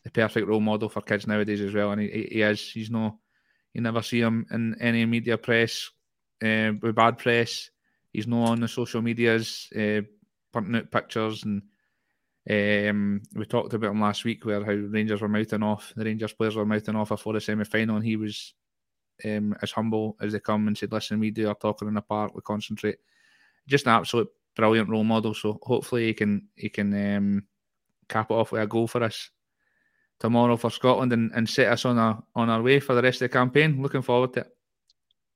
the 0.05 0.11
perfect 0.13 0.47
role 0.47 0.61
model 0.61 0.89
for 0.89 1.03
kids 1.03 1.27
nowadays 1.27 1.61
as 1.61 1.75
well. 1.75 1.93
And 1.93 2.01
he, 2.01 2.09
he 2.09 2.43
is. 2.43 2.71
He's 2.71 2.91
no, 2.91 3.19
you 3.73 3.81
never 3.81 4.03
see 4.03 4.21
him 4.21 4.47
in 4.51 4.77
any 4.81 5.05
media 5.07 5.39
press 5.39 5.91
uh, 6.43 6.73
with 6.81 6.95
bad 6.95 7.19
press. 7.19 7.71
He's 8.13 8.27
no 8.27 8.43
on 8.43 8.61
the 8.61 8.69
social 8.69 9.03
medias, 9.03 9.69
uh, 9.77 10.01
putting 10.53 10.75
out 10.75 10.91
pictures. 10.91 11.45
And 11.45 11.63
um, 12.51 13.23
we 13.35 13.45
talked 13.45 13.73
about 13.75 13.93
him 13.93 14.01
last 14.01 14.25
week 14.25 14.45
where 14.45 14.65
how 14.65 14.73
Rangers 14.73 15.21
were 15.21 15.29
mouthing 15.29 15.63
off, 15.63 15.93
the 15.95 16.05
Rangers 16.05 16.33
players 16.33 16.57
were 16.57 16.67
mouthing 16.67 16.97
off 16.97 17.11
before 17.11 17.33
the 17.33 17.41
semi 17.41 17.65
final. 17.65 17.97
And 17.97 18.05
he 18.05 18.17
was 18.17 18.55
um, 19.25 19.55
as 19.63 19.71
humble 19.71 20.17
as 20.21 20.33
they 20.33 20.41
come 20.41 20.67
and 20.67 20.77
said, 20.77 20.91
listen, 20.91 21.21
we 21.21 21.31
do 21.31 21.49
our 21.49 21.55
talking 21.55 21.87
in 21.87 21.95
the 21.95 22.01
park, 22.01 22.35
we 22.35 22.41
concentrate. 22.41 22.97
Just 23.69 23.87
an 23.87 23.93
absolute 23.93 24.29
brilliant 24.57 24.89
role 24.89 25.05
model. 25.05 25.33
So 25.35 25.59
hopefully 25.63 26.07
he 26.07 26.15
can 26.15 26.49
he 26.57 26.69
can 26.69 27.17
um, 27.17 27.45
cap 28.09 28.31
it 28.31 28.35
off 28.35 28.53
with 28.53 28.63
a 28.63 28.67
goal 28.67 28.89
for 28.89 29.03
us 29.05 29.31
tomorrow 30.19 30.57
for 30.57 30.71
Scotland 30.71 31.13
and, 31.13 31.31
and 31.35 31.49
set 31.49 31.73
us 31.73 31.85
on 31.85 31.99
a 31.99 32.21
on 32.35 32.51
our 32.51 32.63
way 32.63 32.81
for 32.81 32.95
the 32.95 33.03
rest 33.03 33.23
of 33.23 33.31
the 33.31 33.39
campaign. 33.39 33.81
Looking 33.81 34.03
forward 34.03 34.33
to 34.35 34.41
it. 34.41 34.57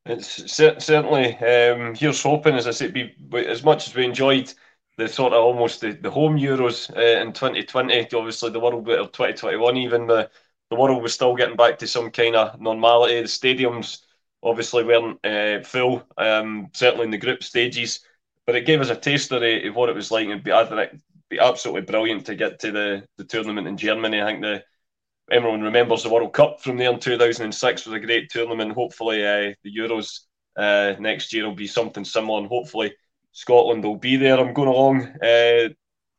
It's 0.07 0.53
certainly 0.53 1.37
um, 1.37 1.95
here's 1.95 2.23
hoping, 2.23 2.57
as 2.57 2.67
I 2.67 2.73
said, 2.73 2.93
be 2.93 3.15
as 3.47 3.63
much 3.63 3.89
as 3.89 3.95
we 3.95 4.05
enjoyed 4.05 4.53
the 4.97 5.09
sort 5.09 5.33
of 5.33 5.43
almost 5.43 5.81
the, 5.81 5.93
the 5.93 6.11
home 6.11 6.37
Euros 6.37 6.91
uh, 6.97 7.21
in 7.21 7.33
2020, 7.33 8.09
obviously 8.15 8.51
the 8.51 8.61
World 8.61 8.89
of 8.89 9.13
2021, 9.13 9.77
even 9.77 10.07
the 10.07 10.31
the 10.71 10.77
world 10.77 11.03
was 11.03 11.13
still 11.13 11.37
getting 11.37 11.57
back 11.57 11.79
to 11.79 11.87
some 11.87 12.11
kind 12.11 12.35
of 12.35 12.59
normality. 12.59 13.21
The 13.21 13.29
stadiums 13.29 14.01
obviously 14.43 14.83
weren't 14.83 15.25
uh, 15.25 15.63
full, 15.63 16.03
um, 16.17 16.71
certainly 16.73 17.05
in 17.05 17.11
the 17.11 17.19
group 17.19 17.45
stages 17.45 18.01
but 18.47 18.57
it 18.57 18.67
gave 18.67 18.81
us 18.81 18.91
a 18.91 18.97
taster 18.97 19.37
of 19.37 19.77
what 19.77 19.89
it 19.89 19.95
was 19.95 20.11
like. 20.11 20.27
It'd 20.27 20.45
be, 20.45 20.53
I 20.53 20.65
think 20.65 20.81
it'd 20.81 21.03
be 21.31 21.39
absolutely 21.39 21.83
brilliant 21.83 22.27
to 22.27 22.35
get 22.35 22.61
to 22.61 22.73
the, 22.73 23.05
the 23.17 23.25
tournament 23.25 23.67
in 23.67 23.77
Germany. 23.77 24.21
I 24.21 24.27
think 24.27 24.43
the 24.43 24.65
everyone 25.31 25.63
remembers 25.63 26.03
the 26.03 26.11
World 26.11 26.35
Cup 26.35 26.61
from 26.61 26.77
there 26.77 26.93
in 26.93 27.01
2006 27.01 27.87
was 27.87 27.95
a 27.95 28.05
great 28.05 28.31
tournament. 28.31 28.73
Hopefully, 28.73 29.27
uh, 29.27 29.55
the 29.63 29.75
Euros 29.75 30.21
uh, 30.57 30.95
next 31.01 31.33
year 31.33 31.47
will 31.47 31.55
be 31.55 31.67
something 31.67 32.05
similar, 32.05 32.41
and 32.41 32.49
hopefully 32.49 32.95
Scotland 33.35 33.85
will 33.85 33.97
be 33.97 34.17
there. 34.17 34.39
I'm 34.39 34.55
going 34.55 34.69
along 34.69 35.03
uh, 35.23 35.69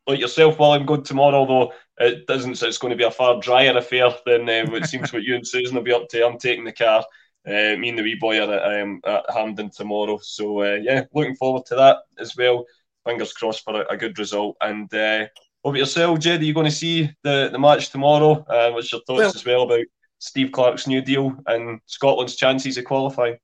like 0.06 0.20
yourself 0.20 0.60
while 0.60 0.74
I'm 0.74 0.86
going 0.86 1.04
tomorrow, 1.04 1.38
although 1.38 1.74
it 1.98 2.28
doesn't. 2.28 2.62
It's 2.62 2.78
going 2.78 2.92
to 2.92 2.98
be 2.98 3.06
a 3.06 3.10
far 3.10 3.40
drier 3.40 3.76
affair 3.76 4.14
than 4.26 4.48
uh, 4.48 4.76
it 4.76 4.86
seems 4.86 5.12
what 5.12 5.24
you 5.24 5.36
and 5.36 5.48
Susan 5.48 5.76
will 5.76 5.84
be 5.84 5.94
up 5.94 6.10
to. 6.10 6.26
I'm 6.26 6.38
taking 6.38 6.66
the 6.66 6.74
car. 6.74 7.04
Uh, 7.48 7.78
me 7.78 7.90
and 7.90 7.98
the 7.98 8.04
wee 8.04 8.18
boy 8.20 8.40
are 8.40 8.54
at, 8.54 8.82
um, 8.82 9.00
at 9.06 9.24
Hampden 9.34 9.70
tomorrow. 9.70 10.20
So, 10.22 10.62
uh, 10.62 10.78
yeah, 10.82 11.04
looking 11.14 11.36
forward 11.38 11.66
to 11.68 11.76
that 11.76 12.00
as 12.20 12.36
well. 12.36 12.66
Fingers 13.06 13.34
crossed 13.34 13.64
for 13.64 13.82
a, 13.82 13.94
a 13.94 13.98
good 13.98 14.20
result. 14.20 14.58
And 14.60 14.94
uh, 14.94 15.28
over 15.64 15.78
yourself, 15.78 16.20
Ged, 16.20 16.42
are 16.42 16.44
you 16.44 16.54
going 16.54 16.66
to 16.66 16.72
see 16.72 17.10
the, 17.24 17.50
the 17.52 17.60
match 17.60 17.92
tomorrow? 17.92 18.46
Uh, 18.50 18.72
what's 18.72 18.92
your 18.92 19.02
thoughts 19.08 19.20
well, 19.20 19.30
as 19.30 19.46
well 19.46 19.62
about 19.62 19.86
Steve 20.20 20.52
Clarke's 20.52 20.88
new 20.88 21.02
deal 21.02 21.34
and 21.48 21.80
Scotland's 21.86 22.36
chances 22.36 22.78
of 22.78 22.84
qualifying? 22.84 23.38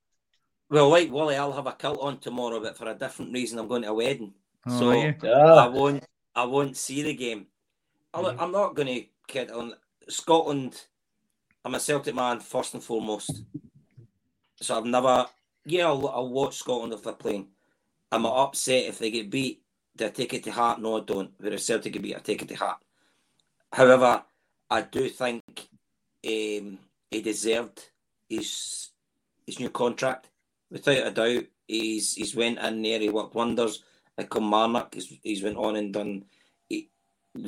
Well, 0.72 0.88
like 0.88 1.12
Wally, 1.12 1.36
I'll 1.36 1.52
have 1.52 1.68
a 1.68 1.74
kilt 1.74 2.00
on 2.00 2.20
tomorrow, 2.20 2.62
but 2.62 2.78
for 2.78 2.88
a 2.88 2.96
different 2.96 3.34
reason, 3.34 3.60
I'm 3.60 3.68
going 3.68 3.82
to 3.82 3.90
a 3.90 3.94
wedding. 3.94 4.34
Oh, 4.66 4.80
so 4.80 4.92
yeah. 4.94 5.14
I 5.22 5.68
won't 5.68 6.06
I 6.34 6.46
won't 6.46 6.78
see 6.78 7.04
the 7.04 7.14
game. 7.14 7.48
Mm-hmm. 8.14 8.40
I'm 8.40 8.54
not 8.54 8.74
going 8.74 8.88
to 8.88 9.06
kid 9.28 9.52
on 9.52 9.74
Scotland. 10.08 10.82
I'm 11.66 11.76
a 11.76 11.80
Celtic 11.80 12.16
man 12.16 12.40
first 12.40 12.74
and 12.74 12.82
foremost. 12.82 13.44
So 14.62 14.78
I've 14.78 14.86
never, 14.86 15.26
yeah, 15.66 15.88
I'll, 15.88 16.08
I'll 16.08 16.30
watch 16.30 16.56
Scotland 16.56 16.94
if 16.94 17.04
they're 17.04 17.14
playing. 17.14 17.48
I'm 18.10 18.26
upset 18.26 18.86
if 18.86 18.98
they 18.98 19.12
get 19.12 19.30
beat. 19.30 19.62
Do 19.98 20.06
I 20.06 20.10
take 20.10 20.34
it 20.34 20.44
to 20.46 20.52
heart? 20.52 20.80
No, 20.80 20.98
I 20.98 21.02
don't. 21.02 21.32
Whereas 21.38 21.66
Celtic 21.66 21.92
get 21.92 22.02
beat, 22.02 22.16
I 22.16 22.20
take 22.20 22.44
it 22.44 22.48
to 22.48 22.56
heart. 22.56 22.78
However, 23.74 24.24
I 24.70 24.82
do 24.84 25.10
think 25.10 25.44
um, 26.26 26.80
he 27.10 27.22
deserved 27.22 27.90
his 28.30 28.92
his 29.46 29.60
new 29.60 29.70
contract 29.70 30.31
without 30.72 31.08
a 31.08 31.12
doubt. 31.12 31.44
He's 31.68 32.16
he's 32.16 32.36
went 32.36 32.60
in 32.60 32.82
there. 32.82 33.00
He 33.00 33.10
worked 33.10 33.36
wonders 33.36 33.84
at 34.18 34.30
Kilmarnock. 34.30 34.96
He's, 34.96 35.14
he's 35.22 35.44
went 35.44 35.58
on 35.58 35.76
and 35.76 35.94
done. 35.94 36.26
He, 36.68 36.90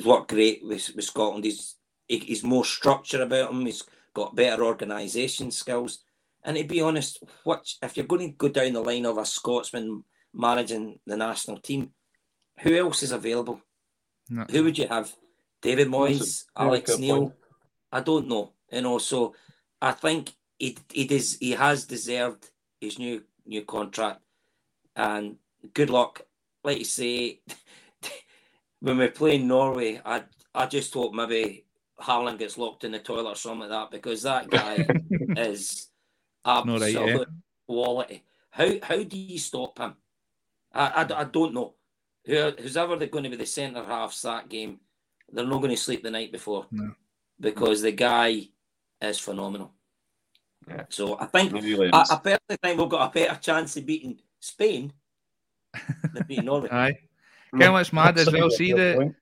worked 0.04 0.28
great 0.28 0.64
with, 0.64 0.92
with 0.94 1.04
Scotland. 1.04 1.44
He's 1.44 1.76
he, 2.06 2.18
he's 2.18 2.44
more 2.44 2.64
structure 2.64 3.22
about 3.22 3.50
him. 3.50 3.66
He's 3.66 3.82
got 4.14 4.36
better 4.36 4.64
organisation 4.64 5.50
skills. 5.50 6.04
And 6.44 6.56
to 6.56 6.64
be 6.64 6.80
honest, 6.80 7.22
what 7.42 7.66
if 7.82 7.96
you're 7.96 8.06
going 8.06 8.30
to 8.30 8.36
go 8.36 8.48
down 8.48 8.74
the 8.74 8.80
line 8.80 9.06
of 9.06 9.18
a 9.18 9.26
Scotsman 9.26 10.04
managing 10.32 11.00
the 11.06 11.16
national 11.16 11.58
team, 11.58 11.90
who 12.60 12.76
else 12.76 13.02
is 13.02 13.12
available? 13.12 13.60
No. 14.28 14.44
Who 14.50 14.64
would 14.64 14.78
you 14.78 14.86
have? 14.88 15.12
David 15.62 15.88
Moyes, 15.88 16.44
Alex 16.56 16.98
Neil? 16.98 17.20
Point. 17.20 17.34
I 17.92 18.00
don't 18.00 18.28
know. 18.28 18.52
You 18.70 18.82
know, 18.82 18.98
so 18.98 19.34
I 19.80 19.92
think 19.92 20.32
he 20.58 20.76
he 20.92 21.06
does 21.06 21.36
he 21.38 21.52
has 21.52 21.84
deserved 21.84 22.50
his 22.84 22.98
new 22.98 23.22
new 23.46 23.62
contract. 23.62 24.20
And 24.96 25.36
good 25.72 25.90
luck. 25.90 26.22
Like 26.62 26.78
you 26.78 26.84
say, 26.84 27.40
when 28.80 28.98
we're 28.98 29.10
playing 29.10 29.48
Norway, 29.48 30.00
I 30.04 30.24
I 30.54 30.66
just 30.66 30.94
hope 30.94 31.14
maybe 31.14 31.64
Haaland 32.00 32.38
gets 32.38 32.58
locked 32.58 32.84
in 32.84 32.92
the 32.92 32.98
toilet 32.98 33.32
or 33.32 33.36
something 33.36 33.68
like 33.68 33.70
that 33.70 33.90
because 33.90 34.22
that 34.22 34.50
guy 34.50 34.86
is 35.36 35.88
absolute 36.44 36.80
right, 36.80 36.92
yeah. 36.92 37.24
quality. 37.66 38.22
How 38.50 38.70
how 38.82 39.02
do 39.02 39.18
you 39.18 39.38
stop 39.38 39.78
him? 39.78 39.94
I, 40.72 40.86
I, 40.88 41.20
I 41.20 41.24
don't 41.24 41.54
know. 41.54 41.74
Who, 42.26 42.52
who's 42.58 42.76
ever 42.76 42.96
they're 42.96 43.08
going 43.08 43.24
to 43.24 43.30
be 43.30 43.36
the 43.36 43.46
centre 43.46 43.84
halves 43.84 44.22
that 44.22 44.48
game, 44.48 44.80
they're 45.30 45.46
not 45.46 45.58
going 45.58 45.70
to 45.70 45.76
sleep 45.76 46.02
the 46.02 46.10
night 46.10 46.32
before 46.32 46.66
no. 46.70 46.92
because 47.38 47.82
the 47.82 47.92
guy 47.92 48.48
is 49.00 49.18
phenomenal. 49.18 49.72
Yeah. 50.68 50.84
So 50.88 51.18
I 51.18 51.26
think 51.26 51.52
really 51.52 51.90
I, 51.92 52.04
I 52.10 52.16
personally 52.16 52.58
think 52.62 52.80
we've 52.80 52.88
got 52.88 53.10
a 53.10 53.12
better 53.12 53.38
chance 53.40 53.76
of 53.76 53.86
beating 53.86 54.18
Spain 54.40 54.92
than 56.12 56.24
beating 56.26 56.44
Norway. 56.46 56.68
Aye. 56.70 56.98
Kind 57.50 57.64
of 57.64 57.72
what's 57.72 57.92
mad 57.92 58.18
as 58.18 58.32
well. 58.32 58.50
See 58.50 58.72
the 58.72 59.14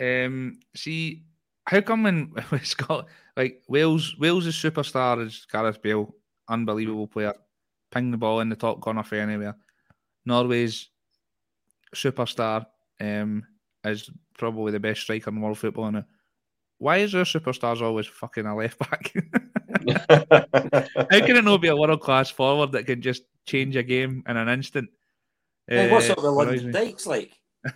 um, 0.00 0.58
see 0.74 1.24
how 1.66 1.80
come 1.80 2.02
when 2.02 2.32
we 2.50 2.60
got 2.86 3.08
like 3.36 3.62
Wales 3.68 4.16
Wales' 4.18 4.46
superstar 4.46 5.24
is 5.24 5.46
Gareth 5.50 5.82
Bale, 5.82 6.14
unbelievable 6.48 7.06
player, 7.06 7.34
ping 7.90 8.10
the 8.10 8.16
ball 8.16 8.40
in 8.40 8.48
the 8.48 8.56
top 8.56 8.80
corner 8.80 9.02
for 9.02 9.16
anywhere. 9.16 9.56
Norway's 10.24 10.88
superstar 11.94 12.66
um, 13.00 13.44
is 13.84 14.10
probably 14.38 14.72
the 14.72 14.80
best 14.80 15.02
striker 15.02 15.30
in 15.30 15.40
world 15.40 15.58
football. 15.58 15.86
And 15.86 16.04
why 16.78 16.98
is 16.98 17.12
their 17.12 17.24
superstars 17.24 17.82
always 17.82 18.06
fucking 18.06 18.46
a 18.46 18.56
left 18.56 18.78
back? 18.78 19.12
How 19.72 21.20
can 21.20 21.36
it 21.36 21.44
not 21.44 21.60
be 21.60 21.68
a 21.68 21.76
world 21.76 22.00
class 22.00 22.30
forward 22.30 22.72
that 22.72 22.86
can 22.86 23.02
just 23.02 23.24
change 23.46 23.76
a 23.76 23.82
game 23.82 24.22
in 24.28 24.36
an 24.36 24.48
instant? 24.48 24.90
Hey, 25.66 25.90
what's 25.90 26.10
up 26.10 26.18
with 26.18 26.26
Lyndon 26.26 26.72
Dykes 26.72 27.06
like? 27.06 27.32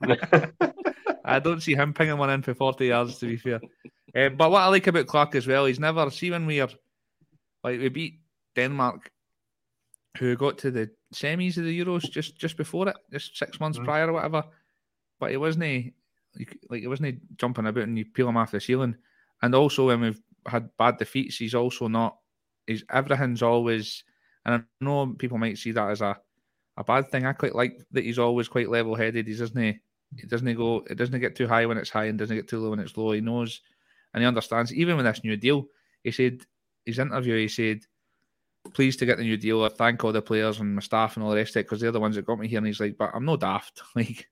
I 1.24 1.40
don't 1.40 1.60
see 1.60 1.74
him 1.74 1.92
pinging 1.92 2.16
one 2.16 2.30
in 2.30 2.42
for 2.42 2.54
40 2.54 2.86
yards, 2.86 3.18
to 3.18 3.26
be 3.26 3.36
fair. 3.36 3.60
Um, 4.16 4.36
but 4.36 4.50
what 4.50 4.62
I 4.62 4.68
like 4.68 4.86
about 4.86 5.06
Clarke 5.06 5.34
as 5.34 5.46
well, 5.46 5.66
he's 5.66 5.80
never, 5.80 6.10
see 6.10 6.30
when 6.30 6.46
we 6.46 6.60
are, 6.60 6.70
like, 7.62 7.78
we 7.78 7.88
beat 7.90 8.20
Denmark, 8.56 9.10
who 10.16 10.36
got 10.36 10.58
to 10.58 10.70
the 10.70 10.90
semis 11.14 11.58
of 11.58 11.64
the 11.64 11.80
Euros 11.80 12.10
just 12.10 12.38
just 12.38 12.56
before 12.56 12.88
it, 12.88 12.96
just 13.12 13.36
six 13.36 13.60
months 13.60 13.78
mm. 13.78 13.84
prior 13.84 14.08
or 14.08 14.14
whatever. 14.14 14.44
But 15.20 15.30
he 15.32 15.36
wasn't, 15.36 15.92
like, 16.70 16.80
he 16.80 16.86
wasn't 16.86 17.36
jumping 17.36 17.66
about 17.66 17.84
and 17.84 17.98
you 17.98 18.06
peel 18.06 18.28
him 18.28 18.36
off 18.36 18.52
the 18.52 18.60
ceiling. 18.60 18.96
And 19.42 19.54
also, 19.54 19.88
when 19.88 20.00
we've 20.00 20.20
had 20.46 20.70
bad 20.78 20.98
defeats, 20.98 21.36
he's 21.36 21.54
also 21.54 21.88
not, 21.88 22.18
he's, 22.66 22.84
everything's 22.90 23.42
always, 23.42 24.04
and 24.44 24.54
I 24.54 24.84
know 24.84 25.14
people 25.18 25.38
might 25.38 25.58
see 25.58 25.72
that 25.72 25.90
as 25.90 26.00
a, 26.00 26.18
a 26.76 26.84
bad 26.84 27.10
thing. 27.10 27.26
I 27.26 27.32
quite 27.32 27.54
like 27.54 27.80
that 27.92 28.04
he's 28.04 28.18
always 28.18 28.48
quite 28.48 28.70
level 28.70 28.94
headed. 28.94 29.26
He 29.26 29.34
doesn't 29.34 29.60
he 29.60 29.80
it 30.16 30.30
doesn't 30.30 30.54
go. 30.54 30.84
It 30.88 30.96
doesn't 30.96 31.20
get 31.20 31.36
too 31.36 31.46
high 31.46 31.66
when 31.66 31.76
it's 31.76 31.90
high, 31.90 32.06
and 32.06 32.18
doesn't 32.18 32.36
get 32.36 32.48
too 32.48 32.60
low 32.60 32.70
when 32.70 32.80
it's 32.80 32.96
low. 32.96 33.12
He 33.12 33.20
knows, 33.20 33.60
and 34.14 34.22
he 34.22 34.26
understands. 34.26 34.72
Even 34.72 34.96
with 34.96 35.04
this 35.04 35.22
new 35.22 35.36
deal, 35.36 35.66
he 36.02 36.10
said 36.10 36.42
his 36.86 36.98
interview. 36.98 37.36
He 37.36 37.48
said, 37.48 37.80
"Pleased 38.72 38.98
to 39.00 39.06
get 39.06 39.18
the 39.18 39.24
new 39.24 39.36
deal. 39.36 39.64
I 39.64 39.68
thank 39.68 40.02
all 40.02 40.12
the 40.12 40.22
players 40.22 40.60
and 40.60 40.76
my 40.76 40.80
staff 40.80 41.16
and 41.16 41.24
all 41.24 41.30
the 41.30 41.36
rest 41.36 41.56
of 41.56 41.60
it 41.60 41.64
because 41.64 41.80
they're 41.80 41.92
the 41.92 42.00
ones 42.00 42.16
that 42.16 42.24
got 42.24 42.38
me 42.38 42.48
here." 42.48 42.58
And 42.58 42.66
he's 42.66 42.80
like, 42.80 42.96
"But 42.96 43.10
I'm 43.14 43.24
no 43.24 43.36
daft. 43.36 43.82
Like, 43.94 44.28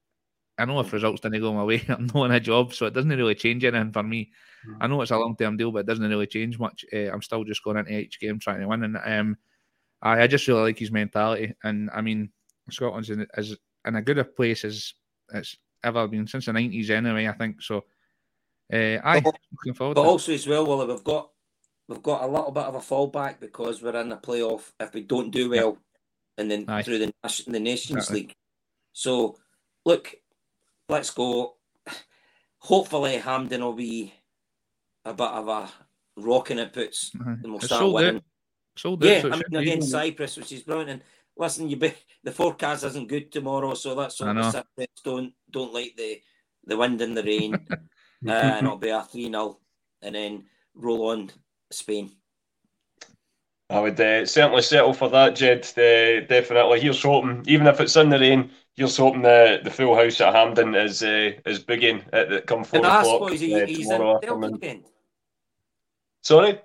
I 0.58 0.64
know 0.64 0.80
if 0.80 0.92
results 0.92 1.20
didn't 1.20 1.40
go 1.40 1.52
my 1.52 1.64
way, 1.64 1.84
I'm 1.88 2.10
not 2.14 2.24
in 2.26 2.32
a 2.32 2.40
job, 2.40 2.72
so 2.72 2.86
it 2.86 2.94
doesn't 2.94 3.10
really 3.10 3.34
change 3.34 3.64
anything 3.64 3.92
for 3.92 4.02
me. 4.02 4.30
Mm-hmm. 4.66 4.82
I 4.82 4.86
know 4.86 5.02
it's 5.02 5.10
a 5.10 5.18
long 5.18 5.36
term 5.36 5.56
deal, 5.56 5.70
but 5.70 5.80
it 5.80 5.86
doesn't 5.86 6.08
really 6.08 6.26
change 6.26 6.58
much. 6.58 6.84
Uh, 6.92 7.10
I'm 7.10 7.22
still 7.22 7.44
just 7.44 7.62
going 7.62 7.76
into 7.76 7.98
each 7.98 8.20
game 8.20 8.38
trying 8.38 8.60
to 8.60 8.68
win, 8.68 8.82
and 8.82 8.98
um, 9.04 9.36
I, 10.02 10.22
I 10.22 10.26
just 10.26 10.46
really 10.48 10.62
like 10.62 10.78
his 10.78 10.90
mentality. 10.90 11.54
And 11.62 11.90
I 11.92 12.00
mean, 12.00 12.30
Scotland's 12.70 13.10
in, 13.10 13.26
is 13.36 13.56
in 13.86 13.96
a 13.96 14.02
good 14.02 14.34
place 14.34 14.64
as 14.64 14.94
it's 15.32 15.56
ever 15.84 16.06
been 16.08 16.26
since 16.26 16.46
the 16.46 16.52
nineties 16.52 16.90
anyway. 16.90 17.28
I 17.28 17.32
think 17.32 17.62
so. 17.62 17.84
Uh, 18.72 18.98
aye, 19.04 19.20
but, 19.20 19.36
looking 19.52 19.74
forward. 19.74 19.94
But 19.94 20.06
also 20.06 20.32
as 20.32 20.46
well, 20.46 20.66
well, 20.66 20.86
we've 20.86 21.04
got 21.04 21.30
we've 21.88 22.02
got 22.02 22.24
a 22.24 22.26
little 22.26 22.50
bit 22.50 22.64
of 22.64 22.74
a 22.74 22.80
fallback 22.80 23.40
because 23.40 23.82
we're 23.82 24.00
in 24.00 24.08
the 24.08 24.16
playoff. 24.16 24.72
If 24.80 24.94
we 24.94 25.02
don't 25.02 25.30
do 25.30 25.50
well, 25.50 25.78
and 26.38 26.50
then 26.50 26.64
aye. 26.68 26.82
through 26.82 26.98
the 26.98 27.14
the 27.46 27.60
Nations 27.60 27.98
exactly. 27.98 28.20
League, 28.20 28.34
so 28.92 29.38
look, 29.84 30.14
let's 30.88 31.10
go. 31.10 31.56
Hopefully, 32.58 33.16
Hampden 33.16 33.62
will 33.62 33.74
be 33.74 34.14
a 35.04 35.14
bit 35.14 35.28
of 35.28 35.48
a 35.48 35.68
rocking 36.16 36.58
it 36.58 36.72
puts, 36.72 37.12
and 37.14 37.42
we'll 37.44 37.60
start 37.60 37.92
winning. 37.92 38.22
Sold 38.76 39.02
yeah, 39.04 39.22
I 39.24 39.36
mean 39.36 39.62
against 39.62 39.90
Cyprus, 39.90 40.36
which 40.36 40.52
is 40.52 40.62
brilliant. 40.62 40.90
And 40.90 41.02
listen, 41.36 41.68
you 41.68 41.76
be, 41.76 41.94
the 42.22 42.32
forecast 42.32 42.84
isn't 42.84 43.08
good 43.08 43.32
tomorrow, 43.32 43.72
so 43.74 43.94
that's 43.94 44.20
all 44.20 44.34
the 44.34 44.86
don't 45.02 45.32
don't 45.50 45.72
like 45.72 45.94
the 45.96 46.20
the 46.64 46.76
wind 46.76 47.00
and 47.00 47.16
the 47.16 47.22
rain, 47.22 47.54
uh, 47.70 48.30
and 48.30 48.66
it'll 48.66 48.78
be 48.78 48.90
a 48.90 49.02
three 49.02 49.30
0 49.30 49.58
and 50.02 50.14
then 50.14 50.44
roll 50.74 51.10
on 51.10 51.30
Spain. 51.70 52.12
I 53.68 53.80
would 53.80 54.00
uh, 54.00 54.24
certainly 54.26 54.62
settle 54.62 54.92
for 54.92 55.08
that, 55.10 55.34
Ged. 55.34 55.64
Uh, 55.76 56.24
definitely. 56.26 56.80
Here's 56.80 57.02
hoping, 57.02 57.42
even 57.46 57.66
if 57.66 57.80
it's 57.80 57.96
in 57.96 58.10
the 58.10 58.18
rain, 58.18 58.50
here's 58.74 58.96
hoping 58.96 59.22
the, 59.22 59.60
the 59.64 59.70
full 59.70 59.96
house 59.96 60.20
at 60.20 60.34
Hampden 60.34 60.74
is 60.74 61.02
uh, 61.02 61.32
is 61.44 61.58
bigging 61.58 62.04
at 62.12 62.30
the 62.30 62.42
come 62.42 62.62
four 62.62 62.80
o'clock. 62.80 63.32
He, 63.32 63.60
uh, 63.60 63.66
he's 63.66 63.90
in 63.90 64.00
Celtic 64.00 64.64
end. 64.64 64.84
Sorry. 66.22 66.60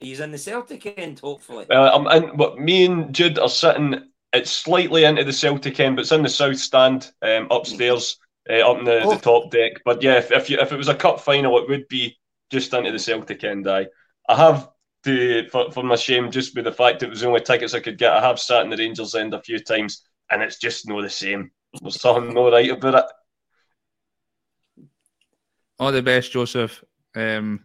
He's 0.00 0.20
in 0.20 0.32
the 0.32 0.38
Celtic 0.38 0.98
end, 0.98 1.20
hopefully. 1.20 1.66
I'm 1.70 2.06
in, 2.08 2.36
but 2.36 2.58
me 2.58 2.84
and 2.84 3.14
Jude 3.14 3.38
are 3.38 3.48
sitting 3.48 4.12
it's 4.32 4.50
slightly 4.50 5.04
into 5.04 5.24
the 5.24 5.32
Celtic 5.32 5.78
end, 5.78 5.96
but 5.96 6.02
it's 6.02 6.12
in 6.12 6.22
the 6.22 6.28
south 6.28 6.58
stand 6.58 7.12
um, 7.22 7.48
upstairs, 7.50 8.18
uh, 8.48 8.68
up 8.68 8.78
in 8.78 8.84
the, 8.84 9.02
oh. 9.02 9.14
the, 9.14 9.20
top 9.20 9.50
deck. 9.50 9.82
But 9.84 10.02
yeah, 10.02 10.18
if 10.18 10.32
if, 10.32 10.48
you, 10.48 10.58
if, 10.58 10.72
it 10.72 10.76
was 10.76 10.88
a 10.88 10.94
cup 10.94 11.20
final, 11.20 11.58
it 11.58 11.68
would 11.68 11.88
be 11.88 12.18
just 12.50 12.72
into 12.72 12.92
the 12.92 12.98
Celtic 12.98 13.44
end. 13.44 13.68
I 13.68 13.86
I 14.28 14.36
have 14.36 14.68
to 15.04 15.48
for, 15.50 15.70
for 15.72 15.82
my 15.82 15.96
shame, 15.96 16.30
just 16.30 16.54
with 16.54 16.64
the 16.64 16.72
fact 16.72 17.02
it 17.02 17.10
was 17.10 17.20
the 17.20 17.26
only 17.26 17.40
tickets 17.40 17.74
I 17.74 17.80
could 17.80 17.98
get. 17.98 18.12
I 18.12 18.20
have 18.20 18.38
sat 18.38 18.64
in 18.64 18.70
the 18.70 18.76
Rangers 18.76 19.14
end 19.14 19.34
a 19.34 19.42
few 19.42 19.58
times, 19.58 20.02
and 20.30 20.42
it's 20.42 20.58
just 20.58 20.88
no 20.88 21.02
the 21.02 21.10
same. 21.10 21.50
There's 21.80 22.00
something 22.00 22.34
no 22.34 22.50
right 22.50 22.70
about 22.70 23.06
it. 24.76 24.86
All 25.78 25.92
the 25.92 26.02
best, 26.02 26.32
Joseph. 26.32 26.82
Um, 27.14 27.64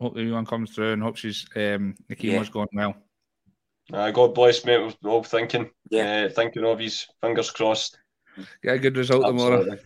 hope 0.00 0.16
everyone 0.16 0.46
comes 0.46 0.70
through 0.70 0.92
and 0.92 1.02
hope 1.02 1.16
she's 1.16 1.46
um, 1.56 1.94
the 2.08 2.16
chemo's 2.16 2.46
yeah. 2.46 2.52
going 2.52 2.68
well. 2.72 2.94
Uh, 3.92 4.10
God 4.10 4.34
bless, 4.34 4.64
mate. 4.64 4.94
We're 5.02 5.10
all 5.10 5.24
thinking, 5.24 5.70
yeah, 5.90 6.26
uh, 6.26 6.32
thinking 6.32 6.64
of 6.64 6.78
his 6.78 7.06
fingers 7.20 7.50
crossed. 7.50 7.98
Get 8.62 8.74
a 8.74 8.78
good 8.78 8.96
result 8.96 9.24
Absolutely. 9.24 9.64
tomorrow. 9.64 9.78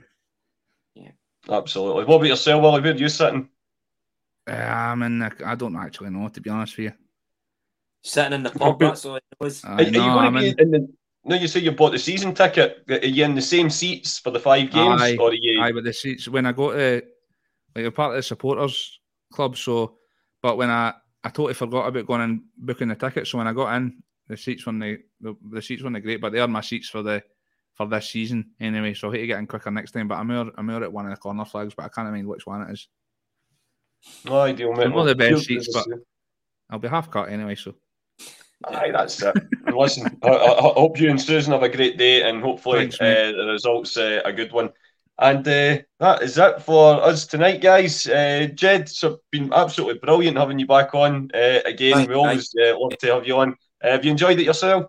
Yeah, 0.94 1.10
absolutely. 1.48 2.04
What 2.04 2.16
about 2.16 2.26
yourself, 2.26 2.62
Willie? 2.62 2.80
Where 2.80 2.92
are 2.92 2.96
you 2.96 3.08
sitting? 3.08 3.48
Uh, 4.48 4.52
I'm 4.52 5.02
in. 5.02 5.18
The, 5.20 5.32
I 5.44 5.54
don't 5.54 5.76
actually 5.76 6.10
know, 6.10 6.28
to 6.28 6.40
be 6.40 6.50
honest 6.50 6.76
with 6.76 6.84
you. 6.84 6.92
Sitting 8.02 8.32
in 8.32 8.42
the 8.42 8.50
pub. 8.50 8.80
That's 8.80 9.04
all 9.04 9.16
it 9.16 9.24
was. 9.38 9.64
Uh, 9.64 9.68
are, 9.68 9.74
are 9.76 9.82
you 9.82 9.92
going 9.92 10.32
to 10.32 10.40
be 10.40 10.48
in, 10.48 10.58
in 10.58 10.70
the? 10.70 10.88
No, 11.24 11.36
you 11.36 11.46
say 11.46 11.60
you 11.60 11.70
bought 11.70 11.92
the 11.92 11.98
season 12.00 12.34
ticket. 12.34 12.82
Are 12.88 13.06
you 13.06 13.24
in 13.24 13.36
the 13.36 13.42
same 13.42 13.70
seats 13.70 14.18
for 14.18 14.30
the 14.30 14.40
five 14.40 14.72
games, 14.72 15.00
aye, 15.00 15.16
or 15.20 15.28
are 15.30 15.34
you? 15.34 15.62
Aye, 15.62 15.70
but 15.70 15.84
the 15.84 15.92
seats 15.92 16.26
when 16.26 16.46
I 16.46 16.52
go 16.52 16.72
to, 16.72 17.00
like, 17.76 17.84
a 17.84 17.92
part 17.92 18.10
of 18.10 18.16
the 18.16 18.22
supporters 18.24 18.98
club. 19.32 19.56
So, 19.56 19.98
but 20.42 20.56
when 20.56 20.68
I 20.68 20.94
I 21.22 21.28
totally 21.28 21.54
forgot 21.54 21.86
about 21.86 22.06
going 22.06 22.22
and 22.22 22.42
booking 22.58 22.88
the 22.88 22.96
tickets. 22.96 23.30
So 23.30 23.38
when 23.38 23.46
I 23.46 23.52
got 23.52 23.76
in, 23.76 24.02
the 24.26 24.36
seats 24.36 24.66
weren't 24.66 24.80
the, 24.80 24.98
the, 25.20 25.36
the 25.50 25.62
seats 25.62 25.84
weren't 25.84 26.02
great, 26.02 26.20
but 26.20 26.32
they 26.32 26.40
are 26.40 26.48
my 26.48 26.60
seats 26.60 26.88
for 26.88 27.02
the 27.02 27.22
for 27.74 27.86
this 27.86 28.10
season 28.10 28.50
anyway. 28.60 28.94
So 28.94 29.08
I 29.08 29.12
hate 29.12 29.20
to 29.20 29.26
get 29.28 29.38
in 29.38 29.46
quicker 29.46 29.70
next 29.70 29.92
time. 29.92 30.08
But 30.08 30.16
I'm 30.16 30.26
more 30.26 30.50
I'm 30.56 30.66
more 30.66 30.82
at 30.82 30.92
one 30.92 31.06
of 31.06 31.12
the 31.12 31.18
corner 31.18 31.44
flags, 31.44 31.74
but 31.76 31.84
I 31.84 31.88
can't 31.88 32.06
remember 32.06 32.30
which 32.30 32.46
one 32.46 32.62
it 32.62 32.72
is. 32.72 32.88
No 34.24 34.40
ideal, 34.40 34.72
mate. 34.72 34.88
Not 34.88 35.04
the 35.04 35.14
best 35.14 35.44
seats, 35.44 35.68
but 35.72 35.86
I'll 36.70 36.78
be 36.78 36.88
half 36.88 37.10
cut 37.10 37.28
anyway. 37.30 37.54
So. 37.54 37.74
Aye, 38.64 38.90
that's 38.92 39.20
it. 39.22 39.34
Listen, 39.74 40.18
I, 40.22 40.28
I, 40.28 40.60
hope 40.60 41.00
you 41.00 41.10
and 41.10 41.20
Susan 41.20 41.52
have 41.52 41.62
a 41.62 41.68
great 41.68 41.98
day, 41.98 42.22
and 42.22 42.42
hopefully 42.42 42.90
Thanks, 42.90 43.00
uh, 43.00 43.32
the 43.36 43.46
results 43.46 43.96
uh, 43.96 44.20
a 44.24 44.32
good 44.32 44.52
one. 44.52 44.70
And 45.18 45.46
uh, 45.46 45.78
that 46.00 46.22
is 46.22 46.38
it 46.38 46.62
for 46.62 47.02
us 47.02 47.26
tonight, 47.26 47.60
guys. 47.60 48.06
Uh, 48.06 48.48
Ged, 48.54 48.82
it's 48.82 49.04
been 49.30 49.52
absolutely 49.52 49.98
brilliant 49.98 50.38
having 50.38 50.58
you 50.58 50.66
back 50.66 50.94
on 50.94 51.30
uh, 51.34 51.60
again. 51.64 51.94
Thanks, 51.94 52.08
we 52.08 52.14
always 52.14 52.54
uh, 52.60 52.78
love 52.78 52.96
to 52.98 53.14
have 53.14 53.26
you 53.26 53.36
on. 53.38 53.54
Uh, 53.82 53.90
have 53.90 54.04
you 54.04 54.10
enjoyed 54.10 54.38
it 54.38 54.44
yourself? 54.44 54.86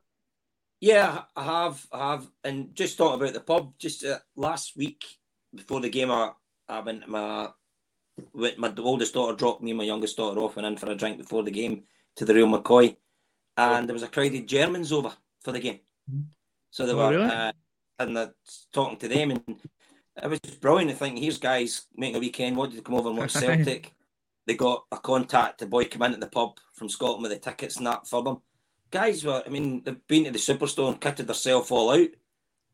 Yeah, 0.79 1.23
I 1.35 1.43
have. 1.43 1.85
I 1.91 2.11
have. 2.11 2.27
And 2.43 2.75
just 2.75 2.97
talking 2.97 3.21
about 3.21 3.33
the 3.33 3.41
pub, 3.41 3.73
just 3.77 4.03
uh, 4.05 4.19
last 4.35 4.75
week 4.77 5.03
before 5.53 5.81
the 5.81 5.89
game, 5.89 6.11
I, 6.11 6.31
I 6.67 6.79
went 6.79 7.03
to 7.03 7.09
my 7.09 7.49
my 8.33 8.73
oldest 8.77 9.13
daughter 9.13 9.35
dropped 9.35 9.61
me 9.61 9.71
and 9.71 9.77
my 9.77 9.83
youngest 9.83 10.17
daughter 10.17 10.39
off 10.39 10.57
and 10.57 10.65
in 10.65 10.77
for 10.77 10.91
a 10.91 10.95
drink 10.95 11.17
before 11.17 11.43
the 11.43 11.51
game 11.51 11.83
to 12.15 12.25
the 12.25 12.33
Real 12.33 12.47
McCoy, 12.47 12.95
and 13.57 13.87
there 13.87 13.93
was 13.93 14.03
a 14.03 14.07
crowd 14.07 14.33
of 14.33 14.45
Germans 14.45 14.91
over 14.91 15.13
for 15.41 15.51
the 15.51 15.59
game. 15.59 15.79
So 16.69 16.85
they 16.85 16.93
oh, 16.93 16.97
were 16.97 17.09
really? 17.09 17.25
uh, 17.25 17.51
and 17.99 18.31
talking 18.71 18.97
to 18.97 19.07
them, 19.07 19.31
and 19.31 19.61
it 20.21 20.29
was 20.29 20.39
just 20.41 20.61
brilliant 20.61 20.91
to 20.91 20.97
think 20.97 21.17
here's 21.17 21.37
guys 21.37 21.87
making 21.95 22.17
a 22.17 22.19
weekend 22.19 22.57
wanted 22.57 22.75
to 22.75 22.81
come 22.81 22.95
over 22.95 23.09
and 23.09 23.17
watch 23.17 23.31
Celtic. 23.33 23.93
they 24.45 24.55
got 24.55 24.85
a 24.91 24.97
contact, 24.97 25.59
the 25.59 25.65
boy 25.65 25.85
come 25.85 26.03
at 26.03 26.19
the 26.19 26.27
pub 26.27 26.57
from 26.73 26.89
Scotland 26.89 27.23
with 27.23 27.31
the 27.31 27.39
tickets 27.39 27.77
and 27.77 27.87
that 27.87 28.07
for 28.07 28.21
them. 28.21 28.37
Guys 28.91 29.23
were, 29.23 29.41
I 29.43 29.49
mean, 29.49 29.81
they've 29.83 30.07
been 30.07 30.25
to 30.25 30.31
the 30.31 30.37
superstore 30.37 30.89
and 30.89 31.01
kitted 31.01 31.25
themselves 31.25 31.71
all 31.71 31.91
out 31.91 32.09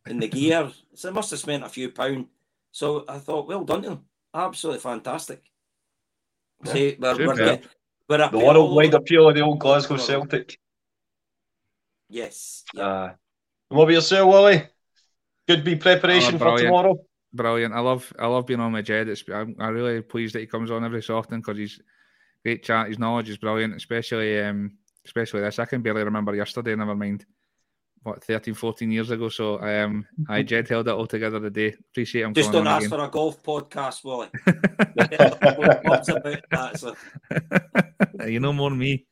in 0.06 0.20
the 0.20 0.28
gear. 0.30 0.70
So 0.94 1.08
they 1.08 1.14
must 1.14 1.30
have 1.30 1.40
spent 1.40 1.64
a 1.64 1.70
few 1.70 1.92
pounds. 1.92 2.28
So 2.72 3.06
I 3.08 3.20
thought, 3.20 3.48
well 3.48 3.64
done 3.64 3.84
to 3.84 3.90
them 3.90 4.06
absolutely 4.34 4.82
fantastic. 4.82 5.44
Yeah. 6.66 6.74
See, 6.74 6.98
we're, 7.00 7.18
we're, 7.18 7.60
we're 8.10 8.30
the 8.30 8.38
worldwide 8.38 8.94
appeal 8.94 9.30
of 9.30 9.36
the 9.36 9.42
old 9.42 9.60
Glasgow 9.60 9.98
Celtic. 9.98 10.60
Yes. 12.10 12.64
Yeah. 12.74 12.88
Uh, 12.88 13.14
what 13.70 13.84
about 13.84 13.94
yourself, 13.94 14.30
Willie? 14.30 14.68
Good 15.48 15.64
be 15.64 15.76
preparation 15.76 16.36
oh, 16.36 16.38
for 16.40 16.58
tomorrow. 16.58 16.96
Brilliant. 17.34 17.74
I 17.74 17.80
love 17.80 18.12
I 18.18 18.26
love 18.26 18.48
being 18.48 18.60
on 18.60 18.72
my 18.72 18.82
Ged. 18.82 19.08
It's, 19.08 19.24
I'm, 19.32 19.56
I'm 19.60 19.74
really 19.74 20.02
pleased 20.02 20.36
that 20.36 20.40
he 20.40 20.48
comes 20.48 20.72
on 20.72 20.84
every 20.84 21.04
so 21.04 21.18
often 21.18 21.40
because 21.40 21.58
he's 21.58 21.80
great 22.44 22.64
chat. 22.64 22.88
His 22.88 23.00
knowledge 23.00 23.30
is 23.30 23.38
brilliant, 23.38 23.76
especially 23.76 24.42
um, 24.42 24.78
especially 25.06 25.42
this. 25.42 25.60
I 25.60 25.66
can 25.66 25.82
barely 25.82 26.04
remember 26.04 26.36
yesterday. 26.36 26.76
Never 26.76 26.96
mind 26.96 27.26
what 28.04 28.24
13, 28.24 28.54
14 28.54 28.92
years 28.92 29.12
ago. 29.12 29.30
So 29.30 29.58
I 29.58 29.82
um, 29.82 30.06
I 30.28 30.42
Ged 30.42 30.68
held 30.68 30.88
it 30.88 30.92
all 30.92 31.08
together 31.08 31.40
today. 31.40 31.76
Appreciate 31.92 32.24
him. 32.24 32.34
Just 32.34 32.52
don't 32.52 32.68
ask 32.68 32.86
again. 32.86 32.98
for 32.98 33.06
a 33.06 33.10
golf 33.10 33.42
podcast, 33.44 34.04
Willie. 34.04 34.30
that, 36.52 36.78
so. 36.78 36.96
you 38.28 38.40
know 38.40 38.54
more 38.54 38.70
than 38.70 38.80
me. 38.80 39.06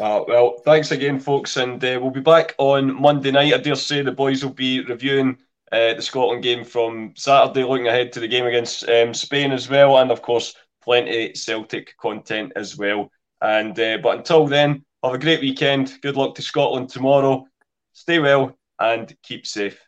uh, 0.00 0.22
well, 0.28 0.56
thanks 0.64 0.92
again, 0.92 1.18
folks, 1.18 1.56
and 1.56 1.84
uh, 1.84 1.98
we'll 2.00 2.10
be 2.10 2.20
back 2.20 2.54
on 2.58 3.00
Monday 3.00 3.30
night. 3.30 3.54
I 3.54 3.58
dare 3.58 3.74
say 3.74 4.02
the 4.02 4.12
boys 4.12 4.44
will 4.44 4.52
be 4.52 4.84
reviewing 4.84 5.36
uh, 5.72 5.94
the 5.94 6.02
Scotland 6.02 6.42
game 6.42 6.64
from 6.64 7.12
Saturday, 7.16 7.64
looking 7.64 7.88
ahead 7.88 8.12
to 8.12 8.20
the 8.20 8.28
game 8.28 8.46
against 8.46 8.88
um, 8.88 9.14
Spain 9.14 9.52
as 9.52 9.68
well, 9.68 9.98
and 9.98 10.10
of 10.10 10.22
course, 10.22 10.54
plenty 10.82 11.34
Celtic 11.34 11.96
content 11.96 12.52
as 12.56 12.76
well. 12.76 13.10
And 13.40 13.78
uh, 13.80 13.98
but 14.02 14.18
until 14.18 14.46
then, 14.46 14.84
have 15.02 15.14
a 15.14 15.18
great 15.18 15.40
weekend. 15.40 15.98
Good 16.00 16.16
luck 16.16 16.34
to 16.36 16.42
Scotland 16.42 16.88
tomorrow. 16.88 17.46
Stay 17.92 18.18
well 18.18 18.56
and 18.78 19.14
keep 19.22 19.46
safe. 19.46 19.80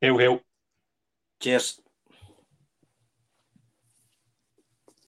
Hail, 0.00 0.18
hail. 0.18 0.40
Cheers. 1.40 1.81